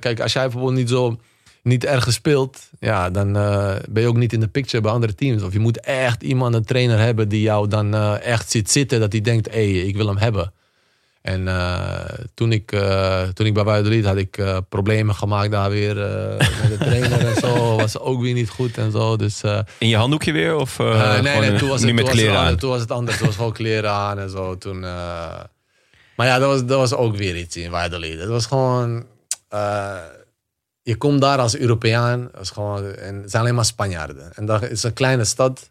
kijk, 0.01 0.21
als 0.21 0.33
jij 0.33 0.43
bijvoorbeeld 0.43 0.75
niet 0.75 0.89
zo 0.89 1.19
niet 1.67 1.85
ergens 1.85 2.15
speelt, 2.15 2.71
ja, 2.81 3.11
dan 3.11 3.37
eh, 3.37 3.75
ben 3.89 4.03
je 4.03 4.09
ook 4.09 4.17
niet 4.17 4.33
in 4.33 4.41
de 4.41 4.49
picture 4.49 4.83
bij 4.83 4.93
andere 4.93 5.15
teams. 5.15 5.43
Of 5.43 5.53
je 5.53 5.59
moet 5.59 5.81
echt 5.81 6.23
iemand, 6.23 6.55
een 6.55 6.65
trainer 6.65 6.99
hebben 6.99 7.29
die 7.29 7.41
jou 7.41 7.69
dan 7.69 7.95
eh, 7.95 8.23
echt 8.23 8.51
zit 8.51 8.71
zitten, 8.71 9.01
dat 9.01 9.13
hij 9.13 9.21
denkt, 9.21 9.47
hé, 9.51 9.73
hey, 9.73 9.87
ik 9.87 9.97
wil 9.97 10.07
hem 10.07 10.17
hebben. 10.17 10.53
En 11.23 11.49
eh, 11.49 12.01
toen, 12.35 12.53
ik, 12.53 12.71
toen 13.33 13.47
ik 13.47 13.55
bij 13.55 13.65
Valladolid 13.65 14.05
had 14.05 14.17
ik 14.17 14.39
problemen 14.69 15.15
gemaakt 15.15 15.51
daar 15.51 15.71
weer 15.71 15.95
met 15.95 16.69
de 16.69 16.77
trainer 16.79 17.27
en 17.27 17.35
zo. 17.35 17.77
Was 17.77 17.99
ook 17.99 18.21
weer 18.21 18.35
niet 18.35 18.49
goed 18.49 18.79
en 18.79 18.91
zo. 18.91 19.17
Dus, 19.17 19.43
In 19.79 19.89
je 19.89 19.97
handdoekje 19.97 20.33
weer? 20.33 20.57
Of 20.57 20.79
nee, 20.79 21.23
nee, 21.23 21.59
toen 21.59 21.69
was 21.69 21.83
het, 21.83 21.93
met 21.93 22.05
toen 22.05 22.15
was 22.15 22.23
het 22.23 22.37
aan? 22.37 22.57
Toen 22.57 22.71
was 22.71 22.81
het 22.81 22.91
anders. 22.91 23.17
Toen 23.17 23.27
was 23.27 23.37
gewoon 23.37 23.53
kleren 23.53 23.91
aan 23.91 24.19
en 24.19 24.31
zo. 24.31 24.59
Toen, 24.59 24.81
maar 26.17 26.27
ja, 26.27 26.39
dat 26.39 26.49
was, 26.49 26.65
dat 26.65 26.79
was 26.79 26.95
ook 26.95 27.17
weer 27.17 27.37
iets 27.37 27.57
in 27.57 27.71
Valladolid. 27.71 28.19
Het 28.19 28.29
was 28.29 28.47
gewoon... 28.47 29.05
je 30.87 30.97
komt 30.97 31.21
daar 31.21 31.39
als 31.39 31.57
Europeaan. 31.57 32.31
Is 32.41 32.51
gewoon, 32.51 32.95
en 32.95 33.15
het 33.21 33.31
zijn 33.31 33.43
alleen 33.43 33.55
maar 33.55 33.65
Spanjaarden. 33.65 34.33
En 34.35 34.47
dat 34.47 34.63
is 34.63 34.83
een 34.83 34.93
kleine 34.93 35.25
stad. 35.25 35.71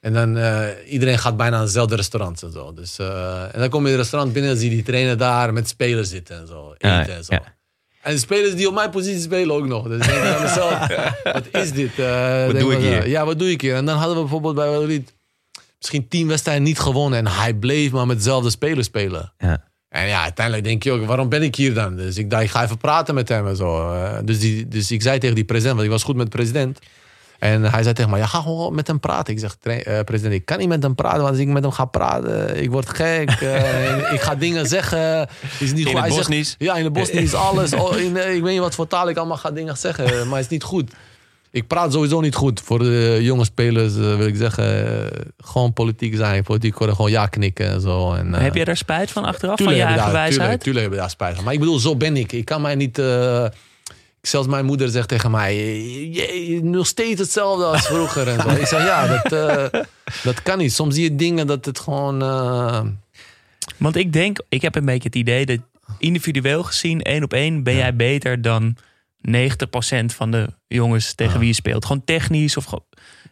En 0.00 0.12
dan 0.12 0.36
eh, 0.36 0.66
iedereen 0.86 1.18
gaat 1.18 1.36
bijna 1.36 1.56
naar 1.56 1.66
dezelfde 1.66 1.96
restaurants 1.96 2.42
en 2.42 2.52
zo. 2.52 2.72
Dus, 2.72 2.98
eh, 2.98 3.54
en 3.54 3.60
dan 3.60 3.68
kom 3.68 3.80
je 3.80 3.86
in 3.86 3.92
het 3.92 4.00
restaurant 4.00 4.32
binnen 4.32 4.50
en 4.50 4.56
zie 4.56 4.68
je 4.68 4.74
die 4.74 4.84
trainer 4.84 5.16
daar 5.16 5.52
met 5.52 5.68
spelers 5.68 6.08
zitten 6.08 6.38
en 6.40 6.46
zo. 6.46 6.74
Ja, 6.78 7.06
en 7.06 7.24
zo. 7.24 7.34
ja. 7.34 7.42
En 8.02 8.12
de 8.12 8.18
spelers 8.18 8.54
die 8.54 8.68
op 8.68 8.74
mijn 8.74 8.90
positie 8.90 9.20
spelen 9.20 9.56
ook 9.56 9.66
nog. 9.66 9.88
Dus 9.88 10.06
ik 10.06 10.12
denk 10.12 10.24
aan 10.24 10.42
mezelf, 10.42 10.86
wat 11.32 11.46
is 11.52 11.72
dit? 11.72 11.98
Eh, 11.98 12.46
denk 12.46 12.58
doe 12.58 12.72
ik 12.72 12.78
hier? 12.78 13.08
Ja, 13.08 13.24
wat 13.24 13.38
doe 13.38 13.50
ik 13.50 13.60
hier? 13.60 13.74
En 13.74 13.84
dan 13.84 13.96
hadden 13.96 14.14
we 14.14 14.20
bijvoorbeeld 14.20 14.54
bij 14.54 14.66
Valladolid 14.66 15.14
misschien 15.78 16.08
tien 16.08 16.28
wedstrijden 16.28 16.62
niet 16.62 16.78
gewonnen. 16.78 17.18
En 17.18 17.26
hij 17.26 17.54
bleef 17.54 17.90
maar 17.90 18.06
met 18.06 18.16
dezelfde 18.16 18.50
spelers 18.50 18.86
spelen. 18.86 19.32
Ja. 19.38 19.69
En 19.90 20.06
ja, 20.06 20.22
uiteindelijk 20.22 20.66
denk 20.66 20.82
je 20.82 20.92
ook, 20.92 21.04
waarom 21.06 21.28
ben 21.28 21.42
ik 21.42 21.54
hier 21.54 21.74
dan? 21.74 21.96
Dus 21.96 22.16
ik 22.16 22.30
dacht, 22.30 22.42
ik 22.42 22.50
ga 22.50 22.62
even 22.64 22.78
praten 22.78 23.14
met 23.14 23.28
hem 23.28 23.46
en 23.48 23.56
zo. 23.56 23.92
Eh, 23.92 24.18
dus, 24.24 24.38
die, 24.38 24.68
dus 24.68 24.90
ik 24.90 25.02
zei 25.02 25.18
tegen 25.18 25.34
die 25.34 25.44
president, 25.44 25.74
want 25.74 25.86
ik 25.86 25.92
was 25.92 26.02
goed 26.02 26.16
met 26.16 26.24
de 26.30 26.36
president. 26.36 26.78
En 27.38 27.62
hij 27.64 27.82
zei 27.82 27.94
tegen 27.94 28.10
mij, 28.10 28.20
ja, 28.20 28.26
ga 28.26 28.40
gewoon 28.40 28.74
met 28.74 28.86
hem 28.86 29.00
praten. 29.00 29.32
Ik 29.34 29.38
zeg, 29.40 29.56
"Tra- 29.60 29.72
eh, 29.72 30.04
president, 30.04 30.34
ik 30.34 30.44
kan 30.44 30.58
niet 30.58 30.68
met 30.68 30.82
hem 30.82 30.94
praten. 30.94 31.18
Want 31.20 31.30
als 31.30 31.38
ik 31.38 31.46
met 31.48 31.62
hem 31.62 31.72
ga 31.72 31.84
praten, 31.84 32.62
ik 32.62 32.70
word 32.70 32.88
gek. 32.88 33.30
eh, 33.30 34.12
ik 34.14 34.20
ga 34.20 34.34
dingen 34.34 34.66
zeggen. 34.66 35.28
Is 35.58 35.72
niet 35.72 35.86
In 35.86 35.92
goed. 35.94 36.04
het 36.04 36.14
Bosnisch? 36.16 36.54
ja, 36.58 36.76
in 36.76 36.84
het 36.84 36.92
Bosnisch, 36.92 37.34
alles. 37.34 37.72
Oh, 37.72 37.96
in, 37.96 38.16
ik 38.34 38.42
weet 38.42 38.52
niet 38.52 38.58
wat 38.60 38.74
voor 38.74 38.86
taal 38.86 39.08
ik 39.08 39.16
allemaal 39.16 39.36
ga 39.36 39.50
dingen 39.50 39.76
zeggen. 39.76 40.04
Maar 40.28 40.36
het 40.36 40.44
is 40.44 40.50
niet 40.50 40.62
goed. 40.62 40.90
Ik 41.52 41.66
praat 41.66 41.92
sowieso 41.92 42.20
niet 42.20 42.34
goed. 42.34 42.60
Voor 42.60 42.78
de 42.78 43.18
jonge 43.20 43.44
spelers 43.44 43.94
eh, 43.96 44.00
wil 44.16 44.26
ik 44.26 44.36
zeggen, 44.36 44.86
eh, 45.12 45.20
gewoon 45.38 45.72
politiek 45.72 46.16
zijn. 46.16 46.42
Politiek 46.42 46.78
worden, 46.78 46.96
gewoon 46.96 47.10
ja 47.10 47.26
knikken 47.26 47.66
en 47.66 47.80
zo. 47.80 48.12
En, 48.12 48.34
eh, 48.34 48.40
heb 48.40 48.54
jij 48.54 48.64
daar 48.64 48.76
spijt 48.76 49.10
van 49.10 49.24
achteraf, 49.24 49.56
Tuurlijk 49.56 49.78
van 49.78 49.86
je 49.88 49.94
eigen 49.94 50.12
daar- 50.12 50.22
wijsheid? 50.22 50.38
Tuurlijk, 50.40 50.62
tuurlijk 50.62 50.84
heb 50.84 50.94
ik 50.94 51.00
daar 51.00 51.10
spijt 51.10 51.34
van. 51.34 51.44
Maar 51.44 51.52
ik 51.52 51.58
bedoel, 51.58 51.78
zo 51.78 51.96
ben 51.96 52.16
ik. 52.16 52.32
Ik 52.32 52.44
kan 52.44 52.60
mij 52.62 52.74
niet... 52.74 52.98
eh, 52.98 53.46
zelfs 54.22 54.48
mijn 54.48 54.64
moeder 54.64 54.88
zegt 54.88 55.08
tegen 55.08 55.30
mij... 55.30 55.56
Je, 56.12 56.50
je- 56.52 56.62
nog 56.64 56.86
steeds 56.86 57.20
hetzelfde 57.20 57.64
als 57.64 57.86
vroeger. 57.86 58.28
en 58.28 58.40
zo. 58.40 58.48
Ik 58.60 58.66
zeg, 58.66 58.84
ja, 58.84 59.06
dat, 59.06 59.32
eh, 59.32 59.80
dat 60.22 60.42
kan 60.42 60.58
niet. 60.58 60.72
Soms 60.72 60.94
zie 60.94 61.02
je 61.04 61.16
dingen 61.16 61.46
dat 61.46 61.64
het 61.64 61.78
gewoon... 61.78 62.22
eh, 62.22 62.80
Want 63.76 63.96
ik 63.96 64.12
denk, 64.12 64.38
ik 64.48 64.62
heb 64.62 64.74
een 64.74 64.84
beetje 64.84 65.08
het 65.08 65.14
idee 65.16 65.46
dat 65.46 65.58
individueel 65.98 66.62
gezien, 66.62 67.02
één 67.02 67.22
op 67.22 67.32
één, 67.32 67.62
ben 67.62 67.74
jij 67.76 67.96
beter 67.96 68.42
dan 68.42 68.76
90% 69.28 70.04
van 70.14 70.30
de 70.30 70.48
jongens 70.66 71.14
tegen 71.14 71.38
wie 71.38 71.48
je 71.48 71.54
speelt. 71.54 71.84
Gewoon 71.84 72.04
technisch 72.04 72.56
of 72.56 72.64
gewoon. 72.64 72.84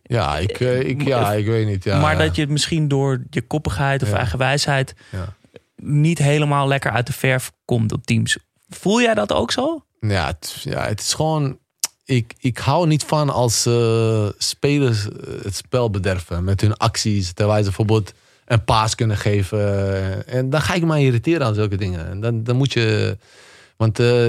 ja, 0.03 0.39
ik, 0.39 0.61
eh, 0.61 0.81
ik, 0.81 1.03
ja, 1.03 1.33
ik 1.33 1.47
weet 1.47 1.67
niet. 1.67 1.85
Ja, 1.85 2.01
maar 2.01 2.19
dat 2.19 2.37
je 2.37 2.47
misschien 2.47 2.89
door 2.89 3.23
je 3.31 3.43
koppigheid 3.43 4.03
of 4.03 4.09
Ja. 4.11 4.17
eigen 4.17 4.39
wijsheid 4.39 4.95
Ja. 5.11 5.35
niet 5.77 6.19
helemaal 6.19 6.69
lekker 6.69 6.91
uit 6.91 7.07
de 7.07 7.13
verf 7.13 7.53
komt 7.65 7.93
op 7.93 8.07
teams. 8.07 8.39
Voel 8.69 9.01
jij 9.03 9.15
dat 9.15 9.33
ook 9.33 9.53
zo? 9.53 9.85
Ja, 10.01 10.27
het, 10.27 10.57
ja, 10.63 10.87
het 10.87 11.01
is 11.01 11.15
gewoon... 11.15 11.59
Ik, 12.05 12.35
ik 12.39 12.59
hou 12.59 12.87
niet 12.87 13.05
van 13.05 13.31
als 13.31 13.67
eh, 13.67 14.29
spelers 14.39 15.09
eh, 15.09 15.15
het 15.43 15.57
spel 15.57 15.91
bederven 15.91 16.45
met 16.45 16.61
hun 16.61 16.77
acties. 16.77 17.33
Terwijl 17.33 17.59
ze 17.59 17.65
bijvoorbeeld 17.65 18.13
een 18.45 18.65
paas 18.65 18.95
kunnen 18.95 19.17
geven. 19.17 20.27
En 20.27 20.51
dan 20.51 20.61
ga 20.61 20.75
ik 20.75 20.85
me 20.85 21.01
irriteren 21.01 21.47
aan 21.47 21.55
zulke 21.55 21.77
dingen. 21.77 22.09
En 22.11 22.21
dan, 22.21 22.45
dan 22.45 22.57
moet 22.57 22.73
je... 22.73 23.17
Want 23.79 23.99
eh, 23.99 24.27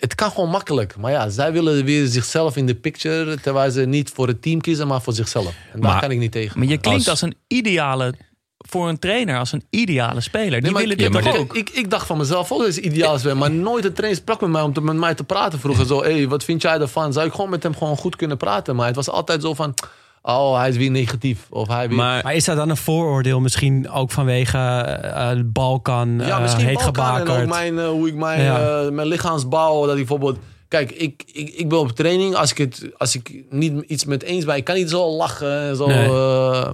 het 0.00 0.14
kan 0.14 0.30
gewoon 0.30 0.48
makkelijk. 0.50 0.96
Maar 0.96 1.10
ja, 1.10 1.28
zij 1.28 1.52
willen 1.52 1.84
weer 1.84 2.06
zichzelf 2.06 2.56
in 2.56 2.66
de 2.66 2.74
picture. 2.74 3.40
Terwijl 3.40 3.70
ze 3.70 3.80
niet 3.84 4.10
voor 4.10 4.26
het 4.26 4.42
team 4.42 4.60
kiezen, 4.60 4.86
maar 4.86 5.02
voor 5.02 5.12
zichzelf. 5.12 5.46
En 5.72 5.80
daar 5.80 5.90
Maar- 5.90 6.00
kan 6.00 6.10
ik 6.10 6.18
niet 6.18 6.32
tegen. 6.32 6.58
Maar 6.58 6.68
je 6.68 6.78
klinkt 6.78 6.98
Als- 7.00 7.08
als 7.08 7.20
een 7.22 7.36
ideale, 7.46 8.14
voor 8.58 8.88
een 8.88 8.98
trainer, 8.98 9.38
als 9.38 9.52
een 9.52 9.64
ideale 9.70 10.20
speler. 10.20 10.50
Die 10.50 10.60
Nee, 10.60 10.70
maar- 10.70 10.80
willen 10.80 10.96
dit 10.98 11.12
toch 11.12 11.36
ook? 11.36 11.56
Ik, 11.56 11.70
ik 11.70 11.90
dacht 11.90 12.06
van 12.06 12.18
mezelf 12.18 12.52
ook 12.52 12.58
dat 12.58 12.68
is 12.68 12.78
ideaal 12.78 13.18
zijn. 13.18 13.38
Maar 13.38 13.50
nooit 13.50 13.84
een 13.84 13.92
trainer 13.92 14.20
sprak 14.20 14.40
met 14.40 14.50
mij 14.50 14.62
om 14.62 14.72
te, 14.72 14.80
met 14.80 14.96
mij 14.96 15.14
te 15.14 15.24
praten 15.24 15.58
vroeger. 15.60 15.86
Zo, 15.86 16.02
hey, 16.02 16.28
wat 16.28 16.44
vind 16.44 16.62
jij 16.62 16.80
ervan? 16.80 17.12
Zou 17.12 17.26
ik 17.26 17.32
gewoon 17.32 17.50
met 17.50 17.62
hem 17.62 17.76
gewoon 17.76 17.96
goed 17.96 18.16
kunnen 18.16 18.36
praten? 18.36 18.76
Maar 18.76 18.86
het 18.86 18.96
was 18.96 19.08
altijd 19.10 19.42
zo 19.42 19.54
van, 19.54 19.74
oh, 20.22 20.58
hij 20.58 20.68
is 20.68 20.76
weer 20.76 20.90
negatief. 20.90 21.46
Of 21.50 21.68
hij 21.68 21.88
weer... 21.88 21.96
Maar 21.96 22.22
Maar 22.24 22.34
is 22.34 22.44
dat 22.44 22.56
dan 22.56 22.68
een 22.70 22.76
vooroordeel 22.76 23.40
misschien 23.40 23.90
ook 23.90 24.10
vanwege 24.10 24.58
eh, 24.58 25.30
eh, 25.30 25.38
Balkan, 25.44 26.18
ja, 26.18 26.28
eh, 26.36 26.40
misschien 26.40 26.64
heet 26.66 26.78
Balkan 26.92 27.28
en 27.28 27.42
ook 27.42 27.48
mijn, 27.48 27.78
hoe 27.86 28.08
ik 28.08 28.14
mijn, 28.14 28.42
Ja. 28.42 28.80
eh, 28.84 28.90
mijn 28.90 29.08
lichaamsbouw. 29.08 29.80
Dat 29.80 29.90
ik 29.90 29.96
bijvoorbeeld... 29.96 30.38
Kijk, 30.68 30.90
ik, 30.90 31.22
ik, 31.32 31.48
ik 31.54 31.68
ben 31.68 31.78
op 31.78 31.90
training. 31.90 32.34
Als 32.34 32.50
ik, 32.50 32.58
het, 32.58 32.88
als 32.98 33.14
ik 33.14 33.44
niet 33.50 33.82
iets 33.86 34.04
met 34.04 34.22
eens 34.22 34.44
ben, 34.44 34.56
ik 34.56 34.64
kan 34.64 34.74
niet 34.74 34.90
zo 34.90 35.10
lachen. 35.16 35.60
En 35.60 35.76
zo, 35.76 35.86
Nee. 35.86 36.06
eh, 36.06 36.68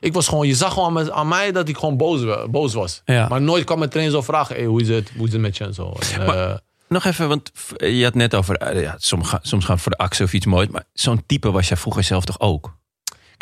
ik 0.00 0.12
was 0.12 0.28
gewoon, 0.28 0.46
je 0.46 0.54
zag 0.54 0.72
gewoon 0.72 0.92
met, 0.92 1.10
aan 1.10 1.28
mij 1.28 1.52
dat 1.52 1.68
ik 1.68 1.76
gewoon 1.76 1.96
boos, 1.96 2.20
boos 2.50 2.74
was. 2.74 3.02
Ja. 3.04 3.28
Maar 3.28 3.42
nooit 3.42 3.64
kwam 3.64 3.78
mijn 3.78 3.90
trainer 3.90 4.14
zo 4.14 4.22
vragen: 4.22 4.54
hey, 4.56 4.64
hoe, 4.64 4.80
is 4.80 4.88
het, 4.88 5.10
hoe 5.16 5.26
is 5.26 5.32
het 5.32 5.40
met 5.40 5.56
je 5.56 5.64
en 5.64 5.74
zo. 5.74 5.94
En, 6.18 6.26
Maar- 6.26 6.48
eh, 6.50 6.56
Nog 6.88 7.04
even, 7.04 7.28
want 7.28 7.50
je 7.78 8.04
had 8.04 8.14
net 8.14 8.34
over, 8.34 8.80
ja, 8.80 8.94
soms, 8.98 9.28
gaan, 9.28 9.38
soms 9.42 9.64
gaan 9.64 9.76
we 9.76 9.82
voor 9.82 9.92
de 9.92 9.98
actie 9.98 10.24
of 10.24 10.32
iets 10.32 10.46
moois. 10.46 10.68
Maar 10.68 10.84
zo'n 10.92 11.22
type 11.26 11.50
was 11.50 11.68
jij 11.68 11.76
vroeger 11.76 12.04
zelf 12.04 12.24
toch 12.24 12.40
ook? 12.40 12.76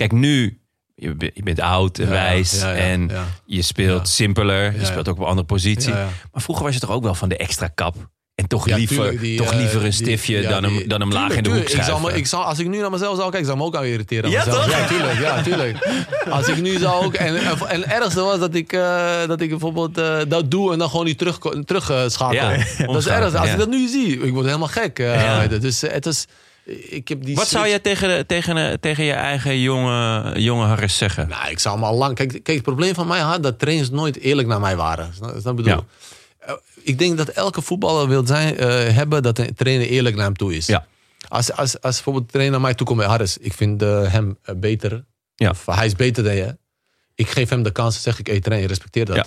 Kijk, 0.08 0.12
nu, 0.12 0.60
je, 0.94 1.14
be- 1.14 1.30
je 1.34 1.42
bent 1.42 1.60
oud 1.60 1.98
en 1.98 2.04
Ja, 2.04 2.10
wijs 2.10 2.60
ja, 2.60 2.70
ja, 2.70 2.76
en 2.76 3.10
je 3.46 3.62
speelt 3.62 4.08
simpeler. 4.08 4.78
Je 4.78 4.84
speelt 4.84 5.08
ook 5.08 5.14
op 5.16 5.20
een 5.20 5.26
andere 5.28 5.46
positie. 5.46 5.92
Maar 5.92 6.42
vroeger 6.42 6.64
was 6.64 6.74
je 6.74 6.80
toch 6.80 6.90
ook 6.90 7.02
wel 7.02 7.14
van 7.14 7.28
de 7.28 7.36
extra 7.36 7.68
kap. 7.68 7.96
En 8.34 8.46
toch 8.46 8.66
liever, 8.66 9.18
die, 9.20 9.36
toch 9.38 9.50
eh, 9.52 9.58
liever 9.58 9.84
een 9.84 9.92
stiftje 9.92 10.42
dan, 10.42 10.64
hem, 10.64 10.88
dan 10.88 11.00
hem 11.00 11.12
laag 11.12 11.32
in 11.36 11.42
de 11.42 11.48
hoek 11.50 11.58
ik 11.58 12.00
me- 12.02 12.12
ik 12.16 12.26
zou, 12.26 12.44
Als 12.44 12.58
ik 12.58 12.68
nu 12.68 12.78
naar 12.80 12.90
mezelf 12.90 13.16
zou 13.16 13.30
kijken, 13.30 13.46
zou 13.48 13.58
ik 13.58 13.62
me 13.64 13.68
ook 13.70 13.76
aan 13.76 13.84
irriteren. 13.88 14.24
aan 14.24 14.30
Ja, 14.30 14.44
mezelf. 14.44 14.64
toch? 14.64 14.70
Ja, 14.78 14.86
tuurlijk. 14.86 15.18
Ja, 15.20 15.42
tuurlijk. 15.42 15.76
Als 16.30 16.48
ik 16.48 16.60
nu 16.60 16.78
zou 16.78 17.04
ook... 17.04 17.14
En, 17.14 17.36
en, 17.36 17.58
en 17.68 17.80
het 17.80 17.90
ergste 17.90 18.20
was 18.20 18.38
dat 18.38 18.54
ik, 18.54 18.72
eh, 18.72 19.26
dat 19.26 19.40
ik 19.40 19.48
bijvoorbeeld 19.50 19.98
eh, 19.98 20.18
dat 20.28 20.50
doe 20.50 20.72
en 20.72 20.78
dan 20.78 20.90
gewoon 20.90 21.04
niet 21.04 21.18
terug, 21.18 21.38
terug 21.64 21.84
schakel. 22.06 22.48
Dat 22.86 22.96
is 22.96 23.06
ergste. 23.06 23.38
Als 23.38 23.50
ik 23.50 23.58
dat 23.58 23.68
nu 23.68 23.88
zie, 23.88 24.20
ik 24.20 24.32
word 24.32 24.46
helemaal 24.46 24.68
gek. 24.68 24.96
Dus 25.60 25.80
het 25.80 26.06
is... 26.06 26.26
Ik 26.64 27.08
heb 27.08 27.24
die 27.24 27.34
Wat 27.34 27.48
zou 27.48 27.68
jij 27.68 27.78
tegen, 27.78 28.26
tegen, 28.26 28.80
tegen 28.80 29.04
je 29.04 29.12
eigen 29.12 29.60
jonge, 29.60 30.32
jonge 30.40 30.64
Harris 30.64 30.96
zeggen? 30.96 31.28
Nou, 31.28 31.50
ik 31.50 31.58
zou 31.58 31.74
hem 31.74 31.84
al 31.84 31.96
lang... 31.96 32.14
Kijk, 32.14 32.28
kijk, 32.30 32.46
het 32.46 32.62
probleem 32.62 32.94
van 32.94 33.06
mij 33.06 33.20
had 33.20 33.42
dat 33.42 33.58
trainers 33.58 33.90
nooit 33.90 34.18
eerlijk 34.18 34.48
naar 34.48 34.60
mij 34.60 34.76
waren. 34.76 35.12
Je 35.14 35.20
wat 35.20 35.46
ik 35.46 35.54
bedoel? 35.56 35.84
Eh, 36.38 36.54
Ik 36.82 36.98
denk 36.98 37.16
dat 37.16 37.28
elke 37.28 37.62
voetballer 37.62 38.08
wil 38.08 38.26
zijn, 38.26 38.56
eh, 38.56 38.68
hebben 38.94 39.22
dat 39.22 39.38
een 39.38 39.54
trainer 39.54 39.86
eerlijk 39.86 40.16
naar 40.16 40.24
hem 40.24 40.36
toe 40.36 40.56
is. 40.56 40.66
Ja. 40.66 40.86
Als, 41.28 41.52
als, 41.52 41.80
als 41.80 41.94
bijvoorbeeld 41.94 42.24
de 42.26 42.32
trainer 42.32 42.52
naar 42.52 42.66
mij 42.66 42.74
toe 42.74 42.86
komt, 42.86 43.02
Harris, 43.02 43.38
ik 43.38 43.52
vind 43.52 43.82
eh, 43.82 44.12
hem 44.12 44.38
beter. 44.56 45.04
Ja. 45.34 45.50
Of 45.50 45.66
hij 45.66 45.86
is 45.86 45.94
beter 45.94 46.24
dan 46.24 46.34
je. 46.34 46.58
Ik 47.14 47.28
geef 47.28 47.48
hem 47.48 47.62
de 47.62 47.70
kans, 47.72 48.02
zeg 48.02 48.18
ik, 48.18 48.26
hey 48.26 48.40
trainer, 48.40 48.68
respecteer 48.68 49.04
dat. 49.04 49.16
Ja. 49.16 49.24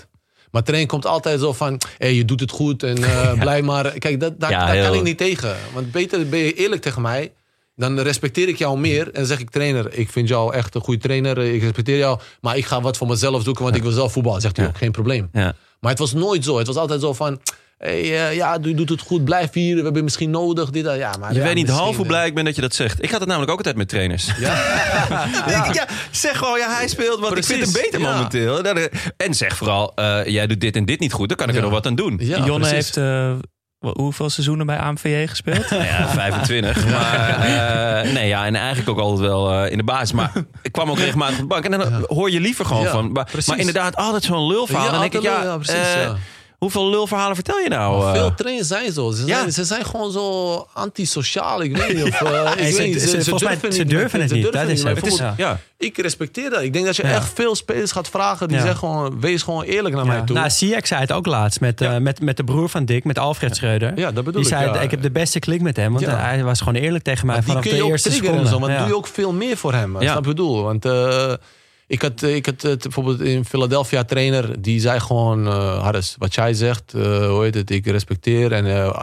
Maar 0.53 0.63
trainer 0.63 0.89
komt 0.89 1.05
altijd 1.05 1.39
zo 1.39 1.53
van, 1.53 1.81
hey, 1.97 2.13
je 2.13 2.25
doet 2.25 2.39
het 2.39 2.51
goed 2.51 2.83
en 2.83 3.03
eh, 3.03 3.33
blij 3.43 3.61
maar. 3.61 3.91
Kijk, 3.91 4.19
dat, 4.19 4.39
daar, 4.39 4.51
Ja, 4.51 4.65
daar 4.65 4.85
kan 4.85 4.93
ik 4.93 5.03
niet 5.03 5.17
tegen. 5.17 5.55
Want 5.73 5.91
beter 5.91 6.29
ben 6.29 6.39
je 6.39 6.53
eerlijk 6.53 6.81
tegen 6.81 7.01
mij. 7.01 7.31
Dan 7.75 7.99
respecteer 7.99 8.47
ik 8.47 8.57
jou 8.57 8.79
meer 8.79 9.11
en 9.11 9.25
zeg 9.25 9.39
ik 9.39 9.49
trainer, 9.49 9.93
ik 9.93 10.09
vind 10.09 10.27
jou 10.27 10.53
echt 10.53 10.75
een 10.75 10.81
goede 10.81 10.99
trainer. 10.99 11.37
Ik 11.37 11.61
respecteer 11.61 11.97
jou, 11.97 12.19
maar 12.41 12.57
ik 12.57 12.65
ga 12.65 12.81
wat 12.81 12.97
voor 12.97 13.07
mezelf 13.07 13.43
zoeken, 13.43 13.63
want 13.63 13.75
ik 13.75 13.81
wil 13.81 13.91
zelf 13.91 14.11
voetballen. 14.11 14.41
Zegt 14.41 14.57
hij 14.57 14.67
ook, 14.67 14.77
geen 14.77 14.91
probleem. 14.91 15.29
Ja. 15.31 15.55
Maar 15.79 15.91
het 15.91 15.99
was 15.99 16.13
nooit 16.13 16.43
zo. 16.43 16.57
Het 16.57 16.67
was 16.67 16.75
altijd 16.75 17.01
zo 17.01 17.13
van, 17.13 17.39
hey, 17.83 18.01
eh, 18.01 18.35
ja, 18.35 18.57
je 18.61 18.73
doet 18.73 18.89
het 18.89 19.01
goed, 19.01 19.23
blijf 19.25 19.53
hier. 19.53 19.75
We 19.75 19.81
hebben 19.81 19.95
je 19.95 20.03
misschien 20.03 20.29
nodig. 20.29 20.69
Dit, 20.69 20.83
dat. 20.83 20.97
ja, 20.97 21.13
maar 21.19 21.33
Je 21.33 21.39
ja, 21.39 21.45
weet 21.45 21.55
niet 21.55 21.69
half 21.69 21.95
hoe 21.95 22.05
eh, 22.05 22.11
blij 22.11 22.27
ik 22.27 22.35
ben 22.35 22.45
dat 22.45 22.55
je 22.55 22.61
dat 22.61 22.75
zegt. 22.75 23.03
Ik 23.03 23.09
had 23.09 23.19
het 23.19 23.27
namelijk 23.29 23.51
ook 23.51 23.57
altijd 23.57 23.75
met 23.75 23.89
trainers. 23.89 24.29
Ja, 24.39 24.53
ja 25.73 25.87
zeg 26.11 26.37
gewoon, 26.37 26.59
ja, 26.59 26.75
hij 26.75 26.87
speelt, 26.87 27.19
want 27.19 27.37
ik 27.37 27.43
vind 27.43 27.61
hem 27.61 27.71
beter 27.71 27.99
ja. 27.99 28.13
momenteel. 28.13 28.61
En 29.17 29.33
zeg 29.33 29.57
vooral, 29.57 29.91
eh, 29.95 30.25
jij 30.25 30.47
doet 30.47 30.61
dit 30.61 30.75
en 30.75 30.85
dit 30.85 30.99
niet 30.99 31.13
goed, 31.13 31.27
dan 31.27 31.37
kan 31.37 31.49
ik 31.49 31.55
er 31.55 31.61
nog 31.61 31.71
wat 31.71 31.85
aan 31.85 31.95
doen. 31.95 32.17
Ja, 32.21 32.37
Jonne 32.37 32.67
precies. 32.67 32.71
heeft 32.71 32.97
eh, 32.97 33.33
hoeveel 33.91 34.29
seizoenen 34.29 34.65
bij 34.65 34.77
AMVJ 34.77 35.27
gespeeld? 35.27 35.69
Nou 35.69 35.83
ja, 35.93 36.07
25. 36.07 36.85
Maar 36.89 37.29
eh, 37.29 38.11
nee, 38.11 38.27
ja, 38.27 38.45
en 38.45 38.55
eigenlijk 38.55 38.89
ook 38.89 38.99
altijd 38.99 39.29
wel 39.29 39.51
eh, 39.51 39.71
in 39.71 39.77
de 39.77 39.83
basis. 39.83 40.11
Maar 40.11 40.31
ik 40.61 40.71
kwam 40.71 40.89
ook 40.89 40.97
regelmatig 40.97 41.35
op 41.35 41.41
de 41.41 41.47
bank. 41.47 41.65
En 41.65 41.71
dan 41.71 42.05
hoor 42.07 42.31
je 42.31 42.39
liever 42.39 42.65
gewoon 42.65 42.83
Ja, 42.83 42.91
van. 42.91 43.11
Maar, 43.11 43.29
inderdaad, 43.55 43.95
altijd 43.95 44.23
zo'n 44.23 44.47
lulverhaal. 44.47 44.85
Ja, 44.85 44.91
dan 44.91 44.99
denk 44.99 45.13
ik, 45.13 45.19
altijd 45.19 45.43
ja, 45.43 45.49
lul, 45.49 45.57
precies, 45.57 45.93
ja. 45.93 46.15
Hoeveel 46.63 46.89
lulverhalen 46.89 47.35
vertel 47.35 47.57
je 47.59 47.69
nou? 47.69 48.03
eh? 48.05 48.11
Veel 48.11 48.33
trainers 48.35 48.67
zijn 48.67 48.91
zo. 48.91 49.11
Ze 49.11 49.25
Ja. 49.25 49.37
zijn, 49.39 49.51
ze 49.51 49.63
zijn 49.63 49.85
gewoon 49.85 50.11
zo 50.11 50.67
antisociaal. 50.73 51.61
Ik 51.61 51.77
weet 51.77 51.93
niet 51.93 52.03
of... 52.03 52.21
eh, 52.21 52.51
ze- 53.71 53.85
durven 53.85 54.21
het 54.21 54.31
niet. 54.31 54.51
Dat 54.51 54.67
is 54.67 55.19
het. 55.19 55.33
Ja. 55.37 55.59
Ik 55.77 55.97
respecteer 55.97 56.49
dat. 56.49 56.61
Ik 56.61 56.73
denk 56.73 56.85
dat 56.85 56.95
je 56.95 57.03
echt 57.03 57.31
veel 57.33 57.55
spelers 57.55 57.91
gaat 57.91 58.09
vragen 58.09 58.47
die 58.47 58.59
zeggen 58.59 58.77
gewoon... 58.77 59.19
Wees 59.19 59.41
gewoon 59.43 59.63
eerlijk 59.63 59.95
naar 59.95 60.05
mij 60.05 60.21
toe. 60.21 60.35
Nou, 60.35 60.49
Ziyech 60.49 60.87
zei 60.87 61.01
het 61.01 61.11
ook 61.11 61.25
laatst 61.25 61.59
met, 61.59 61.81
eh, 61.81 61.97
met, 61.97 62.21
met 62.21 62.37
de 62.37 62.43
broer 62.43 62.69
van 62.69 62.85
Dick, 62.85 63.03
met 63.03 63.19
Alfred 63.19 63.55
Schreuder. 63.55 63.91
Ja, 63.97 64.11
dat 64.11 64.23
bedoel 64.23 64.41
Die 64.41 64.51
ik, 64.51 64.57
zei, 64.57 64.79
ik 64.83 64.91
heb 64.91 65.01
de 65.01 65.11
beste 65.11 65.39
klik 65.39 65.61
met 65.61 65.75
hem, 65.75 65.93
want 65.93 66.05
hij 66.05 66.43
was 66.43 66.59
gewoon 66.59 66.75
eerlijk 66.81 67.03
tegen 67.03 67.25
mij 67.27 67.41
vanaf 67.41 67.61
kun 67.61 67.71
de 67.71 67.77
je 67.77 67.83
ook 67.83 67.89
eerste 67.89 68.09
triggeren 68.09 68.45
seconde. 68.45 68.65
Want 68.67 68.79
doe 68.79 68.87
je 68.87 68.95
ook 68.95 69.07
veel 69.07 69.33
meer 69.33 69.57
voor 69.57 69.73
hem. 69.73 70.01
Ja. 70.01 70.11
Snap 70.11 70.23
je 70.23 70.29
bedoel? 70.29 70.63
Want 70.63 70.85
eh, 70.85 71.33
ik 71.87 72.01
had, 72.01 72.23
eh, 72.23 72.35
ik 72.35 72.45
had 72.45 72.63
eh, 72.63 72.77
bijvoorbeeld 72.77 73.21
in 73.21 73.45
Philadelphia 73.45 74.03
trainer... 74.03 74.61
die 74.61 74.79
zei 74.79 74.99
gewoon... 74.99 75.47
eh 75.47 75.81
Harris, 75.81 76.15
wat 76.17 76.33
jij 76.33 76.53
zegt, 76.53 76.93
eh, 76.93 77.29
hoe 77.29 77.43
heet 77.43 77.55
het, 77.55 77.69
ik 77.69 77.85
respecteer. 77.85 78.51
En 78.51 78.93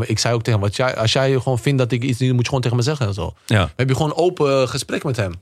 ik 0.00 0.18
zei 0.18 0.34
ook 0.34 0.42
tegen 0.42 0.60
hem... 0.60 0.68
Wat 0.68 0.76
jij, 0.76 0.96
als 0.96 1.12
jij 1.12 1.32
gewoon 1.32 1.58
vindt 1.58 1.78
dat 1.78 1.92
ik 1.92 2.02
iets 2.02 2.18
niet... 2.18 2.30
moet 2.32 2.40
je 2.40 2.46
gewoon 2.46 2.60
tegen 2.60 2.76
me 2.76 2.82
zeggen 2.82 3.06
en 3.06 3.14
zo. 3.14 3.32
Ja. 3.46 3.58
Dan 3.58 3.70
heb 3.76 3.88
je 3.88 3.94
gewoon 3.94 4.14
open 4.14 4.68
gesprek 4.68 5.04
met 5.04 5.16
hem. 5.16 5.32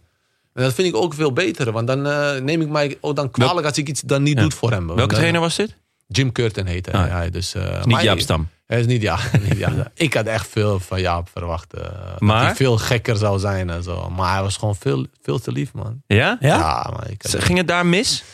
En 0.55 0.63
dat 0.63 0.75
vind 0.75 0.89
ik 0.89 0.97
ook 0.97 1.15
veel 1.15 1.33
beter. 1.33 1.73
Want 1.73 1.87
dan 1.87 2.03
neem 2.45 2.61
ik 2.61 2.69
mij 2.69 2.99
ook 3.01 3.17
dan 3.17 3.31
kwalijk 3.31 3.67
als 3.67 3.79
ik 3.79 3.89
iets 3.89 4.01
dan 4.01 4.23
niet 4.23 4.39
doe 4.39 4.51
voor 4.51 4.71
hem. 4.71 4.87
Welke 4.87 5.01
dan- 5.01 5.09
trainer 5.09 5.41
was 5.41 5.57
dit? 5.57 5.77
Jim 6.07 6.33
Curtin 6.33 6.67
heet 6.67 6.87
hij. 6.87 7.01
Ah, 7.03 7.09
ja. 7.09 7.23
ja, 7.23 7.31
dus, 7.31 7.55
eh, 7.55 7.85
Niet 7.85 8.01
Jaap 8.01 8.19
Stam. 8.21 8.49
Hij 8.67 8.81
is 8.81 8.87
niet, 8.87 9.03
ja, 9.03 9.19
niet 9.49 9.59
ja. 9.59 9.91
Ik 9.95 10.15
had 10.15 10.27
echt 10.27 10.49
veel 10.49 10.81
van 10.81 11.01
Jaap 11.01 11.29
verwacht. 11.33 11.75
eh, 11.75 11.83
Maar? 12.19 12.37
Dat 12.37 12.47
hij 12.47 12.55
veel 12.57 12.79
gekker 12.79 13.17
zou 13.17 13.39
zijn 13.39 13.71
en 13.71 13.83
zo. 13.83 14.11
Maar 14.11 14.33
hij 14.33 14.43
was 14.43 14.57
gewoon 14.57 14.77
veel, 14.77 15.07
veel 15.23 15.39
te 15.39 15.53
lief, 15.53 15.73
man. 15.73 16.03
Ja? 16.07 16.37
Ja? 16.41 16.91
man. 16.93 17.05
Ik 17.09 17.23
had- 17.23 17.43
Ging 17.45 17.59
het 17.59 17.69
daar 17.69 17.87
mis? 17.87 18.25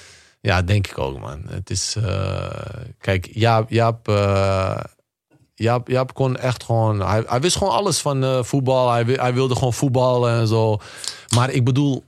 ja, 0.40 0.62
denk 0.62 0.86
ik 0.86 0.98
ook, 0.98 1.18
man. 1.20 1.42
Het 1.48 1.70
is... 1.70 1.96
eh, 1.96 2.46
kijk, 3.00 3.28
Jaap... 3.32 3.70
Jaap 3.70 4.08
eh, 4.08 4.78
Jaap, 5.54 5.88
Jaap 5.88 6.14
kon 6.14 6.36
echt 6.36 6.64
gewoon... 6.64 7.00
Hij, 7.00 7.22
hij 7.26 7.40
wist 7.40 7.56
gewoon 7.56 7.72
alles 7.72 7.98
van 7.98 8.24
eh, 8.24 8.42
voetbal. 8.42 8.90
Hij, 8.90 9.04
hij 9.04 9.34
wilde 9.34 9.54
gewoon 9.54 9.72
voetballen 9.74 10.40
en 10.40 10.46
zo. 10.46 10.78
Maar 11.34 11.50
ik 11.50 11.64
bedoel... 11.64 12.04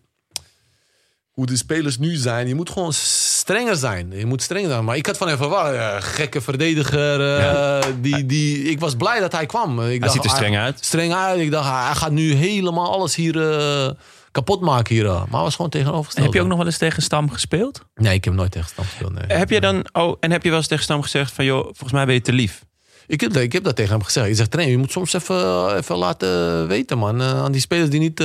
Hoe 1.30 1.46
de 1.46 1.56
spelers 1.56 1.98
nu 1.98 2.14
zijn. 2.14 2.48
Je 2.48 2.54
moet 2.54 2.70
gewoon 2.70 2.92
strenger 2.92 3.76
zijn. 3.76 4.12
Je 4.14 4.26
moet 4.26 4.42
strenger 4.42 4.70
zijn. 4.70 4.84
Maar 4.84 4.96
ik 4.96 5.06
had 5.06 5.16
van 5.16 5.28
hem 5.28 5.36
verwacht. 5.36 5.72
eh, 5.74 5.96
gekke 5.98 6.40
verdediger. 6.40 7.36
eh, 7.38 7.84
die, 8.00 8.26
die, 8.26 8.62
ik 8.62 8.80
was 8.80 8.94
blij 8.96 9.20
dat 9.20 9.32
hij 9.32 9.46
kwam. 9.46 9.80
Ik 9.82 10.00
Hij 10.00 10.10
ziet 10.12 10.24
er 10.24 10.30
streng 10.30 10.56
uit. 10.56 10.78
Streng 10.84 11.14
uit. 11.14 11.40
Ik 11.40 11.50
dacht, 11.50 11.68
hij 11.68 11.94
gaat 11.94 12.10
nu 12.10 12.32
helemaal 12.32 12.92
alles 12.92 13.14
hier 13.14 13.50
eh, 13.50 13.90
kapot 14.32 14.60
maken. 14.60 14.94
Hier. 14.94 15.04
Maar 15.04 15.26
hij 15.30 15.40
was 15.40 15.54
gewoon 15.54 15.70
tegenovergesteld. 15.70 16.24
Heb 16.26 16.34
je 16.34 16.40
ook 16.40 16.48
nog 16.48 16.56
wel 16.56 16.66
eens 16.66 16.78
tegen 16.78 17.02
Stam 17.02 17.30
gespeeld? 17.30 17.80
Nee, 17.94 18.14
ik 18.14 18.24
heb 18.24 18.34
nooit 18.34 18.50
tegen 18.52 18.68
Stam 18.68 18.84
gespeeld. 18.84 19.12
Nee. 19.12 19.38
Heb 19.38 19.50
je 19.50 19.60
dan, 19.60 19.86
oh, 19.92 20.16
en 20.20 20.30
heb 20.30 20.42
je 20.42 20.48
wel 20.48 20.58
eens 20.58 20.66
tegen 20.68 20.84
Stam 20.84 21.02
gezegd 21.02 21.32
van, 21.32 21.44
joh, 21.44 21.64
volgens 21.64 21.92
mij 21.92 22.04
ben 22.06 22.14
je 22.14 22.20
te 22.20 22.32
lief? 22.32 22.64
Ik 23.06 23.20
heb, 23.20 23.32
dat, 23.32 23.42
ik 23.42 23.52
heb 23.52 23.64
dat 23.64 23.76
tegen 23.76 23.92
hem 23.92 24.02
gezegd. 24.02 24.26
Je 24.26 24.34
zegt, 24.34 24.50
trainer, 24.50 24.74
je 24.76 24.80
moet 24.80 24.92
soms 24.92 25.12
even, 25.12 25.76
even 25.76 25.96
laten 25.96 26.66
weten, 26.68 26.98
man. 26.98 27.22
Aan 27.22 27.52
die 27.52 27.60
spelers 27.60 27.90
die 27.90 28.00
niet... 28.00 28.22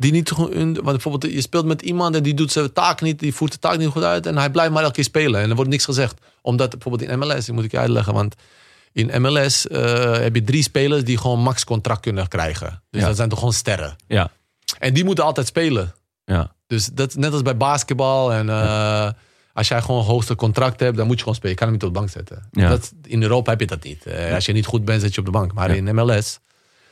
die 0.00 0.12
niet 0.12 0.30
gewoon 0.30 0.52
hun- 0.52 0.72
want 0.74 0.84
bijvoorbeeld, 0.84 1.32
je 1.32 1.40
speelt 1.40 1.64
met 1.66 1.82
iemand 1.82 2.14
en 2.14 2.22
die 2.22 2.34
doet 2.34 2.52
zijn 2.52 2.72
taak 2.72 3.00
niet, 3.00 3.18
die 3.18 3.34
voert 3.34 3.52
de 3.52 3.58
taak 3.58 3.78
niet 3.78 3.88
goed 3.88 4.02
uit 4.02 4.26
en 4.26 4.36
hij 4.36 4.50
blijft 4.50 4.72
maar 4.72 4.82
elke 4.82 4.94
keer 4.94 5.04
spelen 5.04 5.40
en 5.40 5.48
er 5.50 5.54
wordt 5.56 5.70
niks 5.70 5.84
gezegd. 5.84 6.20
Omdat 6.42 6.70
bijvoorbeeld 6.70 7.10
in 7.10 7.18
MLS, 7.18 7.44
die 7.44 7.54
moet 7.54 7.64
ik 7.64 7.70
je 7.70 7.78
uitleggen, 7.78 8.12
want 8.14 8.34
in 8.92 9.22
MLS 9.22 9.66
eh, 9.66 10.12
heb 10.18 10.34
je 10.34 10.44
drie 10.44 10.62
spelers 10.62 11.04
die 11.04 11.18
gewoon 11.18 11.40
max 11.40 11.64
contract 11.64 12.00
kunnen 12.00 12.28
krijgen. 12.28 12.82
Dus 12.90 13.00
Ja. 13.00 13.06
dat 13.06 13.16
zijn 13.16 13.28
toch 13.28 13.38
gewoon 13.38 13.54
sterren. 13.54 13.96
Ja. 14.06 14.30
En 14.78 14.94
die 14.94 15.04
moeten 15.04 15.24
altijd 15.24 15.46
spelen. 15.46 15.94
Ja. 16.24 16.52
Dus 16.66 16.86
dat 16.86 17.14
net 17.14 17.32
als 17.32 17.42
bij 17.42 17.56
basketbal. 17.56 18.32
En 18.32 18.48
eh, 18.48 19.10
als 19.52 19.68
jij 19.68 19.80
gewoon 19.80 20.00
een 20.00 20.06
hoogste 20.06 20.34
contract 20.34 20.80
hebt, 20.80 20.96
dan 20.96 21.06
moet 21.06 21.14
je 21.16 21.20
gewoon 21.20 21.34
spelen. 21.34 21.52
Je 21.52 21.58
kan 21.60 21.68
hem 21.68 21.76
niet 21.76 21.86
op 21.86 21.92
de 21.94 21.98
bank 22.00 22.10
zetten. 22.10 22.48
Ja. 22.50 22.68
Dat, 22.68 22.92
in 23.06 23.22
Europa 23.22 23.50
heb 23.50 23.60
je 23.60 23.66
dat 23.66 23.82
niet. 23.82 24.06
Eh, 24.06 24.34
als 24.34 24.46
je 24.46 24.52
niet 24.52 24.66
goed 24.66 24.84
bent, 24.84 25.00
zet 25.00 25.14
je 25.14 25.20
op 25.20 25.26
de 25.26 25.32
bank. 25.32 25.52
Maar 25.52 25.70
in 25.70 25.94
MLS. 25.94 26.38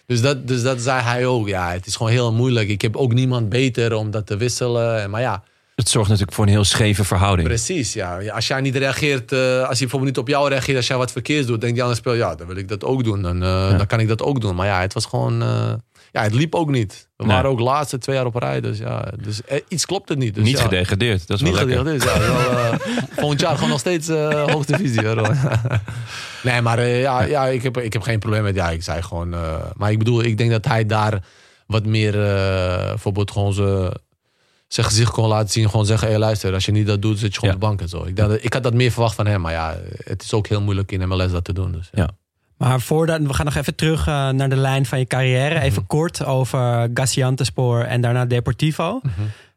Dus 0.06 0.20
dat, 0.20 0.48
dus 0.48 0.62
dat 0.62 0.80
zei 0.80 1.00
hij 1.02 1.26
ook. 1.26 1.48
Ja, 1.48 1.70
het 1.72 1.86
is 1.86 1.96
gewoon 1.96 2.12
heel 2.12 2.32
moeilijk. 2.32 2.68
Ik 2.68 2.82
heb 2.82 2.96
ook 2.96 3.12
niemand 3.12 3.48
beter 3.48 3.94
om 3.94 4.10
dat 4.10 4.26
te 4.26 4.36
wisselen. 4.36 5.00
En- 5.02 5.10
Maar 5.10 5.20
ja, 5.20 5.42
Het 5.74 5.88
zorgt 5.88 6.08
natuurlijk 6.08 6.36
voor 6.36 6.44
een 6.46 6.50
heel 6.50 6.64
scheve 6.64 7.04
verhouding. 7.04 7.48
precies. 7.48 7.92
Ja. 7.92 8.28
Als 8.28 8.46
jij 8.46 8.60
niet 8.60 8.76
reageert, 8.76 9.32
eh, 9.32 9.38
als 9.38 9.48
hij 9.50 9.64
bijvoorbeeld 9.78 10.04
niet 10.04 10.18
op 10.18 10.28
jou 10.28 10.48
reageert, 10.48 10.76
als 10.76 10.86
jij 10.86 10.96
wat 10.96 11.12
verkeers 11.12 11.46
doet, 11.46 11.60
denkt 11.60 11.74
die 11.74 11.82
andere 11.84 12.00
speler, 12.00 12.18
ja, 12.18 12.34
dan 12.34 12.46
wil 12.46 12.56
ik 12.56 12.68
dat 12.68 12.84
ook 12.84 13.04
doen. 13.04 13.22
Dan, 13.22 13.42
eh, 13.42 13.76
dan 13.78 13.86
kan 13.86 14.00
ik 14.00 14.08
dat 14.08 14.22
ook 14.22 14.40
doen. 14.40 14.54
Maar 14.54 14.66
ja, 14.66 14.80
het 14.80 14.92
was 14.94 15.04
gewoon. 15.06 15.42
eh, 15.42 15.72
ja, 16.16 16.22
het 16.22 16.34
liep 16.34 16.54
ook 16.54 16.70
niet. 16.70 17.08
We 17.16 17.24
Nee. 17.24 17.34
waren 17.34 17.50
ook 17.50 17.60
laatste 17.60 17.98
twee 17.98 18.16
jaar 18.16 18.26
op 18.26 18.34
rij. 18.34 18.60
Dus 18.60 18.78
ja, 18.78 19.12
dus, 19.22 19.42
eh, 19.44 19.60
iets 19.68 19.86
klopt 19.86 20.08
het 20.08 20.18
niet. 20.18 20.34
Dus, 20.34 20.44
Niet 20.44 20.56
ja. 20.58 20.62
gedegradeerd, 20.62 21.26
dat 21.26 21.36
is 21.36 21.42
wel 21.42 21.52
Niet 21.66 21.74
lekker. 21.74 21.92
ja. 21.94 22.18
Wel, 22.18 22.50
eh, 22.58 22.78
volgend 23.18 23.40
jaar 23.40 23.54
gewoon 23.54 23.68
nog 23.70 23.78
steeds 23.78 24.08
eh 24.08 24.44
hoogste 24.52 24.76
divisie. 24.76 25.06
Hoor. 25.06 25.36
nee, 26.42 26.60
maar 26.60 26.78
eh, 26.78 27.00
ja, 27.00 27.22
ja 27.22 27.46
ik, 27.46 27.62
heb, 27.62 27.78
ik 27.78 27.92
heb 27.92 28.02
geen 28.02 28.18
probleem 28.18 28.42
met... 28.42 28.54
Ja, 28.54 28.70
ik 28.70 28.82
zei 28.82 29.02
gewoon... 29.02 29.34
eh, 29.34 29.54
maar 29.76 29.90
ik 29.90 29.98
bedoel, 29.98 30.22
ik 30.22 30.38
denk 30.38 30.50
dat 30.50 30.64
hij 30.64 30.86
daar 30.86 31.24
wat 31.66 31.86
meer... 31.86 32.14
eh, 32.24 32.86
bijvoorbeeld 32.88 33.30
gewoon 33.30 33.52
zijn 33.54 33.90
zijn 34.68 34.86
gezicht 34.86 35.10
kon 35.10 35.28
laten 35.28 35.50
zien. 35.50 35.70
Gewoon 35.70 35.86
zeggen, 35.86 36.08
hey, 36.08 36.18
luister, 36.18 36.52
als 36.54 36.64
je 36.64 36.72
niet 36.72 36.86
dat 36.86 37.02
doet, 37.02 37.18
zit 37.18 37.32
je 37.34 37.38
gewoon 37.40 37.50
Ja. 37.50 37.54
op 37.56 37.60
de 37.60 37.66
bank 37.66 37.80
en 37.80 37.88
zo. 37.88 38.04
Ik, 38.04 38.16
dacht, 38.16 38.44
ik 38.44 38.52
had 38.52 38.62
dat 38.62 38.74
meer 38.74 38.90
verwacht 38.90 39.14
van 39.14 39.26
hem. 39.26 39.40
Maar 39.40 39.52
ja, 39.52 39.76
het 40.04 40.22
is 40.22 40.32
ook 40.32 40.46
heel 40.46 40.60
moeilijk 40.60 40.92
in 40.92 41.08
MLS 41.08 41.30
dat 41.32 41.44
te 41.44 41.52
doen. 41.52 41.72
Dus, 41.72 41.88
ja. 41.92 42.08
Ja. 42.58 42.68
Maar 42.68 42.80
voordat, 42.80 43.20
we 43.22 43.34
gaan 43.34 43.44
nog 43.44 43.54
even 43.54 43.74
terug 43.74 44.06
eh, 44.06 44.28
naar 44.28 44.48
de 44.48 44.56
lijn 44.56 44.86
van 44.86 44.98
je 44.98 45.06
carrière. 45.06 45.60
Even 45.60 45.78
Mhm. 45.78 45.86
kort 45.86 46.24
over 46.24 46.88
Gaziantepspor 46.94 47.82
en 47.84 48.00
daarna 48.00 48.24
Deportivo. 48.24 49.00
Mhm. 49.02 49.12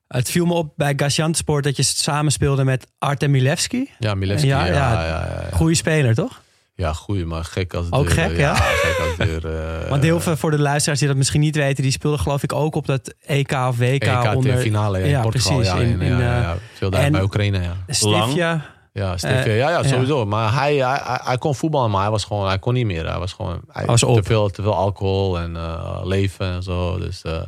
Het 0.07 0.31
viel 0.31 0.45
me 0.45 0.53
op 0.53 0.73
bij 0.75 0.93
Gaziantepspor 0.95 1.61
dat 1.61 1.75
je 1.75 1.83
samenspeelde 1.83 2.63
met 2.63 2.87
Artem 2.99 3.31
Milevski. 3.31 3.89
Ja, 3.99 4.13
Milevski. 4.15 4.47
Ja, 4.47 4.65
Ja, 4.65 4.73
ja. 4.73 4.91
ja, 4.93 5.01
ja, 5.03 5.07
ja, 5.07 5.41
ja. 5.49 5.55
Goeie 5.55 5.75
speler, 5.75 6.15
toch? 6.15 6.41
Ja, 6.75 6.93
goeie, 6.93 7.25
maar 7.25 7.43
gek 7.43 7.73
als 7.73 7.91
Ook 7.91 8.03
deur, 8.05 8.13
gek, 8.13 8.37
ja? 8.37 8.55
gek 8.55 8.99
als 9.07 9.27
deur. 9.27 9.45
eh, 9.83 9.89
Want 9.89 10.03
heel 10.03 10.19
veel 10.19 10.37
voor 10.37 10.51
de 10.51 10.59
luisteraars 10.59 10.99
die 10.99 11.07
dat 11.07 11.17
misschien 11.17 11.39
niet 11.39 11.55
weten, 11.55 11.83
die 11.83 11.91
speelden 11.91 12.19
geloof 12.19 12.43
ik 12.43 12.53
ook 12.53 12.75
op 12.75 12.85
dat 12.85 13.13
EK 13.25 13.51
of 13.51 13.77
WK 13.77 14.03
EK 14.03 14.35
onder 14.35 14.57
finale 14.57 14.97
ja, 14.99 15.03
in 15.03 15.09
ja, 15.09 15.21
Portugal. 15.21 15.55
precies. 15.55 15.73
ja, 15.73 15.79
in, 15.81 15.89
in, 15.89 16.01
in, 16.01 16.11
ja, 16.11 16.19
ja, 16.19 16.35
eh, 16.35 16.41
ja. 16.41 16.57
Veel 16.73 16.89
daar 16.89 17.01
en- 17.03 17.11
bij 17.11 17.21
Oekraïne, 17.21 17.61
ja. 17.61 17.75
Stivia. 17.87 18.65
Ja, 18.93 19.17
Steve, 19.17 19.33
Eh, 19.49 19.57
ja, 19.57 19.69
ja, 19.69 19.77
ja. 19.81 19.83
sowieso. 19.87 20.25
Maar 20.25 20.53
hij, 20.53 20.75
hij, 20.75 20.99
hij, 21.23 21.37
kon 21.37 21.55
voetballen, 21.55 21.91
maar 21.91 22.01
hij, 22.01 22.09
was 22.11 22.23
gewoon, 22.23 22.47
hij 22.47 22.59
kon 22.59 22.73
niet 22.73 22.85
meer. 22.85 23.09
Hij 23.09 23.19
was 23.19 23.33
gewoon 23.33 23.61
hij, 23.71 23.85
was 23.85 24.03
op. 24.03 24.15
te, 24.15 24.23
veel, 24.23 24.49
te 24.49 24.61
veel 24.61 24.75
alcohol 24.75 25.39
en 25.39 25.55
eh, 25.55 26.01
leven 26.03 26.45
en 26.45 26.63
zo. 26.63 26.97
Dus, 26.99 27.21
eh, 27.21 27.41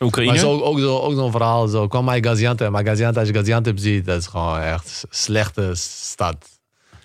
Oekraïne? 0.00 0.32
maar 0.32 0.40
zo, 0.40 0.60
ook, 0.60 0.78
zo, 0.78 0.98
ook 0.98 1.12
zo'n 1.14 1.30
verhaal. 1.30 1.66
Zo 1.68 1.86
kwam 1.86 2.04
bij 2.04 2.22
Gaziantep. 2.22 2.70
Maar 2.70 2.84
Gaziantep, 2.84 3.18
als 3.18 3.28
je 3.28 3.34
Gaziantep 3.34 3.78
ziet, 3.78 4.04
dat 4.06 4.18
is 4.20 4.26
gewoon 4.26 4.60
echt 4.60 5.02
een 5.02 5.08
slechte 5.16 5.70
stad. 5.74 6.36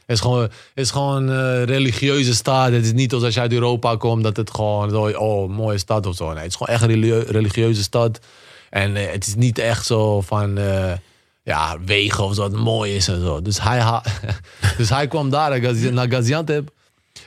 Het 0.06 0.16
is 0.16 0.20
gewoon, 0.20 0.42
het 0.42 0.52
is 0.74 0.92
gewoon 0.92 1.28
een 1.28 1.66
religieuze 1.66 2.36
stad. 2.36 2.72
Het 2.72 2.86
is 2.86 2.94
niet 2.94 3.14
als 3.14 3.34
je 3.34 3.40
uit 3.40 3.54
Europa 3.54 3.96
komt 3.96 4.24
dat 4.24 4.38
het 4.38 4.52
gewoon 4.52 4.90
zo, 4.90 5.10
oh, 5.10 5.50
mooie 5.50 5.78
stad 5.78 6.06
of 6.06 6.16
zo. 6.16 6.28
Nee, 6.28 6.36
het 6.36 6.46
is 6.52 6.56
gewoon 6.56 6.74
echt 6.74 6.84
een 6.84 6.90
religie- 6.90 7.32
religieuze 7.32 7.84
stad. 7.84 8.20
En 8.70 8.96
het 8.96 9.28
is 9.28 9.36
niet 9.36 9.58
echt 9.60 9.86
zo 9.86 10.22
van 10.22 10.58
eh, 10.58 10.92
ja, 11.44 11.78
wegen 11.86 12.24
of 12.24 12.36
zo, 12.36 12.50
dat 12.50 12.60
mooi 12.60 12.96
is 12.96 13.08
en 13.08 13.22
zo. 13.22 13.42
Dus 13.42 13.62
hij, 13.62 13.80
ha- 13.80 14.04
dus 14.78 14.90
hij 14.90 15.08
kwam 15.08 15.30
daar 15.30 15.62
naar 15.92 16.12
Gaziantep. 16.12 16.72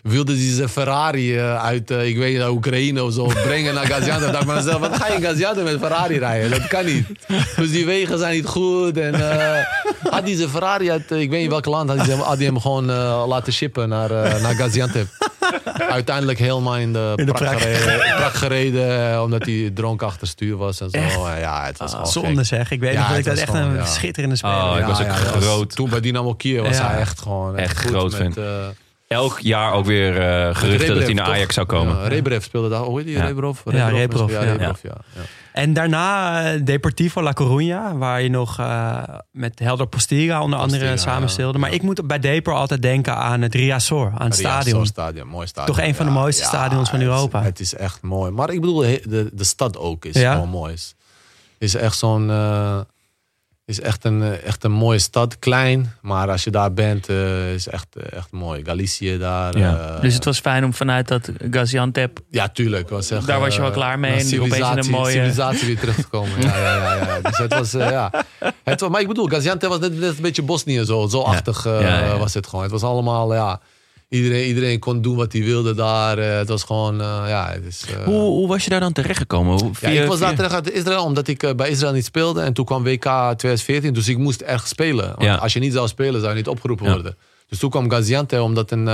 Wilde 0.03 0.33
hij 0.33 0.53
zijn 0.55 0.69
Ferrari 0.69 1.37
eh, 1.37 1.65
uit, 1.65 1.91
eh, 1.91 2.07
ik 2.07 2.17
weet 2.17 2.33
niet, 2.33 2.43
uit 2.43 2.51
Oekraïne 2.51 3.05
of 3.05 3.13
zo 3.13 3.25
brengen 3.27 3.75
naar 3.75 3.87
Gaziantep. 3.87 4.29
dacht 4.33 4.41
ik 4.41 4.47
bij 4.47 4.57
mezelf, 4.57 4.81
wat 4.81 4.97
ga 4.97 5.07
je 5.09 5.15
in 5.15 5.23
Gaziantep 5.23 5.65
met 5.65 5.79
Ferrari 5.81 6.19
rijden? 6.19 6.51
Dat 6.51 6.67
kan 6.67 6.85
niet. 6.85 7.07
Dus 7.57 7.71
die 7.71 7.87
wegen 7.87 8.19
zijn 8.19 8.35
niet 8.35 8.47
goed. 8.47 8.99
En 8.99 9.15
eh, 9.15 9.65
had 10.11 10.23
hij 10.23 10.35
zijn 10.37 10.49
Ferrari 10.49 10.91
uit, 10.91 11.11
ik 11.11 11.31
weet 11.31 11.41
niet 11.41 11.49
welk 11.51 11.65
land, 11.65 11.89
had 11.89 11.99
hij, 11.99 12.07
hem- 12.07 12.19
had 12.21 12.37
hij 12.37 12.47
hem 12.47 12.61
gewoon 12.61 12.91
eh, 12.91 13.25
laten 13.29 13.53
shippen 13.53 13.89
naar, 13.89 14.11
eh, 14.11 14.43
naar 14.43 14.55
Gaziantep. 14.55 15.07
Uiteindelijk 15.89 16.39
helemaal 16.39 16.77
in 16.77 16.93
de, 16.93 17.13
In 17.17 17.27
de 17.27 17.33
prak, 17.33 17.57
prak. 17.57 17.61
gereden, 17.63 18.17
prak 18.17 18.35
gereden, 18.35 19.23
omdat 19.23 19.45
hij 19.47 19.71
dronken 19.75 20.07
achter 20.07 20.27
stuur 20.27 20.57
was 20.57 20.81
en 20.81 20.91
zo. 20.91 20.99
Ja, 21.39 21.65
het 21.67 21.79
was 21.79 21.91
gewoon 21.91 22.07
Zonde 22.07 22.37
gek. 22.37 22.45
zeg. 22.47 22.71
Ik 22.71 22.81
weet 22.81 22.93
Ja, 22.93 22.99
nog 22.99 23.09
dat 23.09 23.19
ik 23.19 23.25
dat 23.25 23.39
echt 23.39 23.55
een 23.55 23.75
ja. 23.75 23.85
schitterende 23.85 24.37
speler 24.37 24.57
Oh, 24.65 24.73
ik 24.75 24.81
ja. 24.81 24.87
was 24.87 25.01
ook 25.01 25.07
dat 25.09 25.35
was- 25.35 25.45
groot. 25.45 25.75
toen 25.75 25.91
bij 25.91 26.01
Dynamo 26.01 26.35
Kiev 26.35 26.61
was 26.63 26.77
Ja. 26.77 26.87
hij 26.91 26.99
echt 27.01 27.21
gewoon 27.21 27.57
Echt 27.57 27.81
goed 27.81 27.91
groot 27.91 28.19
met, 28.19 28.37
Elk 29.07 29.39
jaar 29.41 29.73
ook 29.73 29.85
weer 29.87 30.17
eh, 30.21 30.25
geruchten 30.55 30.69
dat 30.69 30.79
hij 30.79 30.89
Rebrev, 30.89 31.15
naar 31.15 31.25
toch? 31.25 31.35
Ajax 31.35 31.55
zou 31.55 31.67
komen. 31.67 31.97
Ja, 31.97 32.09
Rebrev 32.09 32.43
speelde 32.45 32.69
daar. 32.69 32.81
Hoe 32.81 32.97
heet 32.99 33.07
die? 33.07 33.17
Ja. 33.17 33.25
Rebrov? 33.27 33.61
Ja, 33.65 33.89
Rebrov, 33.89 34.31
Ja, 34.31 34.43
ja. 34.43 34.51
Rebrov, 34.53 34.83
ja. 34.83 34.97
ja. 35.15 35.21
En 35.53 35.73
daarna 35.73 36.43
eh, 36.53 36.61
Deportivo 36.65 37.23
La 37.23 37.33
Coruña, 37.41 37.97
waar 37.99 38.23
je 38.23 38.29
nog 38.29 38.59
eh, 38.59 39.03
met 39.31 39.59
Helder 39.59 39.87
Postiga 39.87 40.43
onder 40.43 40.59
andere 40.59 40.81
Postiga, 40.91 41.03
samen 41.11 41.27
ja. 41.29 41.33
speelde. 41.35 41.59
Maar 41.59 41.73
ik 41.73 41.83
moet 41.83 42.07
bij 42.07 42.19
Depor 42.19 42.55
altijd 42.55 42.83
denken 42.83 43.17
aan 43.17 43.43
het 43.43 43.55
Riazor, 43.55 44.13
aan 44.19 44.29
het 44.31 44.39
Ja, 44.39 44.61
stadion. 44.61 44.77
Mooi 45.29 45.47
stadion. 45.47 45.67
Toch 45.77 45.81
een 45.85 45.95
van 45.95 46.07
de 46.07 46.13
mooiste 46.13 46.45
stadions 46.45 46.89
van 46.91 46.99
het 46.99 47.09
is- 47.09 47.15
Europa. 47.15 47.43
Het 47.43 47.61
is 47.61 47.75
echt 47.75 48.03
mooi. 48.03 48.31
Maar 48.31 48.51
ik 48.51 48.61
bedoel, 48.61 48.79
de, 48.81 49.31
de 49.33 49.45
stad 49.45 49.77
ook 49.77 50.05
is 50.05 50.21
Ja? 50.21 50.33
gewoon 50.33 50.49
mooi. 50.49 50.73
Is, 50.73 50.95
is 51.59 51.75
echt 51.75 51.97
zo'n... 51.99 52.31
is 53.67 53.81
echt 53.81 54.05
een, 54.05 54.23
eh, 54.23 54.45
echt 54.47 54.65
een 54.65 54.73
mooie 54.73 54.99
stad. 54.99 55.39
Klein, 55.39 55.93
maar 56.01 56.31
als 56.31 56.45
je 56.45 56.51
daar 56.51 56.73
bent, 56.73 57.09
eh, 57.09 57.55
is 57.55 57.69
echt, 57.69 57.87
eh, 57.97 58.19
echt 58.19 58.31
mooi. 58.33 58.65
Galicië 58.65 59.19
daar. 59.19 59.59
Ja. 59.59 59.99
Dus 60.01 60.15
het 60.15 60.25
was 60.25 60.41
fijn 60.41 60.65
om 60.65 60.75
vanuit 60.75 61.09
dat 61.09 61.31
Gaziantep... 61.51 62.19
Ja, 62.31 62.49
tuurlijk. 62.49 62.89
Was 62.89 63.11
echt, 63.11 63.27
Daar 63.27 63.41
was 63.41 63.55
je 63.55 63.61
wel 63.61 63.71
klaar 63.71 63.99
mee 63.99 64.11
en 64.11 64.41
opeens 64.41 64.71
in 64.71 64.79
een 64.79 64.91
mooie- 64.91 65.13
civilisatie 65.13 65.67
weer 65.67 65.79
terug 65.79 65.95
te 65.97 66.07
komen. 66.07 66.41
Ja, 66.43 66.59
ja, 66.59 66.75
ja, 66.77 66.95
ja. 67.07 67.21
Dus 67.21 67.39
het 67.39 67.55
was, 67.55 67.71
ja. 67.71 68.11
Het, 68.65 68.81
was- 68.81 68.91
maar 68.91 69.01
ik 69.01 69.09
bedoel, 69.09 69.27
Gaziantep 69.29 69.69
was 69.69 69.79
net, 69.79 69.99
net 69.99 70.17
een 70.17 70.23
beetje 70.23 70.43
Bosnië 70.43 70.85
zo. 70.85 71.07
Zo 71.07 71.21
achtig 71.21 71.65
ja. 71.65 72.19
was 72.19 72.35
het 72.35 72.47
gewoon. 72.47 72.63
Het 72.65 72.73
was 72.73 72.83
allemaal, 72.83 73.35
ja... 73.35 73.61
Iedereen, 74.09 74.47
iedereen 74.47 74.79
kon 74.79 75.01
doen 75.03 75.17
wat 75.17 75.33
hij 75.33 75.43
wilde 75.43 75.75
daar. 75.75 76.19
eh, 76.19 76.37
het 76.39 76.49
was 76.49 76.63
gewoon, 76.63 77.01
eh, 77.01 77.25
ja... 77.29 77.51
Het 77.53 77.65
is, 77.65 77.85
eh, 77.89 78.05
Hoe, 78.05 78.15
hoe 78.21 78.49
was 78.49 78.65
je 78.65 78.71
daar 78.71 78.81
dan 78.81 78.93
terechtgekomen? 78.93 79.53
Hoe- 79.61 79.71
ja, 79.81 79.89
via- 79.91 80.03
ik 80.03 80.09
was 80.09 80.19
daar 80.19 80.29
via- 80.29 80.37
terug 80.37 80.53
uit 80.53 80.71
Israël 80.73 81.05
omdat 81.05 81.29
ik 81.29 81.53
bij 81.57 81.71
Israël 81.71 81.93
niet 81.93 82.05
speelde. 82.05 82.41
En 82.41 82.53
toen 82.53 82.65
kwam 82.65 82.83
WK 82.83 83.03
2014, 83.05 83.93
dus 83.95 84.09
ik 84.09 84.19
moest 84.19 84.41
ergens 84.41 84.71
spelen. 84.71 85.07
Want 85.07 85.23
Ja. 85.23 85.35
als 85.35 85.53
je 85.53 85.59
niet 85.61 85.73
zou 85.73 85.89
spelen, 85.89 86.21
zou 86.21 86.29
je 86.33 86.37
niet 86.37 86.49
opgeroepen 86.49 86.87
worden. 86.93 87.17
Dus 87.49 87.59
toen 87.59 87.71
kwam 87.71 87.91
Gaziantep 87.91 88.41
omdat 88.41 88.71
een, 88.71 88.89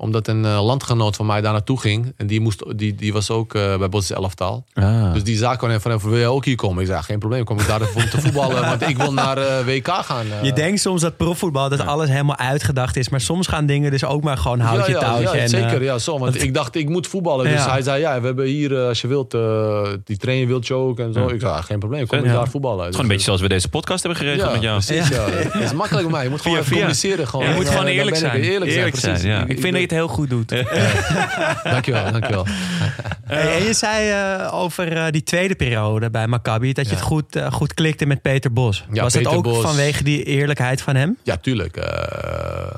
omdat 0.00 0.28
een 0.28 0.44
eh, 0.44 0.64
landgenoot 0.64 1.16
van 1.16 1.26
mij 1.26 1.40
daar 1.40 1.52
naartoe 1.52 1.80
ging. 1.80 2.12
En 2.16 2.26
die, 2.26 2.40
moest, 2.40 2.62
die, 2.76 2.94
die 2.94 3.12
was 3.12 3.30
ook 3.30 3.54
eh, 3.54 3.76
bij 3.78 3.88
Bosnisch 3.88 4.18
elftal. 4.18 4.64
Ah. 4.74 5.12
Dus 5.12 5.24
die 5.24 5.36
zaak 5.36 5.58
kwam 5.58 5.70
even 5.70 6.00
van, 6.00 6.10
wil 6.10 6.18
jij 6.18 6.26
ook 6.28 6.44
hier 6.44 6.56
komen? 6.56 6.82
Ik 6.82 6.88
zei, 6.88 7.02
geen 7.02 7.18
probleem, 7.18 7.44
kom 7.44 7.58
ik 7.58 7.66
daar 7.66 7.80
even 7.82 7.96
om 7.96 8.08
te 8.08 8.20
voetballen. 8.20 8.60
Want 8.70 8.88
ik 8.88 8.96
wil 8.96 9.12
naar 9.12 9.38
eh, 9.38 9.64
WK 9.64 9.88
gaan. 9.88 10.26
Je 10.42 10.52
denkt 10.52 10.80
soms 10.80 11.00
dat 11.00 11.16
profvoetbal, 11.16 11.68
dat 11.68 11.86
alles 11.86 12.08
helemaal 12.08 12.36
uitgedacht 12.36 12.96
is. 12.96 13.08
Maar 13.08 13.20
soms 13.20 13.46
gaan 13.46 13.66
dingen 13.66 13.90
dus 13.90 14.04
ook 14.04 14.22
maar 14.22 14.36
gewoon 14.36 14.60
houtje 14.60 14.92
ja, 14.92 15.00
ja, 15.00 15.06
touwtje. 15.06 15.36
ja, 15.36 15.42
en, 15.42 15.48
zeker, 15.48 15.82
ja, 15.82 15.98
zo. 15.98 16.18
Want 16.18 16.42
ik 16.42 16.54
dacht, 16.54 16.74
ik 16.74 16.88
moet 16.88 17.06
voetballen. 17.06 17.44
Dus 17.44 17.54
Ja. 17.54 17.70
hij 17.70 17.82
zei, 17.82 18.00
ja, 18.00 18.20
we 18.20 18.26
hebben 18.26 18.46
hier, 18.46 18.76
als 18.76 19.00
je 19.00 19.08
wilt, 19.08 19.30
die 20.04 20.16
trainer 20.16 20.46
wilt 20.46 20.66
je 20.66 20.74
ook 20.74 20.98
en 20.98 21.12
zo. 21.12 21.28
Ik 21.28 21.40
zei, 21.40 21.52
ja, 21.52 21.60
geen 21.60 21.78
probleem, 21.78 22.06
kom 22.06 22.18
ik 22.18 22.24
daar 22.24 22.48
voetballen. 22.48 22.78
Dus, 22.78 22.86
gewoon 22.86 23.02
een 23.02 23.08
beetje 23.08 23.24
zoals 23.24 23.40
we 23.40 23.48
deze 23.48 23.68
podcast 23.68 24.02
hebben 24.02 24.20
geregeld 24.20 24.46
ja, 24.46 24.52
met 24.52 24.62
jou. 24.62 24.82
precies, 24.84 25.08
ja. 25.08 25.24
Het 25.30 25.62
is 25.62 25.72
makkelijk 25.72 26.04
bij 26.06 26.14
mij. 26.14 26.24
Je 26.24 26.30
moet 26.30 26.40
gewoon 26.40 26.64
Via, 26.64 26.72
communiceren. 26.72 27.28
Gewoon. 27.28 27.48
Je 27.48 27.54
moet 27.54 27.68
gewoon 27.68 27.86
eerlijk 27.86 28.16
zijn. 28.16 28.40
Eerlijk, 28.40 28.70
Eerlijk 28.70 28.96
zijn, 28.96 29.12
precies. 29.12 29.20
zijn, 29.30 29.48
ja. 29.48 29.54
Ik 29.54 29.60
vind 29.60 29.72
dat 29.72 29.80
je 29.80 29.88
het 29.90 29.98
heel 29.98 30.08
goed 30.08 30.30
doet. 30.30 30.48
Dankjewel, 31.72 32.12
dankjewel. 32.12 32.46
Hey, 33.24 33.56
en 33.58 33.64
je 33.64 33.72
zei 33.74 34.10
eh, 34.10 34.54
over 34.54 34.92
eh, 34.96 35.10
die 35.10 35.22
tweede 35.22 35.54
periode 35.54 36.10
bij 36.10 36.26
Maccabi 36.26 36.72
dat 36.72 36.84
je 36.84 36.90
Ja. 36.90 36.96
het 36.96 37.06
goed, 37.06 37.36
eh, 37.36 37.52
goed 37.52 37.74
klikte 37.74 38.06
met 38.06 38.22
Peter 38.22 38.52
Bos. 38.52 38.84
Ja, 38.92 39.02
Was 39.02 39.12
Peter 39.12 39.28
het 39.28 39.38
ook 39.38 39.44
Bos. 39.44 39.62
vanwege 39.62 40.02
die 40.04 40.24
eerlijkheid 40.24 40.82
van 40.82 40.94
hem? 40.96 41.16
Ja, 41.22 41.36
tuurlijk. 41.36 41.76
Eh, 41.76 42.68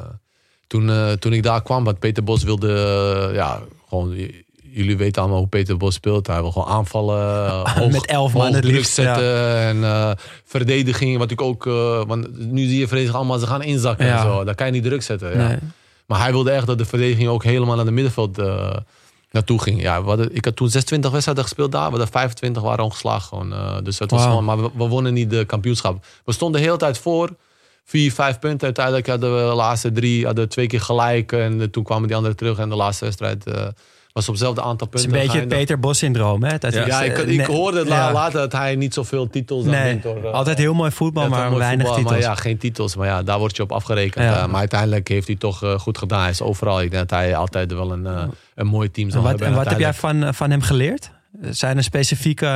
toen, 0.66 0.90
eh, 0.90 1.12
toen 1.12 1.32
ik 1.32 1.43
daar 1.43 1.62
kwam, 1.62 1.84
want 1.84 1.98
Peter 1.98 2.24
Bos 2.24 2.43
wilde, 2.43 3.30
ja, 3.34 3.59
gewoon, 3.89 4.16
jullie 4.62 4.97
weten 4.97 5.22
allemaal 5.22 5.40
hoe 5.40 5.48
Peter 5.48 5.76
Bos 5.76 5.94
speelt. 5.94 6.26
Hij 6.26 6.40
wil 6.40 6.52
gewoon 6.52 6.68
aanvallen, 6.68 7.48
hoog, 7.78 7.90
Met 7.93 8.06
elf 8.06 8.32
man 8.32 8.52
het 8.52 8.62
druk 8.62 8.74
liefst, 8.74 8.93
zetten 8.94 9.56
en 9.59 9.84
eh, 9.84 10.10
verdediging. 10.44 11.18
Wat 11.18 11.30
ik 11.30 11.40
ook, 11.40 11.66
eh, 11.66 12.02
want 12.06 12.39
nu 12.51 12.66
zie 12.66 12.78
je 12.78 12.86
verdediging 12.86 13.16
allemaal, 13.18 13.39
ze 13.39 13.47
gaan 13.47 13.62
inzakken 13.62 14.06
Ja. 14.06 14.16
en 14.16 14.22
zo. 14.22 14.44
Daar 14.44 14.55
kan 14.55 14.66
je 14.66 14.72
niet 14.72 14.84
druk 14.84 15.02
zetten. 15.02 15.30
Ja. 15.39 15.48
Nee. 15.48 15.59
Maar 16.12 16.20
hij 16.20 16.32
wilde 16.32 16.51
echt 16.51 16.66
dat 16.66 16.78
de 16.78 16.84
verdediging 16.84 17.28
ook 17.28 17.44
helemaal 17.44 17.76
naar 17.76 17.84
de 17.84 17.90
middenveld 17.90 18.39
eh, 18.39 18.76
naartoe 19.30 19.62
ging. 19.62 19.82
Ja, 19.82 20.02
hadden, 20.02 20.34
ik 20.34 20.44
had 20.44 20.56
toen 20.56 20.68
26 20.68 21.10
wedstrijden 21.10 21.44
gespeeld 21.44 21.72
daar. 21.72 21.84
We 21.84 21.90
hadden 21.90 22.09
25 22.09 22.62
waren 22.62 22.84
ongeslagen. 22.84 23.28
Gewoon, 23.28 23.52
eh, 23.52 23.76
dus 23.82 23.98
het 23.98 24.10
was 24.10 24.22
gewoon, 24.22 24.44
maar 24.44 24.62
we, 24.62 24.70
we 24.74 24.89
wonnen 24.89 25.14
niet 25.14 25.30
de 25.30 25.44
kampioenschap. 25.44 26.05
We 26.24 26.32
stonden 26.32 26.60
de 26.60 26.66
hele 26.66 26.78
tijd 26.78 26.98
voor. 26.98 27.30
Vier, 27.84 28.12
vijf 28.12 28.39
punten. 28.39 28.64
Uiteindelijk 28.66 29.06
hadden 29.06 29.34
we 29.34 29.48
de 29.48 29.55
laatste 29.55 29.93
drie 29.93 30.24
hadden 30.24 30.44
we 30.44 30.51
twee 30.51 30.66
keer 30.66 30.80
gelijk. 30.80 31.32
En 31.32 31.60
eh, 31.60 31.66
toen 31.66 31.84
kwamen 31.84 32.06
die 32.06 32.16
anderen 32.16 32.36
terug. 32.36 32.59
En 32.59 32.68
de 32.68 32.76
laatste 32.76 33.05
wedstrijd 33.05 33.44
was 34.12 34.24
op 34.28 34.34
hetzelfde 34.34 34.62
aantal 34.62 34.86
Het 34.90 34.97
is 34.97 35.02
punten. 35.02 35.20
een 35.20 35.26
beetje 35.26 35.40
het. 35.40 35.48
Peter 35.48 35.78
Bos 35.78 35.98
syndroom. 35.98 36.43
Hè? 36.43 36.59
Dat 36.59 36.72
Ja. 36.74 36.80
is, 36.80 36.86
Ja, 36.86 37.02
ik, 37.02 37.18
eh, 37.18 37.28
ik 37.28 37.36
ne- 37.36 37.44
hoorde 37.55 37.78
het 37.78 37.89
ja. 37.89 38.12
later 38.12 38.40
dat 38.40 38.52
hij 38.52 38.76
niet 38.76 38.94
zoveel 38.94 39.30
titels 39.30 39.64
Nee, 39.64 40.01
wint. 40.02 40.24
altijd 40.32 40.59
heel 40.59 40.74
mooi 40.74 40.90
voetbal, 40.90 41.22
ja, 41.22 41.28
maar 41.28 41.47
mooi 41.48 41.59
weinig 41.59 41.86
voetbal, 41.86 42.05
titels. 42.05 42.20
Maar 42.24 42.34
ja, 42.36 42.40
geen 42.40 42.59
titels. 42.59 42.97
Maar 42.97 43.06
ja, 43.06 43.22
daar 43.22 43.39
word 43.39 43.56
je 43.56 43.62
op 43.62 43.72
afgerekend. 43.72 44.24
Ja. 44.24 44.43
Eh, 44.43 44.47
maar 44.47 44.59
uiteindelijk 44.60 45.09
heeft 45.09 45.26
hij 45.26 45.36
toch 45.36 45.62
eh, 45.62 45.78
goed 45.78 45.98
gedaan. 45.98 46.20
Hij 46.20 46.30
is 46.30 46.40
overal. 46.43 46.80
Ik 46.80 46.90
denk 46.90 47.09
dat 47.09 47.18
hij 47.18 47.36
altijd 47.36 47.72
wel 47.72 47.93
een, 47.93 48.09
een 48.55 48.66
mooi 48.66 48.90
team 48.90 49.10
zal 49.10 49.16
en 49.18 49.22
wat, 49.22 49.30
hebben. 49.30 49.47
en 49.48 49.52
En 49.52 49.59
wat 49.59 49.68
heb 49.72 49.80
jij 49.80 49.94
van, 49.94 50.34
van 50.34 50.51
hem 50.51 50.62
geleerd? 50.62 51.10
Zijn 51.51 51.76
er 51.76 51.82
specifieke... 51.84 52.47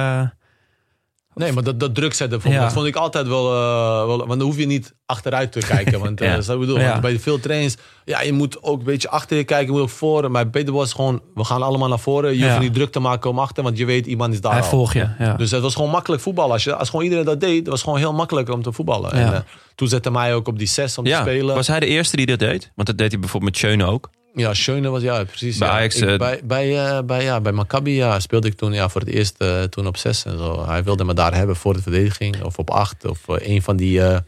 Nee, 1.38 1.52
maar 1.52 1.62
dat, 1.62 1.80
dat 1.80 1.94
druk 1.94 2.14
zetten, 2.14 2.28
bijvoorbeeld, 2.28 2.62
Ja. 2.62 2.68
dat 2.68 2.72
vond 2.76 2.86
ik 2.86 2.96
altijd 2.96 3.26
wel, 3.26 3.52
eh, 3.52 4.06
wel... 4.06 4.16
Want 4.16 4.28
dan 4.28 4.40
hoef 4.40 4.56
je 4.56 4.66
niet 4.66 4.94
achteruit 5.06 5.52
te 5.52 5.58
kijken. 5.58 6.00
Want 6.00 6.20
eh, 6.20 6.28
Ja. 6.28 6.40
dat 6.40 6.58
bedoel. 6.58 6.78
Ja. 6.78 6.88
Want 6.88 7.00
bij 7.00 7.18
veel 7.18 7.40
trains, 7.40 7.76
ja, 8.04 8.20
je 8.22 8.32
moet 8.32 8.62
ook 8.62 8.78
een 8.78 8.84
beetje 8.84 9.08
achter 9.10 9.36
je 9.36 9.44
kijken. 9.44 9.66
Je 9.66 9.72
moet 9.72 9.80
ook 9.80 9.88
voor. 9.90 10.30
Maar 10.30 10.48
Peter 10.48 10.72
was 10.72 10.92
gewoon, 10.92 11.22
we 11.34 11.44
gaan 11.44 11.62
allemaal 11.62 11.88
naar 11.88 11.98
voren. 11.98 12.36
Je 12.36 12.46
hoeft 12.48 12.60
niet 12.60 12.74
druk 12.74 12.92
te 12.92 12.98
maken 13.00 13.30
om 13.30 13.38
achter, 13.38 13.62
want 13.62 13.78
je 13.78 13.84
weet, 13.84 14.06
iemand 14.06 14.32
is 14.32 14.40
daar 14.40 14.52
Hij 14.52 14.60
al. 14.62 14.68
volgt 14.68 14.92
je. 14.92 15.34
Dus 15.36 15.50
het 15.50 15.62
was 15.62 15.74
gewoon 15.74 15.90
makkelijk 15.90 16.22
voetballen. 16.22 16.52
Als, 16.52 16.64
je, 16.64 16.74
als 16.76 16.88
gewoon 16.90 17.04
iedereen 17.04 17.24
dat 17.24 17.40
deed, 17.40 17.58
het 17.58 17.68
was 17.68 17.82
gewoon 17.82 17.98
heel 17.98 18.12
makkelijk 18.12 18.48
om 18.50 18.62
te 18.62 18.72
voetballen. 18.72 19.12
En, 19.12 19.32
eh, 19.34 19.40
toen 19.74 19.88
zette 19.88 20.10
mij 20.10 20.34
ook 20.34 20.48
op 20.48 20.58
die 20.58 20.66
zes 20.68 20.98
om 20.98 21.04
te 21.04 21.18
spelen. 21.20 21.54
was 21.54 21.66
hij 21.66 21.80
de 21.80 21.86
eerste 21.86 22.16
die 22.16 22.26
dat 22.26 22.38
deed? 22.38 22.72
Want 22.74 22.88
dat 22.88 22.98
deed 22.98 23.10
hij 23.10 23.20
bijvoorbeeld 23.20 23.52
met 23.52 23.60
Schöne 23.60 23.84
ook. 23.84 24.10
Ja, 24.36 24.54
Schöne 24.54 24.88
was, 24.88 25.02
ja, 25.02 25.24
precies. 25.24 25.58
Bij 25.58 25.68
ja. 25.68 25.74
Ajax, 25.74 25.96
Ik- 25.96 26.08
eh, 26.08 26.16
bij, 26.18 26.40
bij, 26.44 26.86
eh, 26.86 27.02
bij, 27.04 27.22
ja, 27.22 27.40
bij 27.40 27.52
Maccabi 27.52 27.94
ja, 27.94 28.20
speelde 28.20 28.48
ik 28.48 28.54
toen 28.56 28.72
ja, 28.72 28.88
voor 28.88 29.00
het 29.00 29.10
eerst 29.10 29.34
eh, 29.38 29.62
toen 29.62 29.86
op 29.86 29.96
zes 29.96 30.24
en 30.24 30.38
zo. 30.38 30.66
Hij 30.66 30.84
wilde 30.84 31.04
me 31.04 31.14
daar 31.14 31.34
hebben 31.34 31.56
voor 31.56 31.72
de 31.74 31.82
verdediging. 31.82 32.42
Of 32.42 32.58
op 32.58 32.70
acht. 32.70 33.04
Of 33.06 33.18
een 33.26 33.62
van 33.62 33.76
die... 33.76 34.02
eh 34.02 34.18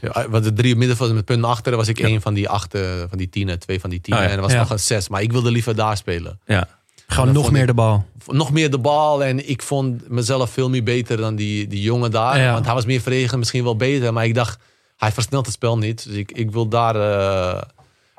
ja, 0.00 0.28
wat 0.28 0.44
de 0.44 0.52
drie 0.52 0.76
middenvelders 0.76 1.18
met 1.18 1.26
punten 1.26 1.48
achter 1.48 1.76
was 1.76 1.88
ik 1.88 1.98
Ja. 1.98 2.06
een 2.08 2.20
van 2.20 2.34
die 2.34 2.48
acht, 2.48 2.78
van 3.08 3.18
die 3.18 3.28
tienen, 3.28 3.58
twee 3.58 3.80
van 3.80 3.90
die 3.90 4.00
tienen. 4.00 4.22
Ah, 4.22 4.28
ja. 4.28 4.32
En 4.32 4.38
er 4.40 4.46
was 4.46 4.54
Ja. 4.54 4.58
nog 4.60 4.70
een 4.70 4.78
zes. 4.80 5.08
Maar 5.08 5.22
ik 5.22 5.32
wilde 5.32 5.50
liever 5.50 5.74
daar 5.76 5.96
spelen. 5.96 6.38
Ja. 6.46 6.68
Gewoon 7.06 7.32
nog 7.32 7.50
meer 7.50 7.60
ik- 7.60 7.66
de 7.66 7.74
bal. 7.74 8.04
Nog 8.26 8.52
meer 8.52 8.70
de 8.70 8.78
bal 8.78 9.24
en 9.24 9.48
ik 9.48 9.62
vond 9.62 10.08
mezelf 10.08 10.50
veel 10.50 10.68
meer 10.70 10.82
beter 10.82 11.16
dan 11.16 11.36
die, 11.36 11.66
die 11.66 11.80
jongen 11.82 12.10
daar. 12.10 12.38
Ja. 12.40 12.52
Want 12.52 12.64
hij 12.64 12.74
was 12.74 12.84
meer 12.84 13.00
verdedigend, 13.00 13.38
misschien 13.38 13.64
wel 13.64 13.76
beter. 13.76 14.12
Maar 14.12 14.24
ik 14.24 14.34
dacht, 14.34 14.58
hij 14.96 15.12
versnelt 15.12 15.44
het 15.46 15.54
spel 15.54 15.78
niet. 15.78 16.04
Dus 16.06 16.16
ik, 16.16 16.32
ik 16.32 16.50
wil 16.50 16.68
daar... 16.68 16.96
eh, 16.96 17.62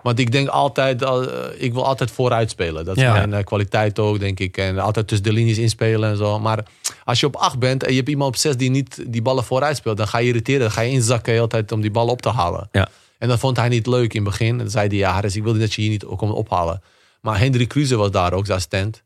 want 0.04 0.20
ik 0.20 0.32
denk 0.32 0.48
altijd, 0.48 1.02
eh, 1.02 1.22
ik 1.58 1.74
wil 1.74 1.86
altijd 1.86 2.12
vooruit 2.12 2.50
spelen. 2.50 2.86
Dat 2.86 2.96
is 2.98 3.02
Ja. 3.04 3.12
mijn 3.14 3.34
eh, 3.34 3.44
kwaliteit 3.44 4.00
ook, 4.00 4.20
denk 4.20 4.40
ik. 4.40 4.58
En 4.58 4.80
altijd 4.80 5.08
tussen 5.08 5.26
de 5.28 5.34
linies 5.34 5.58
inspelen 5.58 6.10
en 6.10 6.18
zo. 6.18 6.40
Maar 6.40 6.66
als 7.04 7.20
je 7.20 7.26
op 7.26 7.36
acht 7.36 7.60
bent 7.60 7.84
en 7.84 7.90
je 7.92 7.98
hebt 7.98 8.10
iemand 8.10 8.30
op 8.30 8.36
zes 8.40 8.58
die 8.58 8.70
niet 8.70 9.04
die 9.08 9.22
ballen 9.22 9.44
vooruit 9.44 9.78
speelt, 9.78 9.98
dan 9.98 10.08
ga 10.08 10.18
je 10.18 10.28
irriteren. 10.28 10.62
Dan 10.62 10.72
ga 10.72 10.82
je 10.82 10.92
inzakken 10.92 11.26
de 11.26 11.32
hele 11.32 11.48
tijd 11.48 11.72
om 11.72 11.82
die 11.82 11.92
bal 11.92 12.08
op 12.08 12.22
te 12.22 12.30
halen. 12.30 12.70
Ja. 12.72 12.88
En 13.18 13.28
dat 13.28 13.40
vond 13.40 13.58
hij 13.58 13.70
niet 13.70 13.88
leuk 13.88 14.14
in 14.14 14.22
het 14.22 14.30
begin. 14.30 14.50
En 14.50 14.58
dan 14.58 14.70
zei 14.70 14.88
hij, 14.88 14.98
ja 14.98 15.12
Harris, 15.12 15.36
ik 15.36 15.44
wilde 15.44 15.60
dat 15.60 15.74
je 15.74 15.82
hier 15.82 15.90
niet 15.90 16.06
komt 16.06 16.32
ophalen. 16.34 16.82
Maar 17.22 17.40
Hendrik 17.40 17.68
Kruse 17.68 17.96
was 17.96 18.12
daar 18.12 18.34
ook, 18.34 18.46
zijn 18.46 18.58
assistent. 18.58 19.02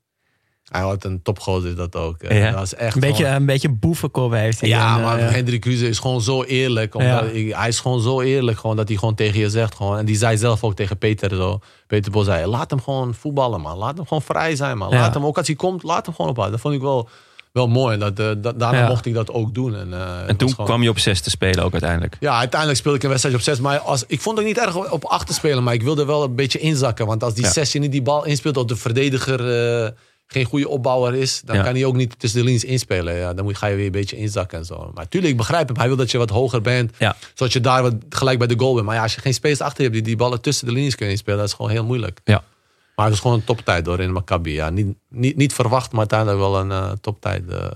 Hij 0.72 0.82
had 0.82 1.04
een 1.04 1.22
topgozer 1.22 1.76
dat 1.76 1.96
ook. 1.96 2.22
Eh, 2.22 2.38
Ja. 2.40 2.46
Dat 2.50 2.60
was 2.60 2.76
echt 2.76 2.96
Een 2.96 3.02
beetje, 3.02 3.24
gewoon- 3.24 3.40
een 3.40 3.46
beetje 3.46 3.70
boevenkop 3.70 4.32
heeft 4.32 4.60
hij. 4.60 4.70
ja, 4.70 4.96
En, 4.98 5.02
maar 5.04 5.20
eh, 5.20 5.30
Hendrik 5.32 5.62
Kruse 5.62 5.88
is 5.88 6.00
gewoon 6.00 6.22
zo 6.22 6.44
eerlijk. 6.44 6.96
Omdat, 6.96 7.30
Ja. 7.34 7.58
hij 7.58 7.68
is 7.68 7.80
gewoon 7.80 8.02
zo 8.02 8.22
eerlijk 8.22 8.58
gewoon, 8.60 8.76
dat 8.76 8.88
hij 8.88 8.98
gewoon 8.98 9.16
tegen 9.16 9.40
je 9.40 9.50
zegt. 9.50 9.76
Gewoon, 9.76 9.98
en 9.98 10.06
die 10.06 10.16
zei 10.16 10.38
zelf 10.38 10.64
ook 10.64 10.76
tegen 10.76 10.98
Peter 10.98 11.36
zo. 11.36 11.60
Peter 11.88 12.12
Bos 12.12 12.26
zei, 12.26 12.46
laat 12.46 12.70
hem 12.70 12.82
gewoon 12.82 13.14
voetballen 13.14 13.62
man. 13.62 13.78
Laat 13.78 13.98
hem 13.98 14.08
gewoon 14.08 14.24
vrij 14.24 14.56
zijn 14.56 14.78
man. 14.78 14.90
Ja. 14.90 15.00
Laat 15.00 15.14
hem 15.14 15.26
ook 15.26 15.38
als 15.38 15.48
hij 15.48 15.56
komt, 15.56 15.84
laat 15.84 16.06
hem 16.06 16.16
gewoon 16.16 16.32
ophalen. 16.32 16.52
Dat 16.52 16.60
vond 16.60 16.74
ik 16.76 16.82
wel, 16.82 17.10
wel 17.52 17.68
mooi. 17.68 17.94
En 17.94 18.00
dat, 18.00 18.20
eh, 18.20 18.26
dat, 18.38 18.60
daarna 18.60 18.80
Ja. 18.80 18.88
mocht 18.88 19.06
ik 19.06 19.14
dat 19.14 19.32
ook 19.32 19.54
doen. 19.54 19.76
En, 19.76 19.94
eh, 19.94 20.30
En 20.30 20.36
toen 20.36 20.50
gewoon- 20.50 20.66
kwam 20.66 20.84
je 20.84 20.90
op 20.90 21.00
zes 21.00 21.22
te 21.22 21.30
spelen 21.30 21.64
ook 21.64 21.72
uiteindelijk. 21.72 22.18
ja, 22.20 22.38
uiteindelijk 22.38 22.80
speelde 22.80 22.98
ik 22.98 23.04
een 23.04 23.10
wedstrijd 23.10 23.36
op 23.38 23.42
zes. 23.42 23.60
Maar 23.60 23.80
als, 23.80 24.04
ik 24.08 24.22
vond 24.22 24.38
het 24.38 24.46
niet 24.46 24.58
erg 24.58 24.76
op- 24.76 24.92
op 24.92 25.06
acht 25.06 25.28
te 25.28 25.34
spelen. 25.34 25.64
Maar 25.64 25.74
ik 25.74 25.84
wilde 25.84 26.06
wel 26.06 26.24
een 26.24 26.36
beetje 26.36 26.60
inzakken. 26.60 27.06
Want 27.06 27.24
als 27.24 27.34
die 27.34 27.44
Ja. 27.44 27.52
zes 27.52 27.72
je 27.72 27.80
niet 27.80 27.92
die 27.92 28.02
bal 28.02 28.26
inspeelt... 28.26 28.58
of 28.58 28.66
de 28.66 28.76
verdediger 28.76 29.40
eh, 29.84 29.90
geen 30.28 30.46
goede 30.46 30.68
opbouwer 30.68 31.14
is... 31.16 31.42
dan 31.46 31.56
Ja. 31.56 31.64
kan 31.64 31.74
hij 31.74 31.86
ook 31.86 31.96
niet 31.96 32.20
tussen 32.20 32.40
de 32.40 32.46
linies 32.46 32.64
inspelen. 32.64 33.16
Ja, 33.16 33.34
dan 33.34 33.46
moet, 33.46 33.58
ga 33.58 33.68
je 33.68 33.76
weer 33.76 33.86
een 33.86 33.92
beetje 33.92 34.18
inzakken 34.18 34.58
en 34.58 34.66
zo. 34.66 34.92
Maar 34.94 35.08
tuurlijk, 35.08 35.32
ik 35.32 35.38
begrijp 35.38 35.68
hem. 35.68 35.78
Hij 35.78 35.88
wil 35.88 35.96
dat 35.96 36.12
je 36.12 36.18
wat 36.18 36.30
hoger 36.30 36.62
bent. 36.62 36.96
Ja. 36.98 37.16
Zodat 37.34 37.54
je 37.54 37.62
daar 37.62 37.82
wat 37.82 37.94
gelijk 38.10 38.38
bij 38.38 38.48
de 38.48 38.60
goal 38.60 38.74
bent. 38.74 38.86
Maar 38.86 38.96
ja, 38.96 39.02
als 39.02 39.16
je 39.16 39.22
geen 39.22 39.34
space 39.34 39.64
achter 39.64 39.82
hebt... 39.82 39.94
die 39.94 40.04
die 40.04 40.16
ballen 40.16 40.42
tussen 40.42 40.68
de 40.68 40.74
linies 40.74 40.96
kunnen 40.96 41.14
inspelen... 41.14 41.40
dat 41.40 41.48
is 41.48 41.54
gewoon 41.54 41.72
heel 41.72 41.86
moeilijk. 41.86 42.20
Ja. 42.24 42.44
Maar 42.96 43.06
het 43.06 43.14
is 43.16 43.20
gewoon 43.22 43.36
een 43.38 43.44
toptijd 43.44 43.86
door 43.86 44.00
in 44.00 44.12
Maccabi. 44.12 44.52
Ja, 44.54 44.70
niet, 44.70 44.96
niet, 45.10 45.36
niet 45.36 45.54
verwacht, 45.54 45.90
maar 45.92 46.00
uiteindelijk 46.00 46.40
wel 46.40 46.60
een 46.60 46.72
eh, 46.72 46.92
toptijd. 47.02 47.50
eh, 47.50 47.68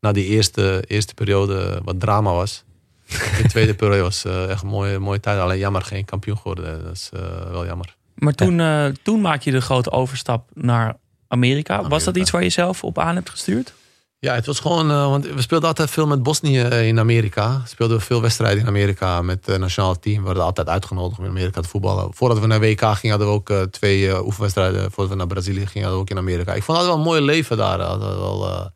na 0.00 0.12
die 0.12 0.24
eerste, 0.24 0.84
eerste 0.86 1.14
periode 1.14 1.80
wat 1.84 2.00
drama 2.00 2.32
was. 2.32 2.64
De 3.08 3.44
tweede 3.48 3.74
periode 3.74 4.02
was 4.02 4.24
eh, 4.24 4.50
echt 4.50 4.62
een 4.62 4.68
mooie, 4.68 4.98
mooie 4.98 5.20
tijd. 5.20 5.38
Alleen 5.38 5.58
jammer 5.58 5.82
geen 5.82 6.04
kampioen 6.04 6.36
geworden. 6.36 6.84
Dat 6.84 6.92
is 6.92 7.10
eh, 7.12 7.20
wel 7.50 7.66
jammer. 7.66 7.96
Maar 8.14 8.32
toen, 8.34 8.60
eh, 8.60 8.86
toen 9.02 9.20
maak 9.20 9.42
je 9.42 9.50
de 9.50 9.60
grote 9.60 9.90
overstap 9.90 10.48
naar 10.54 10.96
Amerika. 11.28 11.88
Was 11.88 12.04
dat 12.04 12.16
iets 12.16 12.30
waar 12.30 12.42
je 12.42 12.48
zelf 12.48 12.84
op 12.84 12.98
aan 12.98 13.14
hebt 13.14 13.30
gestuurd? 13.30 13.72
Ja, 14.20 14.34
het 14.34 14.46
was 14.46 14.60
gewoon... 14.60 14.90
eh, 14.90 15.08
want 15.08 15.26
we 15.26 15.40
speelden 15.42 15.68
altijd 15.68 15.90
veel 15.90 16.06
met 16.06 16.22
Bosnië 16.22 16.60
eh, 16.60 16.86
in 16.86 16.98
Amerika. 16.98 17.60
We 17.62 17.68
speelden 17.68 18.00
veel 18.00 18.20
wedstrijden 18.20 18.60
in 18.60 18.66
Amerika 18.66 19.22
met 19.22 19.46
het 19.46 19.60
nationale 19.60 19.98
team. 19.98 20.18
We 20.18 20.24
werden 20.24 20.42
altijd 20.42 20.68
uitgenodigd 20.68 21.18
om 21.18 21.24
in 21.24 21.30
Amerika 21.30 21.60
te 21.60 21.68
voetballen. 21.68 22.14
Voordat 22.14 22.38
we 22.38 22.46
naar 22.46 22.60
WK 22.60 22.80
gingen 22.80 23.10
hadden 23.10 23.26
we 23.28 23.34
ook 23.34 23.50
eh, 23.50 23.62
twee 23.62 24.08
eh, 24.10 24.24
oefenwedstrijden. 24.24 24.80
Voordat 24.80 25.08
we 25.08 25.14
naar 25.14 25.26
Brazilië 25.26 25.66
gingen 25.66 25.88
hadden 25.88 25.94
we 25.94 26.00
ook 26.00 26.10
in 26.10 26.18
Amerika. 26.18 26.54
Ik 26.54 26.62
vond 26.62 26.78
het 26.78 26.86
wel 26.86 26.96
een 26.96 27.02
mooi 27.02 27.20
leven 27.20 27.56
daar. 27.56 27.78
We 27.78 27.84
hadden 27.84 28.18
wel 28.18 28.46
eh, 28.46 28.66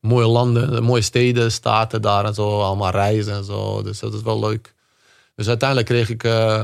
mooie 0.00 0.26
landen, 0.26 0.82
mooie 0.82 1.02
steden, 1.02 1.52
staten 1.52 2.02
daar 2.02 2.24
en 2.24 2.34
zo. 2.34 2.60
Allemaal 2.60 2.90
reizen 2.90 3.34
en 3.34 3.44
zo. 3.44 3.82
Dus 3.82 3.98
dat 3.98 4.14
is 4.14 4.22
wel 4.22 4.38
leuk. 4.38 4.74
Dus 5.34 5.48
uiteindelijk 5.48 5.88
kreeg 5.88 6.08
ik, 6.08 6.24
eh, 6.24 6.62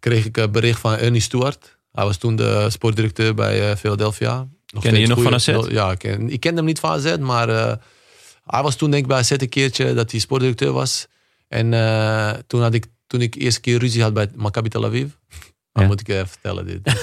kreeg 0.00 0.24
ik 0.24 0.36
een 0.36 0.52
bericht 0.52 0.80
van 0.80 0.96
Ernie 0.96 1.20
Stewart. 1.20 1.73
Hij 1.94 2.04
was 2.04 2.16
toen 2.16 2.36
de 2.36 2.66
sportdirecteur 2.70 3.34
bij 3.34 3.70
eh, 3.70 3.76
Philadelphia. 3.76 4.46
Nog 4.72 4.82
Ken 4.82 5.00
je 5.00 5.06
nog 5.06 5.22
van 5.22 5.34
AZ? 5.34 5.46
Ja, 5.68 5.90
ik, 5.90 5.98
ken, 5.98 6.30
ik 6.30 6.40
kende 6.40 6.56
hem 6.56 6.64
niet 6.66 6.78
van 6.80 6.90
AZ, 6.90 7.16
maar 7.16 7.48
eh, 7.48 7.72
hij 8.44 8.62
was 8.62 8.76
toen 8.76 8.90
denk 8.90 9.02
ik 9.02 9.08
bij 9.08 9.18
AZ 9.18 9.30
een 9.30 9.48
keertje 9.48 9.94
dat 9.94 10.10
hij 10.10 10.20
sportdirecteur 10.20 10.72
was. 10.72 11.06
En 11.48 11.74
eh, 11.74 12.30
toen, 12.46 12.62
had 12.62 12.74
ik, 12.74 12.86
toen 13.06 13.20
ik 13.20 13.34
eerste 13.34 13.60
keer 13.60 13.78
ruzie 13.78 14.02
had 14.02 14.14
bij 14.14 14.28
Maccabi 14.34 14.68
Tel 14.68 14.84
Aviv. 14.84 15.08
Dan 15.72 15.82
Ja. 15.82 15.88
moet 15.88 16.00
ik 16.00 16.08
even 16.08 16.28
vertellen 16.28 16.66
dit. 16.66 16.84
Dit 16.84 16.94
is 16.94 17.02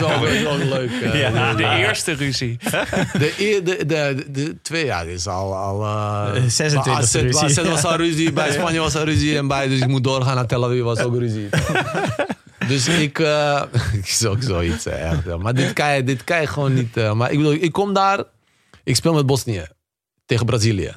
wel, 0.00 0.24
is 0.26 0.42
wel 0.42 0.56
leuk. 0.58 0.90
eh, 0.90 1.56
de 1.56 1.64
eerste 1.64 2.12
ruzie. 2.12 2.56
de, 3.18 3.34
eer- 3.38 3.64
de, 3.64 3.86
de, 4.30 4.56
twee, 4.62 4.84
ja, 4.84 5.04
dit 5.04 5.14
is 5.18 5.26
al... 5.26 5.54
al 5.54 5.82
eh, 5.84 6.42
26e 6.42 6.46
bij 6.84 6.92
AZ, 6.92 7.14
ruzie. 7.14 7.38
AZ 7.44 7.56
was 7.62 7.84
al 7.84 7.96
ruzie, 7.96 8.32
bij 8.32 8.52
Spanje 8.52 8.78
was 8.78 8.96
al 8.96 9.04
ruzie 9.04 9.36
en 9.36 9.46
bij, 9.48 9.68
dus 9.68 9.80
ik 9.80 9.86
moet 9.88 10.04
doorgaan 10.04 10.34
naar 10.34 10.46
Tel 10.46 10.64
Aviv 10.64 10.82
was 10.82 10.98
ook 10.98 11.18
ruzie. 11.18 11.48
dus 12.68 12.88
ik, 12.88 13.18
eh 13.18 13.62
ik 13.92 14.06
is 14.06 14.26
ook 14.26 14.42
zoiets, 14.42 14.84
ja. 14.84 15.22
maar 15.38 15.54
dit 15.54 15.72
kan, 15.72 15.94
je, 15.94 16.04
dit 16.04 16.24
kan 16.24 16.40
je 16.40 16.46
gewoon 16.46 16.74
niet. 16.74 16.96
eh, 16.96 17.12
maar 17.12 17.30
ik 17.30 17.36
bedoel, 17.38 17.52
ik 17.52 17.72
kom 17.72 17.92
daar, 17.92 18.24
ik 18.84 18.96
speel 18.96 19.14
met 19.14 19.26
Bosnië 19.26 19.66
tegen 20.26 20.46
Brazilië. 20.46 20.92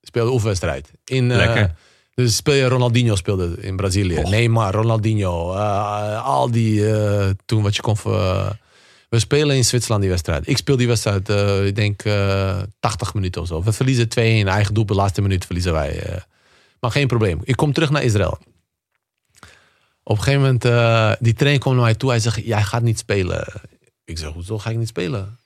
Ik 0.00 0.06
speel 0.06 0.24
de 0.24 0.30
oefenwedstrijd. 0.32 0.90
In, 1.04 1.30
eh, 1.30 1.36
Lekker. 1.36 1.74
dus 2.14 2.36
speel 2.36 2.54
je 2.54 2.68
Ronaldinho 2.68 3.14
speelde 3.16 3.56
in 3.60 3.76
Brazilië. 3.76 4.20
Neymar, 4.22 4.72
Ronaldinho, 4.74 5.52
al 6.16 6.50
die 6.50 6.84
toen 7.44 7.62
wat 7.62 7.76
je 7.76 7.82
kon. 7.82 7.96
we 9.08 9.18
spelen 9.18 9.56
in 9.56 9.64
Zwitserland 9.64 10.02
die 10.02 10.10
wedstrijd. 10.10 10.48
Ik 10.48 10.56
speel 10.56 10.76
die 10.76 10.86
wedstrijd, 10.86 11.28
ik 11.66 11.74
denk 11.74 12.02
eh 12.02 12.58
80 12.80 13.14
minuten 13.14 13.42
of 13.42 13.46
zo. 13.48 13.62
We 13.62 13.72
verliezen 13.72 14.08
2-1, 14.08 14.48
eigen 14.48 14.74
doel, 14.74 14.86
de 14.86 14.94
laatste 14.94 15.22
minuut 15.22 15.44
verliezen 15.44 15.72
wij. 15.72 16.22
maar 16.80 16.90
geen 16.90 17.06
probleem. 17.06 17.40
Ik 17.44 17.56
kom 17.56 17.72
terug 17.72 17.90
naar 17.90 18.02
Israël. 18.02 18.38
Op 20.10 20.16
een 20.16 20.22
gegeven 20.22 20.42
moment, 20.44 20.64
eh, 20.64 21.12
die 21.18 21.34
trainer 21.34 21.60
komt 21.62 21.74
naar 21.74 21.84
mij 21.84 21.94
toe. 21.94 22.10
Hij 22.10 22.18
zegt, 22.18 22.40
jij 22.44 22.62
gaat 22.62 22.82
niet 22.82 22.98
spelen. 22.98 23.46
Ik 24.04 24.18
zeg, 24.18 24.28
hoezo 24.28 24.58
ga 24.58 24.70
ik 24.70 24.76
niet 24.76 24.88
spelen? 24.88 25.38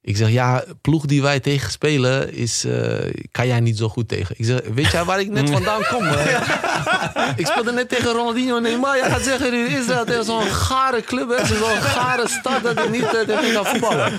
Ik 0.00 0.16
zeg, 0.16 0.30
ja, 0.30 0.64
ploeg 0.80 1.04
die 1.06 1.22
wij 1.22 1.40
tegen 1.40 1.70
spelen, 1.70 2.32
is, 2.32 2.64
eh, 2.64 3.12
kan 3.30 3.46
jij 3.46 3.60
niet 3.60 3.78
zo 3.78 3.88
goed 3.88 4.08
tegen. 4.08 4.34
Ik 4.38 4.44
zeg, 4.44 4.60
weet 4.74 4.90
jij 4.90 5.04
waar 5.04 5.20
ik 5.20 5.30
net 5.30 5.50
vandaan 5.58 5.82
kom? 5.90 6.06
eh? 6.06 6.40
ik 7.36 7.46
speelde 7.46 7.72
net 7.72 7.88
tegen 7.88 8.12
Ronaldinho 8.12 8.56
en 8.56 8.62
Neymar. 8.62 8.96
Jij 8.96 9.10
gaat 9.10 9.22
zeggen, 9.22 9.52
in 9.54 9.78
Israël 9.78 10.04
tegen 10.04 10.24
zo'n 10.24 10.42
gare 10.42 11.00
club, 11.00 11.36
hè, 11.36 11.46
zo'n 11.46 11.82
gare 11.82 12.28
stad, 12.28 12.62
dat 12.62 12.78
ik 12.78 12.90
niet 12.90 13.02
eh, 13.14 13.20
tegen 13.20 13.52
kan 13.52 13.66
voetballen. 13.66 14.18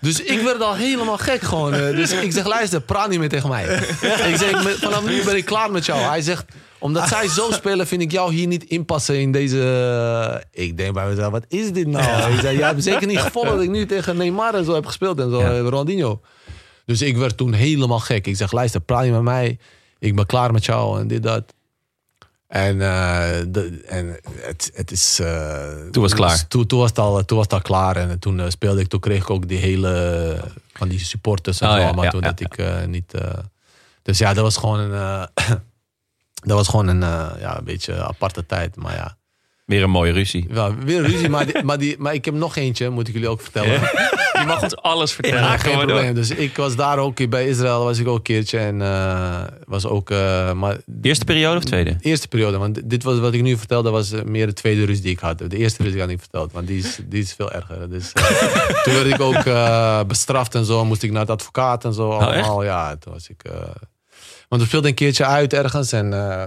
Dus 0.00 0.22
ik 0.22 0.40
werd 0.40 0.60
al 0.60 0.74
helemaal 0.74 1.18
gek 1.18 1.42
gewoon. 1.42 1.72
Dus 1.72 2.12
ik 2.12 2.32
zeg, 2.32 2.46
luister, 2.46 2.80
praat 2.80 3.08
niet 3.08 3.18
meer 3.18 3.28
tegen 3.28 3.48
mij. 3.48 3.64
ik 4.30 4.36
zeg, 4.36 4.78
vanaf 4.80 5.04
nu 5.04 5.24
ben 5.24 5.36
ik 5.36 5.44
klaar 5.44 5.70
met 5.70 5.86
jou. 5.86 6.00
Hij 6.00 6.20
zegt, 6.20 6.44
omdat 6.82 7.08
zij 7.08 7.28
zo 7.28 7.50
spelen, 7.60 7.86
vind 7.86 8.02
ik 8.02 8.10
jou 8.10 8.34
hier 8.34 8.46
niet 8.46 8.64
inpassen 8.64 9.20
in 9.20 9.32
deze... 9.32 10.46
Ik 10.50 10.76
denk 10.76 10.94
bij 10.94 11.08
mezelf, 11.08 11.30
wat 11.32 11.44
is 11.48 11.72
dit 11.72 11.86
nou? 11.86 12.32
Ik 12.32 12.40
zei, 12.40 12.56
jij 12.58 12.66
hebt 12.66 12.82
zeker 12.82 13.06
niet 13.06 13.18
gevolgd 13.18 13.48
dat 13.50 13.60
ik 13.60 13.70
nu 13.70 13.86
tegen 13.86 14.16
Neymar 14.16 14.54
en 14.54 14.64
zo 14.64 14.74
heb 14.74 14.86
gespeeld 14.86 15.20
en 15.20 15.30
zo, 15.30 15.40
eh, 15.40 15.60
Ronaldinho. 15.60 16.20
Dus 16.84 17.02
ik 17.02 17.16
werd 17.16 17.36
toen 17.36 17.52
helemaal 17.52 17.98
gek. 17.98 18.26
Ik 18.26 18.36
zeg, 18.36 18.52
luister, 18.52 18.80
praat 18.80 19.02
niet 19.02 19.12
met 19.12 19.22
mij. 19.22 19.58
Ik 19.98 20.16
ben 20.16 20.26
klaar 20.26 20.52
met 20.52 20.64
jou 20.64 21.00
en 21.00 21.06
dit, 21.06 21.22
dat. 21.22 21.54
En, 22.48 22.80
eh, 22.80 23.30
de, 23.48 23.82
en 23.86 24.18
het, 24.36 24.70
het 24.74 24.90
is... 24.90 25.18
eh, 25.20 25.66
Toen 25.90 26.02
was 26.02 26.10
het 26.10 26.20
klaar. 26.20 26.48
Toen, 26.48 26.66
toen, 26.66 26.78
was 26.78 26.88
het 26.88 26.98
al, 26.98 27.24
toen 27.24 27.36
was 27.36 27.46
het 27.46 27.54
al 27.54 27.60
klaar. 27.62 27.96
En 27.96 28.18
toen 28.18 28.40
eh, 28.40 28.46
speelde 28.48 28.80
ik, 28.80 28.86
toen 28.88 29.00
kreeg 29.00 29.22
ik 29.22 29.30
ook 29.30 29.48
die 29.48 29.58
hele... 29.58 30.36
Van 30.72 30.88
die 30.88 30.98
supporters 30.98 31.60
en 31.60 31.68
Oh, 31.68 31.74
zo. 31.74 31.80
ja, 31.80 32.02
ja, 32.02 32.10
toen 32.10 32.20
ja, 32.20 32.26
dat 32.28 32.40
ik 32.40 32.56
eh, 32.58 32.84
niet... 32.84 33.14
eh, 33.14 33.30
dus 34.02 34.18
ja, 34.18 34.34
dat 34.34 34.42
was 34.44 34.56
gewoon 34.56 34.78
een... 34.80 35.28
dat 36.42 36.56
was 36.56 36.68
gewoon 36.68 36.88
een, 36.88 37.02
eh, 37.02 37.26
ja, 37.40 37.58
een 37.58 37.64
beetje 37.64 38.02
aparte 38.02 38.46
tijd. 38.46 38.76
Maar 38.76 38.94
ja, 38.94 39.16
Weer 39.64 39.82
een 39.82 39.90
mooie 39.90 40.12
ruzie. 40.12 40.46
wel, 40.50 40.74
weer 40.74 41.02
ruzie. 41.02 41.28
maar, 41.28 41.46
die, 41.46 41.62
maar, 41.62 41.78
die, 41.78 41.96
maar 41.98 42.14
ik 42.14 42.24
heb 42.24 42.34
nog 42.34 42.56
eentje, 42.56 42.90
moet 42.90 43.08
ik 43.08 43.14
jullie 43.14 43.28
ook 43.28 43.40
vertellen. 43.40 43.72
Je 43.72 44.42
mag 44.46 44.62
ons 44.62 44.76
alles 44.76 45.12
vertellen. 45.12 45.40
Ja, 45.40 45.56
geen 45.58 45.76
door. 45.76 45.86
probleem. 45.86 46.14
Dus 46.14 46.30
ik 46.30 46.56
was 46.56 46.76
daar 46.76 46.98
ook 46.98 47.28
bij 47.28 47.48
Israël, 47.48 47.84
was 47.84 47.98
ik 47.98 48.08
ook 48.08 48.16
een 48.16 48.22
keertje. 48.22 48.58
En 48.58 48.82
eh, 48.82 49.42
was 49.64 49.86
ook. 49.86 50.10
eh, 50.10 50.52
maar 50.52 50.76
Eerste 51.02 51.24
periode 51.24 51.56
of 51.56 51.64
tweede? 51.64 51.96
de 51.96 52.04
eerste 52.04 52.28
periode, 52.28 52.58
want 52.58 52.90
dit 52.90 53.02
was 53.02 53.18
wat 53.18 53.32
ik 53.34 53.42
nu 53.42 53.56
vertelde, 53.56 53.90
was 53.90 54.12
meer 54.24 54.46
de 54.46 54.52
tweede 54.52 54.84
ruzie 54.84 55.02
die 55.02 55.12
ik 55.12 55.18
had. 55.18 55.38
De 55.38 55.56
eerste 55.56 55.82
ruzie 55.82 55.98
had 56.00 56.08
ik 56.08 56.14
niet 56.14 56.22
verteld, 56.22 56.52
want 56.52 56.66
die 56.66 56.78
is, 56.78 56.98
die 57.04 57.22
is 57.22 57.32
veel 57.32 57.52
erger. 57.52 57.90
Dus, 57.90 58.12
toen 58.82 58.94
werd 58.94 59.06
ik 59.06 59.20
ook 59.20 59.44
bestraft 60.08 60.54
en 60.54 60.64
zo, 60.64 60.84
moest 60.84 61.02
ik 61.02 61.10
naar 61.12 61.26
de 61.26 61.32
advocaat 61.32 61.84
en 61.84 61.92
zo. 61.94 62.10
Allemaal, 62.10 62.62
ja, 62.64 62.96
toen 62.96 63.12
was 63.12 63.28
ik. 63.28 63.42
Want 64.52 64.62
we 64.62 64.68
speelden 64.68 64.90
een 64.90 64.96
keertje 64.96 65.24
uit 65.26 65.52
ergens 65.52 65.92
en. 65.92 66.12
eh, 66.12 66.44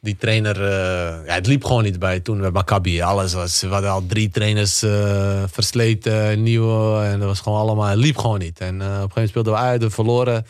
die 0.00 0.16
trainer, 0.16 0.62
eh, 0.62 1.26
ja, 1.26 1.34
het 1.34 1.46
liep 1.46 1.64
gewoon 1.64 1.82
niet 1.82 1.98
bij 1.98 2.20
toen 2.20 2.40
met 2.40 2.52
Maccabi. 2.52 3.00
Alles 3.02 3.32
was, 3.32 3.60
we 3.60 3.66
hadden 3.68 3.90
al 3.90 4.06
drie 4.06 4.28
trainers 4.28 4.82
eh, 4.82 5.42
versleten, 5.50 6.42
nieuwe. 6.42 7.02
En 7.04 7.18
dat 7.18 7.28
was 7.28 7.40
gewoon 7.40 7.58
allemaal, 7.58 7.86
het 7.86 7.98
liep 7.98 8.18
gewoon 8.18 8.38
niet. 8.38 8.58
En 8.60 8.74
op 8.74 8.80
een 8.80 8.86
gegeven 8.86 9.08
moment 9.08 9.28
speelden 9.28 9.52
we 9.52 9.58
uit, 9.58 9.82
we 9.82 9.90
verloren. 9.90 10.46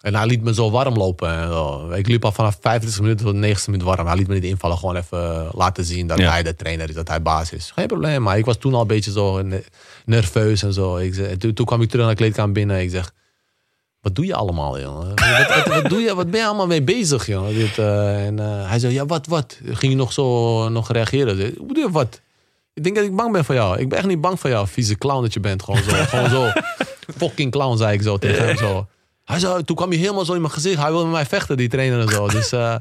En 0.00 0.14
hij 0.14 0.26
liet 0.26 0.42
me 0.42 0.54
zo 0.54 0.70
warm 0.70 0.96
lopen. 0.96 1.30
En 1.30 1.48
zo. 1.48 1.90
Ik 1.90 2.06
liep 2.08 2.24
al 2.24 2.32
vanaf 2.32 2.58
25 2.60 3.00
minuten 3.00 3.24
tot 3.24 3.34
de 3.34 3.40
90 3.40 3.66
minuut 3.66 3.82
warm. 3.82 4.06
Hij 4.06 4.16
liet 4.16 4.28
me 4.28 4.34
niet 4.34 4.44
invallen, 4.44 4.78
gewoon 4.78 4.96
even 4.96 5.48
laten 5.52 5.84
zien 5.84 6.06
dat 6.06 6.18
Ja. 6.18 6.30
hij 6.30 6.42
de 6.42 6.54
trainer 6.56 6.88
is, 6.88 6.94
dat 6.94 7.08
hij 7.08 7.22
baas 7.22 7.52
is. 7.52 7.70
Geen 7.74 7.86
probleem, 7.86 8.22
maar 8.22 8.38
ik 8.38 8.44
was 8.44 8.56
toen 8.56 8.74
al 8.74 8.80
een 8.80 8.86
beetje 8.86 9.12
zo 9.12 9.42
ne- 9.42 9.64
nerveus 10.04 10.62
en 10.62 10.72
zo. 10.72 10.96
Ik 10.96 11.38
toen 11.54 11.66
kwam 11.66 11.82
ik 11.82 11.88
terug 11.88 12.04
naar 12.04 12.14
de 12.14 12.20
kleedkamer 12.20 12.52
binnen. 12.52 12.80
Ik 12.80 12.90
zeg, 12.90 13.12
wat 14.04 14.14
doe 14.14 14.26
je 14.26 14.34
allemaal, 14.34 14.80
jongen? 14.80 15.08
Wat, 15.08 15.54
wat, 15.54 15.82
wat 15.82 15.90
doe 15.90 16.00
je, 16.00 16.14
wat 16.14 16.30
ben 16.30 16.40
je 16.40 16.46
allemaal 16.46 16.66
mee 16.66 16.82
bezig, 16.82 17.26
jongen? 17.26 17.54
Dit, 17.54 17.78
eh, 17.78 18.26
en 18.26 18.38
eh, 18.38 18.68
hij 18.68 18.78
zei, 18.78 18.92
ja, 18.92 19.06
wat, 19.06 19.26
wat? 19.26 19.58
Ging 19.64 19.92
je 19.92 19.98
nog 19.98 20.12
zo 20.12 20.68
nog 20.68 20.92
reageren? 20.92 21.34
Ik 21.34 21.40
zei, 21.40 21.54
Hoe 21.56 21.66
bedoel 21.66 21.84
je, 21.84 21.90
wat? 21.90 22.20
Ik 22.74 22.82
denk 22.82 22.96
dat 22.96 23.04
ik 23.04 23.16
bang 23.16 23.32
ben 23.32 23.44
voor 23.44 23.54
jou. 23.54 23.78
Ik 23.78 23.88
ben 23.88 23.98
echt 23.98 24.06
niet 24.06 24.20
bang 24.20 24.40
voor 24.40 24.50
jou, 24.50 24.68
vieze 24.68 24.98
clown 24.98 25.22
dat 25.22 25.32
je 25.32 25.40
bent. 25.40 25.62
Gewoon 25.62 25.82
zo, 25.82 25.90
gewoon 25.90 26.30
zo. 26.30 26.50
Fucking 27.18 27.52
clown, 27.52 27.76
zei 27.76 27.92
ik 27.92 28.02
zo 28.02 28.18
tegen 28.18 28.46
hem 28.46 28.56
zo. 28.56 28.86
Hij 29.24 29.38
zei, 29.38 29.64
toen 29.64 29.76
kwam 29.76 29.88
hij 29.90 29.98
helemaal 29.98 30.24
zo 30.24 30.32
in 30.34 30.40
mijn 30.40 30.52
gezicht. 30.52 30.80
Hij 30.80 30.90
wilde 30.90 31.04
met 31.04 31.12
mij 31.12 31.26
vechten, 31.26 31.56
die 31.56 31.68
trainer 31.68 32.00
en 32.00 32.08
zo. 32.08 32.28
Dus 32.38 32.52
eh, 32.52 32.74
op 32.74 32.80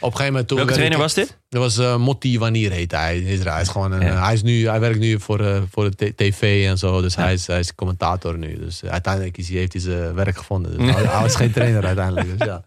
een 0.00 0.10
gegeven 0.10 0.26
moment 0.26 0.48
toen... 0.48 0.56
Welke 0.56 0.72
trainer 0.72 0.96
ik- 0.96 1.02
was 1.02 1.14
dit? 1.14 1.38
Dat 1.48 1.62
was 1.62 1.78
eh, 1.78 1.96
Motti 1.96 2.38
Wanneer 2.38 2.70
heet 2.70 2.90
hij. 2.90 3.38
Hij, 3.44 3.60
is 3.62 3.68
gewoon 3.68 3.92
een, 3.92 4.02
hij, 4.02 4.34
is 4.34 4.42
nu, 4.42 4.68
hij 4.68 4.80
werkt 4.80 4.98
nu 4.98 5.20
voor, 5.20 5.40
eh, 5.40 5.56
voor 5.70 5.90
de 5.96 6.14
tv 6.16 6.66
en 6.68 6.78
zo. 6.78 7.00
Dus 7.00 7.16
hij, 7.16 7.32
is, 7.32 7.46
hij 7.46 7.58
is 7.58 7.74
commentator 7.74 8.38
nu. 8.38 8.58
Dus 8.58 8.82
eh, 8.82 8.90
uiteindelijk 8.90 9.38
is 9.38 9.48
hij, 9.48 9.58
heeft 9.58 9.72
hij 9.72 9.82
zijn 9.82 10.14
werk 10.14 10.36
gevonden. 10.36 10.78
Dus 10.78 10.90
hij, 10.94 11.04
hij 11.04 11.22
was 11.22 11.34
geen 11.36 11.52
trainer 11.52 11.86
uiteindelijk. 11.86 12.38
Dus, 12.38 12.46
ja. 12.46 12.62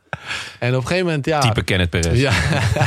En 0.60 0.70
op 0.76 0.82
een 0.82 0.88
gegeven 0.88 1.06
moment, 1.06 1.26
ja... 1.26 1.40
Type 1.40 1.64
Kenneth 1.64 1.90
Perez. 1.90 2.20
Ja, 2.20 2.32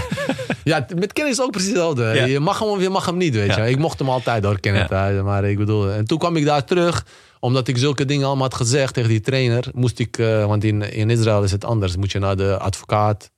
ja 0.64 0.86
met 0.96 1.12
Kenneth 1.12 1.34
is 1.34 1.40
ook 1.40 1.50
precies 1.50 1.68
hetzelfde. 1.70 2.04
Je 2.26 2.40
mag 2.40 2.58
hem 2.58 2.68
of 2.68 2.80
je 2.80 2.88
mag 2.88 3.06
hem 3.06 3.16
niet, 3.16 3.34
weet 3.34 3.54
je. 3.54 3.68
Ik 3.68 3.78
mocht 3.78 3.98
hem 3.98 4.08
altijd 4.10 4.42
door 4.42 4.60
Kenneth. 4.60 4.90
hè, 4.90 5.22
Maar 5.22 5.44
ik 5.44 5.58
bedoel... 5.58 5.90
En 5.90 6.04
toen 6.04 6.18
kwam 6.18 6.36
ik 6.36 6.44
daar 6.44 6.64
terug 6.64 7.04
omdat 7.40 7.68
ik 7.68 7.78
zulke 7.78 8.04
dingen 8.04 8.26
allemaal 8.26 8.48
had 8.48 8.54
gezegd 8.56 8.94
tegen 8.94 9.10
die 9.10 9.20
trainer. 9.20 9.64
Moest 9.74 9.98
ik... 9.98 10.18
eh, 10.18 10.46
want 10.46 10.64
in, 10.64 10.82
in 10.92 11.10
Israël 11.10 11.42
is 11.42 11.52
het 11.52 11.64
anders. 11.64 11.96
Moet 11.96 12.12
je 12.12 12.18
naar 12.18 12.36
de 12.36 12.58
advocaat. 12.58 13.30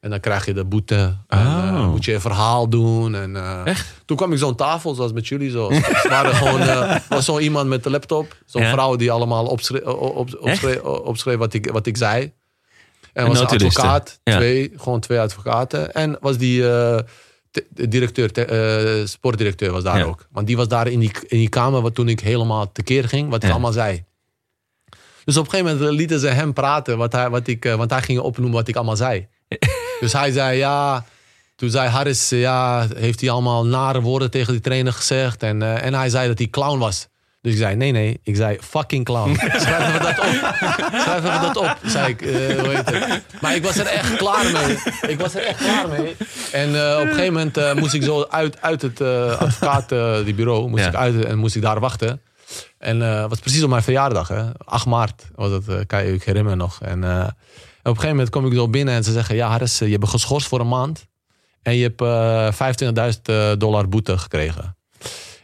En 0.00 0.10
dan 0.10 0.20
krijg 0.20 0.46
je 0.46 0.52
de 0.54 0.64
boete. 0.64 1.16
En, 1.28 1.38
eh, 1.38 1.64
Oh. 1.76 1.90
moet 1.90 2.04
je 2.04 2.14
een 2.14 2.20
verhaal 2.20 2.68
doen. 2.68 3.14
En, 3.14 3.36
eh, 3.36 3.74
Toen 4.04 4.16
kwam 4.16 4.32
ik 4.32 4.38
zo'n 4.38 4.54
tafel, 4.54 4.94
zoals 4.94 5.12
met 5.12 5.28
jullie. 5.28 5.50
Zo. 5.50 5.70
Het 5.72 6.08
waren 6.08 6.34
gewoon, 6.40 6.98
was 7.08 7.24
zo 7.24 7.38
iemand 7.38 7.68
met 7.68 7.82
de 7.84 7.90
laptop. 7.90 8.36
Zo'n 8.46 8.62
Ja. 8.62 8.70
vrouw 8.72 8.96
die 8.96 9.10
allemaal 9.10 9.46
opschreef, 9.46 9.82
op, 9.84 10.36
opschreef, 10.40 10.80
opschreef 10.82 11.36
wat, 11.36 11.54
ik, 11.54 11.70
wat 11.70 11.86
ik 11.86 11.96
zei. 11.96 12.32
En 13.12 13.22
Een 13.24 13.28
was 13.28 13.40
een 13.40 13.46
advocaat. 13.46 14.20
Ja. 14.24 14.36
Twee, 14.36 14.72
gewoon 14.76 15.00
twee 15.00 15.20
advocaten. 15.20 15.92
En 15.92 16.16
was 16.20 16.38
die 16.38 16.62
directeur, 17.70 18.32
te- 18.32 18.44
eh, 18.44 19.06
sportdirecteur 19.06 19.72
was 19.72 19.82
daar 19.82 19.98
Ja. 19.98 20.04
ook. 20.04 20.26
Want 20.32 20.46
die 20.46 20.56
was 20.56 20.68
daar 20.68 20.86
in 20.88 20.98
die, 21.00 21.10
in 21.26 21.38
die 21.38 21.48
kamer 21.48 21.80
wat 21.80 21.94
toen 21.94 22.08
ik 22.08 22.20
helemaal 22.20 22.72
tekeer 22.72 23.08
ging. 23.08 23.28
Wat 23.28 23.36
ik 23.42 23.46
Ja. 23.48 23.50
allemaal 23.54 23.72
zei. 23.72 24.04
Dus 25.24 25.36
op 25.36 25.44
een 25.44 25.50
gegeven 25.50 25.76
moment 25.78 25.96
lieten 25.96 26.20
ze 26.20 26.26
hem 26.28 26.52
praten. 26.52 26.98
Wat 26.98 27.12
hij, 27.12 27.30
wat 27.30 27.46
ik, 27.46 27.64
eh, 27.64 27.74
want 27.74 27.90
hij 27.90 28.02
ging 28.02 28.18
opnoemen 28.18 28.56
wat 28.56 28.68
ik 28.68 28.76
allemaal 28.76 28.96
zei. 28.96 29.26
Dus 30.00 30.12
hij 30.12 30.30
zei 30.32 30.58
ja. 30.58 31.04
Toen 31.56 31.70
zei 31.70 31.88
Harris, 31.88 32.28
ja, 32.28 32.86
heeft 32.96 33.20
hij 33.20 33.30
allemaal 33.30 33.66
nare 33.66 34.00
woorden 34.00 34.30
tegen 34.30 34.52
die 34.52 34.62
trainer 34.62 34.92
gezegd. 34.92 35.42
En, 35.42 35.62
eh, 35.62 35.82
en 35.84 35.94
hij 35.94 36.08
zei 36.08 36.28
dat 36.28 36.38
hij 36.38 36.48
clown 36.48 36.78
was. 36.78 37.08
Dus 37.46 37.54
ik 37.54 37.60
zei, 37.60 37.76
nee, 37.76 37.92
nee. 37.92 38.20
Ik 38.22 38.36
zei, 38.36 38.58
fucking 38.60 39.04
clown. 39.04 39.34
Schrijf 39.64 39.88
even 39.88 40.00
dat 40.02 40.18
op. 40.18 40.54
Schrijf 41.00 41.24
even 41.24 41.40
dat 41.40 41.56
op, 41.56 41.76
zei 41.84 42.08
ik. 42.12 42.22
eh, 42.22 42.60
hoe 42.60 42.68
heet 42.74 42.90
het. 42.90 43.22
Maar 43.40 43.54
ik 43.54 43.64
was 43.64 43.76
er 43.76 43.86
echt 43.86 44.16
klaar 44.16 44.44
mee. 44.52 44.76
Ik 45.10 45.20
was 45.20 45.34
er 45.34 45.42
echt 45.42 45.58
klaar 45.58 45.88
mee. 45.88 46.16
En 46.52 46.74
eh, 46.74 46.94
op 46.96 47.00
een 47.02 47.08
gegeven 47.08 47.32
moment 47.32 47.56
eh, 47.56 47.74
moest 47.74 47.94
ik 47.94 48.02
zo 48.02 48.26
uit, 48.30 48.62
uit 48.62 48.82
het 48.82 49.00
eh 49.00 49.38
advocaat, 49.40 49.92
eh, 49.92 50.16
die 50.24 50.34
bureau, 50.34 50.68
moest 50.68 50.82
Ja. 50.82 50.88
ik 50.88 50.94
uit 50.94 51.24
en 51.24 51.38
moest 51.38 51.56
ik 51.56 51.62
daar 51.62 51.80
wachten. 51.80 52.20
En 52.78 53.00
het 53.00 53.28
was 53.28 53.38
precies 53.38 53.62
op 53.62 53.70
mijn 53.70 53.82
verjaardag, 53.82 54.28
hè. 54.28 54.42
8 54.64 54.86
maart 54.86 55.22
was 55.34 55.50
het, 55.50 55.68
eh, 55.68 55.76
kan 55.86 56.04
je 56.06 56.12
ik 56.12 56.22
herinner 56.24 56.50
me 56.56 56.56
nog. 56.62 56.78
En 56.82 56.98
op 57.04 57.04
een 57.08 57.30
gegeven 57.82 58.08
moment 58.08 58.30
kom 58.30 58.46
ik 58.46 58.52
zo 58.54 58.68
binnen 58.68 58.94
en 58.94 59.04
ze 59.04 59.12
zeggen, 59.12 59.36
ja 59.36 59.48
Harris, 59.48 59.78
je 59.78 59.98
bent 59.98 60.08
geschorst 60.10 60.48
voor 60.48 60.60
een 60.60 60.68
maand. 60.68 61.06
En 61.62 61.76
je 61.76 61.82
hebt 61.82 62.00
eh 62.00 62.52
25.000 62.52 63.28
eh, 63.28 63.52
dollar 63.58 63.88
boete 63.88 64.18
gekregen. 64.18 64.75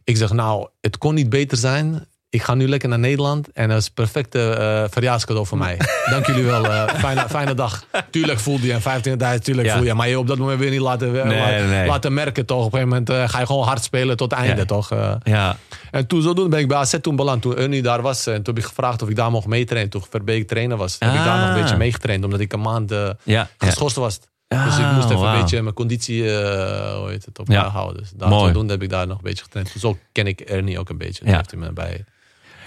Ik 0.05 0.16
zeg, 0.16 0.33
nou, 0.33 0.69
het 0.81 0.99
kon 0.99 1.15
niet 1.15 1.29
beter 1.29 1.59
zijn. 1.59 2.07
Ik 2.31 2.43
ga 2.43 2.55
nu 2.55 2.69
lekker 2.69 2.89
naar 2.89 2.99
Nederland. 2.99 3.49
En 3.53 3.69
dat 3.69 3.79
is 3.79 3.87
een 3.87 3.93
perfecte 3.95 4.51
eh 4.51 4.85
verjaarscadeau 4.91 5.47
voor 5.47 5.59
mij. 5.59 5.77
Dank 6.11 6.27
jullie 6.27 6.45
wel. 6.45 6.65
eh, 6.66 6.89
fijne, 6.95 7.24
fijne 7.29 7.55
dag. 7.55 7.85
Tuurlijk 8.11 8.39
voelde 8.39 8.66
je 8.66 8.81
25.000, 8.81 9.43
tuurlijk 9.43 9.69
Ja. 9.69 9.77
voel 9.77 9.85
je. 9.85 9.95
Maar 9.95 10.09
je 10.09 10.19
op 10.19 10.27
dat 10.27 10.39
moment 10.39 10.59
weer 10.61 10.70
niet 10.70 10.81
laten, 10.81 11.12
Nee, 11.12 11.39
laten, 11.39 11.69
nee. 11.69 11.87
laten 11.87 12.15
merken 12.15 12.47
toch. 12.47 12.59
Op 12.65 12.65
een 12.65 12.79
gegeven 12.79 12.89
moment 12.89 13.11
eh, 13.11 13.29
ga 13.29 13.39
je 13.41 13.47
gewoon 13.47 13.65
hard 13.66 13.83
spelen 13.85 14.16
tot 14.16 14.31
het 14.31 14.41
einde 14.41 14.57
Ja. 14.61 14.65
toch. 14.66 14.91
eh. 14.91 15.15
Ja. 15.23 15.57
En 15.91 16.07
toen 16.07 16.23
zodoende 16.23 16.51
ben 16.51 16.61
ik 16.61 16.69
bij 16.69 16.77
AZ 16.77 16.95
toen 17.01 17.16
beland. 17.16 17.43
Toen 17.43 17.57
Ernie 17.57 17.83
daar 17.83 18.03
was. 18.03 18.27
En 18.27 18.43
toen 18.43 18.55
heb 18.55 18.59
ik 18.62 18.69
gevraagd 18.69 19.03
of 19.03 19.09
ik 19.09 19.16
daar 19.16 19.31
mocht 19.31 19.47
meetrainen. 19.47 19.91
Toen 19.91 20.05
Verbeek 20.11 20.49
trainer 20.49 20.77
was. 20.77 20.97
Heb 20.99 21.09
ik 21.15 21.24
daar 21.24 21.39
nog 21.39 21.49
een 21.49 21.55
Ah. 21.55 21.61
beetje 21.62 21.77
meegetraind. 21.77 22.24
Omdat 22.24 22.41
ik 22.41 22.53
een 22.53 22.61
maand 22.61 22.91
eh, 22.93 22.99
Ja. 22.99 23.15
ja. 23.24 23.49
geschorst 23.59 23.97
was. 23.97 24.19
Dus 24.65 24.79
ik 24.79 24.93
moest 24.93 25.11
even 25.11 25.27
een 25.29 25.41
beetje 25.41 25.62
mijn 25.62 25.74
conditie 25.74 26.37
eh, 26.39 26.97
hoe 26.99 27.11
heet 27.11 27.24
het, 27.24 27.39
op 27.39 27.49
Ja. 27.49 27.69
houden. 27.69 28.03
Dus 28.03 28.29
zodoende 28.29 28.73
heb 28.73 28.83
ik 28.83 28.89
daar 28.91 29.07
nog 29.07 29.16
een 29.16 29.23
beetje 29.24 29.43
getraind. 29.45 29.74
Zo 29.79 29.99
ken 30.12 30.27
ik 30.27 30.41
Ernie 30.41 30.79
ook 30.79 30.89
een 30.89 30.99
beetje. 30.99 31.27
Ja. 31.27 31.37
Heeft 31.37 31.51
hij 31.51 31.61
me 31.61 31.73
bij 31.73 32.05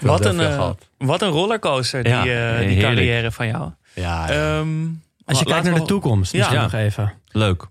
Wat 0.00 0.24
een, 0.24 0.40
eh, 0.40 0.70
wat 0.98 1.22
een 1.22 1.28
rollercoaster, 1.30 2.04
die, 2.04 2.12
eh, 2.12 2.68
die 2.68 2.80
carrière 2.80 3.32
van 3.32 3.46
jou. 3.46 3.70
Ja, 3.94 4.32
ja. 4.32 4.58
Ehm, 4.58 4.68
Als 5.24 5.38
je 5.38 5.44
kijkt 5.44 5.64
naar 5.64 5.74
de 5.74 5.82
toekomst, 5.82 6.32
Ja. 6.32 6.38
misschien 6.38 6.56
Ja. 6.56 6.62
nog 6.62 6.72
even. 6.72 7.12
Leuk. 7.28 7.66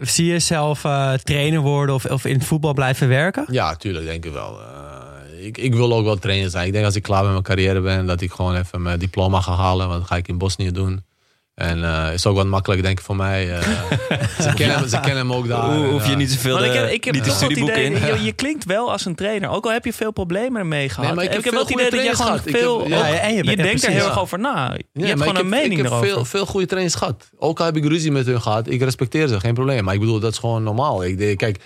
Zie 0.00 0.26
je 0.26 0.38
zelf 0.38 0.84
eh, 0.84 1.12
trainer 1.12 1.60
worden 1.60 1.94
of, 1.94 2.04
of 2.04 2.24
in 2.24 2.34
het 2.34 2.44
voetbal 2.44 2.72
blijven 2.74 3.08
werken? 3.08 3.44
Ja, 3.50 3.74
tuurlijk, 3.76 4.04
denk 4.06 4.24
ik 4.24 4.32
wel. 4.32 4.60
Eh, 4.60 5.46
ik, 5.46 5.58
ik 5.58 5.74
wil 5.74 5.94
ook 5.94 6.04
wel 6.04 6.16
trainer 6.16 6.50
zijn. 6.50 6.66
Ik 6.66 6.72
denk 6.72 6.84
als 6.84 6.94
ik 6.96 7.02
klaar 7.02 7.22
met 7.22 7.30
mijn 7.32 7.42
carrière 7.42 7.80
ben, 7.80 8.06
dat 8.06 8.20
ik 8.20 8.32
gewoon 8.32 8.56
even 8.56 8.82
mijn 8.82 8.98
diploma 8.98 9.40
ga 9.40 9.54
halen. 9.54 9.86
Want 9.88 9.98
dat 10.00 10.08
ga 10.08 10.16
ik 10.16 10.28
in 10.28 10.38
Bosnië 10.38 10.70
doen. 10.72 11.04
En 11.54 11.84
eh 11.84 12.12
is 12.12 12.26
ook 12.26 12.36
wat 12.36 12.46
makkelijk, 12.46 12.82
denk 12.82 12.98
ik, 12.98 13.04
voor 13.04 13.16
mij. 13.16 13.50
eh. 13.58 13.60
ze, 14.46 14.52
kennen, 14.54 14.76
hem- 14.78 14.88
ze 14.88 15.00
kennen 15.00 15.16
hem 15.16 15.32
ook 15.32 15.48
daar. 15.48 15.74
Hoe- 15.74 15.84
hoef 15.86 16.04
je 16.06 16.10
eh, 16.12 16.16
niet 16.16 16.30
zoveel 16.30 16.54
Want 16.54 16.66
ik 16.66 16.72
heb, 16.72 16.88
ik 16.90 17.04
heb 17.04 17.14
niet 17.14 17.24
toch 17.24 17.40
het 17.40 17.50
idee, 17.56 17.84
in. 17.84 18.06
je, 18.16 18.22
je 18.24 18.32
klinkt 18.32 18.64
wel 18.64 18.92
als 18.92 19.04
een 19.04 19.14
trainer. 19.14 19.50
Ook 19.50 19.64
al 19.64 19.72
heb 19.72 19.84
je 19.84 19.92
veel 19.92 20.10
problemen 20.12 20.60
ermee 20.60 20.88
gehad. 20.88 21.04
Nee, 21.06 21.14
maar 21.14 21.24
ik 21.24 21.44
heb 21.44 21.52
wel 21.54 21.66
veel 21.66 21.76
het 21.78 21.86
idee 21.86 22.04
dat 22.06 22.16
je 22.18 22.22
gewoon 22.24 22.40
veel... 22.44 22.78
heb- 22.80 22.88
ja, 22.88 22.98
ook- 22.98 23.14
en 23.14 23.30
je 23.30 23.36
je, 23.36 23.44
bent- 23.44 23.56
ja, 23.58 23.64
denkt 23.64 23.84
er 23.84 23.90
heel 23.90 24.04
erg 24.06 24.20
over 24.20 24.38
na. 24.38 24.74
Je 24.74 24.84
Ja, 24.92 25.06
hebt 25.06 25.18
gewoon 25.20 25.34
ik 25.36 25.42
een 25.42 25.50
heb, 25.52 25.60
mening 25.60 25.72
ik 25.72 25.76
heb 25.78 25.86
erover. 25.86 26.08
veel, 26.08 26.24
veel 26.24 26.46
goede 26.46 26.66
trainers 26.66 26.94
gehad. 26.94 27.30
Ook 27.38 27.58
al 27.58 27.64
heb 27.64 27.76
ik 27.76 27.84
ruzie 27.84 28.12
met 28.12 28.26
hun 28.26 28.42
gehad. 28.42 28.68
Ik 28.68 28.82
respecteer 28.82 29.28
ze, 29.28 29.40
geen 29.40 29.54
probleem. 29.54 29.84
Maar 29.84 29.94
ik 29.94 30.00
bedoel, 30.00 30.20
dat 30.20 30.32
is 30.32 30.38
gewoon 30.38 30.62
normaal. 30.62 31.04
Ik, 31.04 31.18
denk, 31.18 31.38
kijk, 31.38 31.58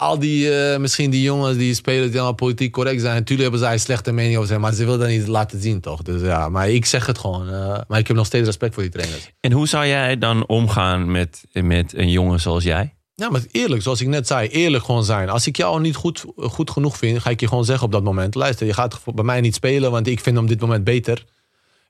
al 0.00 0.18
die, 0.18 0.54
eh, 0.54 0.78
misschien 0.78 1.10
die 1.10 1.22
jongens 1.22 1.56
die 1.56 1.74
spelen 1.74 2.06
die 2.06 2.14
allemaal 2.14 2.34
politiek 2.34 2.72
correct 2.72 3.00
zijn. 3.00 3.14
Natuurlijk 3.14 3.42
hebben 3.42 3.60
zij 3.60 3.72
een 3.72 3.80
slechte 3.80 4.12
mening 4.12 4.36
over 4.36 4.48
zijn. 4.48 4.60
Maar 4.60 4.72
ze 4.72 4.84
willen 4.84 4.98
dat 4.98 5.08
niet 5.08 5.26
laten 5.26 5.60
zien, 5.60 5.80
toch? 5.80 6.02
Dus 6.02 6.22
ja, 6.22 6.48
maar 6.48 6.70
ik 6.70 6.86
zeg 6.86 7.06
het 7.06 7.18
gewoon. 7.18 7.48
eh, 7.48 7.80
maar 7.88 7.98
ik 7.98 8.06
heb 8.06 8.16
nog 8.16 8.26
steeds 8.26 8.46
respect 8.46 8.74
voor 8.74 8.82
die 8.82 8.92
trainers. 8.92 9.30
En 9.40 9.52
hoe 9.52 9.68
zou 9.68 9.86
jij 9.86 10.18
dan 10.18 10.46
omgaan 10.46 11.10
met, 11.10 11.44
met 11.52 11.94
een 11.96 12.10
jongen 12.10 12.40
zoals 12.40 12.64
jij? 12.64 12.94
Ja, 13.14 13.30
maar 13.30 13.42
eerlijk, 13.50 13.82
zoals 13.82 14.00
ik 14.00 14.06
net 14.08 14.26
zei, 14.26 14.48
eerlijk 14.48 14.84
gewoon 14.84 15.04
zijn. 15.04 15.28
Als 15.28 15.46
ik 15.46 15.56
jou 15.56 15.80
niet 15.80 15.96
goed, 15.96 16.24
goed 16.36 16.70
genoeg 16.70 16.96
vind, 16.96 17.20
ga 17.20 17.30
ik 17.30 17.40
je 17.40 17.48
gewoon 17.48 17.64
zeggen 17.64 17.86
op 17.86 17.92
dat 17.92 18.02
moment. 18.02 18.34
Luister, 18.34 18.66
je 18.66 18.72
gaat 18.72 19.00
bij 19.14 19.24
mij 19.24 19.40
niet 19.40 19.54
spelen, 19.54 19.90
want 19.90 20.06
ik 20.06 20.20
vind 20.20 20.34
hem 20.36 20.44
op 20.44 20.50
dit 20.50 20.60
moment 20.60 20.84
beter. 20.84 21.24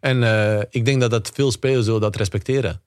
En 0.00 0.22
eh, 0.22 0.62
ik 0.70 0.84
denk 0.84 1.00
dat, 1.00 1.10
dat 1.10 1.30
veel 1.34 1.50
spelers 1.50 1.84
zullen 1.84 2.00
dat 2.00 2.16
respecteren. 2.16 2.80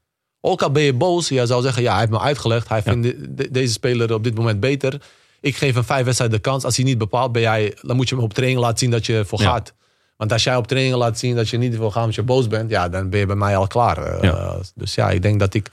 Ook 0.45 0.61
al 0.61 0.72
ben 0.72 0.84
je 0.84 0.94
boos, 0.94 1.30
jij 1.30 1.45
zou 1.45 1.61
zeggen, 1.61 1.84
ja, 1.84 1.90
hij 1.91 1.99
heeft 1.99 2.11
me 2.11 2.20
uitgelegd. 2.20 2.70
Hij 2.70 2.82
vindt 2.82 3.03
de- 3.07 3.34
de- 3.36 3.52
deze 3.52 3.74
speler 3.74 4.14
op 4.14 4.24
dit 4.24 4.36
moment 4.36 4.60
beter. 4.60 5.02
Ik 5.41 5.56
geef 5.56 5.74
hem 5.74 5.84
vijf 5.84 6.06
wedstrijden 6.06 6.38
de 6.38 6.44
kans. 6.44 6.64
Als 6.64 6.76
hij 6.76 6.86
niet 6.86 6.98
bepaalt, 6.98 7.32
ben 7.32 7.41
jij, 7.41 7.78
dan 7.82 7.95
moet 7.95 8.10
je 8.10 8.15
hem 8.15 8.24
op 8.24 8.34
training 8.34 8.61
laten 8.61 8.78
zien 8.78 8.91
dat 8.91 9.06
je 9.06 9.14
ervoor 9.18 9.41
Ja. 9.41 9.49
gaat. 9.49 9.74
Want 10.18 10.32
als 10.32 10.44
jij 10.44 10.56
op 10.56 10.68
training 10.68 10.95
laat 10.95 11.20
zien 11.20 11.36
dat 11.36 11.49
je 11.49 11.57
niet 11.57 11.78
wil 11.78 11.91
gaan 11.91 11.99
omdat 12.02 12.15
je 12.15 12.24
boos 12.24 12.48
bent, 12.48 12.70
ja, 12.70 12.90
dan 12.90 13.10
ben 13.10 13.20
je 13.20 13.26
bij 13.26 13.36
mij 13.36 13.57
al 13.57 13.68
klaar. 13.68 13.98
Eh. 13.98 14.53
Dus 14.76 14.95
ja, 14.95 15.10
ik 15.10 15.22
denk 15.22 15.40
dat 15.40 15.53
ik. 15.53 15.70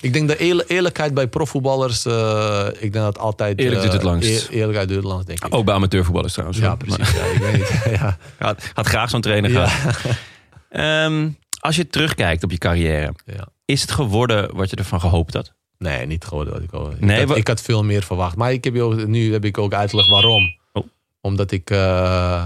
Ik 0.00 0.12
denk 0.12 0.28
de 0.28 0.36
eerlijk- 0.38 0.70
eerlijkheid 0.70 1.14
bij 1.14 1.26
profvoetballers, 1.26 2.04
eh, 2.04 2.66
ik 2.72 2.92
denk 2.92 3.04
dat 3.04 3.18
altijd. 3.18 3.58
Eerlijk 3.58 3.76
eh, 3.76 3.80
duurt 3.82 3.92
het 3.92 4.02
langst. 4.02 4.28
eer- 4.28 4.46
eerlijkheid 4.50 4.88
duurt 4.88 5.00
het 5.00 5.08
langst, 5.10 5.26
denk 5.26 5.44
ik. 5.44 5.54
Ook 5.54 5.64
bij 5.64 5.74
amateurvoetballers 5.74 6.32
trouwens. 6.32 6.60
ja, 6.60 6.74
precies. 6.76 7.12
Ja, 7.12 7.24
ik 7.24 7.38
weet 7.40 7.52
niet. 7.56 7.82
ja. 8.00 8.16
Had, 8.38 8.70
had 8.74 8.86
graag 8.86 9.10
zo'n 9.10 9.20
trainer 9.20 9.50
gehad. 9.50 9.70
Als 11.60 11.76
je 11.76 11.86
terugkijkt 11.86 12.42
op 12.44 12.50
je 12.50 12.58
carrière, 12.58 13.12
Ja. 13.26 13.48
Is 13.64 13.80
het 13.80 13.90
geworden 13.90 14.54
wat 14.56 14.70
je 14.70 14.76
ervan 14.76 15.00
gehoopt 15.00 15.34
had? 15.34 15.52
Nee, 15.78 16.06
niet 16.06 16.24
geworden 16.24 16.52
wat 16.70 16.92
ik. 16.92 17.00
Nee, 17.00 17.20
ik, 17.20 17.28
had, 17.28 17.36
ik 17.36 17.48
had 17.48 17.60
veel 17.60 17.84
meer 17.84 18.02
verwacht. 18.02 18.36
Maar 18.36 18.52
ik 18.52 18.64
heb 18.64 18.78
ook, 18.78 19.06
nu 19.06 19.32
heb 19.32 19.44
ik 19.44 19.58
ook 19.58 19.72
uitgelegd 19.74 20.08
waarom. 20.08 20.56
Oh. 20.72 20.86
Omdat 21.20 21.50
ik, 21.50 21.70
eh, 21.70 22.44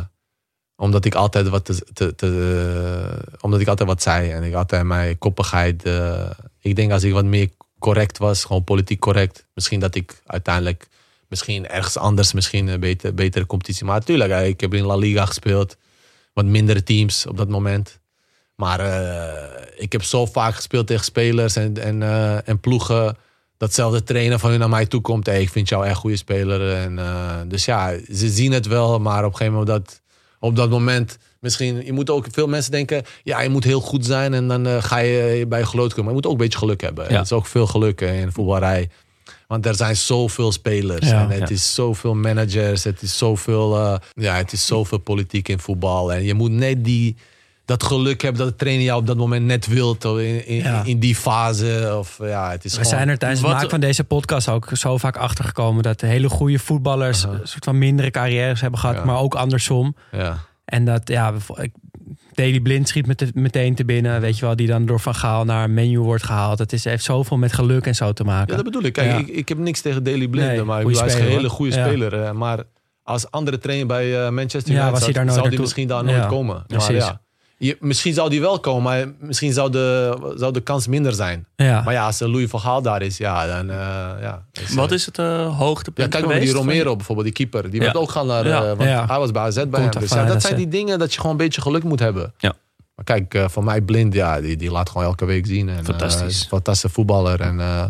omdat 0.77 1.05
ik 1.05 1.15
altijd 1.15 1.49
wat 1.49 1.65
te, 1.65 1.87
te, 1.93 2.15
te- 2.15 3.19
omdat 3.41 3.61
ik 3.61 3.69
altijd 3.69 3.89
wat 3.89 4.03
zei 4.03 4.31
en 4.31 4.43
ik 4.43 4.55
altijd 4.55 4.85
mijn 4.85 5.19
koppigheid. 5.19 5.83
eh, 5.85 6.31
ik 6.61 6.77
denk 6.77 6.93
als 6.93 7.03
ik 7.03 7.13
wat 7.13 7.25
meer 7.25 7.49
correct 7.79 8.19
was, 8.19 8.45
gewoon 8.45 8.65
politiek 8.65 9.01
correct, 9.01 9.47
misschien 9.55 9.81
dat 9.81 9.95
ik 9.95 10.21
uiteindelijk 10.27 10.89
misschien 11.29 11.69
ergens 11.69 11.97
anders, 11.97 12.33
misschien 12.33 12.67
een 12.67 12.81
beter, 12.81 13.15
betere 13.15 13.47
competitie. 13.47 13.85
Maar 13.85 13.99
natuurlijk, 13.99 14.31
eh, 14.31 14.47
ik 14.47 14.61
heb 14.61 14.75
in 14.75 14.85
La 14.85 14.97
Liga 14.97 15.25
gespeeld, 15.27 15.77
wat 16.33 16.45
mindere 16.45 16.83
teams 16.83 17.27
op 17.27 17.37
dat 17.37 17.49
moment. 17.49 18.01
Maar 18.57 18.81
eh, 18.81 19.63
ik 19.77 19.93
heb 19.93 20.03
zo 20.03 20.27
vaak 20.27 20.55
gespeeld 20.55 20.87
tegen 20.87 21.05
spelers 21.05 21.57
en, 21.57 21.83
en, 21.83 22.03
eh, 22.03 22.49
en 22.49 22.61
ploegen. 22.61 23.17
Datzelfde 23.57 24.03
trainer 24.03 24.39
van 24.39 24.51
hun 24.51 24.59
naar 24.59 24.69
mij 24.69 24.87
toe 24.87 25.01
komt. 25.01 25.27
Hey, 25.27 25.41
ik 25.41 25.51
vind 25.51 25.69
jou 25.69 25.85
echt 25.85 25.95
een 25.95 26.01
goede 26.01 26.17
speler. 26.17 26.75
En, 26.75 26.99
eh, 26.99 27.37
dus 27.47 27.65
ja, 27.65 27.93
ze 28.13 28.29
zien 28.29 28.53
het 28.53 28.67
wel. 28.67 28.99
Maar 29.01 29.25
op 29.25 29.31
een 29.31 29.37
gegeven 29.37 29.59
moment, 29.59 29.69
dat, 29.87 30.01
op 30.41 30.57
dat 30.57 30.71
moment... 30.71 31.19
Misschien, 31.41 31.85
je 31.85 31.93
moet 31.93 32.11
ook, 32.11 32.27
veel 32.31 32.47
mensen 32.47 32.71
denken... 32.71 33.03
Ja, 33.23 33.41
je 33.41 33.49
moet 33.49 33.65
heel 33.65 33.81
goed 33.81 34.05
zijn 34.07 34.35
en 34.35 34.49
dan 34.49 34.83
ga 34.83 34.99
je 34.99 35.45
bij 35.49 35.59
je 35.59 35.67
geloof 35.67 35.89
komen. 35.89 36.05
Maar 36.05 36.09
je 36.15 36.21
moet 36.21 36.27
ook 36.27 36.33
een 36.33 36.39
beetje 36.39 36.59
geluk 36.59 36.81
hebben. 36.81 37.05
Ja. 37.09 37.17
Het 37.17 37.25
is 37.25 37.33
ook 37.33 37.47
veel 37.47 37.67
geluk 37.67 38.01
in 38.01 38.27
de 38.27 38.33
voetballerij. 38.33 38.89
Want 39.47 39.67
er 39.67 39.75
zijn 39.75 39.97
zoveel 39.97 40.53
spelers. 40.53 41.09
Ja. 41.09 41.23
en 41.23 41.31
het 41.31 41.49
Ja. 41.49 41.55
is 41.55 41.75
zoveel 41.75 42.15
managers. 42.15 42.85
Het 42.85 43.03
is 43.03 43.19
zoveel, 43.19 43.77
eh, 43.77 43.97
ja, 44.15 44.35
het 44.35 44.53
is 44.53 44.67
zoveel 44.67 44.99
politiek 44.99 45.49
in 45.49 45.59
voetbal. 45.59 46.13
En 46.13 46.25
je 46.25 46.35
moet 46.35 46.51
net 46.51 46.85
die, 46.85 47.17
dat 47.67 47.83
geluk 47.83 48.23
hebben 48.23 48.41
dat 48.41 48.51
de 48.51 48.57
trainer 48.57 48.85
jou 48.85 49.01
op 49.01 49.07
dat 49.07 49.17
moment 49.17 49.47
net 49.47 49.67
wilt. 49.67 50.05
In, 50.05 50.47
in, 50.47 50.57
Ja. 50.57 50.83
in 50.85 50.99
die 50.99 51.15
fase. 51.17 51.95
Of, 51.99 52.19
ja, 52.23 52.51
het 52.51 52.65
is 52.65 52.73
We 52.77 52.79
gewoon, 52.83 52.93
zijn 52.97 53.09
er 53.09 53.19
tijdens 53.19 53.41
het 53.41 53.51
maken 53.51 53.71
van 53.71 53.81
deze 53.81 54.05
podcast 54.05 54.49
ook 54.49 54.69
zo 54.73 54.97
vaak 54.97 55.17
achtergekomen 55.17 55.83
dat 55.83 56.01
hele 56.01 56.29
goede 56.29 56.59
voetballers 56.59 57.23
een 57.23 57.41
soort 57.43 57.65
van 57.65 57.79
mindere 57.79 58.11
carrières 58.11 58.61
hebben 58.61 58.81
gehad, 58.81 58.97
Ja. 58.97 59.05
maar 59.05 59.19
ook 59.19 59.35
andersom. 59.35 59.97
Ja. 60.13 60.39
En 60.65 60.85
dat, 60.85 61.09
ja, 61.09 61.33
ik 61.61 61.73
Daily 62.33 62.61
Blind 62.61 62.89
schiet 62.89 63.07
met 63.07 63.35
meteen 63.35 63.75
te 63.75 63.85
binnen. 63.85 64.21
Weet 64.21 64.39
je 64.39 64.45
wel, 64.47 64.57
die 64.57 64.67
dan 64.67 64.87
door 64.87 65.01
Van 65.01 65.15
Gaal 65.15 65.45
naar 65.45 65.65
een 65.65 65.75
menu 65.75 65.99
wordt 66.01 66.23
gehaald. 66.23 66.59
Het 66.59 66.73
is, 66.73 66.85
heeft 66.85 67.05
zoveel 67.05 67.37
met 67.37 67.53
geluk 67.53 67.87
en 67.87 67.95
zo 67.95 68.13
te 68.13 68.25
maken. 68.25 68.49
Ja, 68.51 68.55
dat 68.57 68.65
bedoel 68.65 68.83
ik. 68.83 68.93
Kijk, 68.93 69.11
Ja. 69.11 69.17
ik, 69.19 69.29
ik 69.29 69.49
heb 69.49 69.59
niks 69.59 69.81
tegen 69.81 70.03
Daily 70.03 70.29
Blind, 70.29 70.47
Nee, 70.49 70.63
maar 70.63 70.83
hij 70.83 70.91
is 71.07 71.15
een 71.15 71.21
hele 71.23 71.49
goede 71.49 71.73
speler. 71.73 72.37
maar 72.37 72.63
als 73.03 73.31
andere 73.31 73.59
trainer 73.59 73.87
bij 73.87 74.25
eh, 74.25 74.31
Manchester 74.31 74.73
Ja, 74.73 74.79
United 74.81 74.91
was 74.91 75.05
hij 75.05 75.07
zat, 75.07 75.15
daar 75.15 75.25
nooit 75.25 75.37
zou 75.39 75.49
hij 75.49 75.59
misschien 75.59 75.89
daar 75.89 76.05
nooit 76.05 76.27
komen. 76.27 76.55
Maar 76.55 76.65
precies. 76.67 77.05
ja, 77.05 77.21
je, 77.59 77.77
misschien 77.81 78.15
zou 78.15 78.31
die 78.31 78.41
wel 78.41 78.61
komen, 78.61 78.83
maar 78.83 79.13
misschien 79.21 79.53
zou 79.53 79.71
de, 79.71 80.17
zou 80.37 80.53
de 80.53 80.61
kans 80.61 80.87
minder 80.87 81.13
zijn. 81.13 81.47
ja. 81.57 81.83
Maar 81.83 81.93
ja, 81.95 82.07
als 82.07 82.21
Louis 82.21 82.51
van 82.51 82.61
Gaal 82.61 82.83
daar 82.83 83.03
is, 83.03 83.17
ja, 83.19 83.47
dan... 83.47 83.71
eh, 83.71 83.77
ja, 84.21 84.45
is, 84.53 84.75
Wat 84.75 84.89
eh, 84.89 84.95
is 84.97 85.07
het 85.07 85.19
eh, 85.19 85.59
hoogtepunt 85.59 86.13
ja, 86.13 86.19
kijk 86.19 86.31
maar 86.31 86.41
die 86.41 86.49
van- 86.51 86.59
Romero 86.59 86.97
bijvoorbeeld, 86.97 87.27
die 87.27 87.37
keeper. 87.37 87.71
Die 87.71 87.79
Ja. 87.81 87.85
werd 87.87 87.97
ook 87.97 88.11
gaan 88.11 88.27
naar... 88.27 88.47
Ja. 88.47 88.61
eh, 88.63 88.69
want 88.69 88.83
Ja. 88.89 89.07
hij 89.07 89.19
was 89.19 89.31
bij 89.31 89.43
AZ 89.43 89.55
bij 89.55 89.65
Komt 89.65 89.93
hem. 89.95 90.03
Dus 90.03 90.11
dat 90.11 90.43
zijn 90.43 90.57
die 90.57 90.69
dingen 90.69 90.99
dat 90.99 91.11
je 91.13 91.17
gewoon 91.21 91.33
een 91.33 91.39
beetje 91.45 91.61
geluk 91.61 91.83
moet 91.83 91.99
hebben. 92.01 92.33
Ja. 92.39 92.53
Maar 92.97 93.05
kijk, 93.05 93.35
eh, 93.35 93.49
voor 93.49 93.65
mij 93.65 93.81
Blind, 93.81 94.15
ja, 94.15 94.41
die, 94.41 94.57
die 94.57 94.71
laat 94.71 94.89
gewoon 94.91 95.07
elke 95.07 95.25
week 95.25 95.47
zien. 95.47 95.69
En, 95.69 95.85
Fantastisch. 95.85 96.27
is 96.35 96.41
een 96.41 96.49
fantastische 96.49 96.89
voetballer. 96.95 97.41
En, 97.41 97.61
eh, 97.61 97.85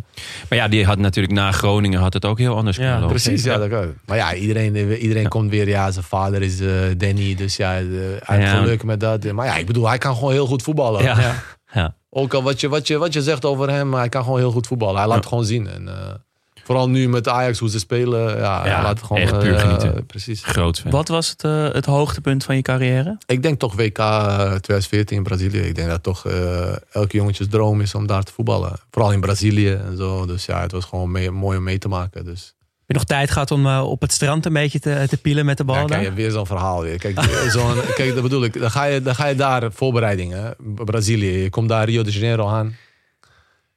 Maar 0.49 0.59
ja, 0.59 0.69
die 0.69 0.85
had 0.85 0.99
natuurlijk 0.99 1.35
na 1.35 1.53
Groningen 1.53 2.01
had 2.01 2.13
het 2.13 2.25
ook 2.25 2.39
heel 2.39 2.57
anders 2.57 2.77
Ja, 2.77 2.83
kunnen 2.83 3.01
lopen. 3.01 3.21
Precies, 3.23 3.45
ja. 3.45 3.57
Dat. 3.59 3.87
Maar 4.07 4.17
ja, 4.17 4.35
iedereen, 4.35 4.77
iedereen 4.97 5.23
Ja. 5.23 5.29
komt 5.29 5.51
weer, 5.51 5.69
ja, 5.69 5.91
zijn 5.91 6.05
vader 6.05 6.43
is 6.43 6.59
Danny, 6.97 7.35
dus 7.35 7.57
ja, 7.57 7.71
hij 7.71 7.85
heeft 8.25 8.43
Ja. 8.43 8.57
geluk 8.59 8.83
met 8.85 9.01
dat. 9.01 9.33
Maar 9.33 9.47
ja, 9.47 9.57
ik 9.57 9.67
bedoel, 9.67 9.89
hij 9.89 9.99
kan 9.99 10.15
gewoon 10.15 10.33
heel 10.33 10.47
goed 10.47 10.63
voetballen. 10.63 11.03
Ja. 11.03 11.21
Ja. 11.21 11.35
Ja. 11.73 11.95
Ook 12.11 12.35
al 12.35 12.43
wat 12.43 12.61
je, 12.61 12.69
wat, 12.69 12.87
je, 12.87 12.99
wat 12.99 13.13
je 13.13 13.23
zegt 13.23 13.45
over 13.45 13.71
hem, 13.71 13.95
hij 13.95 14.09
kan 14.09 14.23
gewoon 14.23 14.39
heel 14.39 14.51
goed 14.53 14.67
voetballen. 14.67 14.97
Hij 14.97 15.07
laat 15.07 15.17
het 15.17 15.27
gewoon 15.27 15.45
zien. 15.45 15.69
En, 15.69 15.89
vooral 16.67 16.89
nu 16.89 17.09
met 17.09 17.29
Ajax, 17.29 17.59
hoe 17.59 17.71
ze 17.71 17.79
spelen, 17.79 18.37
ja, 18.39 18.61
hij 18.63 18.71
laat 18.71 18.89
het 18.99 19.03
gewoon... 19.07 19.23
echt 19.23 19.39
puur 19.39 19.55
eh, 19.55 19.61
genieten. 19.61 20.07
precies. 20.07 20.43
Groot 20.45 20.81
fan. 20.81 20.91
Wat 20.91 21.09
was 21.09 21.29
het, 21.29 21.45
eh, 21.45 21.73
het 21.73 21.85
hoogtepunt 21.85 22.45
van 22.45 22.57
je 22.57 22.63
carrière? 22.63 23.19
Ik 23.27 23.43
denk 23.43 23.59
toch 23.59 23.75
WK 23.75 23.99
eh, 23.99 24.37
2014 24.37 25.17
in 25.17 25.23
Brazilië. 25.23 25.59
Ik 25.61 25.75
denk 25.75 25.89
dat 25.89 26.03
toch 26.03 26.27
eh, 26.27 26.77
elke 26.91 27.17
jongetjes 27.17 27.47
droom 27.49 27.81
is 27.81 27.95
om 27.95 28.07
daar 28.07 28.23
te 28.23 28.33
voetballen. 28.33 28.73
Vooral 28.91 29.13
in 29.13 29.21
Brazilië 29.21 29.73
en 29.73 29.97
zo. 29.97 30.27
Dus 30.27 30.47
ja, 30.47 30.61
het 30.61 30.73
was 30.73 30.85
gewoon 30.85 31.11
mee- 31.11 31.31
mooi 31.31 31.59
om 31.59 31.65
mee 31.65 31.79
te 31.79 31.89
maken. 31.89 32.25
Dus 32.25 32.55
Heb 32.69 32.87
je 32.87 32.95
nog 32.95 33.05
tijd 33.05 33.31
gehad 33.31 33.51
om 33.51 33.67
eh, 33.67 33.83
op 33.91 34.01
het 34.01 34.13
strand 34.13 34.47
een 34.47 34.53
beetje 34.53 34.79
te, 34.81 35.05
te 35.09 35.17
pielen 35.17 35.45
met 35.45 35.57
de 35.57 35.65
bal 35.65 35.77
Ja, 35.77 35.85
kijk, 35.85 36.15
weer 36.15 36.31
zo'n 36.31 36.47
verhaal 36.47 36.83
weer. 36.83 36.99
Kijk, 36.99 37.21
zo'n, 37.55 37.75
kijk, 37.95 38.15
dat 38.15 38.23
bedoel 38.23 38.45
ik. 38.45 38.61
Dan 38.61 38.71
ga 38.71 38.85
je, 38.85 39.03
dan 39.03 39.15
ga 39.15 39.27
je 39.27 39.35
daar 39.35 39.73
voorbereidingen. 39.73 40.55
Brazilië. 40.85 41.43
Je 41.43 41.51
komt 41.51 41.69
daar 41.69 41.85
Rio 41.85 42.03
de 42.03 42.11
Janeiro 42.11 42.47
aan. 42.49 42.77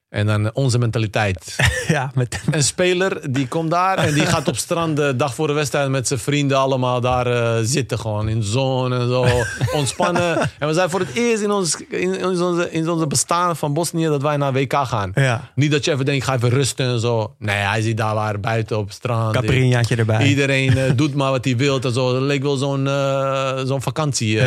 En 0.10 0.26
dan 0.26 0.53
onze 0.53 0.77
mentaliteit. 0.77 1.56
Ja, 1.88 2.11
met, 2.14 2.41
Een 2.52 2.64
speler 2.64 3.31
die 3.31 3.48
komt 3.48 3.72
daar 3.72 3.98
en 3.98 4.14
die 4.14 4.26
gaat 4.26 4.48
op 4.48 4.57
strand 4.57 4.95
de 4.95 5.15
dag 5.15 5.36
voor 5.36 5.48
de 5.48 5.53
wedstrijd 5.53 5.90
met 5.90 6.07
zijn 6.07 6.19
vrienden 6.19 6.57
allemaal 6.57 7.02
daar 7.02 7.27
eh, 7.27 7.64
zitten. 7.64 7.99
Gewoon 7.99 8.30
in 8.30 8.44
zon 8.44 8.94
en 8.94 9.07
zo. 9.07 9.26
Ontspannen. 9.80 10.49
En 10.60 10.68
we 10.68 10.73
zijn 10.73 10.90
voor 10.90 10.99
het 10.99 11.14
eerst 11.14 11.44
in 11.44 11.52
ons, 11.52 11.76
in, 11.90 12.19
in 12.19 12.26
onze, 12.26 12.72
in 12.72 12.90
onze 12.90 13.07
bestaan 13.07 13.56
van 13.56 13.73
Bosnië 13.73 14.06
dat 14.06 14.22
wij 14.22 14.38
naar 14.38 14.53
WK 14.53 14.73
gaan. 14.73 15.11
ja, 15.15 15.52
Niet 15.56 15.72
dat 15.72 15.86
je 15.86 15.91
even 15.91 16.06
denkt, 16.06 16.26
ga 16.26 16.36
even 16.36 16.49
rusten 16.49 16.86
en 16.86 16.99
zo. 16.99 17.36
Nee, 17.40 17.56
hij 17.56 17.81
zit 17.81 17.98
daar 17.98 18.15
waar 18.15 18.40
buiten 18.40 18.77
op 18.77 18.91
strand. 18.91 19.34
Caprinjaatje 19.34 19.95
erbij. 19.95 20.27
Iedereen 20.27 20.77
eh, 20.77 20.91
doet 20.95 21.14
maar 21.14 21.31
wat 21.31 21.45
hij 21.45 21.57
wil 21.57 21.80
en 21.80 21.94
zo. 21.94 22.14
Dat 22.14 22.22
leek 22.22 22.44
wel 22.44 22.56
zo'n 22.56 22.88
eh, 22.88 23.60
zo'n 23.64 23.81
vakantie. 23.81 24.40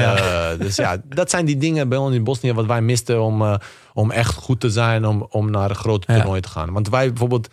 Dus 0.59 0.77
ja, 0.77 0.97
dat 1.09 1.31
zijn 1.31 1.45
die 1.45 1.57
dingen 1.57 1.89
bij 1.89 1.99
ons 1.99 2.15
in 2.15 2.25
Bosnië 2.25 2.53
wat 2.53 2.67
wij 2.67 2.81
misten 2.81 3.23
om, 3.23 3.59
om 3.93 4.11
echt 4.11 4.35
goed 4.35 4.61
te 4.61 4.71
zijn, 4.71 5.07
om, 5.07 5.27
om 5.31 5.51
naar 5.51 5.71
een 5.71 5.77
grote 5.77 6.13
Ja. 6.13 6.19
toernooi 6.19 6.41
te 6.41 6.49
gaan. 6.49 6.73
Want 6.73 6.89
wij 6.89 7.09
bijvoorbeeld, 7.09 7.49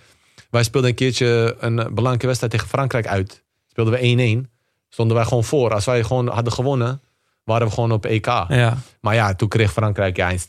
wij 0.50 0.64
speelden 0.64 0.90
een 0.90 0.96
keertje 0.96 1.56
een 1.60 1.76
belangrijke 1.76 2.26
wedstrijd 2.26 2.52
tegen 2.54 2.68
Frankrijk 2.68 3.08
uit. 3.08 3.44
Speelden 3.68 3.94
we 3.94 4.46
1-1. 4.48 4.50
Stonden 4.90 5.16
wij 5.16 5.26
gewoon 5.26 5.44
voor. 5.44 5.74
Als 5.74 5.86
wij 5.86 6.04
gewoon 6.04 6.28
hadden 6.28 6.54
gewonnen, 6.54 7.02
waren 7.44 7.68
we 7.68 7.74
gewoon 7.74 7.92
op 7.92 8.06
EK. 8.06 8.26
Ja, 8.26 8.78
Maar 9.02 9.16
ja, 9.16 9.34
toen 9.36 9.48
kreeg 9.48 9.72
Frankrijk 9.72 10.18
ja, 10.18 10.30
in, 10.30 10.40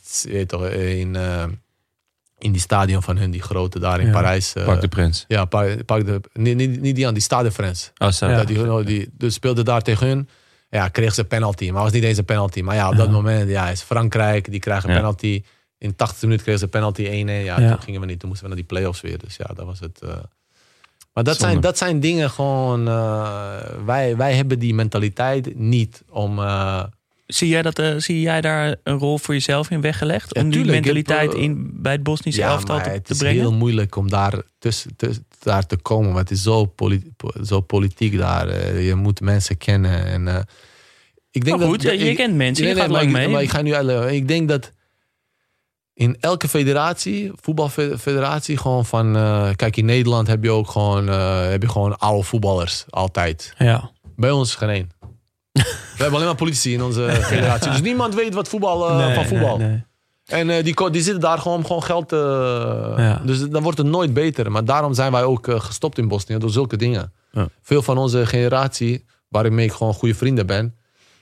in, 0.97 1.15
eh, 1.15 1.43
in 2.37 2.51
die 2.51 2.61
stadion 2.61 3.03
van 3.03 3.17
hun, 3.17 3.31
die 3.31 3.41
grote 3.41 3.79
daar 3.79 3.99
in 3.99 4.05
Ja. 4.05 4.11
Parijs. 4.11 4.53
eh, 4.53 4.65
Park 4.65 4.81
de 4.81 4.87
Prins. 4.87 5.25
ja, 5.27 5.45
Park, 5.45 5.85
Park 5.85 6.05
de, 6.05 6.21
niet, 6.33 6.55
niet, 6.55 6.81
niet 6.81 6.95
die 6.95 7.07
aan 7.07 7.13
die 7.13 7.23
Stade 7.23 7.47
de 7.47 7.51
France. 7.53 7.91
Oh, 7.97 8.09
zo. 8.09 8.27
Ja. 8.29 8.35
Dat 8.37 8.47
die, 8.47 8.83
die, 8.83 9.09
dus 9.17 9.33
speelde 9.33 9.63
daar 9.63 9.81
tegen 9.81 10.07
hun. 10.07 10.29
Ja, 10.69 10.87
kreeg 10.87 11.13
ze 11.13 11.23
penalty. 11.25 11.65
Maar 11.65 11.73
het 11.73 11.83
was 11.83 11.91
niet 11.91 12.03
eens 12.03 12.17
een 12.17 12.25
penalty. 12.25 12.61
Maar 12.61 12.75
ja, 12.75 12.89
op 12.89 12.95
dat 12.95 13.11
moment 13.11 13.49
ja, 13.49 13.69
is 13.69 13.81
Frankrijk. 13.81 14.51
Die 14.51 14.59
krijgen 14.59 14.89
penalty. 14.93 15.43
In 15.81 15.95
80 15.95 16.21
minuten 16.21 16.43
kregen 16.43 16.59
ze 16.61 16.67
penalty 16.67 17.03
1-1. 17.05 17.09
Ja, 17.09 17.59
Ja. 17.59 17.69
toen 17.71 17.81
gingen 17.81 17.99
we 17.99 18.05
niet. 18.05 18.19
Toen 18.19 18.29
moesten 18.29 18.47
we 18.49 18.53
naar 18.55 18.63
die 18.65 18.75
play-offs 18.75 19.01
weer. 19.01 19.17
Dus 19.17 19.35
ja, 19.35 19.45
dat 19.55 19.65
was 19.65 19.79
het. 19.79 19.99
eh. 20.01 20.09
Maar 21.13 21.23
dat 21.23 21.35
Zonde. 21.35 21.49
zijn, 21.51 21.61
dat 21.61 21.77
zijn 21.77 21.99
dingen 21.99 22.29
gewoon... 22.29 22.87
eh, 22.87 23.57
wij, 23.85 24.17
wij 24.17 24.33
hebben 24.33 24.59
die 24.59 24.73
mentaliteit 24.73 25.55
niet 25.59 26.03
om... 26.09 26.39
eh, 26.39 26.83
Zie 27.25 27.47
jij, 27.47 27.61
dat, 27.61 27.79
eh, 27.79 27.93
zie 27.97 28.21
jij 28.21 28.41
daar 28.41 28.75
een 28.83 28.97
rol 28.97 29.17
voor 29.17 29.33
jezelf 29.33 29.69
in 29.69 29.81
weggelegd? 29.81 30.35
Ja, 30.35 30.41
om 30.41 30.49
die 30.49 30.57
tuurlijk. 30.61 30.75
Mentaliteit 30.85 31.33
in, 31.33 31.69
bij 31.73 31.91
het 31.91 32.03
Bosnische 32.03 32.41
elftal 32.43 32.75
maar 32.75 32.83
te, 32.83 32.89
het 32.89 33.05
te 33.05 33.11
is 33.13 33.17
brengen? 33.19 33.39
heel 33.41 33.53
moeilijk 33.53 33.95
om 33.95 34.09
daar, 34.09 34.33
tussen, 34.59 34.95
tussen- 34.95 35.25
daar 35.39 35.65
te 35.65 35.77
komen. 35.77 36.13
Want 36.13 36.29
het 36.29 36.37
is 36.37 36.43
zo, 36.43 36.73
zo 37.43 37.61
politiek 37.61 38.17
daar. 38.17 38.75
je 38.79 38.95
moet 38.95 39.21
mensen 39.21 39.57
kennen. 39.57 40.05
En, 40.05 40.27
eh, 40.27 40.39
ik 41.31 41.45
denk 41.45 41.57
Maar 41.57 41.67
goed, 41.67 41.83
dat, 41.83 41.91
je- 41.91 41.99
je 42.05 42.09
ik- 42.09 42.15
kent 42.17 42.35
mensen, 42.35 42.65
je 42.67 42.73
Nee, 42.73 42.81
gaat 42.81 42.91
nee, 42.91 42.97
lang 42.99 43.11
maar 43.11 43.21
ik- 43.21 43.25
mee. 43.27 43.35
Maar 43.35 43.43
ik 43.43 43.49
ga 43.49 43.61
nu 43.61 43.73
uitleggen. 43.73 44.13
Ik 44.15 44.27
denk 44.27 44.49
dat 44.49 44.71
in 46.01 46.17
elke 46.19 46.47
federatie, 46.47 47.31
voetbalfederatie, 47.41 48.57
gewoon 48.57 48.85
van... 48.85 49.15
eh, 49.15 49.49
kijk, 49.55 49.77
in 49.77 49.85
Nederland 49.85 50.27
heb 50.27 50.43
je 50.43 50.51
ook 50.51 50.69
gewoon, 50.69 51.09
eh, 51.09 51.49
heb 51.49 51.61
je 51.61 51.69
gewoon 51.69 51.97
oude 51.97 52.23
voetballers. 52.23 52.85
Altijd. 52.89 53.53
ja. 53.57 53.91
Bij 54.15 54.31
ons 54.31 54.55
geen 54.55 54.69
één. 54.69 54.89
We 55.51 55.97
hebben 56.07 56.13
alleen 56.13 56.25
maar 56.25 56.35
politici 56.35 56.73
in 56.73 56.81
onze 56.81 57.09
federatie. 57.21 57.71
Dus 57.71 57.81
niemand 57.81 58.15
weet 58.15 58.33
wat 58.33 58.47
voetbal, 58.47 58.89
eh, 58.89 58.97
Nee, 58.97 59.15
van 59.15 59.25
voetbal. 59.25 59.57
nee, 59.57 59.67
nee. 59.67 59.83
En 60.25 60.63
die, 60.63 60.91
die 60.91 61.01
zitten 61.01 61.21
daar 61.21 61.37
gewoon 61.37 61.57
om 61.57 61.65
gewoon 61.65 61.83
geld 61.83 62.09
te... 62.09 62.15
Ja. 62.97 63.21
Dus 63.25 63.49
dan 63.49 63.63
wordt 63.63 63.77
het 63.77 63.87
nooit 63.87 64.13
beter. 64.13 64.51
Maar 64.51 64.65
daarom 64.65 64.93
zijn 64.93 65.11
wij 65.11 65.23
ook 65.23 65.47
gestopt 65.51 65.97
in 65.97 66.07
Bosnië 66.07 66.37
door 66.37 66.49
zulke 66.49 66.77
dingen. 66.77 67.13
Ja. 67.31 67.47
Veel 67.61 67.81
van 67.81 67.97
onze 67.97 68.25
generatie, 68.25 69.05
waarmee 69.27 69.65
ik 69.65 69.71
gewoon 69.71 69.93
goede 69.93 70.15
vrienden 70.15 70.45
ben... 70.45 70.75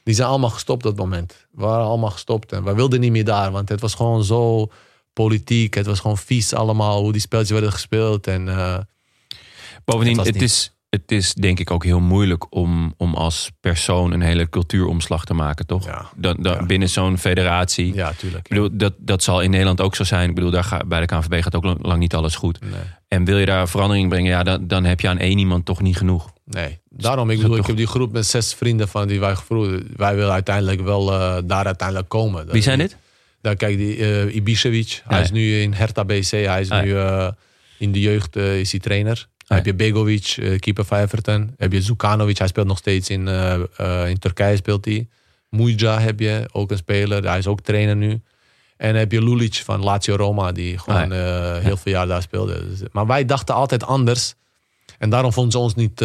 die 0.04 0.14
zijn 0.14 0.28
allemaal 0.28 0.50
gestopt 0.50 0.86
op 0.86 0.96
dat 0.96 1.06
moment. 1.06 1.48
We 1.52 1.62
waren 1.62 1.86
allemaal 1.86 2.12
gestopt. 2.12 2.52
En 2.52 2.64
wij 2.64 2.76
wilden 2.76 3.00
niet 3.00 3.12
meer 3.12 3.26
daar. 3.26 3.52
Want 3.52 3.70
het 3.70 3.82
was 3.82 3.94
gewoon 3.94 4.24
zo 4.24 4.68
politiek. 5.14 5.74
Het 5.74 5.86
was 5.86 6.00
gewoon 6.00 6.18
vies 6.18 6.54
allemaal. 6.54 7.02
Hoe 7.02 7.12
die 7.12 7.22
spelletjes 7.22 7.54
werden 7.54 7.74
gespeeld. 7.74 8.28
En 8.28 8.48
eh, 8.48 8.78
Bovendien, 9.86 10.20
Het 10.20 10.42
is, 10.42 10.74
het 10.90 11.12
is 11.12 11.34
denk 11.34 11.60
ik 11.60 11.72
ook 11.72 11.84
heel 11.84 12.00
moeilijk 12.00 12.56
om, 12.56 12.94
om 12.98 13.14
als 13.14 13.52
persoon 13.62 14.12
een 14.12 14.22
hele 14.22 14.50
cultuuromslag 14.50 15.26
te 15.26 15.34
maken, 15.34 15.66
toch? 15.66 15.86
Ja. 15.86 16.10
Dan, 16.16 16.38
dan, 16.40 16.54
Ja. 16.54 16.66
Binnen 16.66 16.90
zo'n 16.90 17.18
federatie. 17.18 17.94
ja, 17.94 18.14
tuurlijk. 18.14 18.44
Ik 18.48 18.50
bedoel, 18.50 18.70
dat, 18.72 18.94
dat 18.98 19.24
zal 19.24 19.42
in 19.42 19.50
Nederland 19.50 19.82
ook 19.82 19.96
zo 19.96 20.04
zijn. 20.04 20.30
Ik 20.30 20.36
bedoel, 20.36 20.52
daar 20.52 20.64
ga, 20.64 20.82
bij 20.88 21.00
de 21.00 21.06
KNVB 21.06 21.44
gaat 21.44 21.56
ook 21.56 21.64
lang, 21.64 21.78
lang 21.86 22.00
niet 22.00 22.14
alles 22.16 22.36
goed. 22.36 22.60
Nee. 22.62 22.72
En 23.08 23.26
wil 23.26 23.38
je 23.38 23.46
daar 23.46 23.70
verandering 23.70 24.10
brengen, 24.10 24.30
ja, 24.32 24.44
dan, 24.44 24.68
dan 24.68 24.84
heb 24.86 25.00
je 25.02 25.08
aan 25.08 25.18
één 25.18 25.38
iemand 25.38 25.66
toch 25.66 25.82
niet 25.82 25.98
genoeg. 25.98 26.30
Nee, 26.46 26.80
daarom, 26.90 27.30
ik 27.30 27.42
bedoel, 27.42 27.58
ik 27.58 27.66
heb 27.66 27.76
die 27.78 27.88
groep 27.88 28.12
met 28.12 28.26
zes 28.26 28.54
vrienden 28.54 28.88
van 28.88 29.08
die 29.08 29.20
wij 29.20 29.36
gevoerd. 29.36 29.84
Wij 29.96 30.16
willen 30.16 30.32
uiteindelijk 30.32 30.82
wel 30.82 31.14
eh, 31.14 31.38
daar 31.46 31.66
uiteindelijk 31.66 32.10
komen. 32.10 32.52
Wie 32.52 32.62
zijn 32.62 32.78
dit? 32.80 32.98
Daar 33.42 33.56
kijk, 33.56 33.78
die 33.78 33.96
eh 33.98 34.36
Ibišević. 34.36 35.04
Hij 35.08 35.22
is 35.22 35.32
nu 35.32 35.60
in 35.62 35.74
Hertha 35.74 36.06
BC. 36.06 36.30
Hij 36.30 36.62
is 36.62 36.70
Ah, 36.70 36.84
nu 36.84 36.96
eh, 36.98 37.28
in 37.78 37.92
de 37.92 38.00
jeugd 38.00 38.36
is 38.36 38.72
hij 38.72 38.80
trainer. 38.80 39.28
Dan 39.50 39.58
heb 39.58 39.66
je 39.66 39.74
Begovic, 39.74 40.36
eh, 40.40 40.60
keeper 40.60 40.86
van 40.86 40.98
Everton. 40.98 41.54
Heb 41.58 41.72
je 41.72 41.82
Zukanovic, 41.82 42.38
hij 42.38 42.48
speelt 42.48 42.68
nog 42.68 42.78
steeds 42.78 43.10
in, 43.10 43.28
eh, 43.28 43.54
eh, 43.78 44.10
in 44.10 44.20
Turkije. 44.20 44.56
Speelt 44.56 44.86
hij. 44.86 45.08
Muja 45.50 46.00
heb 46.00 46.20
je, 46.20 46.50
ook 46.52 46.72
een 46.72 46.78
speler. 46.78 47.24
Hij 47.24 47.38
is 47.38 47.48
ook 47.48 47.62
trainer 47.62 47.96
nu. 47.96 48.22
En 48.78 48.96
heb 48.96 49.12
je 49.12 49.24
Lulic 49.24 49.56
van 49.56 49.84
Lazio 49.84 50.16
Roma, 50.16 50.52
die 50.52 50.78
gewoon 50.78 51.12
Ah, 51.12 51.58
heel 51.58 51.78
veel 51.78 51.92
jaar 51.92 52.08
daar 52.08 52.22
speelde. 52.22 52.70
Dus, 52.70 52.80
maar 52.92 53.08
wij 53.08 53.26
dachten 53.26 53.56
altijd 53.56 53.84
anders. 53.84 54.34
En 54.98 55.10
daarom 55.10 55.34
vonden 55.34 55.52
ze 55.52 55.58
ons 55.58 55.76
niet, 55.76 56.00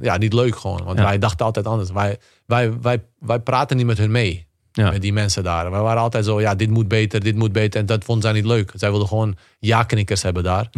ja, 0.00 0.16
niet 0.18 0.32
leuk 0.32 0.56
gewoon. 0.56 0.84
Want 0.84 0.98
Ja. 0.98 1.04
wij 1.04 1.18
dachten 1.18 1.46
altijd 1.46 1.66
anders. 1.66 1.90
Wij, 1.90 2.18
wij, 2.46 2.80
wij, 2.80 3.02
wij 3.18 3.38
praten 3.38 3.76
niet 3.76 3.86
met 3.86 3.98
hun 3.98 4.10
mee. 4.10 4.46
Ja. 4.72 4.90
Met 4.90 5.02
die 5.02 5.12
mensen 5.12 5.42
daar. 5.42 5.70
Wij 5.70 5.80
waren 5.80 6.02
altijd 6.02 6.24
zo, 6.24 6.40
ja, 6.40 6.54
dit 6.54 6.70
moet 6.70 6.88
beter, 6.88 7.20
dit 7.20 7.36
moet 7.36 7.52
beter. 7.52 7.80
En 7.80 7.86
dat 7.86 8.04
vonden 8.04 8.24
zij 8.24 8.32
niet 8.32 8.46
leuk. 8.50 8.72
Zij 8.74 8.90
wilden 8.90 9.08
gewoon 9.08 9.36
ja-knikkers 9.58 10.22
hebben 10.22 10.42
daar. 10.42 10.68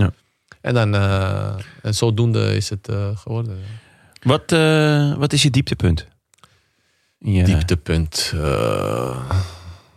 En, 0.60 0.74
dan, 0.74 0.94
eh, 0.94 1.54
en 1.82 1.94
zodoende 1.94 2.54
is 2.56 2.68
het 2.70 2.88
eh, 2.88 3.16
geworden. 3.16 3.58
Wat, 4.22 4.52
eh, 4.52 5.14
wat 5.16 5.32
is 5.32 5.42
je 5.42 5.50
dieptepunt? 5.50 6.06
Ja. 7.18 7.44
Dieptepunt. 7.44 8.32
eh, 8.34 9.30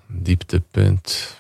dieptepunt. 0.08 1.40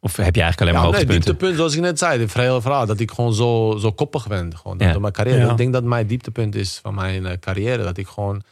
Of 0.00 0.16
heb 0.16 0.34
je 0.34 0.42
eigenlijk 0.42 0.60
alleen 0.60 0.82
maar 0.82 1.00
Ja, 1.00 1.04
nee, 1.06 1.16
dieptepunt, 1.20 1.56
zoals 1.56 1.74
ik 1.74 1.80
net 1.80 1.98
zei, 1.98 2.20
het 2.20 2.34
hele 2.34 2.60
verhaal. 2.60 2.86
Dat 2.86 3.00
ik 3.00 3.10
gewoon 3.10 3.34
zo, 3.34 3.76
zo 3.80 3.92
koppig 3.92 4.26
ben. 4.28 4.56
Gewoon, 4.56 4.76
Ja. 4.78 4.92
door 4.92 5.00
mijn 5.00 5.12
carrière. 5.12 5.38
Ja. 5.44 5.50
Ik 5.50 5.56
denk 5.56 5.72
dat 5.72 5.84
mijn 5.84 6.06
dieptepunt 6.06 6.54
is 6.54 6.78
van 6.82 6.94
mijn 6.94 7.38
carrière. 7.40 7.82
Dat 7.82 7.96
ik 7.96 8.06
gewoon 8.08 8.42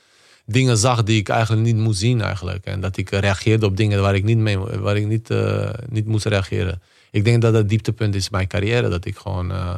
dingen 0.47 0.77
zag 0.77 1.03
die 1.03 1.19
ik 1.19 1.29
eigenlijk 1.29 1.63
niet 1.63 1.77
moest 1.77 1.99
zien 1.99 2.21
eigenlijk. 2.21 2.65
En 2.65 2.81
dat 2.81 2.97
ik 2.97 3.11
reageerde 3.11 3.67
op 3.67 3.77
dingen 3.77 4.01
waar 4.03 4.15
ik 4.15 4.25
niet, 4.25 4.39
mee, 4.39 4.59
waar 4.59 4.97
ik 4.97 5.07
niet, 5.07 5.31
eh, 5.31 5.71
niet 5.89 6.07
moest 6.07 6.25
reageren. 6.27 6.83
Ik 7.11 7.25
denk 7.25 7.43
dat 7.43 7.53
dat 7.53 7.69
dieptepunt 7.69 8.15
is 8.15 8.25
in 8.25 8.29
mijn 8.33 8.47
carrière. 8.47 8.89
Dat 8.89 9.05
ik 9.05 9.17
gewoon... 9.17 9.51
eh, 9.53 9.75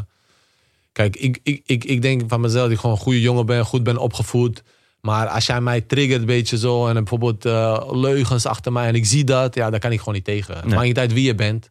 kijk, 0.93 1.17
ik, 1.17 1.41
ik, 1.43 1.63
ik, 1.67 1.85
ik 1.85 2.03
denk 2.03 2.23
van 2.29 2.41
mezelf 2.41 2.63
dat 2.65 2.73
ik 2.73 2.79
gewoon 2.79 2.97
een 2.97 3.03
goede 3.03 3.21
jongen 3.21 3.47
ben. 3.47 3.65
Goed 3.65 3.83
ben 3.83 3.97
opgevoed. 3.99 4.63
Maar 5.01 5.27
als 5.27 5.47
jij 5.47 5.61
mij 5.61 5.81
triggert 5.81 6.21
een 6.21 6.27
beetje 6.27 6.59
zo 6.59 6.87
en 6.87 6.95
bijvoorbeeld 6.95 7.45
eh, 7.45 7.83
leugens 7.93 8.47
achter 8.47 8.73
mij 8.73 8.87
en 8.89 8.95
ik 8.95 9.07
zie 9.07 9.25
dat, 9.25 9.55
ja, 9.55 9.71
daar 9.71 9.81
kan 9.81 9.93
ik 9.93 9.99
gewoon 9.99 10.15
niet 10.15 10.25
tegen. 10.25 10.55
Het 10.55 10.65
Nee. 10.65 10.75
maakt 10.75 10.87
niet 10.87 10.99
uit 10.99 11.13
wie 11.13 11.25
je 11.25 11.35
bent. 11.35 11.71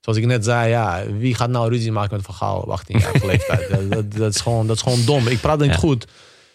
Zoals 0.00 0.18
ik 0.18 0.26
net 0.26 0.44
zei, 0.44 0.68
ja, 0.70 1.02
wie 1.18 1.34
gaat 1.34 1.48
nou 1.50 1.68
ruzie 1.70 1.92
maken 1.92 2.16
met 2.16 2.24
Van 2.24 2.34
Gaal 2.34 2.60
op 2.60 2.80
18-jarige 2.80 3.26
leeftijd? 3.26 3.68
Dat, 3.70 3.90
dat, 3.90 4.12
dat, 4.12 4.34
is 4.34 4.40
gewoon, 4.40 4.66
dat 4.66 4.76
is 4.76 4.82
gewoon 4.82 5.04
dom. 5.04 5.26
Ik 5.26 5.40
praat 5.40 5.58
niet 5.58 5.70
Ja. 5.70 5.76
goed. 5.76 6.06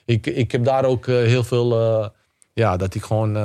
Ik, 0.06 0.26
ik 0.28 0.52
heb 0.52 0.64
daar 0.64 0.86
ook 0.86 1.08
eh, 1.08 1.16
heel 1.16 1.44
veel, 1.44 2.12
ja, 2.54 2.78
dat 2.78 2.96
ik 2.96 3.04
gewoon, 3.04 3.36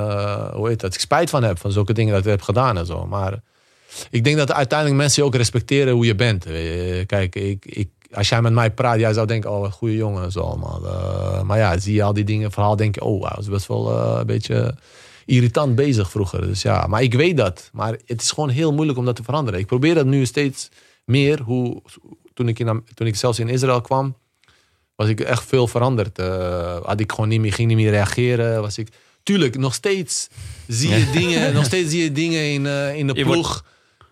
hoe 0.53 0.67
heet 0.67 0.79
dat, 0.79 0.93
ik 0.93 0.99
spijt 0.99 1.29
van 1.29 1.43
heb, 1.43 1.59
van 1.59 1.71
zulke 1.71 1.93
dingen 1.93 2.13
dat 2.13 2.23
ik 2.23 2.29
heb 2.29 2.41
gedaan 2.41 2.77
en 2.77 2.85
zo. 2.85 3.05
Maar 3.05 3.41
ik 4.09 4.23
denk 4.23 4.37
dat 4.37 4.51
uiteindelijk 4.51 4.99
mensen 4.99 5.21
je 5.21 5.27
ook 5.29 5.35
respecteren 5.35 5.93
hoe 5.93 6.05
je 6.05 6.15
bent. 6.15 6.45
Eh, 6.45 7.05
Kijk, 7.05 7.35
ik, 7.35 7.65
ik, 7.65 7.89
als 8.13 8.29
jij 8.29 8.41
met 8.41 8.53
mij 8.53 8.71
praat, 8.71 8.99
jij 8.99 9.13
zou 9.13 9.27
denken, 9.27 9.51
oh, 9.51 9.63
een 9.65 9.71
goede 9.71 9.95
jongen 9.95 10.23
en 10.23 10.31
zo 10.31 10.39
allemaal. 10.39 10.85
Eh, 10.85 11.41
maar 11.41 11.57
ja, 11.57 11.77
zie 11.79 11.93
je 11.93 12.03
al 12.03 12.13
die 12.13 12.23
dingen, 12.23 12.51
verhaal, 12.51 12.75
denk 12.75 12.95
je, 12.95 13.03
oh, 13.03 13.21
hij 13.21 13.33
was 13.35 13.47
best 13.49 13.67
wel 13.67 13.91
eh, 13.91 14.15
een 14.19 14.25
beetje 14.25 14.75
irritant 15.25 15.75
bezig 15.75 16.09
vroeger. 16.11 16.41
Dus 16.41 16.61
ja, 16.61 16.87
maar 16.87 17.01
ik 17.03 17.13
weet 17.13 17.37
dat. 17.37 17.69
Maar 17.73 17.97
het 18.05 18.21
is 18.21 18.31
gewoon 18.31 18.49
heel 18.49 18.73
moeilijk 18.73 18.97
om 18.97 19.05
dat 19.05 19.15
te 19.15 19.23
veranderen. 19.23 19.59
Ik 19.59 19.65
probeer 19.65 19.93
dat 19.95 20.05
nu 20.05 20.25
steeds 20.25 20.69
meer. 21.05 21.41
Hoe, 21.41 21.81
toen, 22.33 22.47
ik 22.47 22.59
in, 22.59 22.83
toen 22.93 23.07
ik 23.07 23.15
zelfs 23.15 23.39
in 23.39 23.49
Israël 23.49 23.81
kwam, 23.81 24.15
was 24.95 25.07
ik 25.07 25.19
echt 25.19 25.43
veel 25.45 25.67
veranderd. 25.67 26.17
Had 26.83 26.99
ik 26.99 27.11
gewoon 27.11 27.29
niet 27.29 27.39
meer, 27.39 27.53
ging 27.53 27.67
niet 27.67 27.77
meer 27.77 27.91
reageren. 27.91 28.61
Was 28.61 28.77
ik, 28.77 28.87
tuurlijk, 29.23 29.57
nog 29.57 29.73
steeds 29.73 30.27
zie 30.67 30.89
je 30.89 31.09
dingen, 31.11 31.53
nog 31.59 31.65
steeds 31.65 31.89
zie 31.89 32.03
je 32.03 32.11
dingen 32.11 32.41
in, 32.51 32.65
in 32.95 33.07
de 33.07 33.13
Je 33.13 33.23
ploeg. 33.23 33.35
wordt- 33.47 33.63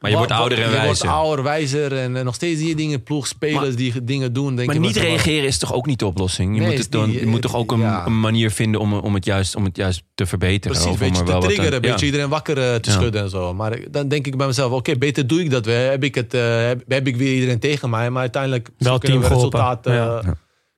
Maar 0.04 0.12
je 0.12 0.18
wordt 0.18 0.32
ouder 0.32 0.58
en 0.58 0.64
je 0.64 0.70
wijzer. 0.72 1.06
wordt 1.06 1.18
ouder, 1.18 1.44
wijzer. 1.44 1.98
En 1.98 2.12
nog 2.12 2.36
steeds 2.36 2.60
zie 2.60 2.68
je 2.68 2.76
dingen, 2.76 3.04
ploegspelers 3.04 3.76
die 3.76 4.04
dingen 4.04 4.34
doen. 4.34 4.56
Denk 4.56 4.68
Maar 4.68 4.76
je 4.76 4.82
niet 4.82 4.96
reageren 4.96 5.48
is 5.48 5.58
toch 5.58 5.74
ook 5.74 5.86
niet 5.86 6.00
de 6.00 6.06
oplossing? 6.06 6.54
Je, 6.56 6.62
Nee, 6.62 6.70
moet, 6.70 6.78
het 6.80 6.92
dan, 6.92 7.10
niet- 7.10 7.20
je 7.20 7.26
moet 7.26 7.42
toch 7.42 7.56
ook 7.56 7.72
een, 7.72 7.80
ja. 7.80 8.06
een 8.06 8.20
manier 8.20 8.52
vinden 8.52 8.82
om, 8.82 8.94
om, 8.94 9.14
het 9.14 9.26
juist, 9.26 9.56
om 9.56 9.64
het 9.64 9.78
juist 9.78 10.04
te 10.16 10.26
verbeteren? 10.26 10.78
Precies, 10.78 10.94
of 10.94 11.02
een 11.02 11.08
om 11.08 11.14
beetje 11.26 11.40
te 11.40 11.46
triggeren, 11.46 11.74
een 11.74 11.82
ja. 11.84 11.92
beetje 11.92 12.06
iedereen 12.06 12.30
wakker 12.30 12.58
eh, 12.58 12.76
te 12.76 12.90
Ja. 12.90 12.96
schudden 12.96 13.22
en 13.22 13.30
zo. 13.30 13.54
Maar 13.54 13.80
dan 13.92 14.08
denk 14.08 14.28
ik 14.28 14.38
bij 14.38 14.48
mezelf, 14.48 14.72
oké, 14.72 14.96
beter 14.98 15.28
doe 15.28 15.42
ik 15.42 15.50
dat 15.50 15.66
weer. 15.66 15.90
Heb 15.90 16.04
ik, 16.04 16.16
het, 16.16 16.34
eh, 16.34 16.66
heb, 16.66 16.84
heb 16.88 17.08
ik 17.08 17.16
weer 17.16 17.34
iedereen 17.34 17.60
tegen 17.60 17.90
mij. 17.90 18.10
Maar 18.10 18.22
uiteindelijk 18.22 18.70
Wel 18.78 18.98
kunnen 18.98 19.20
we 19.20 19.26
team 19.28 19.38
geholpen. 19.38 19.60
resultaat 19.60 20.32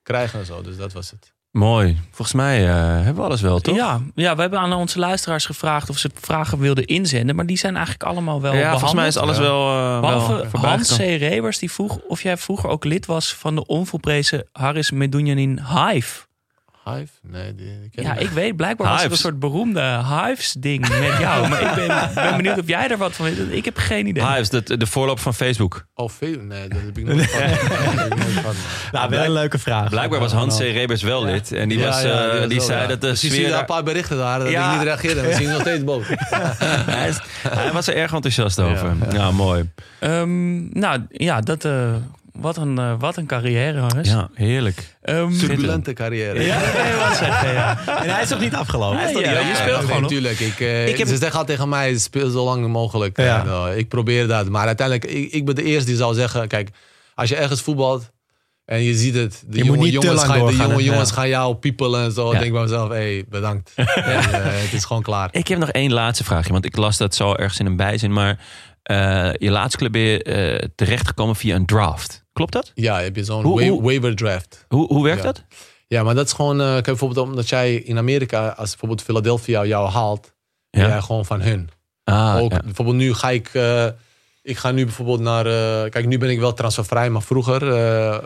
krijgen 0.04 0.40
en 0.40 0.46
zo. 0.46 0.62
Dus 0.62 0.78
dat 0.78 0.94
was 0.94 1.12
het. 1.12 1.34
Mooi. 1.58 1.98
Volgens 2.12 2.38
mij 2.38 2.68
eh, 2.70 2.74
hebben 2.76 3.16
we 3.16 3.22
alles 3.22 3.42
wel, 3.42 3.60
toch? 3.60 3.76
Ja, 3.76 4.00
ja, 4.16 4.36
we 4.36 4.42
hebben 4.42 4.60
aan 4.60 4.74
onze 4.74 5.00
luisteraars 5.00 5.46
gevraagd 5.46 5.90
of 5.90 5.98
ze 5.98 6.10
vragen 6.22 6.60
wilden 6.60 6.86
inzenden. 6.86 7.36
Maar 7.36 7.46
die 7.46 7.58
zijn 7.58 7.76
eigenlijk 7.76 8.06
allemaal 8.06 8.42
wel 8.42 8.52
Ja, 8.52 8.58
behandeld. 8.58 8.80
volgens 8.80 9.00
mij 9.00 9.08
is 9.10 9.18
alles 9.18 9.38
wel, 9.38 9.70
eh 9.70 10.00
Behalve 10.00 10.48
wel 10.52 10.62
Hans 10.62 10.96
C. 10.96 11.00
Rebers, 11.00 11.60
die 11.60 11.72
vroeg 11.72 11.98
of 12.08 12.22
jij 12.22 12.38
vroeger 12.38 12.70
ook 12.70 12.84
lid 12.84 13.06
was 13.06 13.34
van 13.34 13.56
de 13.56 13.66
onvolprezen 13.66 14.48
Haris 14.52 14.92
Medunjanin 14.92 15.60
Hive. 15.60 16.26
Hive? 16.86 17.08
Nee, 17.22 17.56
die, 17.56 17.80
die 17.82 17.90
ken 17.90 18.04
Ja, 18.04 18.14
ik 18.14 18.20
ik 18.20 18.30
weet, 18.30 18.56
blijkbaar 18.56 18.90
was 18.92 19.04
er 19.04 19.12
een 19.12 19.18
soort 19.18 19.40
beroemde 19.40 19.82
Hives-ding 20.06 20.80
met 20.90 21.18
jou. 21.20 21.48
Maar 21.48 21.62
ik 21.62 21.88
ben, 21.88 22.10
ben 22.24 22.36
benieuwd 22.36 22.58
of 22.60 22.68
jij 22.68 22.88
er 22.90 22.98
wat 22.98 23.14
van 23.14 23.26
weet. 23.26 23.38
Ik 23.50 23.66
heb 23.66 23.78
geen 23.78 24.08
idee. 24.08 24.26
Hives, 24.28 24.50
de, 24.50 24.78
de 24.78 24.86
voorloop 24.88 25.20
van 25.20 25.34
Facebook. 25.34 25.86
Oh, 25.96 26.10
veel? 26.10 26.40
Nee, 26.42 26.68
dat 26.68 26.78
heb 26.86 26.98
ik 26.98 27.06
nooit 27.06 27.26
van. 27.32 27.40
Nee, 27.40 27.50
dat 27.50 28.00
heb 28.00 28.14
ik 28.14 28.18
nooit 28.18 28.32
van. 28.32 28.54
Nou, 28.92 29.10
wel 29.10 29.24
een 29.24 29.32
leuke 29.32 29.60
vraag. 29.60 29.90
Blijkbaar 29.90 30.20
was 30.20 30.32
Hans 30.32 30.58
C. 30.58 30.60
Rebers 30.60 31.02
wel 31.04 31.24
lid. 31.26 31.52
En 31.52 31.70
die, 31.70 31.78
Ja, 31.78 31.86
was, 31.88 32.02
ja, 32.02 32.08
eh, 32.30 32.40
was 32.40 32.48
die 32.48 32.58
wel, 32.58 32.66
zei 32.66 32.82
ja. 32.82 32.88
dat 32.88 33.02
de 33.02 33.16
zie 33.16 33.30
sfeer... 33.30 33.42
je 33.42 33.42
daar 33.42 33.52
daar- 33.52 33.60
een 33.70 33.76
paar 33.76 33.84
berichten 33.84 34.18
daar 34.18 34.40
dat 34.40 34.50
Ja. 34.50 34.70
ik 34.72 34.78
niet 34.78 34.88
reageerde. 34.88 35.22
Dan 35.22 35.34
zie 35.34 35.42
je 35.46 35.52
nog 35.52 35.62
steeds 35.62 35.84
boos. 35.84 36.06
hij, 36.86 37.08
is- 37.10 37.20
hij 37.50 37.72
was 37.72 37.88
er 37.88 37.96
erg 37.96 38.14
enthousiast 38.14 38.60
over. 38.60 38.94
Ja, 39.12 39.32
mooi. 39.32 39.70
Ehm, 40.00 40.80
nou 40.80 41.02
ja, 41.10 41.42
dat, 41.42 41.66
eh, 41.66 41.94
wat, 42.36 42.58
een, 42.58 42.78
eh, 42.80 42.94
wat 43.00 43.18
een 43.18 43.26
carrière, 43.26 43.80
Hannes. 43.80 44.08
Ja, 44.10 44.30
heerlijk. 44.34 44.98
Ehm, 45.02 45.32
Turbulente 45.38 45.94
carrière. 45.94 46.44
ja, 46.44 46.60
zeggen. 47.14 47.78
En 48.04 48.10
hij 48.14 48.22
is 48.24 48.30
nog 48.30 48.40
niet 48.40 48.56
afgelopen. 48.56 48.98
Nee, 49.14 49.18
ja, 49.24 49.40
je 49.40 49.56
speelt 49.56 49.70
Ja, 49.70 49.76
gewoon 49.76 49.88
nee, 49.90 50.00
nog. 50.00 50.10
Tuurlijk. 50.10 50.40
Ik, 50.40 50.60
eh, 50.60 50.88
Ik 50.88 50.98
heb- 50.98 51.08
Ze 51.08 51.18
zeggen 51.18 51.40
altijd 51.40 51.48
tegen 51.58 51.70
mij, 51.70 51.98
speel 51.98 52.30
zo 52.30 52.44
lang 52.44 52.68
mogelijk. 52.68 53.18
Ja. 53.18 53.40
En, 53.42 53.48
eh, 53.72 53.78
ik 53.78 53.88
probeer 53.88 54.28
dat. 54.28 54.50
Maar 54.50 54.68
uiteindelijk, 54.68 55.12
ik, 55.12 55.32
ik 55.32 55.46
ben 55.46 55.56
de 55.56 55.64
eerste 55.64 55.86
die 55.90 55.96
zou 55.96 56.14
zeggen... 56.16 56.48
Kijk, 56.48 56.70
als 57.16 57.30
je 57.30 57.36
ergens 57.36 57.62
voetbalt 57.62 58.12
en 58.66 58.84
je 58.84 58.94
ziet 58.96 59.16
het... 59.16 59.44
De 59.48 59.58
Je 59.58 59.64
moet 59.64 59.74
jonge 59.76 59.86
niet 59.92 60.02
jongens, 60.04 60.24
gaan, 60.24 60.46
de 60.46 60.56
jonge 60.56 60.84
jongens 60.84 61.10
Ja. 61.10 61.16
gaan 61.16 61.28
jou 61.30 61.56
piepelen 61.56 62.04
en 62.04 62.12
zo. 62.12 62.22
Ja. 62.26 62.32
Dan 62.32 62.34
denk 62.34 62.46
ik 62.46 62.52
bij 62.54 62.62
mezelf, 62.62 62.90
hé, 62.90 62.96
hey, 62.96 63.26
bedankt. 63.30 63.72
En, 63.76 63.84
eh, 63.84 64.62
het 64.62 64.74
is 64.74 64.86
gewoon 64.86 65.02
klaar. 65.02 65.30
Ik 65.32 65.48
heb 65.48 65.60
nog 65.60 65.70
één 65.70 65.94
laatste 65.94 66.24
vraagje. 66.24 66.52
Want 66.52 66.66
ik 66.66 66.76
las 66.76 66.98
dat 66.98 67.16
zo 67.16 67.34
ergens 67.34 67.60
in 67.60 67.66
een 67.66 67.76
bijzin. 67.76 68.14
Maar 68.14 68.40
eh, 68.84 69.30
je 69.38 69.50
laatste 69.50 69.78
club 69.78 69.92
ben 69.92 70.02
je 70.02 70.72
terechtgekomen 70.76 71.36
via 71.36 71.56
een 71.56 71.66
draft. 71.66 72.25
Klopt 72.36 72.54
dat? 72.54 72.72
Ja, 72.74 73.00
heb 73.02 73.16
je 73.16 73.24
zo'n 73.24 73.44
wa- 73.44 73.82
waiver 73.82 74.16
draft. 74.16 74.66
Hoe, 74.68 74.88
hoe 74.88 75.04
werkt 75.04 75.20
Ja. 75.24 75.26
dat? 75.26 75.44
Ja, 75.88 76.04
maar 76.04 76.16
dat 76.16 76.26
is 76.26 76.34
gewoon... 76.34 76.62
eh, 76.62 76.68
kijk, 76.72 76.86
bijvoorbeeld 76.86 77.28
omdat 77.28 77.50
jij 77.50 77.76
in 77.76 77.98
Amerika... 77.98 78.48
Als 78.48 78.70
bijvoorbeeld 78.70 79.02
Philadelphia 79.02 79.66
jou 79.66 79.90
haalt... 79.90 80.34
Ja. 80.70 80.82
ben 80.82 80.90
jij 80.90 81.02
gewoon 81.02 81.26
van 81.26 81.42
hun. 81.42 81.70
Ah, 82.04 82.38
ook 82.42 82.52
ja. 82.52 82.60
bijvoorbeeld 82.64 82.98
nu 82.98 83.14
ga 83.14 83.30
ik. 83.30 83.50
eh, 83.54 83.86
ik 84.42 84.58
ga 84.58 84.72
nu 84.72 84.84
bijvoorbeeld 84.86 85.20
naar. 85.20 85.46
eh, 85.46 85.90
kijk, 85.90 86.06
nu 86.06 86.18
ben 86.18 86.30
ik 86.30 86.40
wel 86.40 86.54
transfervrij, 86.54 87.10
maar 87.10 87.22
vroeger, 87.22 87.62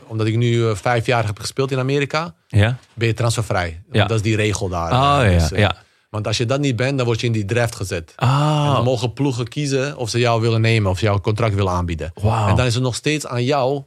omdat 0.08 0.28
ik 0.28 0.36
nu 0.38 0.76
vijf 0.76 1.06
jaar 1.06 1.26
heb 1.26 1.40
gespeeld 1.40 1.72
in 1.72 1.80
Amerika, 1.80 2.34
ja? 2.48 2.78
ben 2.94 3.08
je 3.08 3.14
transfervrij. 3.14 3.82
Ja. 3.92 4.06
Dat 4.06 4.18
is 4.18 4.24
die 4.24 4.36
regel 4.36 4.70
daar. 4.70 4.92
Ja, 4.92 5.24
dus, 5.24 5.52
eh, 5.52 5.60
ja. 5.60 5.76
Want 6.10 6.28
als 6.28 6.38
je 6.38 6.46
dat 6.46 6.60
niet 6.60 6.76
bent, 6.76 6.98
dan 6.98 7.06
word 7.06 7.20
je 7.20 7.26
in 7.28 7.34
die 7.34 7.46
draft 7.46 7.76
gezet. 7.76 8.14
En 8.16 8.28
Ah, 8.28 8.74
dan 8.74 8.84
mogen 8.84 9.14
ploegen 9.14 9.48
kiezen 9.48 9.98
of 9.98 10.10
ze 10.10 10.20
jou 10.20 10.42
willen 10.42 10.62
nemen, 10.62 10.92
of 10.92 11.00
ze 11.00 11.06
jouw 11.06 11.20
contract 11.20 11.56
willen 11.56 11.72
aanbieden. 11.72 12.12
wauw. 12.22 12.48
En 12.48 12.56
dan 12.56 12.66
is 12.66 12.74
het 12.74 12.84
nog 12.84 12.96
steeds 12.96 13.28
aan 13.28 13.44
jou 13.44 13.84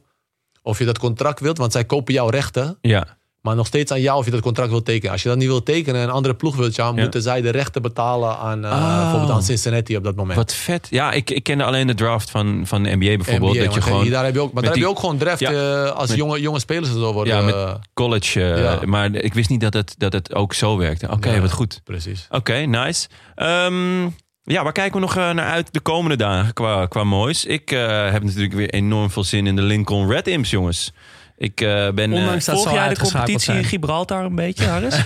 of 0.63 0.79
je 0.79 0.85
dat 0.85 0.97
contract 0.99 1.39
wilt, 1.39 1.57
want 1.57 1.71
zij 1.71 1.85
kopen 1.85 2.13
jouw 2.13 2.29
rechten. 2.29 2.77
Ja. 2.81 3.17
Maar 3.41 3.55
nog 3.55 3.67
steeds 3.67 3.91
aan 3.91 4.01
jou 4.01 4.17
of 4.17 4.25
je 4.25 4.31
dat 4.31 4.41
contract 4.41 4.69
wilt 4.69 4.85
tekenen. 4.85 5.11
Als 5.11 5.23
je 5.23 5.29
dat 5.29 5.37
niet 5.37 5.47
wilt 5.47 5.65
tekenen 5.65 6.01
en 6.01 6.07
een 6.07 6.13
andere 6.13 6.33
ploeg 6.33 6.55
wilt 6.55 6.75
Ja. 6.75 6.91
moeten 6.91 7.21
zij 7.21 7.41
de 7.41 7.49
rechten 7.49 7.81
betalen 7.81 8.37
aan, 8.37 8.65
eh, 8.65 8.71
Oh. 8.71 9.01
bijvoorbeeld 9.01 9.31
aan 9.31 9.43
Cincinnati 9.43 9.97
op 9.97 10.03
dat 10.03 10.15
moment. 10.15 10.37
Wat 10.37 10.53
vet. 10.53 10.87
Ja, 10.89 11.11
ik, 11.11 11.29
ik 11.29 11.43
kende 11.43 11.63
alleen 11.63 11.87
de 11.87 11.93
draft 11.95 12.29
van, 12.31 12.61
van 12.67 12.83
de 12.83 12.89
NBA 12.95 13.15
bijvoorbeeld. 13.15 13.53
NBA, 13.53 13.63
dat 13.63 13.73
je 13.73 13.81
gewoon 13.81 14.09
daar 14.09 14.25
heb 14.25 14.33
je 14.33 14.39
ook, 14.39 14.53
maar 14.53 14.63
daar 14.63 14.71
heb 14.71 14.81
je 14.81 14.87
ook 14.87 14.99
gewoon 14.99 15.17
draft 15.17 15.39
Ja, 15.39 15.51
eh, 15.51 15.91
als 15.91 16.09
met- 16.09 16.17
jonge, 16.17 16.39
jonge 16.41 16.59
spelers 16.59 16.91
zo 16.91 17.13
worden. 17.13 17.35
Ja, 17.35 17.41
met- 17.41 17.53
eh, 17.55 17.73
college. 17.93 18.39
Ja. 18.39 18.79
Maar 18.85 19.15
ik 19.15 19.33
wist 19.33 19.49
niet 19.49 19.61
dat 19.61 19.73
het, 19.73 19.95
dat 19.97 20.13
het 20.13 20.33
ook 20.35 20.53
zo 20.53 20.77
werkte. 20.77 21.09
Oké, 21.11 21.41
wat 21.41 21.51
goed. 21.51 21.81
precies. 21.83 22.27
Oké, 22.29 22.53
nice. 22.55 23.07
Ehm, 23.35 24.07
ja, 24.43 24.63
waar 24.63 24.71
kijken 24.71 24.93
we 24.93 24.99
nog 24.99 25.15
eh, 25.17 25.29
naar 25.31 25.51
uit 25.51 25.73
de 25.73 25.79
komende 25.79 26.15
dagen 26.17 26.53
qua, 26.53 26.85
qua 26.85 27.03
moois? 27.03 27.45
Ik 27.45 27.71
eh, 27.71 28.11
heb 28.11 28.23
natuurlijk 28.23 28.53
weer 28.53 28.69
enorm 28.69 29.11
veel 29.11 29.23
zin 29.23 29.47
in 29.47 29.55
de 29.55 29.61
Lincoln 29.61 30.09
Red 30.11 30.27
Imps, 30.27 30.49
jongens. 30.49 30.93
Ik 31.37 31.61
eh, 31.61 31.89
ben... 31.89 32.13
eh, 32.13 32.19
Ondanks 32.19 32.45
dat 32.45 32.55
Volg 32.55 32.67
zal 32.67 32.75
jij 32.77 32.89
de 32.93 32.99
competitie 32.99 33.53
in. 33.53 33.63
Gibraltar 33.63 34.23
een 34.25 34.35
beetje, 34.35 34.65
Harris? 34.65 34.95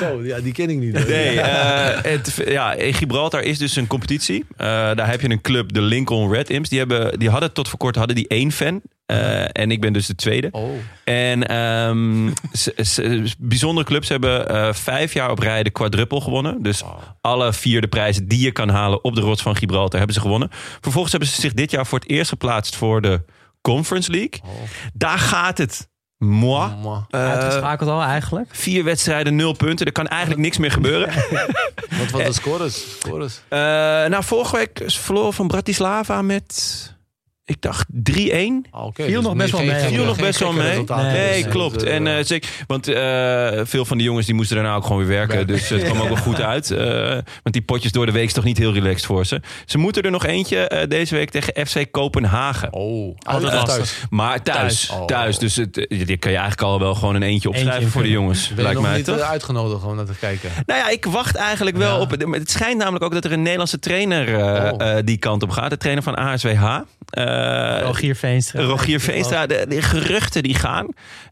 Zo, 0.00 0.20
ja, 0.24 0.40
die 0.40 0.52
ken 0.52 0.70
ik 0.70 0.78
niet. 0.78 1.06
Nee, 1.08 1.40
eh, 1.40 2.02
het, 2.02 2.42
ja, 2.46 2.72
in 2.72 2.94
Gibraltar 2.94 3.42
is 3.42 3.58
dus 3.58 3.76
een 3.76 3.86
competitie. 3.86 4.44
Eh, 4.56 4.66
daar 4.66 5.10
heb 5.10 5.20
je 5.20 5.30
een 5.30 5.40
club, 5.40 5.72
de 5.72 5.80
Lincoln 5.80 6.32
Red 6.32 6.50
Imps. 6.50 6.68
Die, 6.68 6.78
hebben, 6.78 7.18
die 7.18 7.30
hadden 7.30 7.52
tot 7.52 7.68
voor 7.68 7.78
kort 7.78 7.96
hadden 7.96 8.16
die 8.16 8.28
één 8.28 8.52
fan. 8.52 8.80
Eh, 9.06 9.44
en 9.52 9.70
ik 9.70 9.80
ben 9.80 9.92
dus 9.92 10.06
de 10.06 10.14
tweede. 10.14 10.48
Oh, 10.50 10.70
En 11.04 11.48
ehm, 11.48 12.30
bijzondere 13.38 13.86
clubs 13.86 14.08
hebben 14.08 14.48
eh, 14.48 14.72
vijf 14.72 15.12
jaar 15.12 15.30
op 15.30 15.38
rij 15.38 15.62
de 15.62 15.70
quadruple 15.70 16.20
gewonnen. 16.20 16.62
Dus 16.62 16.82
alle 17.20 17.52
vier 17.52 17.80
de 17.80 17.88
prijzen 17.88 18.28
die 18.28 18.40
je 18.40 18.52
kan 18.52 18.68
halen 18.68 19.04
op 19.04 19.14
de 19.14 19.20
rots 19.20 19.42
van 19.42 19.56
Gibraltar 19.56 19.98
hebben 19.98 20.14
ze 20.14 20.20
gewonnen. 20.20 20.48
Vervolgens 20.80 21.12
hebben 21.12 21.30
ze 21.30 21.40
zich 21.40 21.52
dit 21.54 21.70
jaar 21.70 21.86
voor 21.86 21.98
het 21.98 22.08
eerst 22.08 22.28
geplaatst 22.28 22.76
voor 22.76 23.00
de 23.00 23.24
Conference 23.60 24.10
League. 24.10 24.40
Daar 24.92 25.18
gaat 25.18 25.58
het. 25.58 25.88
Moi. 26.18 26.70
Eh, 27.10 27.30
Uitgeschakeld 27.30 27.90
al 27.90 28.02
eigenlijk. 28.02 28.48
vier 28.52 28.84
wedstrijden, 28.84 29.36
nul 29.36 29.52
punten. 29.52 29.86
Er 29.86 29.92
kan 29.92 30.06
eigenlijk 30.08 30.40
niks 30.40 30.58
meer 30.58 30.70
gebeuren. 30.70 31.08
Wat 31.98 32.10
was 32.10 32.24
de 32.24 32.32
scores? 32.32 32.98
scores? 32.98 33.40
Eh, 33.48 33.58
nou, 33.58 34.24
vorige 34.24 34.56
week 34.56 34.82
verloren 34.86 35.32
van 35.32 35.48
Bratislava 35.48 36.22
met, 36.22 36.95
ik 37.48 37.62
dacht 37.62 37.86
3-1. 37.88 37.92
Ah, 38.70 38.84
oké, 38.84 39.02
Viel 39.04 39.14
dus 39.14 39.22
nog 39.22 39.36
best 39.36 39.52
wel 39.52 39.64
mee. 39.64 39.80
Viel 39.80 40.04
nog 40.04 40.16
best 40.16 40.38
wel 40.38 40.52
mee. 40.52 40.84
Nee, 40.88 41.42
Dus, 41.42 41.52
klopt. 41.52 41.82
eh, 41.82 41.94
En, 41.94 42.06
eh, 42.06 42.24
zeker, 42.24 42.50
want 42.66 42.88
eh, 42.88 43.60
veel 43.64 43.84
van 43.84 43.96
die 43.96 44.06
jongens 44.06 44.26
die 44.26 44.34
moesten 44.34 44.56
daarna 44.56 44.74
ook 44.74 44.82
gewoon 44.82 44.98
weer 44.98 45.16
werken. 45.16 45.46
Dus 45.46 45.68
het 45.68 45.82
kwam 45.82 46.00
ook 46.00 46.08
wel 46.08 46.16
goed 46.16 46.40
uit. 46.52 46.70
Eh, 46.70 47.10
want 47.12 47.52
die 47.52 47.62
potjes 47.62 47.92
door 47.92 48.06
de 48.06 48.12
week 48.12 48.24
is 48.26 48.32
toch 48.32 48.44
niet 48.44 48.58
heel 48.58 48.72
relaxed 48.72 49.06
voor 49.06 49.26
ze. 49.26 49.40
Ze 49.66 49.78
moeten 49.78 50.02
er 50.02 50.10
nog 50.10 50.24
eentje 50.26 50.68
eh, 50.68 50.88
deze 50.88 51.14
week 51.14 51.30
tegen 51.30 51.66
FC 51.66 51.84
Kopenhagen. 51.90 52.72
Oh, 52.72 53.16
Altijd 53.22 53.52
uit- 53.52 53.60
lastig. 53.60 53.74
thuis. 53.76 54.06
Maar 54.10 54.42
thuis. 54.42 54.86
Thuis. 54.86 55.06
Thuis. 55.06 55.34
Oh. 55.34 55.40
Dus 55.40 55.56
het, 55.56 55.74
die 55.88 56.16
kan 56.16 56.30
je 56.30 56.36
eigenlijk 56.38 56.62
al 56.62 56.78
wel 56.80 56.94
gewoon 56.94 57.14
een 57.14 57.22
eentje 57.22 57.48
opschrijven 57.48 57.74
Eentje 57.76 57.90
voor 57.92 58.02
de 58.02 58.10
jongens. 58.10 58.46
Ben 58.48 58.56
je 58.56 58.62
lijkt 58.62 58.78
nog 58.78 58.86
mij 58.88 58.96
niet 58.96 59.04
toch? 59.06 59.18
uitgenodigd 59.20 59.84
om 59.84 59.96
naar 59.96 60.04
te 60.04 60.12
kijken? 60.20 60.50
Nou 60.66 60.80
ja, 60.80 60.88
ik 60.88 61.04
wacht 61.04 61.36
eigenlijk 61.36 61.76
wel 61.76 61.94
Ja. 61.96 62.00
op. 62.00 62.10
het- 62.10 62.24
Het 62.30 62.50
schijnt 62.50 62.78
namelijk 62.78 63.04
ook 63.04 63.12
dat 63.12 63.24
er 63.24 63.32
een 63.32 63.42
Nederlandse 63.42 63.78
trainer 63.78 64.34
eh, 64.34 64.72
Oh. 64.72 64.88
eh, 64.98 65.04
die 65.04 65.16
kant 65.16 65.42
op 65.42 65.50
gaat. 65.50 65.70
De 65.70 65.76
trainer 65.76 66.02
van 66.04 66.14
ASWH. 66.18 66.78
Eh, 67.10 67.78
Rogier 67.82 68.16
Veenstra. 68.16 68.62
Rogier 68.62 69.00
Veenstra, 69.00 69.46
de, 69.46 69.64
de 69.68 69.82
geruchten 69.82 70.42
die 70.42 70.54
gaan. 70.54 70.86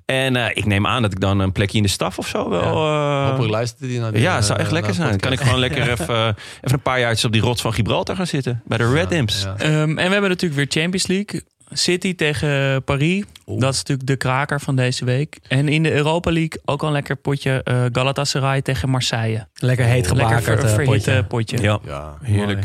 En 0.04 0.36
eh, 0.36 0.50
ik 0.56 0.64
neem 0.64 0.86
aan 0.86 1.02
dat 1.02 1.12
ik 1.12 1.20
dan 1.20 1.38
een 1.38 1.52
plekje 1.52 1.76
in 1.76 1.82
de 1.82 1.88
staf 1.88 2.18
of 2.18 2.26
zo 2.28 2.48
wel... 2.50 2.62
eh, 2.62 3.26
Hopelijk 3.28 3.52
luistert 3.52 3.90
hij 3.90 3.98
naar 3.98 4.12
die 4.12 4.20
ja, 4.22 4.34
het 4.34 4.44
zou 4.44 4.58
echt 4.58 4.70
lekker 4.70 4.94
zijn. 4.94 5.08
Dan 5.10 5.18
kan 5.18 5.32
ik 5.32 5.40
gewoon 5.40 5.58
lekker 5.58 5.90
even, 6.00 6.16
even 6.26 6.36
een 6.62 6.80
paar 6.82 7.00
jaartjes 7.00 7.24
op 7.24 7.32
die 7.32 7.42
rots 7.42 7.60
van 7.62 7.72
Gibraltar 7.72 8.16
gaan 8.16 8.26
zitten. 8.26 8.62
Bij 8.64 8.78
de 8.78 8.92
Red 8.92 9.12
Imps. 9.12 9.42
Ja. 9.42 9.54
Ehm, 9.58 9.72
en 9.72 9.94
we 9.94 10.00
hebben 10.12 10.30
natuurlijk 10.30 10.54
weer 10.54 10.82
Champions 10.82 11.06
League. 11.06 11.42
City 11.76 12.14
tegen 12.14 12.84
Paris. 12.84 13.24
Dat 13.46 13.72
is 13.72 13.78
natuurlijk 13.78 14.06
de 14.08 14.16
kraker 14.16 14.60
van 14.60 14.76
deze 14.76 15.04
week. 15.04 15.38
En 15.48 15.68
in 15.68 15.82
de 15.82 15.92
Europa 15.92 16.30
League 16.32 16.60
ook 16.64 16.80
al 16.82 16.86
een 16.86 16.92
lekker 16.94 17.16
potje 17.16 17.60
eh, 17.64 17.82
Galatasaray 17.92 18.62
tegen 18.62 18.88
Marseille. 18.88 19.46
Lekker 19.54 19.84
heet 19.84 19.94
Lekker 19.94 20.16
gebakerd 20.16 20.44
ver, 20.44 20.58
eh, 20.64 20.74
verhitte 20.74 21.24
potje. 21.28 21.56
potje. 21.56 21.62
Ja, 21.62 21.78
Ja. 21.86 22.14
heerlijk. 22.22 22.64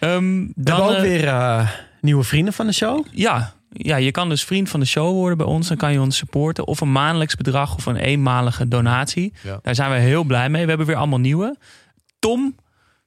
Ehm, 0.00 0.40
We 0.40 0.52
dan 0.54 0.76
hebben 0.80 0.96
ook 0.96 1.02
weer 1.02 1.26
eh, 1.26 1.68
nieuwe 2.06 2.24
vrienden 2.24 2.52
van 2.52 2.66
de 2.66 2.72
show. 2.72 3.06
Ja, 3.10 3.54
ja, 3.70 3.96
je 3.96 4.10
kan 4.10 4.28
dus 4.28 4.44
vriend 4.44 4.68
van 4.68 4.80
de 4.80 4.86
show 4.86 5.12
worden 5.12 5.38
bij 5.38 5.46
ons. 5.46 5.68
Dan 5.68 5.76
kan 5.76 5.92
je 5.92 6.00
ons 6.00 6.16
supporten. 6.16 6.66
Of 6.66 6.80
een 6.80 6.92
maandelijks 6.92 7.34
bedrag 7.34 7.74
of 7.74 7.86
een 7.86 7.96
eenmalige 7.96 8.68
donatie. 8.68 9.32
Ja. 9.42 9.58
Daar 9.62 9.74
zijn 9.74 9.90
we 9.90 9.96
heel 9.96 10.24
blij 10.24 10.48
mee. 10.48 10.62
We 10.62 10.68
hebben 10.68 10.86
weer 10.86 10.96
allemaal 10.96 11.18
nieuwe. 11.18 11.56
Tom, 12.18 12.56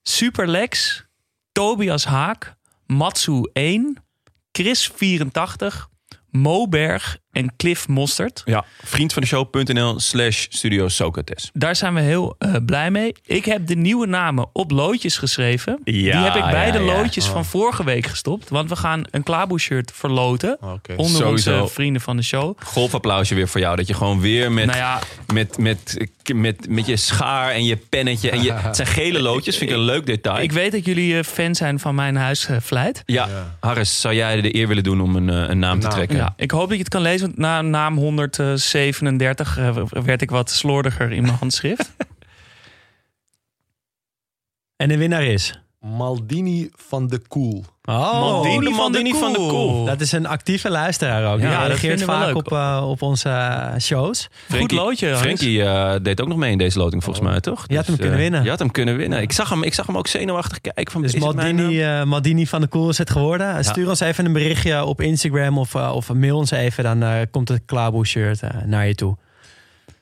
Superlex, 0.02 1.06
Tobias 1.52 2.06
Haak, 2.06 2.56
Matsu 2.86 3.50
1, 3.54 4.04
Chris 4.52 4.92
84, 4.96 5.90
Moberg 6.30 7.18
en 7.40 7.54
Cliff 7.58 7.88
Mostert. 7.88 8.42
Ja, 8.46 8.66
vriendvandeshow.nl 8.84 10.00
slash 10.00 10.46
studio 10.50 10.88
Socrates. 10.88 11.50
Daar 11.54 11.76
zijn 11.76 11.94
we 11.94 12.00
heel 12.02 12.36
eh, 12.40 12.56
blij 12.66 12.92
mee. 12.92 13.16
Ik 13.26 13.46
heb 13.46 13.68
de 13.68 13.76
nieuwe 13.76 14.08
namen 14.08 14.48
op 14.54 14.72
loodjes 14.72 15.18
geschreven. 15.18 15.80
Ja, 15.84 15.92
Die 15.94 16.32
heb 16.32 16.36
ik 16.36 16.52
bij 16.52 16.66
ja, 16.66 16.72
de 16.72 16.80
ja. 16.80 16.86
loodjes 16.96 17.26
van 17.26 17.46
vorige 17.46 17.84
week 17.84 18.06
gestopt. 18.08 18.50
Want 18.50 18.70
we 18.70 18.76
gaan 18.76 19.04
een 19.12 19.24
Klaboe 19.24 19.60
shirt 19.60 19.92
verloten. 19.96 20.58
Onder 20.96 21.16
Sowieso. 21.22 21.62
onze 21.62 21.74
vrienden 21.74 22.02
van 22.02 22.18
de 22.18 22.24
show. 22.24 22.58
Golfapplausje 22.64 23.36
weer 23.36 23.48
voor 23.48 23.60
jou. 23.62 23.76
Dat 23.76 23.88
je 23.88 23.94
gewoon 23.94 24.20
weer 24.22 24.52
met, 24.52 24.66
Nou 24.66 24.78
ja, 24.78 25.00
met, 25.34 25.58
met, 25.58 26.08
met, 26.34 26.70
met 26.70 26.86
je 26.86 26.96
schaar 26.98 27.52
en 27.52 27.66
je 27.66 27.76
pennetje. 27.78 28.30
En 28.30 28.42
je, 28.42 28.52
het 28.54 28.76
zijn 28.76 28.88
gele 28.88 29.22
loodjes, 29.22 29.58
vind 29.58 29.70
ik 29.70 29.76
een 29.76 29.84
leuk 29.84 30.06
detail. 30.06 30.44
ik 30.44 30.52
weet 30.52 30.72
dat 30.72 30.86
jullie 30.86 31.18
eh, 31.18 31.24
fan 31.24 31.56
zijn 31.56 31.80
van 31.80 31.96
mijn 31.96 32.16
huisvlijt. 32.16 33.04
ja, 33.06 33.28
Ja. 33.28 33.56
Harris, 33.60 34.02
zou 34.02 34.16
jij 34.16 34.42
de 34.42 34.56
eer 34.56 34.68
willen 34.68 34.84
doen 34.84 35.02
om 35.02 35.16
een, 35.16 35.30
eh, 35.30 35.50
een 35.50 35.60
naam 35.60 35.80
te 35.80 35.88
trekken? 35.88 36.18
Ja, 36.18 36.34
ik 36.38 36.52
hoop 36.52 36.62
dat 36.68 36.78
je 36.78 36.84
het 36.84 36.90
kan 36.90 37.02
lezen. 37.02 37.29
Na 37.36 37.62
naam 37.62 37.98
137 37.98 39.58
eh, 39.58 39.86
werd 39.90 40.22
ik 40.22 40.30
wat 40.30 40.50
slordiger 40.50 41.12
in 41.12 41.22
mijn 41.22 41.38
handschrift. 41.38 41.92
En 44.76 44.88
de 44.88 44.98
winnaar 44.98 45.24
is... 45.24 45.60
Maldini 45.80 46.70
van 46.76 47.08
de 47.08 47.20
Koel. 47.28 47.64
Oh, 47.84 48.20
Maldini 48.20 48.66
de 48.66 48.70
Maldini 48.70 49.14
van 49.14 49.32
de 49.32 49.38
Koel. 49.38 49.86
Dat 49.86 50.02
is 50.02 50.12
een 50.12 50.26
actieve 50.26 50.70
luisteraar 50.70 51.34
ook. 51.34 51.40
Ja, 51.40 51.66
reageert 51.66 52.04
vaak 52.04 52.36
op, 52.36 52.52
eh, 52.52 52.86
op 52.90 53.02
onze 53.02 53.30
eh, 53.30 53.80
shows. 53.80 54.30
Goed 54.52 54.72
loodje. 54.72 55.08
Hans. 55.08 55.20
Frenkie 55.22 55.64
eh, 55.64 55.96
deed 56.02 56.22
ook 56.22 56.28
nog 56.28 56.38
mee 56.38 56.52
in 56.52 56.58
deze 56.58 56.78
loting 56.80 57.04
volgens 57.04 57.26
mij, 57.28 57.40
toch? 57.40 57.64
Je 57.68 57.76
had 57.76 57.86
hem 57.86 57.96
Dus, 57.96 58.06
kunnen 58.06 58.20
eh, 58.24 58.30
winnen. 58.30 58.44
Je 58.44 58.50
had 58.50 58.60
hem 58.60 58.72
kunnen 58.72 58.98
winnen. 58.98 59.22
Ik 59.22 59.32
zag 59.32 59.50
hem, 59.50 59.64
ik 59.64 59.74
zag 59.74 59.86
hem 59.86 59.98
ook 59.98 60.08
zenuwachtig 60.08 60.62
kijken. 60.62 60.92
Van, 60.92 61.02
Dus 61.02 61.16
Maldini, 61.16 61.82
eh, 61.82 62.04
Maldini 62.04 62.48
van 62.48 62.62
de 62.62 62.68
Koel 62.68 62.90
is 62.90 62.98
het 62.98 63.10
geworden. 63.10 63.66
Stuur 63.66 63.90
ons 63.90 64.00
even 64.00 64.26
een 64.26 64.34
berichtje 64.34 64.84
op 64.86 65.02
Instagram 65.02 65.58
of, 65.58 65.76
of 65.76 66.14
mail 66.14 66.38
ons 66.38 66.52
even. 66.52 66.84
Dan 66.84 67.04
eh, 67.04 67.12
komt 67.32 67.50
het 67.50 67.62
Klaarboe 67.66 68.06
shirt 68.06 68.42
naar 68.66 68.88
je 68.88 68.96
toe. 68.96 69.18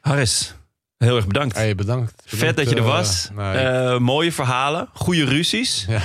Harris, 0.02 0.56
heel 0.98 1.16
erg 1.16 1.28
bedankt. 1.28 1.56
Hey, 1.56 1.76
bedankt. 1.76 2.14
Vet 2.26 2.56
dat 2.58 2.70
je 2.70 2.76
er 2.76 2.82
eh, 2.82 2.88
was. 2.88 3.30
nee, 3.36 3.46
Eh, 3.56 3.98
mooie 3.98 4.32
verhalen, 4.32 4.90
goede 4.94 5.26
ruzies. 5.26 5.86
Eh, 5.90 5.98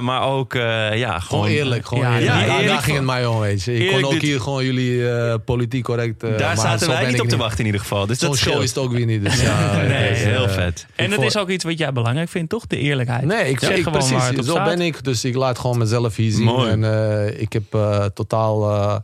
maar 0.00 0.22
ook, 0.22 0.54
eh, 0.54 0.60
ja, 0.98 1.18
gewoon... 1.18 1.20
gewoon 1.20 1.46
eerlijk. 1.46 1.86
Gewoon 1.86 2.04
Ja, 2.04 2.12
eerlijk. 2.18 2.26
ja, 2.30 2.38
daar, 2.40 2.48
eerlijk 2.50 2.68
daar 2.68 2.82
ging 2.82 2.96
het 2.96 3.06
mij 3.06 3.26
om, 3.26 3.38
weet 3.40 3.62
je. 3.62 3.74
Ik 3.74 3.80
Eerlijk, 3.80 3.96
kon 4.02 4.04
ook 4.04 4.12
dit- 4.12 4.22
hier 4.22 4.40
gewoon 4.40 4.64
jullie 4.64 5.10
eh, 5.10 5.34
politiek 5.44 5.84
correct... 5.84 6.22
eh, 6.22 6.30
Daar 6.30 6.38
maar 6.38 6.56
zaten 6.56 6.88
wij 6.88 7.06
niet 7.10 7.20
op 7.20 7.28
te 7.28 7.36
wachten 7.36 7.58
in 7.58 7.64
ieder 7.66 7.80
geval. 7.80 8.06
Dus 8.06 8.18
Zo'n 8.18 8.28
dat 8.30 8.38
show 8.38 8.62
is 8.62 8.68
het 8.68 8.78
ook 8.78 8.92
weer 8.92 9.06
niet. 9.06 9.24
Dus 9.24 9.40
ja, 9.42 9.76
Nee, 9.76 10.08
dus, 10.08 10.18
heel 10.22 10.44
eh, 10.46 10.52
vet. 10.54 10.86
En 10.94 11.10
dat 11.10 11.22
is 11.22 11.36
ook 11.36 11.48
iets 11.48 11.64
wat 11.64 11.78
jij 11.78 11.92
belangrijk 11.92 12.28
vindt, 12.28 12.50
toch? 12.50 12.66
De 12.66 12.78
eerlijkheid. 12.78 13.24
Nee, 13.24 13.48
ik 13.50 13.58
Zeg 13.60 13.68
gewoon 13.76 13.82
waar 13.84 13.92
precies. 13.92 14.28
het 14.28 14.38
op 14.38 14.44
Zo 14.44 14.50
staat. 14.50 14.64
ben 14.64 14.80
ik. 14.80 15.04
Dus 15.04 15.24
ik 15.24 15.34
laat 15.34 15.58
gewoon 15.58 15.78
mezelf 15.78 16.16
hier 16.16 16.32
zien. 16.32 16.44
Mooi. 16.44 16.70
En 16.70 16.84
eh, 16.84 17.40
ik 17.40 17.52
heb 17.52 17.74
eh, 17.74 18.04
totaal... 18.04 18.70
eh, 18.70 18.96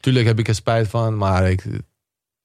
tuurlijk 0.00 0.26
heb 0.26 0.38
ik 0.38 0.48
er 0.48 0.54
spijt 0.54 0.88
van, 0.88 1.16
maar 1.16 1.50
ik, 1.50 1.62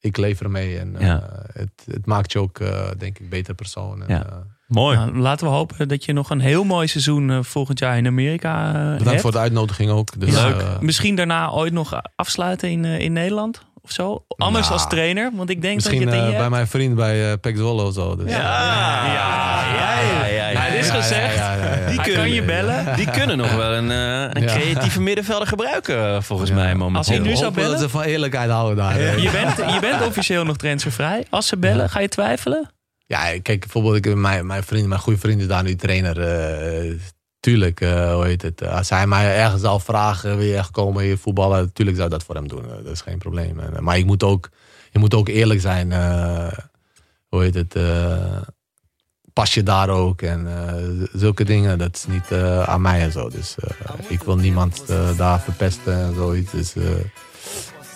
ik 0.02 0.18
leef 0.18 0.42
ermee. 0.42 0.80
En 0.80 0.96
eh, 0.96 1.08
Ja. 1.08 1.30
het, 1.54 1.70
het 1.92 2.06
maakt 2.06 2.32
je 2.32 2.40
ook, 2.40 2.60
eh, 2.60 2.88
denk 2.98 3.20
ik, 3.20 3.30
beter 3.30 3.54
persoon. 3.54 4.02
En, 4.04 4.16
Ja. 4.16 4.26
eh, 4.26 4.32
Mooi. 4.68 4.98
Nou, 4.98 5.18
laten 5.18 5.48
we 5.48 5.54
hopen 5.54 5.88
dat 5.88 6.06
je 6.06 6.14
nog 6.14 6.30
een 6.30 6.40
heel 6.40 6.64
mooi 6.64 6.88
seizoen 6.88 7.44
volgend 7.44 7.80
jaar 7.80 7.98
in 7.98 8.08
Amerika 8.08 8.68
eh, 8.68 8.74
bedankt 8.74 9.06
hebt. 9.06 9.22
voor 9.22 9.32
de 9.32 9.38
uitnodiging 9.38 9.90
ook. 9.92 10.20
Dus, 10.20 10.34
Leuk. 10.42 10.64
Misschien 10.82 11.16
daarna 11.16 11.50
ooit 11.52 11.74
nog 11.74 12.02
afsluiten 12.16 12.70
in, 12.70 12.86
in 12.86 13.14
Nederland 13.14 13.62
of 13.82 13.92
zo. 13.92 14.26
Anders 14.28 14.68
Nou, 14.68 14.80
als 14.80 14.90
trainer, 14.90 15.32
want 15.36 15.50
ik 15.50 15.62
denk 15.62 15.76
misschien 15.76 16.00
dat 16.00 16.10
je 16.10 16.16
het 16.16 16.20
in 16.20 16.26
je 16.26 16.32
bij 16.32 16.40
hebt. 16.40 16.52
mijn 16.56 16.68
vriend 16.68 16.96
bij 16.96 17.28
uh, 17.32 17.34
Pek 17.42 17.58
Zwolle 17.58 17.84
of 17.84 17.94
zo. 17.94 18.16
Dus, 18.16 18.32
Ja, 18.32 18.38
ja, 19.06 20.02
ja, 20.02 20.26
ja. 21.16 21.56
Die 21.56 21.66
Hij 21.66 21.96
kunnen- 21.96 22.16
kan 22.16 22.32
je 22.32 22.44
bellen. 22.44 22.96
Die 23.00 23.12
kunnen 23.12 23.38
nog 23.38 23.56
wel 23.56 23.74
een, 23.74 23.92
eh, 23.92 24.42
een 24.42 24.42
Ja. 24.48 24.56
creatieve 24.56 25.02
middenvelder 25.02 25.48
gebruiken, 25.48 26.24
volgens 26.24 26.50
Ja. 26.50 26.56
mij 26.56 26.76
momenteel. 26.76 26.98
Als 26.98 27.08
hij 27.08 27.20
nu 27.20 27.36
zou 27.36 27.54
bellen? 27.54 27.80
ze 27.80 27.90
van 27.90 28.02
eerlijkheid 28.02 28.50
houden 28.50 28.76
daar. 28.78 29.00
Je 29.00 29.30
bent, 29.32 29.74
je 29.74 29.78
bent 29.82 30.06
officieel 30.06 30.44
nog 30.44 30.58
transfervrij. 30.58 31.26
Als 31.30 31.48
ze 31.48 31.58
bellen, 31.58 31.90
ga 31.90 32.00
je 32.00 32.08
twijfelen? 32.08 32.70
Ja, 33.06 33.20
kijk, 33.42 33.60
bijvoorbeeld 33.60 33.96
ik, 34.06 34.16
mijn, 34.16 34.46
mijn 34.46 34.64
vriend, 34.64 34.88
mijn 34.88 35.02
goede 35.02 35.20
vriend 35.20 35.42
is 35.42 35.48
daar 35.48 35.64
nu 35.64 35.76
trainer. 35.76 36.20
eh, 36.22 36.92
tuurlijk, 37.40 37.82
eh, 37.82 38.14
hoe 38.14 38.26
heet 38.26 38.42
het? 38.42 38.68
Als 38.68 38.90
hij 38.90 39.08
mij 39.08 39.36
ergens 39.38 39.64
al 39.64 39.80
vragen, 39.80 40.38
wil 40.38 40.46
je 40.46 40.56
echt 40.58 40.72
komen 40.72 41.04
hier 41.04 41.18
voetballen? 41.18 41.74
Tuurlijk 41.74 41.98
zou 41.98 42.10
ik 42.10 42.14
dat 42.18 42.24
voor 42.26 42.36
hem 42.36 42.48
doen. 42.48 42.64
dat 42.84 42.94
is 42.94 43.02
geen 43.02 43.18
probleem. 43.18 43.60
Maar 43.80 43.98
ik 43.98 44.06
moet 44.06 44.24
ook, 44.24 44.50
je 44.92 45.00
moet 45.00 45.14
ook 45.14 45.28
eerlijk 45.28 45.62
zijn. 45.62 45.92
eh, 45.92 46.48
hoe 47.28 47.42
heet 47.44 47.54
het? 47.56 47.76
Pas 49.42 49.54
je 49.54 49.64
daar 49.64 49.90
ook? 49.90 50.22
En 50.22 50.48
eh, 50.68 50.74
zulke 51.14 51.44
dingen, 51.44 51.78
dat 51.78 51.96
is 51.96 52.06
niet 52.08 52.32
eh, 52.32 52.64
aan 52.64 52.82
mij 52.82 53.02
en 53.02 53.12
zo. 53.12 53.30
Dus 53.30 53.56
eh, 53.60 53.94
ik 54.08 54.24
wil 54.24 54.36
niemand 54.36 54.84
daar 55.18 55.40
verpesten 55.40 55.94
en 55.94 56.14
zoiets. 56.16 56.52
Dus, 56.52 56.76
eh, 56.76 56.84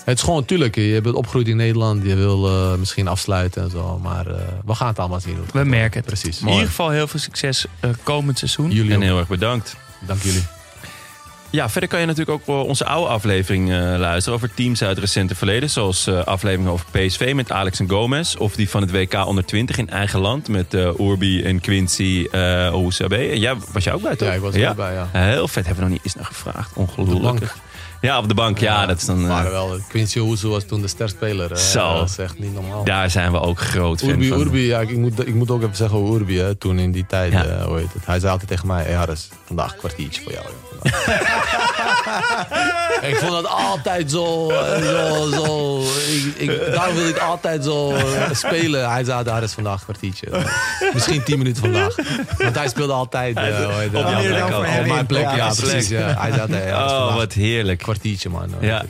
het 0.05 0.17
is 0.17 0.23
gewoon, 0.23 0.39
natuurlijk, 0.39 0.75
je 0.75 0.99
bent 1.01 1.15
opgegroeid 1.15 1.47
in 1.47 1.55
Nederland. 1.57 2.03
Je 2.03 2.15
wil 2.15 2.47
eh, 2.47 2.75
misschien 2.77 3.07
afsluiten 3.07 3.63
en 3.63 3.69
zo. 3.69 3.99
Maar 3.99 4.27
eh, 4.27 4.35
we 4.65 4.75
gaan 4.75 4.87
het 4.87 4.99
allemaal 4.99 5.19
zien. 5.19 5.37
We 5.53 5.63
merken 5.63 5.97
het. 5.97 6.05
Precies. 6.05 6.41
In 6.41 6.47
ieder 6.47 6.65
geval 6.67 6.89
heel 6.89 7.07
veel 7.07 7.19
succes 7.19 7.65
eh, 7.79 7.89
komend 8.03 8.37
seizoen. 8.37 8.71
Jullie 8.71 8.91
En 8.91 8.97
ook. 8.97 9.03
heel 9.03 9.17
erg 9.17 9.27
bedankt. 9.27 9.75
Dank 10.07 10.21
jullie. 10.21 10.43
Ja, 11.55 11.69
verder 11.69 11.89
kan 11.89 11.99
je 11.99 12.05
natuurlijk 12.05 12.39
ook 12.49 12.55
eh, 12.61 12.67
onze 12.67 12.85
oude 12.85 13.09
aflevering 13.09 13.71
eh, 13.71 13.77
luisteren 13.97 14.33
over 14.33 14.53
teams 14.53 14.81
uit 14.81 14.89
het 14.89 14.99
recente 14.99 15.35
verleden. 15.35 15.69
Zoals 15.69 16.07
eh 16.07 16.23
afleveringen 16.23 16.71
over 16.71 16.85
PSV 16.91 17.31
met 17.35 17.51
Alex 17.51 17.79
en 17.79 17.89
Gomez. 17.89 18.35
Of 18.35 18.55
die 18.55 18.69
van 18.69 18.81
het 18.81 18.91
WK 18.91 19.25
onder 19.25 19.45
20 19.45 19.77
in 19.77 19.89
eigen 19.89 20.19
land 20.19 20.47
met 20.47 20.73
eh 20.73 20.99
Urbi 20.99 21.43
en 21.43 21.59
Quincy 21.59 22.27
uh, 22.31 22.67
Ousabe. 22.71 23.15
En 23.17 23.39
jij 23.39 23.55
was 23.71 23.83
jij 23.83 23.93
ook 23.93 24.01
bij 24.01 24.15
toch? 24.15 24.27
Ja, 24.27 24.33
ik 24.33 24.41
was 24.41 24.55
er 24.55 24.69
ook 24.69 24.75
bij, 24.75 24.93
ja. 24.93 25.09
Heel 25.11 25.47
vet, 25.47 25.65
hebben 25.65 25.83
we 25.83 25.89
nog 25.89 25.97
niet 25.97 26.05
eens 26.05 26.15
naar 26.15 26.25
gevraagd. 26.25 26.71
Ongelooflijk. 26.73 27.53
Ja, 28.01 28.17
op 28.17 28.27
de 28.27 28.33
bank. 28.33 28.57
Ja, 28.59 28.85
dat 28.85 28.97
is 28.97 29.05
dan... 29.05 29.27
Maar 29.27 29.51
wel, 29.51 29.79
Quincy 29.87 30.19
Oezo 30.19 30.49
was 30.49 30.63
toen 30.63 30.81
de 30.81 30.87
sterspeler. 30.87 31.57
Zo. 31.57 31.93
Dat 31.93 32.09
is 32.09 32.17
echt 32.17 32.39
niet 32.39 32.53
normaal. 32.53 32.83
daar 32.83 33.09
zijn 33.09 33.31
we 33.31 33.39
ook 33.39 33.59
groot 33.59 33.99
fan 33.99 34.09
Urbi, 34.09 34.27
van. 34.27 34.39
Urbi, 34.39 34.65
ja, 34.65 34.79
ik, 34.79 34.97
moet, 34.97 35.27
ik 35.27 35.33
moet 35.33 35.51
ook 35.51 35.61
even 35.61 35.75
zeggen 35.75 36.13
Urbi, 36.13 36.37
hè, 36.37 36.55
toen 36.55 36.79
in 36.79 36.91
die 36.91 37.05
tijd, 37.05 37.31
Ja. 37.31 37.65
hoe 37.65 37.77
heet 37.77 37.93
het. 37.93 38.05
Hij 38.05 38.19
zei 38.19 38.31
altijd 38.31 38.49
tegen 38.49 38.67
mij, 38.67 38.83
hey 38.83 38.93
Harris, 38.93 39.29
vandaag 39.45 39.71
een 39.71 39.77
kwartiertje 39.77 40.21
voor 40.21 40.31
jou. 40.31 40.43
joh, 40.45 40.53
vandaag." 40.69 40.74
ik 43.09 43.15
vond 43.15 43.31
dat 43.31 43.47
altijd 43.47 44.11
zo, 44.11 44.49
eh, 44.49 44.81
zo, 44.81 45.29
zo 45.31 45.81
ik, 46.07 46.33
ik, 46.37 46.73
daarom 46.73 46.95
wil 46.95 47.07
ik 47.07 47.17
altijd 47.17 47.63
zo 47.63 47.95
eh, 47.95 48.03
spelen. 48.31 48.89
Hij 48.91 49.03
zei, 49.03 49.29
Harris, 49.29 49.51
vandaag 49.51 49.77
een 49.79 49.83
kwartiertje. 49.83 50.27
Misschien 50.93 51.23
tien 51.23 51.37
minuten 51.37 51.61
vandaag. 51.63 51.95
Want 52.37 52.55
hij 52.55 52.67
speelde 52.67 52.93
altijd, 52.93 53.37
eh, 53.37 53.43
heet 53.43 53.91
het, 53.91 54.03
Op 54.03 54.09
jouw 54.09 54.21
plek 54.21 54.43
op 54.55 54.85
mijn 54.87 55.05
plek, 55.05 55.21
ja, 55.21 55.35
Ja, 55.35 55.51
precies. 55.57 55.87
Ja. 55.89 56.15
Hij 56.19 56.31
zei, 56.31 56.51
hey, 56.53 56.71
Harris, 56.71 56.91
Oh, 56.91 57.15
wat 57.15 57.33
heerlijk. 57.33 57.79
kwartiertje, 57.79 58.29
man. 58.29 58.49
Ja. 58.59 58.83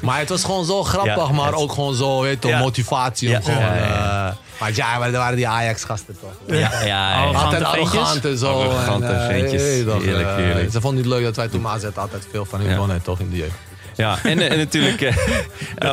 Maar 0.00 0.18
het 0.18 0.28
was 0.28 0.44
gewoon 0.44 0.64
zo 0.64 0.84
grappig, 0.84 1.30
maar 1.30 1.54
ook 1.54 1.72
gewoon 1.72 1.94
zo, 1.94 2.20
weet 2.20 2.42
motivatie 2.58 3.28
Ja, 3.28 3.36
om 3.36 3.42
gewoon... 3.44 3.62
eh, 3.62 4.26
maar 4.60 4.70
ja, 4.74 4.98
maar 4.98 5.10
dat 5.10 5.20
waren 5.20 5.36
die 5.36 5.48
Ajax-gasten 5.48 6.16
toch. 6.20 6.56
Ja, 6.56 6.56
ja, 6.58 6.84
ja. 6.86 7.24
Altijd 7.24 7.62
arrogant 7.64 8.24
en 8.24 8.38
zo. 8.38 8.60
Arrogante 8.60 9.06
en, 9.06 9.20
eh, 9.20 9.26
ventjes. 9.26 9.62
Heerlijk, 9.62 10.04
eh, 10.28 10.34
heerlijk. 10.36 10.70
Ze 10.72 10.80
vonden 10.80 11.04
het 11.04 11.12
leuk 11.12 11.24
dat 11.24 11.36
wij 11.36 11.48
toen 11.48 11.66
AZ 11.66 11.84
altijd 11.94 12.26
veel 12.30 12.44
van 12.44 12.60
hun 12.60 12.70
Ja. 12.70 12.76
wonnen, 12.76 13.02
toch, 13.02 13.20
in 13.20 13.30
de 13.30 13.36
jeugd. 13.36 13.54
Ja, 13.96 14.18
en, 14.22 14.50
en 14.50 14.58
natuurlijk 14.58 15.00
eh, 15.00 15.16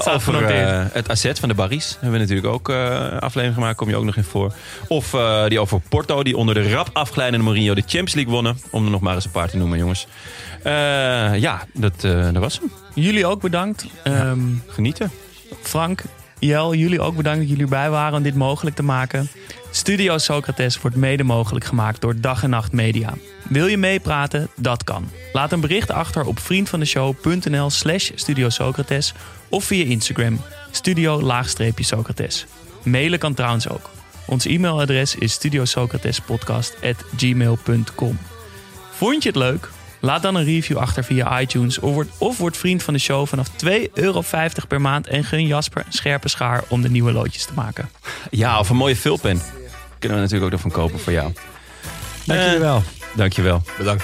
over 0.14 0.46
eh, 0.46 0.86
het 0.92 1.08
asset 1.10 1.40
van 1.40 1.50
de 1.50 1.56
Barries. 1.56 1.92
Hebben 1.92 2.12
we 2.12 2.18
natuurlijk 2.18 2.48
ook 2.48 2.70
eh, 2.70 2.76
een 3.12 3.20
aflevering 3.20 3.54
gemaakt. 3.54 3.78
Kom 3.78 3.90
je 3.90 3.96
ook 3.96 4.04
nog 4.04 4.16
in 4.16 4.24
voor. 4.24 4.54
Of 4.88 5.14
eh, 5.14 5.46
die 5.48 5.60
over 5.60 5.80
Porto, 5.90 6.24
die 6.24 6.38
onder 6.38 6.54
de 6.56 6.72
rap 6.72 6.90
afglijdende 6.94 7.46
Mourinho 7.46 7.74
de 7.74 7.82
Champions 7.82 8.14
League 8.14 8.34
wonnen. 8.34 8.58
Om 8.70 8.86
er 8.86 8.92
nog 8.92 9.02
maar 9.02 9.16
eens 9.16 9.26
een 9.26 9.32
paar 9.32 9.50
te 9.50 9.58
noemen, 9.58 9.78
jongens. 9.78 10.08
Eh, 10.64 10.72
ja, 11.40 11.66
dat, 11.74 12.04
eh, 12.04 12.24
dat 12.24 12.38
was 12.38 12.60
hem. 12.60 12.72
Jullie 12.94 13.26
ook 13.26 13.42
bedankt. 13.42 13.86
Ehm, 14.04 14.40
Genieten. 14.68 15.12
Frank, 15.62 16.02
Jel, 16.40 16.76
jullie 16.76 17.02
ook 17.02 17.16
bedankt 17.16 17.40
dat 17.40 17.50
jullie 17.50 17.64
erbij 17.64 17.90
waren 17.90 18.18
om 18.18 18.24
dit 18.24 18.36
mogelijk 18.36 18.76
te 18.76 18.84
maken. 18.84 19.28
Studio 19.72 20.18
Socrates 20.18 20.82
wordt 20.82 20.98
mede 20.98 21.24
mogelijk 21.24 21.66
gemaakt 21.66 22.02
door 22.02 22.20
Dag 22.20 22.44
en 22.44 22.50
Nacht 22.50 22.72
Media. 22.72 23.14
Wil 23.50 23.68
je 23.68 23.78
meepraten? 23.78 24.50
Dat 24.56 24.84
kan. 24.84 25.10
Laat 25.34 25.52
een 25.52 25.60
bericht 25.60 25.92
achter 25.92 26.26
op 26.26 26.40
vriendvandeshow.nl 26.40 27.70
slash 27.70 28.12
Studio 28.16 28.50
Socrates 28.50 29.14
of 29.50 29.64
via 29.64 29.86
Instagram 29.86 30.42
studio-socrates. 30.72 32.46
Mailen 32.84 33.20
kan 33.20 33.34
trouwens 33.34 33.70
ook. 33.70 33.90
Ons 34.26 34.46
e-mailadres 34.46 35.16
is 35.16 35.34
studiosocratespodcast.gmail.com 35.34 38.20
Vond 38.92 39.24
je 39.24 39.30
het 39.30 39.38
leuk? 39.38 39.70
Laat 40.06 40.22
dan 40.22 40.36
een 40.36 40.44
review 40.44 40.78
achter 40.78 41.04
via 41.04 41.40
iTunes 41.40 41.80
of 41.80 41.94
word, 41.94 42.08
of 42.18 42.38
word 42.38 42.58
vriend 42.58 42.84
van 42.84 42.94
de 42.94 43.00
show 43.00 43.28
vanaf 43.28 43.48
2,50 43.50 43.92
euro 43.94 44.24
per 44.68 44.82
maand 44.82 45.08
en 45.08 45.24
gun 45.24 45.48
Jasper 45.48 45.84
een 45.86 45.94
scherpe 45.94 46.30
schaar 46.30 46.64
om 46.68 46.82
de 46.82 46.90
nieuwe 46.90 47.12
loodjes 47.12 47.46
te 47.46 47.54
maken. 47.54 47.90
Ja, 48.30 48.60
of 48.60 48.70
een 48.70 48.76
mooie 48.76 48.96
vulpen. 48.96 49.42
Kunnen 50.00 50.18
we 50.18 50.24
natuurlijk 50.24 50.44
ook 50.44 50.52
nog 50.52 50.62
van 50.62 50.72
kopen 50.72 51.00
voor 51.00 51.14
jou. 51.14 51.34
Dank 52.26 52.40
Eh, 52.40 52.46
jullie 52.46 52.60
wel. 52.60 52.84
Dankjewel. 53.16 53.62
Bedankt. 53.78 54.04